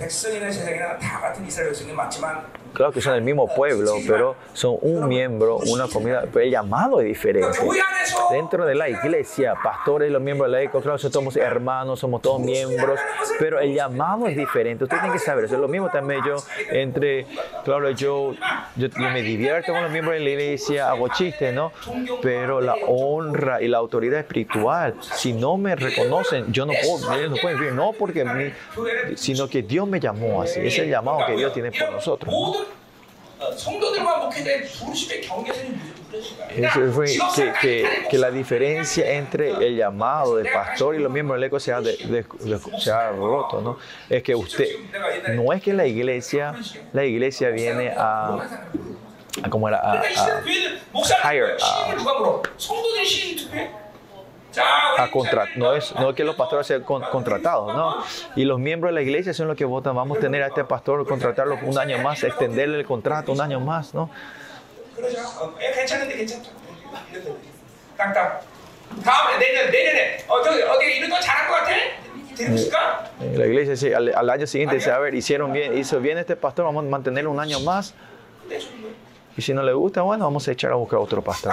claro 2.72 2.92
que 2.92 3.00
son 3.00 3.14
del 3.14 3.22
mismo 3.22 3.52
pueblo, 3.54 3.94
pero 4.06 4.36
son 4.52 4.76
un 4.82 5.08
miembro, 5.08 5.58
una 5.66 5.88
comunidad, 5.88 6.28
pero 6.32 6.44
el 6.44 6.50
llamado 6.50 7.00
es 7.00 7.06
diferente. 7.06 7.58
Dentro 8.30 8.64
de 8.64 8.74
la 8.74 8.88
iglesia, 8.88 9.54
pastores, 9.62 10.10
los 10.10 10.22
miembros 10.22 10.48
de 10.48 10.52
la 10.52 10.62
iglesia, 10.62 10.80
claro, 10.80 10.98
somos 10.98 11.36
hermanos, 11.36 12.00
somos 12.00 12.22
todos 12.22 12.40
miembros, 12.40 12.98
pero 13.38 13.60
el 13.60 13.74
llamado 13.74 14.26
es 14.26 14.36
diferente. 14.36 14.84
Ustedes 14.84 15.02
tienen 15.02 15.18
que 15.18 15.24
saber 15.24 15.44
eso. 15.44 15.54
Es 15.54 15.60
lo 15.60 15.68
mismo 15.68 15.90
también 15.90 16.20
yo, 16.26 16.36
entre, 16.70 17.26
claro, 17.64 17.90
yo, 17.90 18.34
yo, 18.76 18.88
yo 18.88 19.10
me 19.10 19.22
divierto 19.22 19.72
con 19.72 19.82
los 19.82 19.90
miembros 19.90 20.14
de 20.14 20.20
la 20.20 20.30
iglesia, 20.30 20.90
hago 20.90 21.08
chistes, 21.08 21.52
¿no? 21.52 21.72
Pero 22.22 22.60
la 22.60 22.74
honra 22.86 23.60
y 23.60 23.68
la 23.68 23.78
autoridad 23.78 24.20
espiritual, 24.20 24.94
si 25.00 25.32
no 25.32 25.56
me 25.56 25.76
reconocen, 25.76 26.52
yo 26.52 26.66
no 26.66 26.72
puedo, 26.72 27.12
ellos 27.14 27.30
no 27.30 27.36
pueden 27.36 27.58
vivir, 27.58 27.74
no 27.74 27.92
porque, 27.92 28.24
mí, 28.24 28.52
sino 29.16 29.48
que 29.48 29.62
Dios 29.62 29.86
me 29.86 30.00
llamó 30.00 30.42
así. 30.42 30.60
Es 30.60 30.78
el 30.78 30.88
llamado 30.88 31.20
que 31.26 31.36
Dios 31.36 31.52
tiene 31.52 31.70
por 31.72 31.90
nosotros. 31.92 32.32
¿no? 32.32 32.59
Eso 36.56 36.92
fue 36.92 37.06
que, 37.06 37.52
que, 37.60 38.06
que, 38.10 38.18
la 38.18 38.30
diferencia 38.30 39.12
entre 39.12 39.50
el 39.50 39.76
llamado 39.76 40.36
del 40.36 40.52
pastor 40.52 40.96
y 40.96 40.98
los 40.98 41.10
miembros 41.10 41.36
del 41.38 41.44
eco 41.44 41.60
se 41.60 41.72
ha, 41.72 41.80
de, 41.80 41.96
de, 41.96 42.24
de, 42.40 42.60
se 42.80 42.90
ha 42.90 43.10
roto, 43.10 43.60
¿no? 43.60 43.78
Es 44.08 44.22
que 44.22 44.34
usted, 44.34 44.68
no 45.34 45.52
es 45.52 45.62
que 45.62 45.72
la 45.72 45.86
iglesia, 45.86 46.54
la 46.92 47.04
iglesia 47.04 47.50
viene 47.50 47.90
a, 47.96 48.40
a 49.42 49.50
como 49.50 49.68
era, 49.68 49.78
a, 49.78 49.92
a, 49.92 50.42
a 51.22 51.32
higher, 51.32 51.56
a 54.98 55.10
contra, 55.10 55.46
no 55.56 55.74
es, 55.74 55.94
no 55.94 56.10
es 56.10 56.16
que 56.16 56.24
los 56.24 56.34
pastores 56.34 56.66
sean 56.66 56.82
contratados, 56.82 57.74
no. 57.74 58.04
Y 58.36 58.44
los 58.44 58.58
miembros 58.58 58.90
de 58.90 58.94
la 58.94 59.02
iglesia 59.02 59.32
son 59.32 59.48
los 59.48 59.56
que 59.56 59.64
votan, 59.64 59.94
vamos 59.94 60.18
a 60.18 60.20
tener 60.20 60.42
a 60.42 60.48
este 60.48 60.64
pastor, 60.64 61.06
contratarlo 61.06 61.58
un 61.62 61.78
año 61.78 61.98
más, 61.98 62.22
extenderle 62.22 62.78
el 62.78 62.86
contrato 62.86 63.32
un 63.32 63.40
año 63.40 63.60
más, 63.60 63.94
¿no? 63.94 64.10
Eh, 72.38 72.70
eh, 73.20 73.34
la 73.36 73.46
iglesia 73.46 73.72
dice, 73.72 73.94
al, 73.94 74.30
año 74.30 74.46
siguiente 74.46 74.76
dice, 74.76 74.90
a 74.90 74.98
ver, 74.98 75.14
hicieron 75.14 75.52
bien, 75.52 75.76
hizo 75.76 76.00
bien 76.00 76.18
este 76.18 76.36
pastor, 76.36 76.64
vamos 76.64 76.84
a 76.84 76.88
mantenerlo 76.88 77.30
un 77.30 77.40
año 77.40 77.60
más. 77.60 77.94
Y 79.36 79.42
si 79.42 79.54
no 79.54 79.62
le 79.62 79.72
gusta, 79.72 80.02
bueno, 80.02 80.24
vamos 80.24 80.46
a 80.48 80.52
echar 80.52 80.72
a 80.72 80.74
buscar 80.74 80.98
otro 80.98 81.22
pastor. 81.22 81.52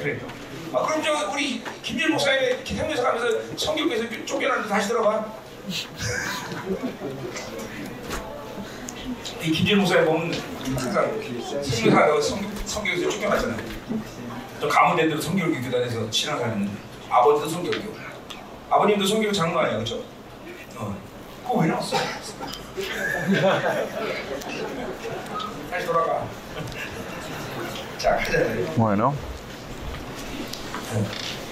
그래요. 0.00 0.18
아, 0.72 0.82
그럼 0.86 1.02
저 1.02 1.30
우리 1.30 1.62
김일 1.82 2.08
목사님의 2.08 2.64
기생교사 2.64 3.02
가면서 3.02 3.56
성경에서 3.56 4.04
쫓겨나는데 4.24 4.68
다시 4.68 4.88
들어가. 4.88 5.34
이 9.42 9.50
김일 9.52 9.76
목사의 9.76 10.04
몸은 10.04 10.32
항상 10.64 11.20
신교사가 11.62 12.16
어, 12.16 12.20
성경에서 12.20 13.10
쫓겨나잖아요. 13.10 13.58
또 14.60 14.68
가문된 14.68 15.08
대로 15.08 15.20
성경교교 15.20 15.70
단에서 15.70 16.10
신앙하는 16.10 16.70
아버지도 17.10 17.48
성경교, 17.50 17.94
아버님도 18.70 19.06
성경 19.06 19.32
장로 19.32 19.58
아니에요, 19.60 19.78
그죠? 19.80 20.02
어. 20.76 20.96
그거 21.42 21.58
왜 21.60 21.66
나왔어? 21.68 21.96
다시 25.70 25.86
돌아가. 25.86 26.26
자, 27.98 28.16
가자. 28.16 28.38
Bueno. 28.76 29.14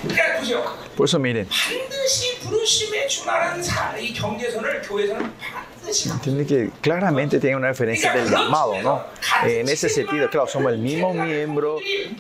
그러니까 0.04 0.40
보세요. 0.40 0.64
por 0.96 1.06
eso 1.06 1.18
miren, 1.18 1.48
반드시 1.48 2.40
부르심에 2.40 3.08
준하는 3.08 3.64
사, 3.64 3.98
이 3.98 4.14
경계선을 4.14 4.82
교회에서는 4.82 5.32
반드시 5.40 6.10
tiene 6.22 6.46
que, 6.46 6.70
claramente 6.82 7.40
tiene 7.40 7.56
una 7.56 7.68
referencia 7.70 8.14
del 8.14 8.30
llamado, 8.30 8.82
¿no? 8.82 9.04
Eh, 9.46 9.62
en 9.62 9.70
ese 9.70 9.90
sentido, 9.90 10.30
claro, 10.30 10.48
somos 10.48 10.72
el 10.72 10.80
mismo 10.80 11.14
miembro, 11.14 11.78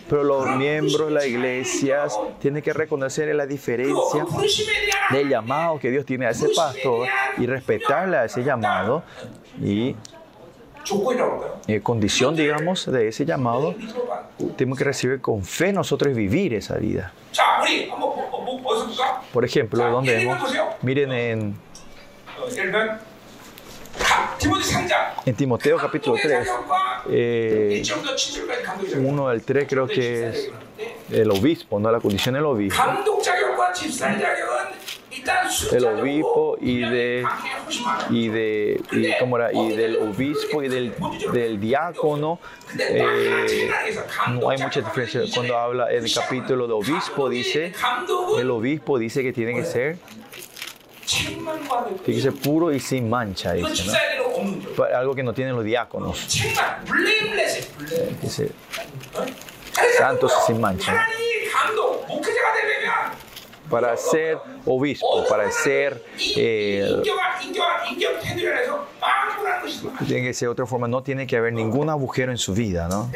pero 0.09 0.23
los 0.23 0.47
miembros 0.57 1.07
de 1.07 1.11
las 1.11 1.25
iglesias 1.25 2.17
tienen 2.39 2.61
que 2.61 2.73
reconocer 2.73 3.33
la 3.35 3.45
diferencia 3.45 4.23
그 4.23 4.27
부르심에 4.27 4.73
대한 4.85 5.13
del 5.13 5.29
llamado 5.29 5.79
que 5.79 5.91
Dios 5.91 6.05
tiene 6.05 6.25
a 6.25 6.31
ese 6.31 6.49
pastor 6.55 7.07
y 7.37 7.45
respetarle 7.45 8.17
a 8.17 8.25
ese 8.25 8.43
llamado 8.43 9.03
y 9.61 9.95
조건이라고 9.95 10.01
할까요? 10.03 10.16
eh, 11.66 11.80
condición, 11.82 12.34
digamos, 12.36 12.86
de 12.90 13.08
ese 13.08 13.24
llamado, 13.24 13.74
tenemos 14.56 14.78
que 14.78 14.84
recibir 14.84 15.20
con 15.20 15.44
fe 15.44 15.72
nosotros 15.72 16.14
vivir 16.14 16.54
esa 16.54 16.76
vida. 16.76 17.12
Por 19.32 19.44
ejemplo, 19.44 19.90
donde 19.90 20.24
miren 20.82 21.12
en, 21.12 21.54
en 25.26 25.34
Timoteo 25.34 25.76
capítulo 25.76 26.16
3, 26.20 26.48
eh, 27.10 27.82
1 28.96 29.28
al 29.28 29.42
3 29.42 29.66
creo 29.68 29.86
que 29.86 30.28
es 30.28 30.50
el 31.10 31.30
obispo, 31.30 31.78
¿no? 31.80 31.90
la 31.90 32.00
condición 32.00 32.34
del 32.34 32.44
obispo 32.46 32.80
el 35.72 35.84
obispo 35.84 36.56
y 36.60 36.80
de 36.80 37.26
y 38.10 38.28
de 38.28 38.80
y, 38.92 39.12
¿cómo 39.18 39.36
era? 39.36 39.52
y 39.52 39.76
del 39.76 39.96
obispo 39.96 40.62
y 40.62 40.68
del, 40.68 40.94
del 41.32 41.60
diácono 41.60 42.38
eh, 42.78 43.70
no 44.30 44.50
hay 44.50 44.58
mucha 44.58 44.80
diferencia 44.80 45.22
cuando 45.34 45.56
habla 45.56 45.90
el 45.90 46.12
capítulo 46.12 46.66
de 46.66 46.72
obispo 46.74 47.28
dice 47.28 47.72
el 48.38 48.50
obispo 48.50 48.98
dice 48.98 49.22
que 49.22 49.32
tiene 49.32 49.54
que 49.54 49.64
ser 49.64 49.98
tiene 52.04 52.32
puro 52.32 52.72
y 52.72 52.80
sin 52.80 53.08
mancha 53.08 53.52
dice, 53.52 53.84
¿no? 53.86 54.84
algo 54.94 55.14
que 55.14 55.22
no 55.22 55.32
tienen 55.32 55.54
los 55.54 55.64
diáconos 55.64 56.28
eh, 58.44 58.52
santos 59.96 60.32
sin 60.46 60.60
mancha 60.60 61.06
para 63.70 63.96
ser 63.96 64.38
obispo, 64.64 65.26
para 65.28 65.50
ser... 65.50 66.02
Eh, 66.36 67.02
tiene 70.06 70.32
otra 70.48 70.66
forma, 70.66 70.88
no 70.88 71.02
tiene 71.02 71.26
que 71.26 71.36
haber 71.36 71.52
ningún 71.52 71.90
agujero 71.90 72.32
en 72.32 72.38
su 72.38 72.54
vida, 72.54 72.88
¿no? 72.88 73.10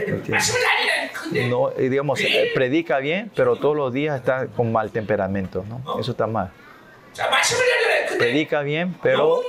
digamos, 1.78 2.20
eh, 2.20 2.50
predica 2.54 2.98
bien, 2.98 3.30
pero 3.34 3.56
todos 3.56 3.76
los 3.76 3.92
días 3.92 4.18
está 4.18 4.46
con 4.48 4.72
mal 4.72 4.90
temperamento, 4.90 5.64
¿no? 5.68 5.98
Eso 5.98 6.12
está 6.12 6.26
mal. 6.26 6.50
Predica 8.18 8.62
bien, 8.62 8.94
pero 9.02 9.42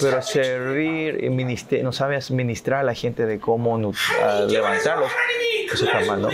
pero 0.00 0.22
servir 0.22 1.22
y 1.22 1.82
no 1.82 1.92
sabes 1.92 2.30
ministrar 2.30 2.80
a 2.80 2.82
la 2.82 2.94
gente 2.94 3.26
de 3.26 3.38
cómo 3.38 3.76
levantarlos. 4.48 5.12
Eso 5.72 5.84
está 5.84 6.00
mal, 6.00 6.22
¿no? 6.22 6.28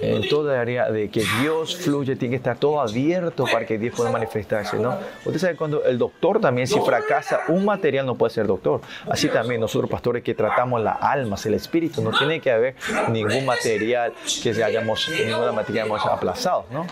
en 0.00 0.28
toda 0.28 0.60
área 0.60 0.90
de 0.90 1.10
que 1.10 1.24
Dios 1.40 1.76
fluye, 1.76 2.16
tiene 2.16 2.32
que 2.32 2.36
estar 2.36 2.56
todo 2.56 2.80
abierto 2.80 3.44
para 3.44 3.66
que 3.66 3.78
Dios 3.78 3.94
pueda 3.96 4.10
manifestarse, 4.10 4.78
¿no? 4.78 4.96
Usted 5.24 5.38
sabe 5.38 5.56
cuando 5.56 5.84
el 5.84 5.98
doctor 5.98 6.40
también, 6.40 6.66
si 6.66 6.80
fracasa 6.80 7.40
un 7.48 7.64
material, 7.64 8.06
no 8.06 8.14
puede 8.14 8.32
ser 8.32 8.46
doctor. 8.46 8.80
Así 9.08 9.28
también 9.28 9.60
nosotros, 9.60 9.90
pastores, 9.90 10.22
que 10.22 10.34
tratamos 10.34 10.82
las 10.82 10.96
almas, 11.00 11.44
el 11.46 11.54
espíritu, 11.54 12.02
no 12.02 12.10
tiene 12.10 12.40
que 12.40 12.50
haber 12.50 12.74
ningún 13.08 13.44
material 13.44 14.12
que 14.42 14.50
hayamos, 14.62 15.08
ninguna 15.08 15.52
materia 15.52 15.82
que 15.82 15.88
hayamos 15.90 16.06
aplazado, 16.06 16.66
¿no? 16.70 16.86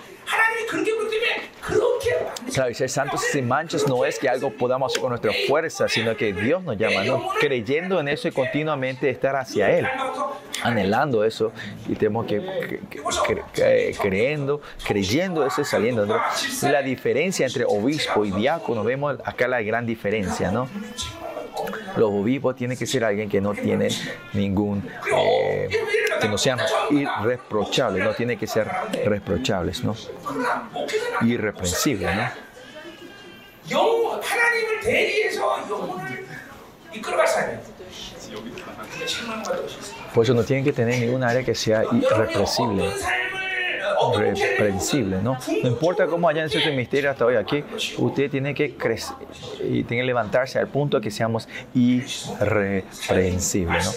Claro, 2.52 2.70
y 2.70 2.74
ser 2.74 2.88
santos 2.88 3.20
sin 3.32 3.46
manchas 3.46 3.86
no 3.86 4.04
es 4.04 4.18
que 4.18 4.28
algo 4.28 4.50
podamos 4.50 4.92
hacer 4.92 5.00
con 5.00 5.10
nuestra 5.10 5.32
fuerza, 5.46 5.88
sino 5.88 6.16
que 6.16 6.32
Dios 6.32 6.62
nos 6.62 6.76
llama, 6.76 7.04
¿no? 7.04 7.28
Creyendo 7.40 8.00
en 8.00 8.08
eso 8.08 8.28
y 8.28 8.32
continuamente 8.32 9.10
estar 9.10 9.36
hacia 9.36 9.70
Él, 9.70 9.86
anhelando 10.62 11.24
eso 11.24 11.52
y 11.88 11.94
tenemos 11.94 12.26
que, 12.26 12.42
eh, 13.56 13.96
creyendo, 14.00 14.60
creyendo 14.86 15.46
eso 15.46 15.60
y 15.60 15.64
saliendo. 15.64 16.06
¿no? 16.06 16.16
La 16.62 16.82
diferencia 16.82 17.46
entre 17.46 17.64
obispo 17.64 18.24
y 18.24 18.30
diácono, 18.30 18.84
vemos 18.84 19.16
acá 19.24 19.48
la 19.48 19.62
gran 19.62 19.86
diferencia, 19.86 20.50
¿no? 20.50 20.68
Los 21.96 22.10
obispos 22.10 22.56
tienen 22.56 22.76
que 22.78 22.86
ser 22.86 23.04
alguien 23.04 23.28
que 23.28 23.40
no 23.40 23.52
tiene 23.52 23.88
ningún... 24.32 24.88
Eh, 25.12 25.68
que 26.20 26.28
no 26.28 26.38
seamos 26.38 26.72
irreprochables, 26.90 28.04
no 28.04 28.14
tiene 28.14 28.36
que 28.36 28.46
ser 28.46 28.68
reprochables, 29.04 29.82
¿no? 29.82 29.96
Irreprensible, 31.22 32.14
¿no? 32.14 32.30
Por 40.14 40.24
eso 40.24 40.34
no 40.34 40.44
tienen 40.44 40.64
que 40.64 40.72
tener 40.72 40.98
ningún 40.98 41.22
área 41.22 41.44
que 41.44 41.54
sea 41.54 41.84
irreprensible. 41.84 42.90
¿no? 45.22 45.38
No 45.62 45.68
importa 45.68 46.06
cómo 46.06 46.28
hayan 46.28 46.46
hecho 46.46 46.58
este 46.58 46.72
misterio 46.72 47.10
hasta 47.10 47.24
hoy 47.24 47.36
aquí, 47.36 47.64
usted 47.98 48.30
tiene 48.30 48.54
que 48.54 48.76
crecer 48.76 49.16
y 49.60 49.84
tiene 49.84 50.02
que 50.02 50.06
levantarse 50.06 50.58
al 50.58 50.66
punto 50.68 50.98
de 50.98 51.04
que 51.04 51.10
seamos 51.10 51.48
irreprensibles, 51.74 53.84
¿no? 53.84 53.92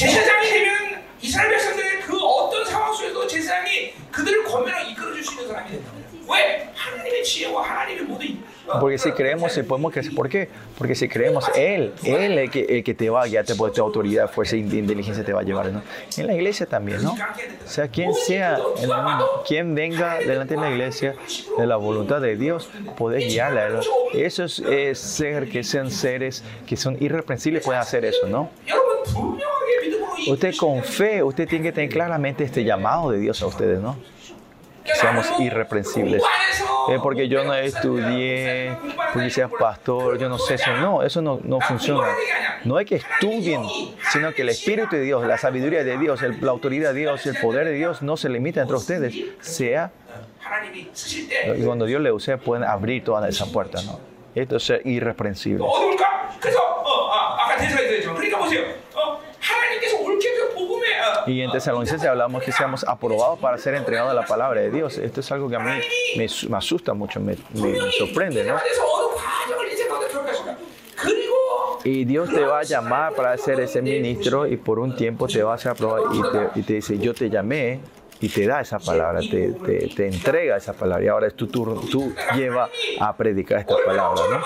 제사장이 0.00 0.48
되면 0.48 1.04
이스라엘 1.20 1.50
백성들의 1.50 2.00
그 2.00 2.18
어떤 2.18 2.64
상황 2.64 2.90
속에서도 2.90 3.26
제사장이 3.26 3.92
그들을 4.10 4.44
권면하고 4.44 4.90
이끌어줄 4.92 5.22
수 5.22 5.32
있는 5.32 5.48
사람이 5.48 5.70
된다. 5.72 5.99
Porque 8.78 8.98
si 8.98 9.12
creemos, 9.12 9.52
si 9.52 9.62
podemos 9.62 9.92
crecer. 9.92 10.14
¿Por 10.14 10.28
qué? 10.28 10.48
Porque 10.78 10.94
si 10.94 11.08
creemos, 11.08 11.50
Él, 11.56 11.92
Él 12.04 12.38
el 12.38 12.50
que, 12.50 12.60
el 12.60 12.84
que 12.84 12.94
te 12.94 13.10
va 13.10 13.22
a 13.22 13.26
guiar, 13.26 13.44
te 13.44 13.54
puede 13.54 13.72
tu 13.72 13.82
autoridad, 13.82 14.30
fuerza 14.30 14.56
e 14.56 14.58
inteligencia 14.60 15.24
te 15.24 15.32
va 15.32 15.40
a 15.40 15.42
llevar. 15.42 15.72
¿no? 15.72 15.82
En 16.16 16.26
la 16.26 16.34
iglesia 16.34 16.66
también, 16.66 17.02
¿no? 17.02 17.12
O 17.12 17.68
sea, 17.68 17.88
quien 17.88 18.14
sea, 18.14 18.58
el, 18.80 18.90
quien 19.46 19.74
venga 19.74 20.18
delante 20.18 20.54
de 20.54 20.60
la 20.60 20.70
iglesia, 20.70 21.14
de 21.58 21.66
la 21.66 21.76
voluntad 21.76 22.20
de 22.20 22.36
Dios, 22.36 22.68
podés 22.96 23.32
guiarla. 23.32 23.68
¿no? 23.70 23.80
Eso 24.14 24.44
es, 24.44 24.60
es, 24.60 24.98
ser, 24.98 25.48
que 25.48 25.64
sean 25.64 25.90
seres 25.90 26.44
que 26.66 26.76
son 26.76 26.96
irreprensibles, 27.00 27.64
pueden 27.64 27.80
hacer 27.80 28.04
eso, 28.04 28.26
¿no? 28.28 28.50
Usted 30.28 30.54
con 30.56 30.84
fe, 30.84 31.22
usted 31.22 31.48
tiene 31.48 31.64
que 31.64 31.72
tener 31.72 31.90
claramente 31.90 32.44
este 32.44 32.62
llamado 32.62 33.10
de 33.10 33.18
Dios 33.18 33.40
a 33.42 33.46
ustedes, 33.46 33.80
¿no? 33.80 33.96
seamos 34.94 35.26
irreprensibles. 35.38 36.22
Eh, 36.88 36.98
porque 37.02 37.28
yo 37.28 37.44
no 37.44 37.54
estudié, 37.54 38.76
porque 39.12 39.30
seas 39.30 39.50
pastor, 39.58 40.18
yo 40.18 40.28
no 40.28 40.38
sé 40.38 40.54
eso. 40.54 40.72
No, 40.76 41.02
eso 41.02 41.22
no, 41.22 41.40
no 41.42 41.60
funciona. 41.60 42.08
No 42.64 42.78
es 42.78 42.86
que 42.86 42.96
estudien, 42.96 43.62
sino 44.12 44.32
que 44.32 44.42
el 44.42 44.48
Espíritu 44.50 44.96
de 44.96 45.02
Dios, 45.02 45.24
la 45.26 45.38
sabiduría 45.38 45.84
de 45.84 45.96
Dios, 45.98 46.22
el, 46.22 46.38
la 46.40 46.50
autoridad 46.50 46.92
de 46.92 47.00
Dios, 47.00 47.26
el 47.26 47.36
poder 47.36 47.66
de 47.66 47.72
Dios 47.72 48.02
no 48.02 48.16
se 48.16 48.28
limita 48.28 48.60
entre 48.60 48.76
ustedes. 48.76 49.14
Sea, 49.40 49.90
y 51.56 51.62
cuando 51.62 51.86
Dios 51.86 52.00
le 52.00 52.12
use, 52.12 52.36
pueden 52.38 52.64
abrir 52.64 53.04
todas 53.04 53.28
esas 53.28 53.48
puertas. 53.48 53.84
¿no? 53.84 54.00
Esto 54.34 54.56
es 54.56 54.62
ser 54.64 54.86
irreprensible. 54.86 55.64
Y 61.26 61.40
en 61.42 61.50
Tesalonicenses 61.50 62.08
hablamos 62.08 62.42
que 62.42 62.52
seamos 62.52 62.84
aprobados 62.84 63.38
para 63.38 63.58
ser 63.58 63.74
entregados 63.74 64.10
a 64.10 64.14
la 64.14 64.26
palabra 64.26 64.60
de 64.60 64.70
Dios. 64.70 64.98
Esto 64.98 65.20
es 65.20 65.32
algo 65.32 65.48
que 65.48 65.56
a 65.56 65.60
mí 65.60 65.70
me, 66.16 66.26
me 66.48 66.56
asusta 66.56 66.94
mucho, 66.94 67.20
me, 67.20 67.36
me, 67.54 67.72
me 67.72 67.92
sorprende, 67.92 68.44
¿no? 68.44 68.56
Y 71.82 72.04
Dios 72.04 72.28
te 72.28 72.44
va 72.44 72.60
a 72.60 72.62
llamar 72.62 73.14
para 73.14 73.36
ser 73.38 73.58
ese 73.60 73.80
ministro 73.80 74.46
y 74.46 74.56
por 74.56 74.78
un 74.78 74.94
tiempo 74.94 75.26
te 75.26 75.42
vas 75.42 75.64
a 75.64 75.70
aprobar 75.70 76.02
y 76.12 76.20
te, 76.20 76.60
y 76.60 76.62
te 76.62 76.72
dice, 76.74 76.98
yo 76.98 77.14
te 77.14 77.30
llamé 77.30 77.80
y 78.20 78.28
te 78.28 78.46
da 78.46 78.60
esa 78.60 78.78
palabra, 78.78 79.20
te, 79.20 79.52
te, 79.52 79.88
te 79.88 80.06
entrega 80.06 80.56
esa 80.56 80.72
palabra. 80.72 81.04
Y 81.04 81.08
ahora 81.08 81.26
es 81.28 81.34
tu 81.34 81.46
turno, 81.46 81.80
tú 81.90 82.14
lleva 82.34 82.68
a 83.00 83.16
predicar 83.16 83.60
esta 83.60 83.76
palabra. 83.84 84.22
¿no? 84.30 84.42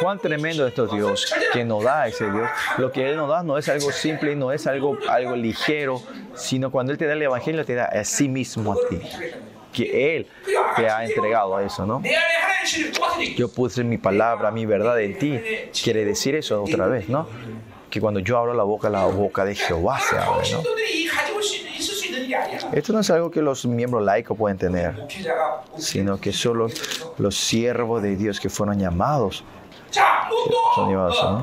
Cuán 0.00 0.18
tremendo 0.18 0.66
es 0.66 0.76
este 0.78 0.96
Dios 0.96 1.34
que 1.52 1.64
nos 1.64 1.84
da 1.84 2.06
ese 2.08 2.30
Dios. 2.30 2.48
Lo 2.78 2.90
que 2.90 3.10
Él 3.10 3.16
nos 3.16 3.28
da 3.28 3.42
no 3.42 3.58
es 3.58 3.68
algo 3.68 3.92
simple, 3.92 4.34
no 4.34 4.52
es 4.52 4.66
algo, 4.66 4.98
algo 5.08 5.36
ligero, 5.36 6.02
sino 6.34 6.70
cuando 6.70 6.92
Él 6.92 6.98
te 6.98 7.06
da 7.06 7.12
el 7.12 7.22
Evangelio, 7.22 7.64
te 7.64 7.74
da 7.74 7.84
a 7.86 8.04
sí 8.04 8.28
mismo 8.28 8.72
a 8.72 8.76
ti 8.88 9.00
que 9.72 10.16
Él 10.16 10.26
te 10.76 10.88
ha 10.88 11.04
entregado 11.04 11.56
a 11.56 11.62
eso, 11.62 11.86
¿no? 11.86 12.02
Yo 13.36 13.48
puse 13.52 13.84
mi 13.84 13.98
palabra, 13.98 14.50
mi 14.50 14.66
verdad 14.66 15.00
en 15.00 15.18
ti. 15.18 15.40
Quiere 15.82 16.04
decir 16.04 16.34
eso 16.34 16.62
otra 16.62 16.86
vez, 16.86 17.08
¿no? 17.08 17.28
Que 17.88 18.00
cuando 18.00 18.20
yo 18.20 18.38
abro 18.38 18.54
la 18.54 18.64
boca, 18.64 18.90
la 18.90 19.06
boca 19.06 19.44
de 19.44 19.54
Jehová 19.54 20.00
se 20.00 20.16
abre, 20.16 20.50
¿no? 20.50 20.62
Esto 22.72 22.92
no 22.92 23.00
es 23.00 23.10
algo 23.10 23.30
que 23.30 23.42
los 23.42 23.66
miembros 23.66 24.04
laicos 24.04 24.36
pueden 24.36 24.58
tener, 24.58 25.06
sino 25.76 26.20
que 26.20 26.32
solo 26.32 26.68
los 27.18 27.36
siervos 27.36 28.02
de 28.02 28.16
Dios 28.16 28.40
que 28.40 28.48
fueron 28.48 28.78
llamados 28.78 29.44
son 30.74 30.90
llamados. 30.90 31.22
¿no? 31.22 31.42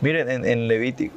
Miren, 0.00 0.30
en, 0.30 0.46
en 0.46 0.68
Levítico, 0.68 1.14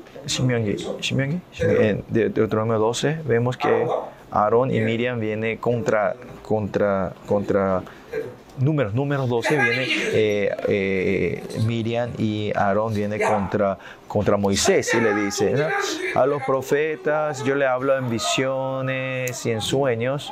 en 1.59 2.03
Deuteronomio 2.09 2.79
12, 2.79 3.19
vemos 3.25 3.55
que 3.57 3.87
Aarón 4.31 4.73
y 4.73 4.79
Miriam 4.79 5.19
vienen 5.19 5.57
contra, 5.57 6.15
contra, 6.41 7.13
contra 7.25 7.83
números, 8.59 8.93
números 8.93 9.29
12 9.29 9.55
viene 9.55 9.85
eh, 9.89 10.55
eh, 10.67 11.43
Miriam 11.65 12.11
y 12.17 12.51
Aarón 12.55 12.93
viene 12.93 13.19
contra, 13.19 13.77
contra 14.07 14.37
Moisés 14.37 14.93
y 14.93 14.99
le 14.99 15.13
dice, 15.15 15.55
ah, 16.15 16.21
a 16.21 16.25
los 16.25 16.43
profetas 16.43 17.43
yo 17.43 17.55
le 17.55 17.65
hablo 17.65 17.97
en 17.97 18.09
visiones 18.09 19.45
y 19.45 19.51
en 19.51 19.61
sueños, 19.61 20.31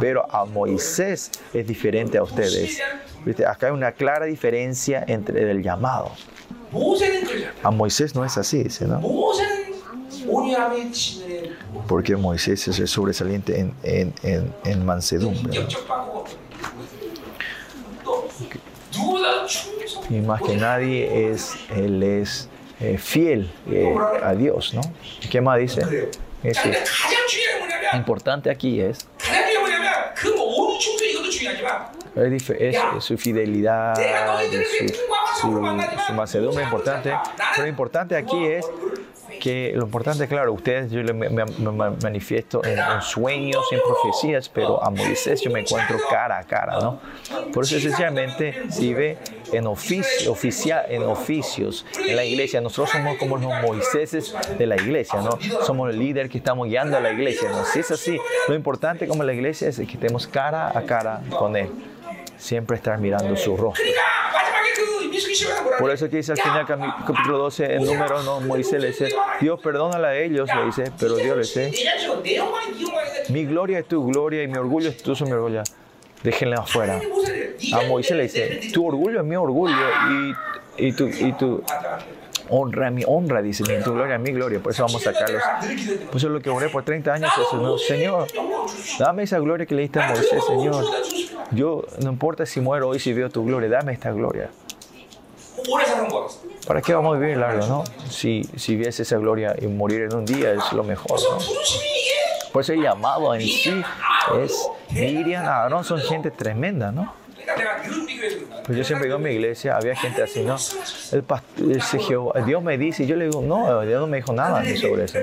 pero 0.00 0.26
a 0.34 0.44
Moisés 0.44 1.30
es 1.52 1.66
diferente 1.66 2.18
a 2.18 2.22
ustedes. 2.22 2.80
Acá 3.46 3.66
hay 3.66 3.72
una 3.72 3.92
clara 3.92 4.26
diferencia 4.26 5.04
entre 5.06 5.50
el 5.50 5.62
llamado. 5.62 6.12
A 7.62 7.70
Moisés 7.70 8.14
no 8.14 8.24
es 8.24 8.36
así, 8.36 8.64
dice, 8.64 8.86
¿no? 8.86 9.00
Porque 11.88 12.16
Moisés 12.16 12.66
es 12.68 12.78
el 12.78 12.88
sobresaliente 12.88 13.60
en, 13.60 13.74
en, 13.82 14.52
en, 14.64 14.84
mansedumbre. 14.84 15.66
Y 20.10 20.14
más 20.20 20.42
que 20.42 20.56
nadie, 20.56 21.30
es, 21.30 21.54
Él 21.74 22.02
es 22.02 22.48
eh, 22.80 22.98
fiel 22.98 23.50
eh, 23.70 23.94
a 24.22 24.34
Dios, 24.34 24.74
¿no? 24.74 24.82
¿Qué 25.30 25.40
más 25.40 25.58
dice? 25.58 26.10
Eso. 26.42 26.68
Importante 27.94 28.50
aquí 28.50 28.80
es 28.80 29.08
es, 32.16 32.50
es, 32.50 32.76
su 33.04 33.18
fidelidad, 33.18 33.94
su, 33.94 34.88
su, 35.40 36.52
su, 36.52 36.60
importante. 36.60 37.14
Pero 37.36 37.62
lo 37.62 37.68
importante 37.68 38.16
aquí 38.16 38.46
es 38.46 38.66
que 39.46 39.72
lo 39.76 39.84
importante, 39.84 40.26
claro, 40.26 40.52
ustedes 40.52 40.90
yo 40.90 41.00
me, 41.14 41.28
me- 41.28 41.44
me 41.44 41.90
manifiesto 42.02 42.64
en, 42.64 42.76
en 42.80 43.00
sueños, 43.00 43.64
en 43.70 43.78
profecías, 43.80 44.48
pero 44.48 44.82
a 44.82 44.90
Moisés 44.90 45.40
yo 45.40 45.52
me 45.52 45.60
encuentro 45.60 45.98
cara 46.10 46.38
a 46.38 46.42
cara, 46.42 46.80
¿no? 46.80 46.98
Por 47.52 47.62
eso 47.62 47.78
sencillamente 47.78 48.64
si 48.70 48.92
ve 48.92 49.18
en 49.52 49.68
oficio, 49.68 50.32
oficia- 50.32 50.84
en 50.88 51.04
oficios 51.04 51.86
en 52.08 52.16
la 52.16 52.24
iglesia, 52.24 52.60
nosotros 52.60 52.90
somos 52.90 53.18
como 53.18 53.36
los 53.36 53.52
Moiséses 53.62 54.34
de 54.58 54.66
la 54.66 54.74
iglesia, 54.74 55.20
¿no? 55.22 55.38
Somos 55.64 55.90
el 55.90 55.98
líder 56.00 56.28
que 56.28 56.38
estamos 56.38 56.66
guiando 56.66 56.96
a 56.96 57.00
la 57.00 57.12
iglesia, 57.12 57.48
¿no? 57.48 57.64
Si 57.66 57.78
es 57.78 57.90
así, 57.92 58.18
lo 58.48 58.54
importante 58.56 59.06
como 59.06 59.22
la 59.22 59.32
iglesia 59.32 59.68
es 59.68 59.76
que 59.76 59.84
estemos 59.84 60.26
cara 60.26 60.76
a 60.76 60.82
cara 60.82 61.20
con 61.38 61.56
Él, 61.56 61.68
siempre 62.38 62.76
estar 62.76 62.98
mirando 62.98 63.36
su 63.36 63.56
rostro. 63.56 63.84
Por 65.78 65.90
eso 65.90 66.08
que 66.08 66.16
dice 66.16 66.32
al 66.32 66.38
final 66.38 66.66
capítulo 66.66 67.38
12 67.38 67.74
en 67.74 67.84
número, 67.84 68.22
no, 68.22 68.40
Moisés 68.40 68.80
le 68.80 68.88
dice, 68.88 69.08
Dios 69.40 69.60
perdónale 69.60 70.06
a 70.06 70.16
ellos, 70.16 70.48
le 70.54 70.66
dice, 70.66 70.92
pero 70.98 71.16
Dios 71.16 71.36
le 71.36 71.42
dice, 71.42 71.72
mi 73.28 73.44
gloria 73.44 73.80
es 73.80 73.86
tu 73.86 74.06
gloria 74.06 74.42
y 74.42 74.48
mi 74.48 74.56
orgullo 74.56 74.88
es 74.88 75.02
tu 75.02 75.12
mi 75.24 75.32
orgullo. 75.32 75.62
Déjenla 76.22 76.56
afuera. 76.60 77.00
A 77.74 77.82
Moisés 77.82 78.16
le 78.16 78.22
dice, 78.24 78.70
tu 78.72 78.86
orgullo 78.86 79.20
es 79.20 79.26
mi 79.26 79.36
orgullo 79.36 79.74
y, 80.10 80.86
y 80.88 80.92
tu, 80.92 81.08
y 81.08 81.32
tu 81.34 81.62
honra, 82.48 82.90
mi 82.90 83.02
honra, 83.06 83.42
dice, 83.42 83.62
mi 83.64 83.82
tu 83.82 83.92
gloria, 83.92 84.18
mi 84.18 84.32
gloria. 84.32 84.60
Por 84.60 84.72
eso 84.72 84.84
vamos 84.84 85.06
a 85.06 85.12
sacarlos. 85.12 85.42
Por 86.06 86.16
eso 86.16 86.26
es 86.26 86.32
lo 86.32 86.40
que 86.40 86.50
oré 86.50 86.68
por 86.68 86.84
30 86.84 87.12
años, 87.12 87.32
eso, 87.32 87.56
no, 87.58 87.78
Señor, 87.78 88.26
dame 88.98 89.24
esa 89.24 89.38
gloria 89.38 89.66
que 89.66 89.74
le 89.74 89.82
diste 89.82 90.00
a 90.00 90.08
Moisés, 90.08 90.44
Señor. 90.46 90.84
Yo, 91.52 91.84
no 92.02 92.10
importa 92.10 92.44
si 92.46 92.60
muero 92.60 92.88
hoy, 92.88 92.98
si 92.98 93.12
veo 93.12 93.30
tu 93.30 93.44
gloria, 93.44 93.68
dame 93.68 93.92
esta 93.92 94.10
gloria. 94.10 94.50
¿Para 96.66 96.82
qué 96.82 96.94
vamos 96.94 97.16
a 97.16 97.18
vivir 97.18 97.36
largo, 97.36 97.66
no? 97.66 97.84
Si, 98.10 98.44
si 98.56 98.76
viese 98.76 99.02
esa 99.02 99.16
gloria 99.18 99.54
y 99.60 99.66
morir 99.66 100.02
en 100.02 100.14
un 100.14 100.24
día 100.24 100.52
es 100.52 100.72
lo 100.72 100.82
mejor, 100.82 101.20
¿no? 101.20 101.38
Por 102.52 102.62
eso 102.62 102.72
el 102.72 102.82
llamado 102.82 103.34
en 103.34 103.42
sí 103.42 103.82
es, 104.42 104.68
Miriam, 104.90 105.44
ah, 105.46 105.62
Aarón 105.62 105.84
son 105.84 106.00
gente 106.00 106.30
tremenda, 106.30 106.90
¿no? 106.90 107.12
Pues 108.64 108.78
yo 108.78 108.84
siempre 108.84 109.06
digo 109.06 109.18
en 109.18 109.22
mi 109.22 109.30
iglesia, 109.30 109.76
había 109.76 109.94
gente 109.94 110.22
así, 110.22 110.42
¿no? 110.42 110.56
El 111.12 111.22
pastor, 111.22 112.44
Dios 112.44 112.62
me 112.62 112.76
dice, 112.78 113.04
y 113.04 113.06
yo 113.06 113.14
le 113.14 113.26
digo, 113.26 113.42
no, 113.42 113.82
Dios 113.82 114.00
no 114.00 114.06
me 114.06 114.16
dijo 114.16 114.32
nada 114.32 114.64
sobre 114.76 115.04
eso. 115.04 115.18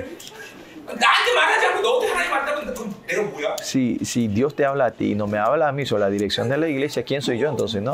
나한테 0.85 1.33
말하지 1.35 1.65
않고 1.67 1.81
너한테 1.81 2.07
하나님 2.11 2.31
말한다면 2.31 2.73
그럼 2.73 2.95
내가 3.07 3.21
뭐야? 3.23 3.55
Si, 3.61 3.97
si 4.03 4.27
Dios 4.27 4.55
te 4.55 4.65
habla 4.65 4.85
a 4.85 4.91
ti 4.91 5.11
y 5.11 5.15
no 5.15 5.27
me 5.27 5.37
habla 5.37 5.67
a 5.67 5.71
mí 5.71 5.85
sobre 5.85 6.01
la 6.03 6.09
dirección 6.09 6.49
de 6.49 6.57
la 6.57 6.67
iglesia, 6.67 7.03
¿quién 7.03 7.21
soy 7.21 7.37
yo 7.37 7.49
entonces, 7.49 7.81
no? 7.81 7.93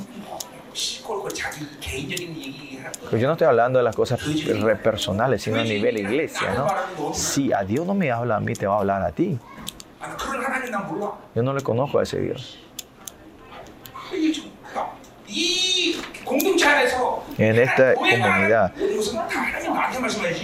시골 0.74 1.30
자기 1.34 1.66
개인적인 1.80 2.36
얘기하는 2.36 2.92
거. 2.92 3.10
Pues 3.10 3.22
yo 3.22 3.28
no 3.28 3.34
estoy 3.34 3.48
hablando 3.48 3.80
de 3.80 3.84
las 3.84 3.96
cosas 3.96 4.20
re- 4.26 4.76
personales, 4.76 5.42
sino 5.44 5.60
a 5.60 5.64
nivel 5.64 5.98
iglesia, 5.98 6.54
¿no? 6.54 7.14
Si 7.14 7.54
a 7.54 7.64
Dios 7.64 7.86
no 7.86 7.94
me 7.94 8.12
habla 8.12 8.38
a 8.38 8.40
mí, 8.42 8.54
te 8.54 8.68
va 8.68 8.76
a 8.76 8.80
hablar 8.80 9.02
a 9.02 9.12
ti. 9.12 9.38
아, 10.02 10.16
그런 10.18 10.44
하나님 10.44 10.72
난 10.72 10.86
몰라. 10.88 11.12
Yo 11.34 11.42
no 11.44 11.54
le 11.54 11.62
conozco 11.62 12.00
a 12.00 12.04
ese 12.04 12.20
Dios. 12.20 12.60
en 17.39 17.59
esta 17.59 17.95
comunidad. 17.95 18.73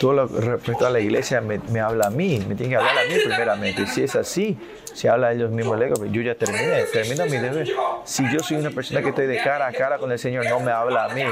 Todo 0.00 0.12
lo 0.12 0.26
respecto 0.26 0.86
a 0.86 0.90
la 0.90 1.00
iglesia 1.00 1.40
me, 1.40 1.58
me, 1.70 1.80
habla 1.80 2.06
a 2.06 2.10
mí, 2.10 2.42
me 2.48 2.54
tiene 2.54 2.70
que 2.70 2.76
hablar 2.76 2.98
a 2.98 3.04
mí 3.04 3.14
primeramente. 3.24 3.82
Y 3.82 3.86
si 3.86 4.02
es 4.02 4.16
así, 4.16 4.58
si 4.94 5.08
habla 5.08 5.28
a 5.28 5.32
ellos 5.32 5.50
mismos, 5.50 5.78
yo 6.10 6.22
ya 6.22 6.34
terminé, 6.34 6.84
termino 6.92 7.24
mi 7.26 7.36
deber. 7.36 7.68
Si 8.04 8.24
yo 8.32 8.40
soy 8.40 8.56
una 8.56 8.70
persona 8.70 9.02
que 9.02 9.10
estoy 9.10 9.26
de 9.26 9.42
cara 9.42 9.66
a 9.66 9.72
cara 9.72 9.98
con 9.98 10.10
el 10.10 10.18
Señor, 10.18 10.48
no 10.48 10.60
me 10.60 10.72
habla 10.72 11.04
a 11.04 11.08
mí. 11.10 11.22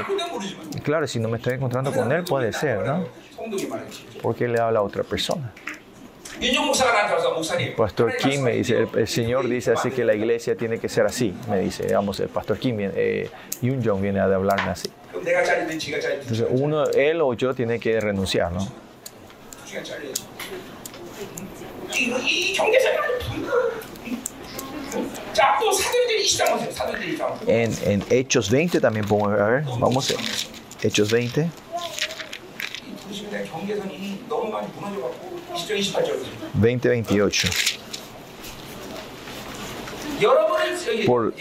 Claro, 0.83 1.07
si 1.07 1.19
no 1.19 1.27
me 1.29 1.37
estoy 1.37 1.55
encontrando 1.55 1.91
con 1.91 2.11
Él, 2.11 2.23
puede 2.23 2.53
ser, 2.53 2.85
¿no? 2.85 3.05
Porque 4.21 4.47
le 4.47 4.59
habla 4.59 4.79
a 4.79 4.83
otra 4.83 5.03
persona. 5.03 5.51
Pastor 7.75 8.15
Kim 8.17 8.41
me 8.41 8.53
dice, 8.53 8.77
el, 8.79 8.89
el, 8.95 9.07
Señor 9.07 9.47
dice 9.47 9.71
así 9.71 9.91
que 9.91 10.03
la 10.03 10.13
iglesia 10.13 10.55
tiene 10.55 10.79
que 10.79 10.89
ser 10.89 11.05
así, 11.05 11.33
me 11.49 11.59
dice, 11.59 11.83
digamos, 11.83 12.19
el 12.19 12.29
Pastor 12.29 12.57
Kim, 12.57 12.77
eh, 12.79 13.29
Yun 13.61 13.83
Jong 13.83 14.01
viene 14.01 14.19
a 14.19 14.25
hablarme 14.25 14.71
así. 14.71 14.89
Entonces 16.21 16.47
uno, 16.49 16.85
él 16.87 17.21
o 17.21 17.33
yo 17.33 17.53
tiene 17.53 17.79
que 17.79 17.99
renunciar, 17.99 18.51
¿no? 18.51 18.67
En, 27.47 27.73
en 27.83 28.03
Hechos 28.09 28.49
20 28.49 28.79
también 28.79 29.07
podemos 29.07 29.31
ver, 29.31 29.63
vamos, 29.79 30.15
Hechos 30.81 31.11
20. 31.11 31.49
2028. 36.53 37.47
Por, 41.05 41.33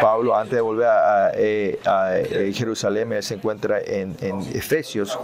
Pablo, 0.00 0.36
antes 0.36 0.54
de 0.54 0.60
volver 0.60 0.86
a, 0.86 1.26
a, 1.26 1.28
a 1.28 2.20
eh, 2.20 2.52
Jerusalén, 2.54 3.12
él 3.12 3.22
se 3.22 3.34
encuentra 3.34 3.80
en, 3.80 4.16
en 4.20 4.40
Efesios, 4.54 5.18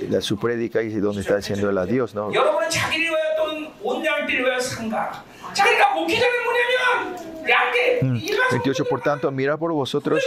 eh, 0.00 0.08
la, 0.10 0.20
su 0.20 0.38
prédica, 0.38 0.82
y 0.82 0.90
donde 0.94 1.20
está 1.20 1.36
diciendo 1.36 1.70
el 1.70 1.78
adiós. 1.78 2.14
¿no? 2.14 2.30
Mm. 8.02 8.20
28. 8.50 8.84
Por 8.84 9.00
tanto, 9.00 9.30
mira 9.30 9.56
por 9.56 9.72
vosotros 9.72 10.22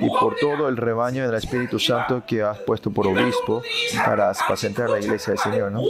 y 0.00 0.08
por 0.08 0.36
todo 0.36 0.68
el 0.68 0.76
rebaño 0.76 1.26
del 1.26 1.36
Espíritu 1.36 1.78
Santo 1.78 2.22
que 2.26 2.42
has 2.42 2.58
puesto 2.58 2.90
por 2.90 3.06
obispo 3.06 3.62
para 4.04 4.30
apacentar 4.30 4.90
la 4.90 5.00
iglesia 5.00 5.32
del 5.32 5.38
Señor, 5.38 5.72
¿no? 5.72 5.80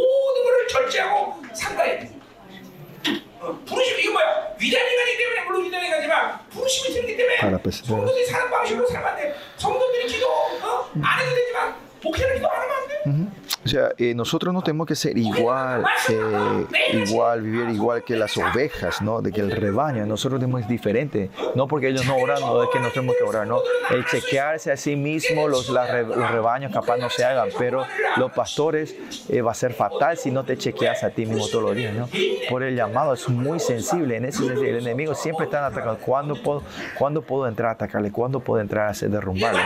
O 13.66 13.68
sea, 13.68 13.90
eh, 13.98 14.14
nosotros 14.14 14.54
no 14.54 14.62
tenemos 14.62 14.86
que 14.86 14.94
ser 14.94 15.18
igual, 15.18 15.84
eh, 16.08 16.66
igual, 16.92 17.42
vivir 17.42 17.68
igual 17.70 18.04
que 18.04 18.14
las 18.14 18.36
ovejas, 18.36 19.02
¿no? 19.02 19.20
De 19.20 19.32
que 19.32 19.40
el 19.40 19.50
rebaño, 19.50 20.06
nosotros 20.06 20.38
tenemos 20.38 20.60
es 20.60 20.68
diferente. 20.68 21.30
No 21.56 21.66
porque 21.66 21.88
ellos 21.88 22.06
no 22.06 22.14
oran, 22.14 22.38
no 22.42 22.62
es 22.62 22.68
que 22.70 22.78
nosotros 22.78 22.94
tenemos 22.94 23.16
que 23.16 23.24
orar, 23.24 23.44
¿no? 23.48 23.58
El 23.90 24.04
chequearse 24.04 24.70
a 24.70 24.76
sí 24.76 24.94
mismo, 24.94 25.48
los, 25.48 25.68
los 25.68 26.30
rebaños 26.30 26.72
capaz 26.72 26.96
no 26.98 27.10
se 27.10 27.24
hagan, 27.24 27.48
pero 27.58 27.84
los 28.18 28.30
pastores 28.30 28.94
eh, 29.28 29.42
va 29.42 29.50
a 29.50 29.54
ser 29.54 29.72
fatal 29.72 30.16
si 30.16 30.30
no 30.30 30.44
te 30.44 30.56
chequeas 30.56 31.02
a 31.02 31.10
ti 31.10 31.26
mismo 31.26 31.48
todos 31.48 31.64
los 31.64 31.74
días, 31.76 31.92
¿no? 31.92 32.08
Por 32.48 32.62
el 32.62 32.76
llamado, 32.76 33.14
es 33.14 33.28
muy 33.28 33.58
sensible. 33.58 34.16
En 34.16 34.26
ese 34.26 34.44
sentido, 34.44 34.62
el 34.62 34.76
enemigo 34.76 35.12
siempre 35.16 35.46
está 35.46 35.66
atacando. 35.66 35.98
¿Cuándo 35.98 36.40
puedo, 36.40 36.62
¿Cuándo 36.96 37.20
puedo 37.20 37.48
entrar 37.48 37.70
a 37.70 37.72
atacarle? 37.72 38.12
¿Cuándo 38.12 38.38
puedo 38.38 38.60
entrar 38.60 38.86
a 38.86 38.90
hacer 38.90 39.10
derrumbarle? 39.10 39.60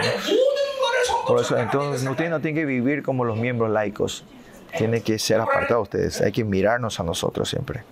Por 1.31 1.41
eso, 1.41 1.57
entonces, 1.57 2.05
ustedes 2.09 2.29
no 2.29 2.41
tienen 2.41 2.61
que 2.61 2.65
vivir 2.65 3.05
como 3.05 3.25
los 3.25 3.37
miembros 3.37 3.71
laicos. 3.71 4.25
Tienen 4.77 5.01
que 5.01 5.17
ser 5.17 5.41
apartados 5.41 5.85
ustedes. 5.85 6.21
Hay 6.21 6.33
que 6.33 6.43
mirarnos 6.43 6.99
a 6.99 7.05
nosotros 7.05 7.49
siempre. 7.49 7.85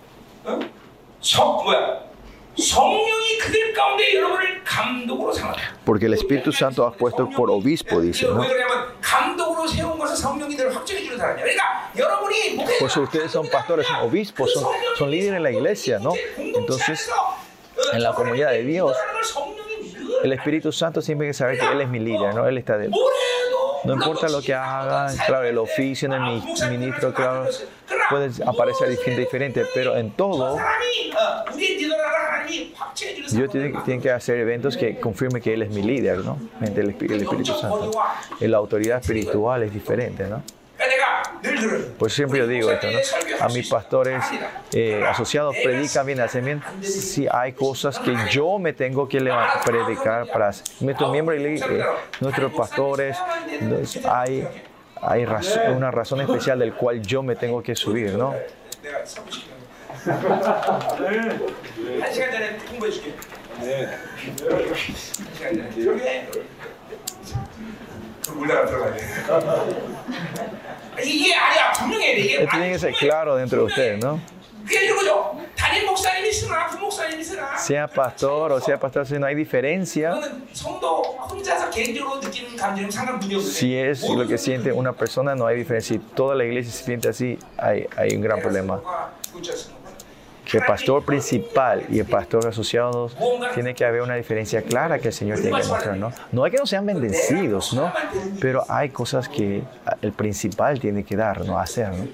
Porque 5.85 6.07
el 6.07 6.15
Espíritu 6.15 6.51
Santo 6.51 6.85
ha 6.85 6.91
puesto 6.91 7.29
por 7.29 7.49
obispo, 7.49 8.01
dice. 8.01 8.27
¿no? 8.27 8.43
Por 12.77 12.89
eso 12.89 13.01
ustedes 13.01 13.31
son 13.31 13.47
pastores, 13.47 13.87
son 13.87 13.95
obispos, 14.01 14.51
son, 14.51 14.65
son 14.97 15.09
líderes 15.09 15.37
en 15.37 15.43
la 15.43 15.51
iglesia, 15.51 15.97
¿no? 15.99 16.11
Entonces, 16.37 17.09
en 17.93 18.03
la 18.03 18.13
comunidad 18.13 18.51
de 18.51 18.63
Dios, 18.63 18.97
el 20.23 20.33
Espíritu 20.33 20.73
Santo 20.73 21.01
siempre 21.01 21.27
hay 21.27 21.29
que 21.29 21.35
saber 21.35 21.57
que 21.57 21.65
Él 21.65 21.79
es 21.79 21.87
mi 21.87 21.99
líder, 21.99 22.35
¿no? 22.35 22.45
Él 22.45 22.57
está 22.57 22.77
de 22.77 22.89
no 23.85 23.93
importa 23.93 24.27
lo 24.29 24.41
que 24.41 24.53
hagan, 24.53 25.15
claro, 25.25 25.45
el 25.47 25.57
oficio 25.57 26.07
en 26.07 26.13
el 26.13 26.21
mi- 26.21 26.43
ministro, 26.77 27.13
claro, 27.13 27.47
puede 28.09 28.29
aparecer 28.45 28.89
diferente, 29.15 29.65
pero 29.73 29.95
en 29.95 30.11
todo, 30.11 30.57
Yo 33.31 33.47
tienen, 33.49 33.83
tienen 33.83 34.01
que 34.01 34.11
hacer 34.11 34.37
eventos 34.39 34.75
que 34.75 34.99
confirmen 34.99 35.41
que 35.41 35.53
Él 35.53 35.61
es 35.61 35.69
mi 35.69 35.81
líder, 35.83 36.19
¿no? 36.19 36.37
El, 36.61 36.95
Espí- 36.97 37.11
el 37.11 37.21
Espíritu 37.21 37.53
Santo. 37.53 37.91
La 38.39 38.57
autoridad 38.57 38.99
espiritual 38.99 39.63
es 39.63 39.73
diferente, 39.73 40.25
¿no? 40.27 40.41
Pues 41.97 42.13
siempre 42.13 42.39
yo 42.39 42.47
digo 42.47 42.71
esto, 42.71 42.87
¿no? 42.91 42.99
A 43.39 43.47
mis 43.49 43.67
pastores 43.67 44.23
eh, 44.73 45.03
asociados 45.07 45.55
predican 45.63 46.05
bien, 46.05 46.19
hacen 46.21 46.45
bien. 46.45 46.63
Si 46.81 47.27
hay 47.31 47.53
cosas 47.53 47.99
que 47.99 48.15
yo 48.31 48.57
me 48.59 48.73
tengo 48.73 49.07
que 49.07 49.19
predicar 49.65 50.27
para 50.27 50.51
nuestros 50.79 51.11
miembros, 51.11 51.39
y 51.39 51.43
le- 51.43 51.55
eh, 51.57 51.85
nuestros 52.21 52.53
pastores, 52.53 53.17
entonces, 53.59 54.05
hay, 54.05 54.47
hay 55.01 55.25
razón- 55.25 55.73
una 55.75 55.91
razón 55.91 56.21
especial 56.21 56.59
del 56.59 56.73
cual 56.73 57.01
yo 57.01 57.21
me 57.23 57.35
tengo 57.35 57.61
que 57.61 57.75
subir, 57.75 58.13
¿no? 58.13 58.35
Tiene 72.51 72.71
que 72.71 72.79
ser 72.79 72.93
claro 72.95 73.35
dentro 73.35 73.59
de 73.59 73.65
ustedes, 73.65 74.03
¿no? 74.03 74.19
Sea 77.57 77.87
pastor 77.87 78.51
o 78.51 78.59
sea 78.61 78.79
pastor, 78.79 79.05
si 79.07 79.17
no 79.17 79.25
hay 79.25 79.33
diferencia, 79.35 80.13
si 83.43 83.75
es 83.75 84.07
lo 84.09 84.27
que 84.27 84.37
siente 84.37 84.71
una 84.71 84.93
persona, 84.93 85.35
no 85.35 85.47
hay 85.47 85.57
diferencia. 85.57 85.97
Si 85.97 85.99
toda 86.15 86.35
la 86.35 86.43
iglesia 86.45 86.71
se 86.71 86.83
siente 86.83 87.09
así, 87.09 87.37
hay, 87.57 87.87
hay 87.95 88.15
un 88.15 88.21
gran 88.21 88.39
problema 88.41 88.79
que 90.49 90.57
el 90.57 90.65
pastor 90.65 91.03
principal 91.03 91.85
y 91.89 91.99
el 91.99 92.05
pastor 92.05 92.47
asociado 92.47 93.11
tiene 93.53 93.73
que 93.75 93.85
haber 93.85 94.01
una 94.01 94.15
diferencia 94.15 94.61
clara 94.61 94.99
que 94.99 95.09
el 95.09 95.13
Señor 95.13 95.39
tiene 95.39 95.61
que 95.61 95.67
mostrar, 95.67 95.97
¿no? 95.97 96.11
No 96.31 96.45
es 96.45 96.51
que 96.51 96.57
no 96.57 96.65
sean 96.65 96.85
bendecidos, 96.85 97.73
¿no? 97.73 97.91
Pero 98.39 98.65
hay 98.67 98.89
cosas 98.89 99.29
que 99.29 99.61
el 100.01 100.11
principal 100.11 100.79
tiene 100.79 101.03
que 101.03 101.15
dar, 101.15 101.45
¿no? 101.45 101.59
Hacer, 101.59 101.89
¿no? 101.89 102.07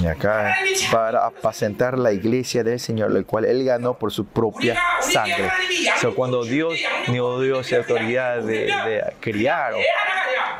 Y 0.00 0.06
acá 0.06 0.56
para 0.90 1.26
apacentar 1.26 1.98
la 1.98 2.12
iglesia 2.12 2.64
del 2.64 2.80
Señor, 2.80 3.14
el 3.14 3.26
cual 3.26 3.44
Él 3.44 3.64
ganó 3.64 3.98
por 3.98 4.12
su 4.12 4.24
propia 4.24 4.80
sangre. 5.00 5.50
O 5.94 6.00
sea, 6.00 6.10
cuando 6.10 6.42
Dios 6.42 6.72
nos 7.08 7.18
oh 7.18 7.40
dio 7.42 7.60
esa 7.60 7.76
autoridad 7.76 8.38
de, 8.38 8.64
de 8.64 9.02
criar 9.20 9.74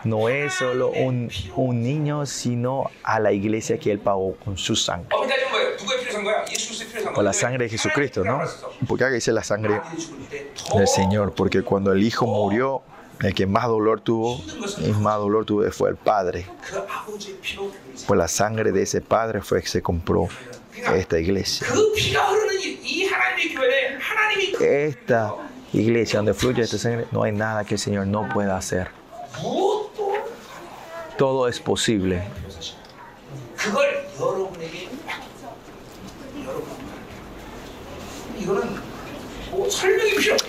no 0.05 0.29
es 0.29 0.55
solo 0.55 0.91
un, 0.91 1.31
un 1.57 1.83
niño, 1.83 2.27
sino 2.27 2.91
a 3.03 3.21
la 3.21 3.33
iglesia 3.33 3.79
que 3.79 3.93
él 3.93 3.99
pagó 3.99 4.37
con 4.37 4.57
su 4.57 4.77
sangre. 4.77 5.09
Con 7.15 7.25
la 7.25 7.33
sangre 7.33 7.65
de 7.65 7.71
Jesucristo, 7.71 8.25
¿no? 8.25 8.41
¿Por 8.87 8.99
qué 8.99 9.09
dice 9.11 9.33
la 9.33 9.45
sangre 9.45 9.81
del 10.75 10.89
Señor? 10.89 11.35
Porque 11.35 11.63
cuando 11.63 11.93
el 11.93 12.03
Hijo 12.03 12.27
murió, 12.27 12.83
el 13.21 13.35
que 13.35 13.47
más 13.47 13.67
dolor 13.67 14.01
tuvo, 14.01 14.41
el 14.83 14.95
más 14.97 15.17
dolor 15.19 15.45
tuvo 15.45 15.71
fue 15.71 15.91
el 15.91 15.97
Padre. 15.97 16.47
Pues 18.07 18.19
la 18.19 18.29
sangre 18.29 18.73
de 18.73 18.83
ese 18.83 19.01
Padre 19.01 19.43
fue 19.43 19.61
que 19.63 19.69
se 19.69 19.83
compró 19.83 20.29
esta 20.95 21.19
iglesia. 21.19 21.67
Esta 24.61 25.35
iglesia 25.73 26.19
donde 26.19 26.35
fluye 26.35 26.63
esta 26.63 26.79
sangre, 26.79 27.07
no 27.13 27.23
hay 27.23 27.33
nada 27.33 27.65
que 27.65 27.75
el 27.75 27.81
Señor 27.81 28.07
no 28.07 28.29
pueda 28.29 28.57
hacer 28.57 28.89
todo 31.21 31.49
es 31.49 31.61
posible. 31.61 32.23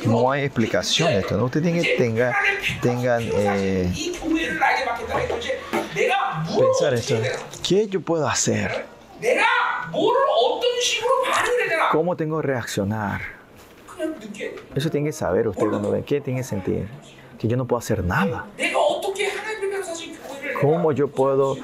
No 0.05 0.31
hay 0.31 0.43
explicación 0.43 1.11
esto. 1.11 1.35
¿no? 1.35 1.45
Usted 1.45 1.61
tiene 1.61 1.81
que 1.81 1.97
tenga, 1.97 2.33
tengan 2.81 3.21
eh, 3.21 3.91
pensar 6.57 6.93
esto. 6.93 7.17
¿Qué 7.61 7.87
yo 7.89 7.99
puedo 7.99 8.25
hacer? 8.25 8.85
¿Cómo 11.91 12.15
tengo 12.15 12.39
que 12.39 12.47
reaccionar? 12.47 13.19
Eso 14.73 14.89
tiene 14.89 15.09
que 15.09 15.13
saber 15.13 15.49
usted 15.49 15.67
cuando 15.67 15.91
ve. 15.91 16.03
¿Qué 16.05 16.21
tiene 16.21 16.39
que 16.39 16.45
sentir? 16.45 16.87
Que 17.37 17.49
yo 17.49 17.57
no 17.57 17.67
puedo 17.67 17.79
hacer 17.79 18.05
nada. 18.05 18.45
¿Cómo 20.61 20.91
yo 20.91 21.07
puedo 21.07 21.57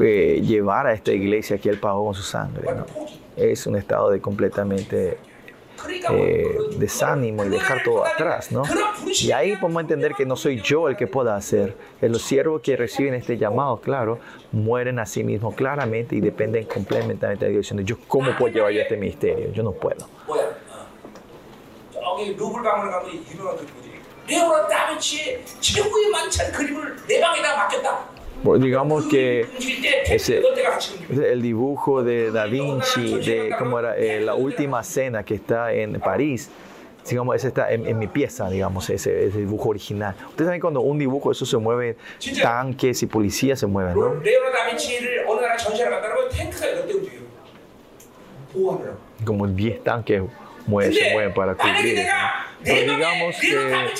eh, 0.00 0.40
llevar 0.42 0.86
a 0.86 0.92
esta 0.92 1.12
iglesia 1.12 1.58
que 1.58 1.68
Él 1.68 1.78
pagó 1.78 2.06
con 2.06 2.14
su 2.14 2.22
sangre? 2.22 2.68
Es 3.36 3.66
un 3.66 3.76
estado 3.76 4.10
de 4.10 4.20
completamente 4.20 5.18
eh, 5.88 6.58
desánimo 6.76 7.44
y 7.44 7.48
dejar 7.48 7.82
todo 7.82 8.04
atrás, 8.04 8.52
¿no? 8.52 8.62
Y 9.06 9.32
ahí 9.32 9.56
podemos 9.56 9.82
entender 9.82 10.14
que 10.14 10.26
no 10.26 10.36
soy 10.36 10.60
yo 10.60 10.88
el 10.88 10.96
que 10.96 11.06
pueda 11.06 11.36
hacer. 11.36 11.76
Los 12.00 12.22
siervos 12.22 12.60
que 12.62 12.76
reciben 12.76 13.14
este 13.14 13.36
llamado, 13.38 13.80
claro, 13.80 14.18
mueren 14.52 14.98
a 14.98 15.06
sí 15.06 15.24
mismos 15.24 15.54
claramente 15.54 16.16
y 16.16 16.20
dependen 16.20 16.64
completamente 16.64 17.26
de 17.26 17.48
Dios. 17.48 17.72
Yo 17.84 17.96
cómo 18.08 18.36
puedo 18.36 18.52
llevar 18.52 18.72
yo 18.72 18.80
este 18.82 18.96
ministerio, 18.96 19.52
yo 19.52 19.62
no 19.62 19.72
puedo 19.72 20.06
digamos 28.58 29.06
que 29.06 29.46
ese, 30.06 30.42
el 31.10 31.42
dibujo 31.42 32.02
de 32.02 32.30
Da 32.30 32.46
Vinci, 32.46 33.18
de 33.18 33.54
cómo 33.58 33.78
era 33.78 33.96
eh, 33.96 34.20
la 34.20 34.34
última 34.34 34.82
cena 34.82 35.24
que 35.24 35.34
está 35.34 35.72
en 35.72 36.00
París, 36.00 36.50
digamos, 37.08 37.36
ese 37.36 37.48
está 37.48 37.72
en, 37.72 37.86
en, 37.86 37.98
mi 37.98 38.06
pieza, 38.06 38.48
digamos, 38.50 38.88
ese, 38.90 39.26
ese, 39.26 39.38
dibujo 39.38 39.70
original. 39.70 40.14
Ustedes 40.28 40.46
saben 40.48 40.60
cuando 40.60 40.80
un 40.80 40.98
dibujo, 40.98 41.32
eso 41.32 41.44
se 41.44 41.56
mueve, 41.56 41.96
tanques 42.42 43.02
y 43.02 43.06
policías 43.06 43.58
se 43.58 43.66
mueven, 43.66 43.94
¿no? 43.94 44.20
Como 49.24 49.46
10 49.46 49.84
tanques 49.84 50.22
se 50.22 51.12
mueven 51.12 51.34
para 51.34 51.54
cubrir. 51.54 52.06
¿no? 52.06 52.12
Pero 52.64 52.92
digamos 52.94 53.36
que 53.40 53.90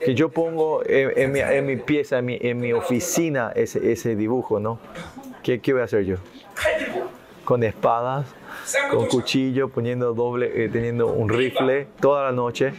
que 0.00 0.14
yo 0.14 0.28
pongo 0.28 0.82
en, 0.86 1.32
mi, 1.32 1.40
en 1.40 1.66
mi, 1.66 1.76
pieza, 1.76 2.18
en 2.18 2.24
mi, 2.24 2.38
en 2.40 2.58
mi 2.58 2.72
oficina 2.72 3.52
ese, 3.54 3.92
ese, 3.92 4.16
dibujo, 4.16 4.60
¿no? 4.60 4.78
¿Qué, 5.42 5.60
¿Qué 5.60 5.72
voy 5.72 5.82
a 5.82 5.84
hacer 5.84 6.04
yo? 6.04 6.16
Con 7.44 7.62
espadas, 7.62 8.26
con 8.90 9.06
cuchillo, 9.06 9.68
poniendo 9.68 10.14
doble, 10.14 10.64
eh, 10.64 10.68
teniendo 10.68 11.08
un 11.08 11.28
rifle 11.28 11.86
toda 12.00 12.24
la 12.24 12.32
noche. 12.32 12.72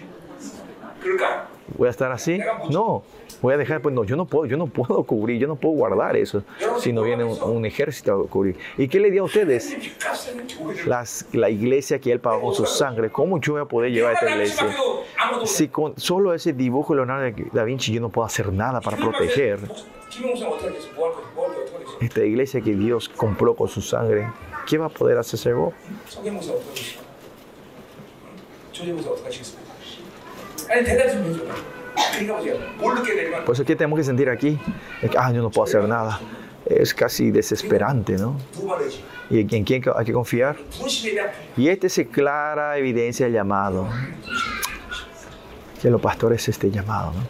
¿Voy 1.77 1.87
a 1.87 1.91
estar 1.91 2.11
así? 2.11 2.39
No 2.69 3.03
voy 3.41 3.53
a 3.53 3.57
dejar, 3.57 3.81
pues 3.81 3.93
no, 3.93 4.03
yo 4.03 4.15
no 4.15 4.25
puedo, 4.25 4.45
yo 4.45 4.57
no 4.57 4.67
puedo 4.67 5.03
cubrir, 5.03 5.39
yo 5.39 5.47
no 5.47 5.55
puedo 5.55 5.75
guardar 5.75 6.15
eso, 6.15 6.43
si 6.79 6.93
no 6.93 7.03
viene 7.03 7.23
un, 7.23 7.41
un, 7.41 7.65
ejército 7.65 8.13
a 8.13 8.27
cubrir. 8.27 8.57
¿Y 8.77 8.87
qué 8.87 8.99
le 8.99 9.11
di 9.11 9.17
a 9.17 9.23
ustedes? 9.23 9.75
Las, 10.85 11.25
la 11.33 11.49
iglesia 11.49 11.99
que 11.99 12.11
él 12.11 12.19
pagó 12.19 12.41
con 12.41 12.55
su 12.55 12.65
sangre, 12.65 13.09
¿cómo 13.09 13.39
yo 13.39 13.53
voy 13.53 13.61
a 13.61 13.65
poder 13.65 13.91
llevar 13.91 14.11
a 14.11 14.13
esta 14.13 14.31
iglesia? 14.31 14.75
Si 15.45 15.67
con 15.67 15.97
solo 15.97 16.33
ese 16.33 16.53
dibujo 16.53 16.93
de 16.93 16.97
Leonardo 16.97 17.43
da 17.51 17.63
Vinci 17.63 17.93
yo 17.93 18.01
no 18.01 18.09
puedo 18.09 18.25
hacer 18.25 18.51
nada 18.51 18.81
para 18.81 18.97
proteger 18.97 19.59
esta 22.01 22.23
iglesia 22.23 22.61
que 22.61 22.73
Dios 22.75 23.09
compró 23.09 23.55
con 23.55 23.67
su 23.67 23.81
sangre, 23.81 24.27
¿qué 24.67 24.77
va 24.77 24.85
a 24.87 24.89
poder 24.89 25.17
hacerse 25.17 25.53
vos? 25.53 25.73
Por 33.45 33.53
eso 33.55 33.65
que 33.65 33.75
tenemos 33.75 33.97
que 33.97 34.03
sentir 34.03 34.29
aquí, 34.29 34.57
ah, 35.17 35.31
yo 35.31 35.41
no 35.41 35.49
puedo 35.49 35.65
hacer 35.65 35.87
nada. 35.87 36.19
Es 36.65 36.93
casi 36.93 37.29
desesperante, 37.31 38.13
¿no? 38.13 38.37
¿Y 39.29 39.39
en 39.39 39.63
quién 39.63 39.83
hay 39.95 40.05
que 40.05 40.13
confiar? 40.13 40.55
Y 41.57 41.69
este 41.69 41.87
es 41.87 42.01
clara 42.11 42.77
evidencia 42.77 43.25
del 43.27 43.33
llamado. 43.35 43.87
Que 45.81 45.89
los 45.89 46.01
pastores 46.01 46.47
este 46.49 46.71
llamado, 46.71 47.11
¿no? 47.11 47.21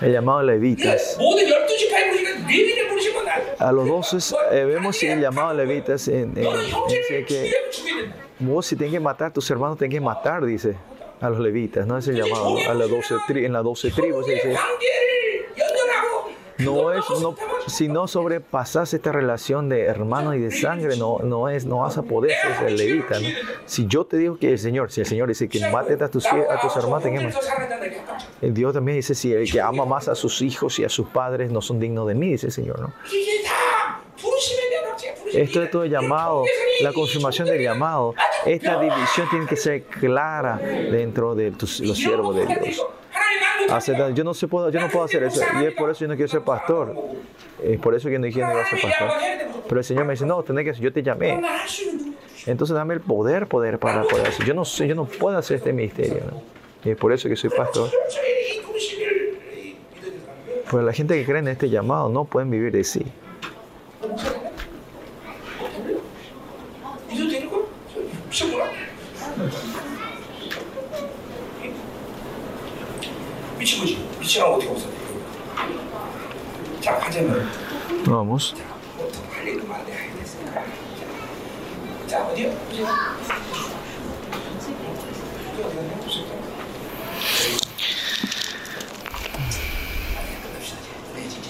El 0.00 0.12
llamado 0.12 0.42
levitas. 0.42 1.16
A 3.58 3.70
los 3.70 3.86
doce 3.86 4.16
eh, 4.50 4.64
vemos 4.64 5.00
el 5.04 5.20
llamado 5.20 5.54
levitas 5.54 6.08
en, 6.08 6.36
en, 6.36 6.46
en, 6.46 7.24
que 7.26 7.52
vos 8.42 8.66
si 8.66 8.76
tenés 8.76 8.92
que 8.92 9.00
matar, 9.00 9.32
tus 9.32 9.50
hermanos 9.50 9.78
tenés 9.78 9.94
que 9.94 10.00
matar, 10.00 10.44
dice 10.44 10.76
a 11.20 11.30
los 11.30 11.38
levitas, 11.38 11.86
¿no? 11.86 11.96
Es 11.96 12.08
el 12.08 12.16
llamado 12.16 12.56
a 12.68 12.74
la 12.74 12.86
12 12.86 13.14
tri, 13.28 13.44
en 13.44 13.52
las 13.52 13.62
doce 13.62 13.90
tribus. 13.92 14.26
Dice, 14.26 14.56
no 16.58 16.92
es, 16.92 17.04
no, 17.20 17.34
si 17.66 17.88
no 17.88 18.08
sobrepasas 18.08 18.92
esta 18.92 19.12
relación 19.12 19.68
de 19.68 19.82
hermano 19.82 20.34
y 20.34 20.40
de 20.40 20.50
sangre, 20.50 20.96
no, 20.96 21.18
no, 21.20 21.48
es, 21.48 21.64
no 21.64 21.78
vas 21.78 21.96
a 21.98 22.02
poder 22.02 22.32
ser 22.36 22.68
el 22.68 22.76
levita. 22.76 23.20
¿no? 23.20 23.28
Si 23.66 23.86
yo 23.86 24.04
te 24.04 24.16
digo 24.16 24.36
que 24.36 24.50
el 24.50 24.58
Señor, 24.58 24.90
si 24.90 25.00
el 25.00 25.06
Señor 25.06 25.28
dice 25.28 25.48
que 25.48 25.60
mate 25.70 25.94
a 25.94 26.08
tus, 26.08 26.26
a 26.26 26.60
tus 26.60 26.76
hermanos, 26.76 27.02
tenemos. 27.02 27.34
Eh, 28.40 28.50
Dios 28.52 28.74
también 28.74 28.96
dice, 28.96 29.14
si 29.14 29.32
el 29.32 29.50
que 29.50 29.60
ama 29.60 29.84
más 29.84 30.08
a 30.08 30.14
sus 30.14 30.42
hijos 30.42 30.78
y 30.78 30.84
a 30.84 30.88
sus 30.88 31.08
padres 31.08 31.50
no 31.50 31.60
son 31.60 31.78
dignos 31.78 32.06
de 32.08 32.14
mí, 32.14 32.32
dice 32.32 32.46
el 32.46 32.52
Señor, 32.52 32.80
¿no? 32.80 32.92
Esto 35.32 35.62
es 35.62 35.70
todo 35.70 35.84
llamado, 35.86 36.44
la 36.82 36.92
confirmación 36.92 37.48
del 37.48 37.62
llamado. 37.62 38.14
Esta 38.46 38.80
división 38.80 39.28
tiene 39.30 39.46
que 39.46 39.56
ser 39.56 39.84
clara 39.84 40.56
dentro 40.56 41.34
de 41.34 41.52
tus, 41.52 41.80
los 41.80 41.96
siervos 41.96 42.36
de 42.36 42.46
Dios. 42.46 42.86
Yo, 44.14 44.24
no 44.24 44.34
se 44.34 44.48
puedo, 44.48 44.70
yo 44.70 44.80
no 44.80 44.88
puedo 44.88 45.04
hacer 45.04 45.22
eso. 45.22 45.42
Y 45.60 45.66
es 45.66 45.74
por 45.74 45.90
eso 45.90 46.00
que 46.00 46.04
yo 46.04 46.08
no 46.08 46.16
quiero 46.16 46.28
ser 46.28 46.42
pastor. 46.42 46.94
Es 47.62 47.78
por 47.80 47.94
eso 47.94 48.08
que 48.08 48.14
yo 48.14 48.18
no 48.18 48.28
quiero 48.28 48.48
ser 48.68 48.80
pastor. 48.80 49.08
Pero 49.68 49.80
el 49.80 49.84
Señor 49.84 50.04
me 50.04 50.12
dice, 50.12 50.26
no, 50.26 50.42
tenés 50.42 50.64
que 50.64 50.82
yo 50.82 50.92
te 50.92 51.02
llamé. 51.02 51.40
Entonces 52.46 52.74
dame 52.74 52.94
el 52.94 53.00
poder, 53.00 53.46
poder 53.46 53.78
para 53.78 54.02
poder 54.02 54.26
hacer. 54.26 54.44
Yo 54.44 54.54
no, 54.54 54.64
sé, 54.64 54.88
yo 54.88 54.94
no 54.94 55.04
puedo 55.04 55.38
hacer 55.38 55.58
este 55.58 55.72
ministerio. 55.72 56.22
Y 56.84 56.90
es 56.90 56.96
por 56.96 57.12
eso 57.12 57.28
que 57.28 57.36
soy 57.36 57.50
pastor. 57.50 57.88
Pero 60.70 60.82
la 60.82 60.92
gente 60.92 61.14
que 61.14 61.24
cree 61.24 61.38
en 61.38 61.48
este 61.48 61.70
llamado 61.70 62.08
no 62.08 62.24
pueden 62.24 62.50
vivir 62.50 62.72
de 62.72 62.82
sí. 62.82 63.04
거지. 74.31 74.31
미치라고 74.31 74.55
어떻게 74.55 74.69
없어? 74.71 74.87
자, 76.81 76.97
가자면 76.97 77.49
Vamos. 78.05 78.53
뭐할 78.95 79.47
얘기도 79.47 79.67
많은데 79.67 79.91
해야 79.93 80.15
됐으니까. 80.15 80.63
자, 82.07 82.25
어디요? 82.27 82.49
어디요? 82.49 82.85
어디 85.53 85.63
어디 85.63 85.75
갔냐? 85.75 85.93
없었다. 85.95 86.35
끝납시다, 90.43 90.77
이제. 90.79 90.89
네, 91.15 91.29
진짜. 91.29 91.49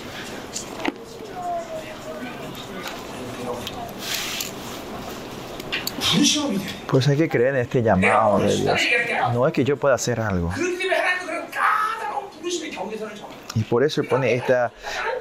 불시험이 5.99 6.57
돼. 6.59 6.63
Pues 6.87 7.07
hay 7.07 7.17
que 7.17 7.27
creer 7.29 7.55
en 7.55 7.61
este 7.61 7.81
llamado 7.83 8.39
de 8.39 8.55
Dios. 8.55 8.81
No 9.33 9.45
es 9.47 9.53
que 9.53 9.63
yo 9.63 9.77
pueda 9.77 9.95
hacer 9.95 10.19
algo. 10.19 10.51
Y 13.54 13.64
por 13.64 13.84
eso 13.84 14.02
pone 14.04 14.34
esta 14.34 14.72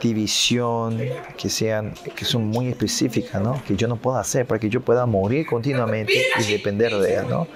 división 0.01 0.99
que 1.37 1.49
sean 1.49 1.93
que 2.15 2.25
son 2.25 2.47
muy 2.47 2.69
específicas, 2.69 3.41
¿no? 3.41 3.61
Que 3.67 3.75
yo 3.75 3.87
no 3.87 3.97
puedo 3.97 4.17
hacer 4.17 4.45
para 4.45 4.59
que 4.59 4.69
yo 4.69 4.81
pueda 4.81 5.05
morir 5.05 5.45
continuamente 5.45 6.13
y 6.39 6.51
depender 6.51 6.95
de 6.95 7.15
él, 7.15 7.29
¿no? 7.29 7.47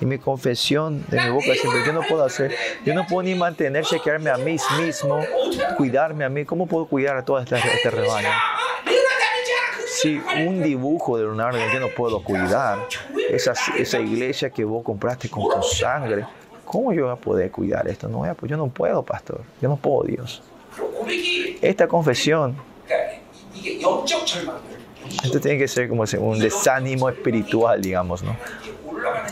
Y 0.00 0.06
mi 0.06 0.18
confesión 0.18 1.04
de 1.08 1.20
mi 1.20 1.30
boca 1.30 1.54
siempre 1.54 1.84
yo 1.86 1.92
no 1.92 2.02
puedo 2.02 2.24
hacer, 2.24 2.54
yo 2.84 2.94
no 2.94 3.06
puedo 3.06 3.22
ni 3.22 3.34
mantener 3.34 3.84
chequearme 3.84 4.30
a 4.30 4.38
mí 4.38 4.56
mismo, 4.78 5.20
cuidarme 5.76 6.24
a 6.24 6.28
mí, 6.28 6.44
¿cómo 6.44 6.66
puedo 6.66 6.86
cuidar 6.86 7.16
a 7.16 7.24
toda 7.24 7.42
esta 7.42 7.58
este 7.58 7.90
rebaño? 7.90 8.28
Si 9.86 10.20
un 10.46 10.62
dibujo 10.62 11.16
de 11.16 11.24
Leonardo 11.24 11.58
yo 11.72 11.78
no 11.78 11.88
puedo 11.88 12.24
cuidar, 12.24 12.78
esa, 13.30 13.54
esa 13.76 13.98
iglesia 14.00 14.50
que 14.50 14.64
vos 14.64 14.82
compraste 14.84 15.28
con 15.28 15.48
tu 15.48 15.62
sangre, 15.62 16.26
¿Cómo 16.64 16.92
yo 16.92 17.04
voy 17.04 17.12
a 17.12 17.16
poder 17.16 17.50
cuidar 17.50 17.86
esto? 17.88 18.08
No 18.08 18.18
voy 18.18 18.28
pues 18.36 18.50
yo 18.50 18.56
no 18.56 18.68
puedo, 18.68 19.02
pastor. 19.02 19.42
Yo 19.60 19.68
no 19.68 19.76
puedo, 19.76 20.04
Dios. 20.04 20.42
Esta 21.60 21.86
confesión, 21.86 22.56
esto 25.24 25.40
tiene 25.40 25.58
que 25.58 25.68
ser 25.68 25.88
como 25.88 26.04
un 26.20 26.38
desánimo 26.38 27.08
espiritual, 27.08 27.80
digamos, 27.80 28.22
¿no? 28.22 28.36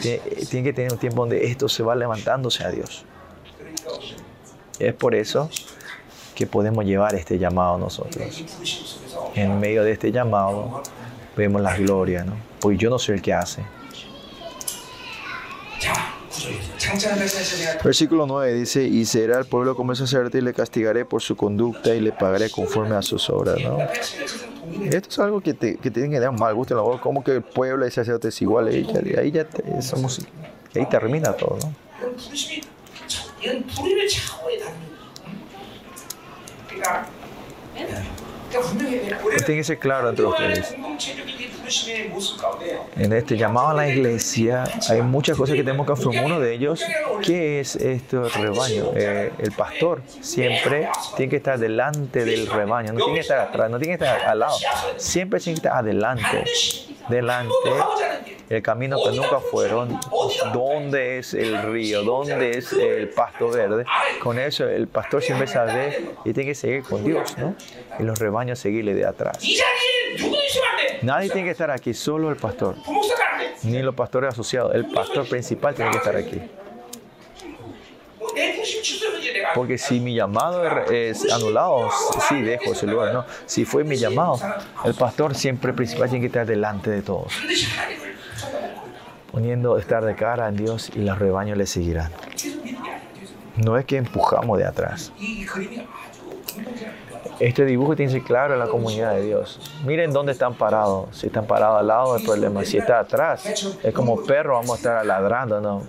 Tiene, 0.00 0.64
que 0.64 0.72
tener 0.72 0.92
un 0.92 0.98
tiempo 0.98 1.22
donde 1.22 1.46
esto 1.46 1.68
se 1.68 1.82
va 1.82 1.94
levantándose 1.94 2.64
a 2.64 2.70
Dios. 2.70 3.04
Es 4.78 4.94
por 4.94 5.14
eso 5.14 5.48
que 6.34 6.46
podemos 6.46 6.84
llevar 6.84 7.14
este 7.14 7.38
llamado 7.38 7.78
nosotros. 7.78 8.44
En 9.34 9.60
medio 9.60 9.84
de 9.84 9.92
este 9.92 10.10
llamado 10.10 10.82
vemos 11.36 11.60
la 11.60 11.76
gloria, 11.76 12.24
¿no? 12.24 12.34
Porque 12.60 12.78
yo 12.78 12.90
no 12.90 12.98
soy 12.98 13.16
el 13.16 13.22
que 13.22 13.32
hace. 13.32 13.62
Versículo 17.84 18.26
9 18.26 18.54
dice, 18.54 18.82
y 18.82 19.04
será 19.04 19.38
el 19.38 19.46
pueblo 19.46 19.74
como 19.76 19.92
el 19.92 19.98
sacerdote 19.98 20.38
y 20.38 20.40
le 20.40 20.54
castigaré 20.54 21.04
por 21.04 21.22
su 21.22 21.36
conducta 21.36 21.94
y 21.94 22.00
le 22.00 22.12
pagaré 22.12 22.50
conforme 22.50 22.96
a 22.96 23.02
sus 23.02 23.28
obras. 23.30 23.58
¿no? 23.60 23.78
Esto 24.84 25.08
es 25.08 25.18
algo 25.18 25.40
que, 25.40 25.54
te, 25.54 25.76
que 25.76 25.90
tienen 25.90 26.10
que 26.10 26.20
dar 26.20 26.32
mal 26.32 26.54
gusto 26.54 26.78
en 26.78 26.92
la 26.92 27.00
como 27.00 27.24
que 27.24 27.32
el 27.32 27.42
pueblo 27.42 27.84
y 27.84 27.88
el 27.88 27.92
sacerdote 27.92 28.28
es 28.28 28.42
igual, 28.42 28.68
ahí 28.68 28.86
ya, 28.86 29.20
ahí 29.20 29.30
ya 29.30 29.44
te, 29.44 29.82
somos, 29.82 30.20
ahí 30.74 30.86
termina 30.86 31.32
todo. 31.32 31.58
¿no? 31.62 31.74
Pues 39.22 39.44
tiene 39.44 39.60
que 39.60 39.64
ser 39.64 39.78
claro 39.78 40.08
entre 40.10 40.24
ustedes. 40.24 40.74
En 42.96 43.12
este 43.12 43.36
llamado 43.36 43.68
a 43.68 43.74
la 43.74 43.88
iglesia 43.88 44.64
hay 44.88 45.02
muchas 45.02 45.36
cosas 45.36 45.54
que 45.54 45.62
tenemos 45.62 45.86
que 45.86 45.92
afirmar. 45.92 46.24
Uno 46.24 46.40
de 46.40 46.54
ellos, 46.54 46.82
¿qué 47.22 47.60
es 47.60 47.76
este 47.76 48.18
rebaño? 48.18 48.92
Eh, 48.96 49.32
el 49.38 49.52
pastor 49.52 50.02
siempre 50.20 50.88
tiene 51.16 51.30
que 51.30 51.36
estar 51.36 51.58
delante 51.58 52.24
del 52.24 52.48
rebaño, 52.48 52.92
no 52.92 52.98
tiene 52.98 53.14
que 53.14 53.20
estar 53.20 53.38
atrás, 53.38 53.70
no 53.70 53.78
tiene 53.78 53.96
que 53.96 54.04
estar 54.04 54.28
al 54.28 54.38
lado. 54.40 54.56
Siempre 54.96 55.38
tiene 55.38 55.60
que 55.60 55.66
estar 55.66 55.78
adelante, 55.78 56.44
delante 57.08 57.54
el 58.50 58.62
camino 58.62 58.98
que 59.02 59.12
nunca 59.12 59.38
fueron, 59.38 59.98
dónde 60.52 61.18
es 61.18 61.34
el 61.34 61.62
río, 61.62 62.02
dónde 62.02 62.58
es 62.58 62.72
el 62.72 63.08
pasto 63.08 63.48
verde. 63.48 63.84
Con 64.20 64.40
eso 64.40 64.68
el 64.68 64.88
pastor 64.88 65.22
siempre 65.22 65.46
sabe 65.46 66.14
y 66.24 66.32
tiene 66.32 66.50
que 66.50 66.54
seguir 66.56 66.82
con 66.82 67.04
Dios, 67.04 67.38
¿no? 67.38 67.54
Y 68.00 68.02
los 68.02 68.18
rebaños 68.18 68.58
seguirle 68.58 68.92
de 68.94 69.06
atrás. 69.06 69.38
Nadie 71.02 71.30
tiene 71.30 71.46
que 71.46 71.52
estar 71.52 71.70
aquí, 71.70 71.94
solo 71.94 72.28
el 72.28 72.36
pastor. 72.36 72.74
Ni 73.62 73.80
los 73.82 73.94
pastores 73.94 74.30
asociados, 74.34 74.74
el 74.74 74.86
pastor 74.90 75.28
principal 75.28 75.74
tiene 75.74 75.92
que 75.92 75.98
estar 75.98 76.16
aquí. 76.16 76.42
Porque 79.54 79.78
si 79.78 80.00
mi 80.00 80.14
llamado 80.14 80.64
es 80.90 81.30
anulado, 81.32 81.88
sí, 82.28 82.40
dejo 82.42 82.72
ese 82.72 82.86
lugar. 82.86 83.12
No. 83.12 83.24
Si 83.46 83.64
fue 83.64 83.84
mi 83.84 83.96
llamado, 83.96 84.38
el 84.84 84.94
pastor 84.94 85.34
siempre 85.34 85.72
principal 85.72 86.08
tiene 86.08 86.22
que 86.22 86.26
estar 86.26 86.46
delante 86.46 86.90
de 86.90 87.02
todos 87.02 87.32
poniendo 89.30 89.78
estar 89.78 90.04
de 90.04 90.14
cara 90.14 90.48
en 90.48 90.56
Dios 90.56 90.90
y 90.94 91.00
los 91.00 91.18
rebaños 91.18 91.56
le 91.56 91.66
seguirán. 91.66 92.10
No 93.56 93.76
es 93.76 93.84
que 93.84 93.96
empujamos 93.96 94.58
de 94.58 94.64
atrás. 94.64 95.12
Este 97.38 97.64
dibujo 97.64 97.96
tiene 97.96 98.12
que 98.12 98.18
ser 98.18 98.26
claro 98.26 98.54
en 98.54 98.60
la 98.60 98.66
comunidad 98.66 99.14
de 99.14 99.22
Dios. 99.22 99.60
Miren 99.86 100.12
dónde 100.12 100.32
están 100.32 100.54
parados. 100.54 101.16
Si 101.16 101.26
están 101.28 101.46
parados 101.46 101.80
al 101.80 101.86
lado 101.86 102.14
del 102.14 102.24
problema, 102.24 102.64
si 102.64 102.76
está 102.76 102.98
atrás, 102.98 103.46
es 103.82 103.94
como 103.94 104.22
perro, 104.24 104.54
vamos 104.54 104.72
a 104.72 104.76
estar 104.76 105.06
ladrando. 105.06 105.60
No, 105.60 105.82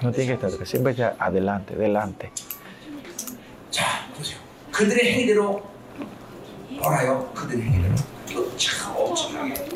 no 0.00 0.12
tiene 0.12 0.26
que 0.26 0.32
estar 0.32 0.50
atrás, 0.50 0.68
siempre 0.68 0.92
está 0.92 1.14
adelante, 1.18 1.76
delante 1.76 2.32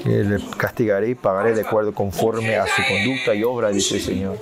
le 0.04 0.38
castigaré 0.56 1.10
y 1.10 1.14
pagaré 1.14 1.54
de 1.54 1.62
acuerdo 1.62 1.92
conforme 1.92 2.56
a 2.56 2.66
su 2.66 2.82
conducta 2.88 3.34
y 3.34 3.42
obra, 3.44 3.70
dice 3.70 3.96
el 3.96 4.02
Señor. 4.02 4.38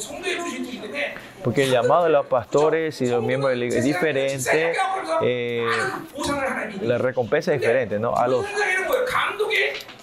Porque 1.42 1.64
el 1.64 1.70
llamado 1.70 2.04
de 2.04 2.10
los 2.10 2.24
pastores 2.26 3.00
y 3.02 3.04
de 3.04 3.12
los 3.12 3.22
miembros 3.22 3.50
de 3.50 3.56
la 3.56 3.64
iglesia 3.66 3.80
es 3.80 3.84
diferente, 3.84 4.72
eh, 5.22 5.68
la 6.80 6.96
recompensa 6.96 7.52
es 7.52 7.60
diferente, 7.60 7.98
¿no? 7.98 8.16
A 8.16 8.26
los, 8.28 8.46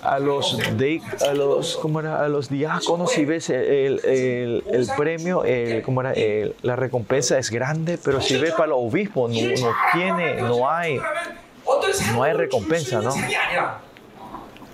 a 0.03 0.19
los, 0.19 0.57
de, 0.77 1.01
a 1.27 1.33
los, 1.33 1.77
¿cómo 1.77 1.99
era? 1.99 2.23
A 2.23 2.27
los 2.27 2.47
diáconos, 2.47 3.11
si 3.11 3.25
ves 3.25 3.49
el, 3.49 3.99
el, 4.05 4.63
el 4.71 4.87
premio, 4.95 5.43
el, 5.43 5.81
¿cómo 5.81 6.01
era? 6.01 6.13
la 6.61 6.75
recompensa 6.75 7.39
es 7.39 7.49
grande, 7.49 7.97
pero 7.97 8.21
si 8.21 8.37
ves 8.37 8.51
para 8.51 8.67
los 8.67 8.79
obispos, 8.79 9.31
no, 9.31 9.41
no 9.41 9.75
tiene, 9.93 10.35
no 10.41 10.69
hay, 10.69 10.99
no 12.13 12.21
hay 12.21 12.33
recompensa, 12.33 13.01
¿no? 13.01 13.13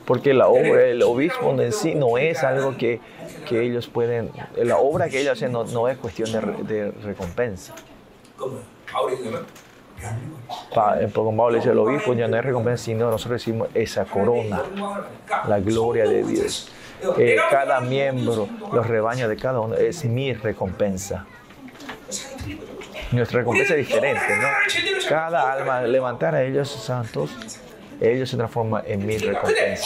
porque 0.07 0.33
la 0.33 0.47
obra, 0.47 0.85
el 0.85 1.03
obispo 1.03 1.51
en 1.61 1.73
sí 1.73 1.93
no 1.93 2.17
es 2.17 2.41
algo 2.41 2.77
que, 2.77 3.01
que 3.47 3.61
ellos 3.61 3.87
pueden, 3.87 4.31
la 4.55 4.77
obra 4.77 5.09
que 5.09 5.19
ellos 5.19 5.33
hacen 5.33 5.51
no, 5.51 5.87
es 5.89 5.97
cuestión 5.97 6.31
de, 6.65 6.91
recompensa. 7.03 7.75
Pa, 10.73 10.97
como 11.13 11.35
Pablo 11.35 11.57
dice, 11.57 11.71
el 11.71 11.77
obispo 11.79 12.13
ya 12.13 12.29
no 12.29 12.37
es 12.37 12.45
recompensa, 12.45 12.85
sino 12.85 13.11
nosotros 13.11 13.41
recibimos 13.41 13.67
esa 13.73 14.05
corona, 14.05 14.63
la 15.45 15.59
gloria 15.59 16.05
de 16.07 16.23
Dios. 16.23 16.71
Eh, 17.17 17.35
cada 17.51 17.81
miembro, 17.81 18.47
los 18.71 18.87
rebaños 18.87 19.27
de 19.27 19.35
cada 19.35 19.59
uno, 19.59 19.75
es 19.75 20.05
mi 20.05 20.33
recompensa. 20.33 21.25
Nuestra 23.11 23.39
recompensa 23.39 23.75
es 23.75 23.85
diferente, 23.85 24.37
¿no? 24.41 24.47
Cada 25.09 25.51
alma, 25.51 25.81
levantar 25.81 26.33
a 26.33 26.43
ellos 26.43 26.69
santos, 26.69 27.29
ello 28.01 28.25
se 28.25 28.37
transforma 28.37 28.83
en 28.85 29.05
mi 29.05 29.17
recompensa. 29.17 29.85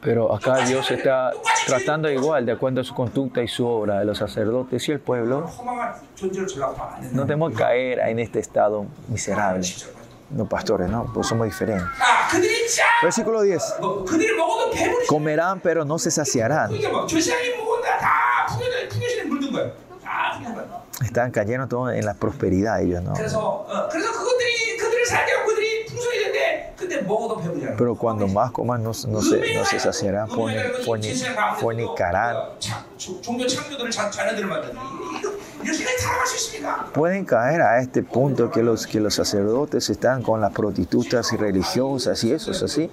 Pero 0.00 0.34
acá 0.34 0.64
Dios 0.64 0.90
está 0.90 1.32
tratando 1.66 2.10
igual, 2.10 2.46
de 2.46 2.52
acuerdo 2.52 2.80
a 2.80 2.84
su 2.84 2.94
conducta 2.94 3.42
y 3.42 3.48
su 3.48 3.66
obra, 3.66 3.98
de 3.98 4.06
los 4.06 4.18
sacerdotes 4.18 4.88
y 4.88 4.92
el 4.92 5.00
pueblo. 5.00 5.50
No 7.12 7.22
debemos 7.22 7.54
caer 7.54 7.98
en 7.98 8.18
este 8.18 8.38
estado 8.38 8.86
miserable. 9.08 9.66
No, 10.30 10.48
pastores, 10.48 10.88
no, 10.88 11.10
pues 11.12 11.26
somos 11.26 11.46
diferentes. 11.46 11.88
Versículo 13.02 13.42
10. 13.42 13.62
Comerán, 15.08 15.60
pero 15.60 15.84
no 15.84 15.98
se 15.98 16.10
saciarán. 16.10 16.70
Estaban 21.02 21.30
cayendo 21.30 21.66
todos 21.66 21.92
en 21.94 22.04
la 22.04 22.14
prosperidad 22.14 22.82
ellos, 22.82 23.02
¿no? 23.02 23.14
Pero 27.76 27.94
cuando 27.94 28.28
más 28.28 28.50
coman 28.52 28.82
no, 28.82 28.90
no, 29.08 29.22
se, 29.22 29.54
no 29.54 29.64
se 29.64 29.80
saciarán, 29.80 30.28
fornicarán. 31.58 32.36
Pueden 36.92 37.24
caer 37.24 37.62
a 37.62 37.80
este 37.80 38.02
punto 38.02 38.50
que 38.50 38.62
los, 38.62 38.86
que 38.86 39.00
los 39.00 39.14
sacerdotes 39.14 39.90
están 39.90 40.22
con 40.22 40.40
las 40.40 40.52
prostitutas 40.52 41.32
y 41.32 41.36
religiosas 41.36 42.22
y 42.24 42.32
eso 42.32 42.50
es 42.50 42.62
así. 42.62 42.90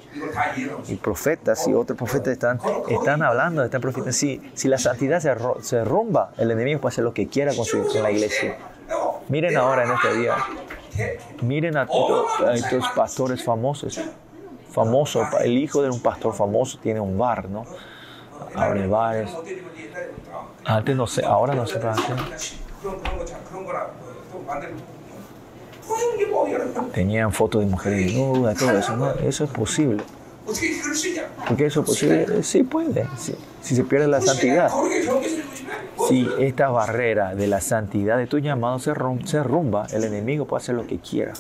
Y 0.88 0.95
profetas 0.95 1.68
y 1.68 1.73
otros 1.73 1.98
profetas 1.98 2.34
están, 2.34 2.60
están 2.89 3.23
hablando, 3.23 3.64
están 3.64 3.81
profetas. 3.81 4.15
Si, 4.15 4.41
la 4.64 4.77
santidad 4.77 5.19
se, 5.19 5.34
se 5.61 5.84
rumba, 5.84 6.31
el 6.38 6.52
enemigo 6.52 6.81
puede 6.81 6.94
hacer 6.94 7.03
lo 7.03 7.14
que 7.14 7.27
quiera 7.27 7.53
con, 7.56 7.65
la 8.02 8.11
iglesia. 8.11 8.57
Miren 9.30 9.57
ahora 9.57 9.84
en 9.84 9.91
este 9.91 10.14
día. 10.18 10.35
Miren 11.41 11.77
a, 11.77 11.88
a 12.45 12.53
estos 12.53 12.88
pastores 12.95 13.44
famosos. 13.44 13.99
Famoso, 14.72 15.26
el 15.41 15.57
hijo 15.57 15.81
de 15.81 15.89
un 15.89 16.02
pastor 16.02 16.35
famoso 16.35 16.77
tiene 16.77 16.99
un 16.99 17.18
bar, 17.18 17.49
¿no? 17.49 17.65
Abre 18.56 18.85
bares 18.88 19.31
antes 20.68 20.98
no 20.98 21.07
sé, 21.07 21.23
ahora 21.23 21.56
no 21.56 21.65
sé. 21.65 21.80
Tenían 26.94 27.31
fotos 27.31 27.61
de 27.61 27.68
mujeres 27.68 28.06
desnudas, 28.06 28.57
todo 28.57 28.77
eso, 28.77 28.98
¿no? 28.98 29.11
Eso 29.11 29.45
es 29.45 29.49
posible. 29.49 30.03
¿Por 30.45 31.57
qué 31.57 31.65
eso 31.68 31.80
es 31.80 31.85
posible? 31.85 32.44
Sí 32.44 32.64
puede, 32.64 33.07
si 33.61 33.76
se 33.76 33.84
pierde 33.85 34.07
la 34.07 34.19
santidad. 34.19 34.69
Si 36.10 36.30
esta 36.39 36.69
barrera 36.69 37.34
de 37.34 37.48
la 37.48 37.61
santidad 37.61 38.18
de 38.18 38.27
tu 38.27 38.39
llamado 38.39 38.80
se, 38.80 38.94
se 39.26 39.44
rumba, 39.44 39.88
el 39.91 40.03
enemigo 40.03 40.45
puede 40.45 40.64
hacer 40.64 40.76
lo 40.76 40.85
que 40.85 40.99
quiera. 40.99 41.34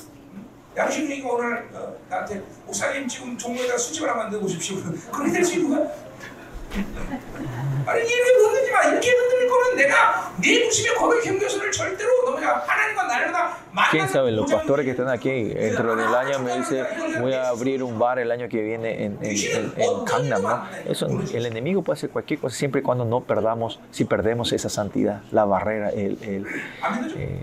아니 7.86 8.00
이렇게 8.00 8.32
흔들지 8.32 8.70
마. 8.72 8.82
이렇게 8.84 9.10
흔들 9.10 9.48
거면 9.48 9.76
내가 9.76 10.32
네 10.40 10.64
부심의 10.64 10.94
거룩 10.96 11.22
경계선을 11.22 11.70
절대로 11.72 12.10
넘어가 12.24 12.64
하나님과 12.66 13.02
나를 13.04 13.32
다 13.32 13.56
Quién 13.90 14.06
sabe, 14.08 14.30
los 14.32 14.50
pastores 14.50 14.84
que 14.84 14.90
están 14.92 15.08
aquí, 15.08 15.44
dentro 15.54 15.96
del 15.96 16.14
año 16.14 16.38
me 16.40 16.58
dice, 16.58 16.84
voy 17.20 17.32
a 17.32 17.48
abrir 17.48 17.82
un 17.82 17.98
bar 17.98 18.18
el 18.18 18.30
año 18.30 18.46
que 18.48 18.60
viene 18.62 19.04
en, 19.04 19.18
en, 19.22 19.30
en, 19.32 19.72
en 19.76 20.04
Gangnam, 20.04 20.42
¿no? 20.42 20.64
Eso, 20.86 21.06
el 21.32 21.46
enemigo 21.46 21.82
puede 21.82 21.96
hacer 21.98 22.10
cualquier 22.10 22.38
cosa 22.40 22.54
siempre 22.56 22.80
y 22.80 22.84
cuando 22.84 23.04
no 23.06 23.20
perdamos, 23.22 23.80
si 23.90 24.04
perdemos 24.04 24.52
esa 24.52 24.68
santidad, 24.68 25.22
la 25.30 25.44
barrera, 25.46 25.88
el, 25.90 26.18
el, 26.22 26.46
안 26.82 27.00
믿어줘. 27.02 27.16
eh, 27.18 27.42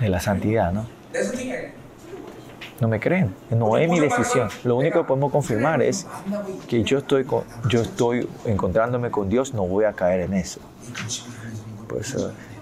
de 0.00 0.08
la 0.08 0.20
santidad, 0.20 0.72
¿no? 0.72 0.86
No 2.79 2.87
me 2.87 2.99
creen. 2.99 3.33
No 3.49 3.77
es 3.77 3.89
mi 3.89 3.99
decisión. 3.99 4.49
Lo 4.63 4.75
único 4.75 5.01
que 5.01 5.07
podemos 5.07 5.31
confirmar 5.31 5.81
es 5.81 6.05
que 6.67 6.83
yo 6.83 6.99
estoy, 6.99 7.25
yo 7.69 7.81
estoy 7.81 8.27
encontrándome 8.45 9.09
con 9.09 9.29
Dios, 9.29 9.53
no 9.53 9.65
voy 9.65 9.85
a 9.85 9.93
caer 9.93 10.21
en 10.21 10.33
eso. 10.33 10.59
Pues 11.87 12.15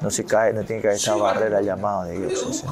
no 0.05 0.11
se 0.11 0.23
cae, 0.23 0.53
no 0.53 0.63
tiene 0.63 0.83
que 0.83 0.89
haber 0.89 0.99
esta 0.99 1.15
barrera 1.15 1.63
llamada 1.63 2.05
de 2.05 2.27
Dios. 2.27 2.63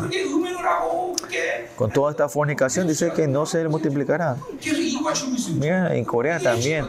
Con 1.76 1.90
toda 1.90 2.12
esta 2.12 2.30
fornicación 2.30 2.88
dice 2.88 3.12
que 3.12 3.28
no 3.28 3.48
se 3.48 3.68
multiplicará. 3.68 4.38
Eh, 4.62 5.58
miren, 5.58 5.92
en 5.94 6.06
Corea 6.06 6.40
también, 6.40 6.88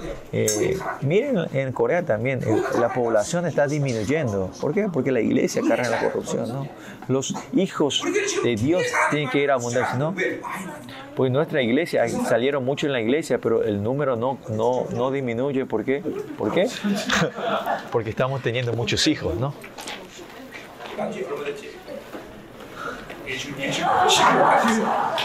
miren 1.00 1.46
en 1.50 1.72
Corea 1.72 2.04
también, 2.04 2.40
la 2.78 2.92
población 2.92 3.46
está 3.46 3.66
disminuyendo. 3.66 4.50
¿Por 4.60 4.74
qué? 4.74 4.90
Porque 4.92 5.10
la 5.10 5.22
iglesia 5.22 5.62
carga 5.66 5.88
la 5.88 6.00
corrupción, 6.00 6.46
¿no? 6.46 6.68
Los 7.08 7.34
hijos 7.54 8.02
de 8.42 8.54
Dios 8.54 8.82
tienen 9.10 9.30
que 9.30 9.38
ir 9.38 9.50
a 9.50 9.54
abundancia, 9.54 9.96
¿no? 9.96 10.14
Pues 11.16 11.32
nuestra 11.32 11.62
iglesia, 11.62 12.06
salieron 12.28 12.66
muchos 12.66 12.88
en 12.88 12.92
la 12.92 13.00
iglesia, 13.00 13.38
pero 13.38 13.62
el 13.62 13.82
número 13.82 14.14
no, 14.16 14.36
no, 14.50 14.86
no 14.94 15.10
disminuye. 15.10 15.64
¿Por 15.64 15.84
qué? 15.84 16.02
¿Por 16.36 16.52
qué? 16.52 16.68
Porque 17.92 18.10
estamos 18.10 18.42
teniendo 18.42 18.74
muchos 18.74 19.06
hijos, 19.06 19.36
¿no? 19.36 19.54
단지 20.96 21.24
얼마 21.24 21.44
됐지? 21.44 21.76
일주일 23.26 23.58
일주일 23.58 23.86
15까지 23.86 24.84
아 24.84 25.16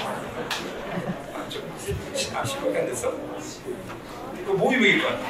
15밖에 2.44 2.78
안 2.78 2.86
됐어? 2.88 3.12
그 3.12 4.52
몸이 4.52 4.78
먹일 4.78 5.02
것 5.02 5.08
같아. 5.10 5.28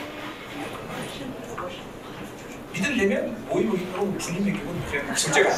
이들 2.75 2.97
되면 2.97 3.45
몸이 3.47 3.65
먹이고 3.65 4.13
군인 4.17 4.45
먹이고 4.45 4.75
그냥 4.89 5.15
숙제가 5.15 5.49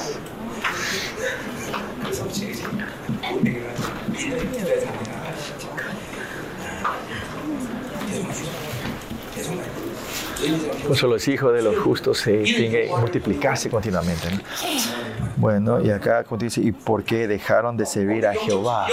그래서 2.01 2.27
제일 2.31 2.55
몸 2.67 3.43
먹이라 3.43 3.73
1년 4.13 4.51
기다려야 4.51 4.79
됩니다 4.79 5.11
No 10.88 10.95
solo 10.95 11.15
es 11.15 11.27
hijo 11.27 11.51
de 11.51 11.61
los 11.61 11.77
justos, 11.77 12.19
se 12.19 12.43
tiene 12.43 12.69
que 12.69 12.88
multiplicarse 12.89 13.69
continuamente. 13.69 14.30
¿no? 14.31 14.39
Bueno, 15.38 15.81
y 15.81 15.89
acá 15.89 16.23
dice, 16.38 16.61
¿y 16.61 16.72
por 16.72 17.03
qué 17.03 17.27
dejaron 17.27 17.77
de 17.77 17.85
servir 17.85 18.27
a 18.27 18.34
Jehová? 18.34 18.88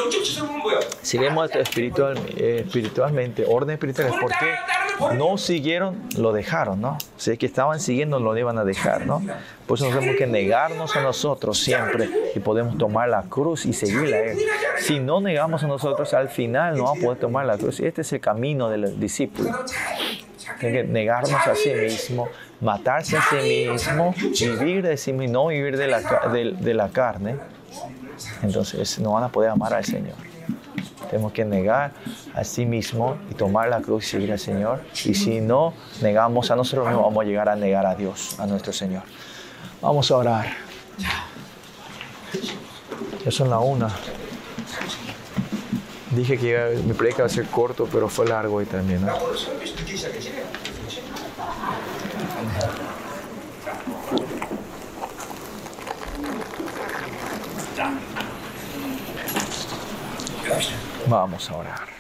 Si 1.03 1.19
vemos 1.19 1.55
espiritual, 1.55 2.19
eh, 2.37 2.63
espiritualmente, 2.65 3.45
orden 3.47 3.75
espiritual, 3.75 4.15
¿por 4.21 4.31
qué 4.31 4.55
no 5.15 5.39
siguieron, 5.39 6.09
lo 6.17 6.33
dejaron, 6.33 6.81
¿no? 6.81 6.99
Si 7.17 7.31
es 7.31 7.39
que 7.39 7.47
estaban 7.47 7.81
siguiendo, 7.81 8.19
lo 8.19 8.37
iban 8.37 8.59
a 8.59 8.65
dejar, 8.65 9.07
¿no? 9.07 9.23
Por 9.67 9.79
eso 9.79 9.89
tenemos 9.89 10.17
que 10.17 10.27
negarnos 10.27 10.97
a 10.97 11.03
nosotros 11.03 11.59
siempre 11.59 12.09
y 12.35 12.41
podemos 12.41 12.79
tomar 12.79 13.09
la 13.09 13.23
cruz 13.23 13.67
y 13.67 13.73
seguirla 13.73 14.17
a 14.17 14.21
Él. 14.21 14.39
Si 14.79 14.99
no 14.99 15.21
negamos 15.21 15.63
a 15.63 15.67
nosotros, 15.67 16.15
al 16.15 16.29
final 16.29 16.77
no 16.77 16.85
vamos 16.85 16.99
a 16.99 17.05
poder 17.05 17.19
tomar 17.19 17.47
la 17.47 17.59
cruz. 17.59 17.81
Este 17.81 18.01
es 18.01 18.13
el 18.13 18.21
camino 18.21 18.69
del 18.69 18.99
discípulo. 18.99 19.51
Tiene 20.59 20.83
que 20.83 20.85
negarnos 20.85 21.47
a 21.47 21.55
sí 21.55 21.73
mismo, 21.73 22.29
matarse 22.61 23.17
a 23.17 23.23
sí 23.23 23.69
mismo, 23.71 24.15
vivir 24.59 24.83
de 24.83 24.97
sí 24.97 25.13
mismo, 25.13 25.33
no 25.33 25.47
vivir 25.49 25.77
de 25.77 25.89
la, 25.89 26.01
de 26.01 26.75
la 26.75 26.89
carne. 26.89 27.37
Entonces 28.43 28.99
no 28.99 29.13
van 29.13 29.25
a 29.25 29.29
poder 29.29 29.51
amar 29.51 29.75
al 29.75 29.85
Señor. 29.85 30.17
Tenemos 31.11 31.33
que 31.33 31.45
negar 31.45 31.93
a 32.35 32.45
sí 32.45 32.67
mismo 32.67 33.17
y 33.31 33.35
tomar 33.35 33.69
la 33.69 33.81
cruz 33.81 34.05
y 34.05 34.11
seguir 34.11 34.33
al 34.33 34.39
Señor. 34.39 34.83
Y 35.05 35.15
si 35.15 35.41
no 35.41 35.73
negamos 36.03 36.51
a 36.51 36.57
nosotros 36.57 36.87
mismos, 36.87 37.05
vamos 37.05 37.25
a 37.25 37.27
llegar 37.27 37.49
a 37.49 37.57
negar 37.57 37.87
a 37.87 37.95
Dios, 37.95 38.39
a 38.39 38.47
nuestro 38.47 38.73
Señor. 38.73 39.03
Vamos 39.81 40.11
a 40.11 40.17
orar. 40.17 40.47
Ya 43.25 43.31
son 43.31 43.49
la 43.51 43.59
una 43.59 43.89
dije 46.11 46.39
que 46.39 46.47
iba, 46.49 46.69
mi 46.85 46.93
proyecto 46.95 47.23
iba 47.23 47.27
a 47.27 47.29
ser 47.29 47.47
corto, 47.47 47.89
pero 47.91 48.09
fue 48.09 48.27
largo 48.27 48.61
y 48.63 48.67
también. 48.67 49.05
Vamos 61.07 61.51
a 61.51 61.57
orar. 61.57 61.98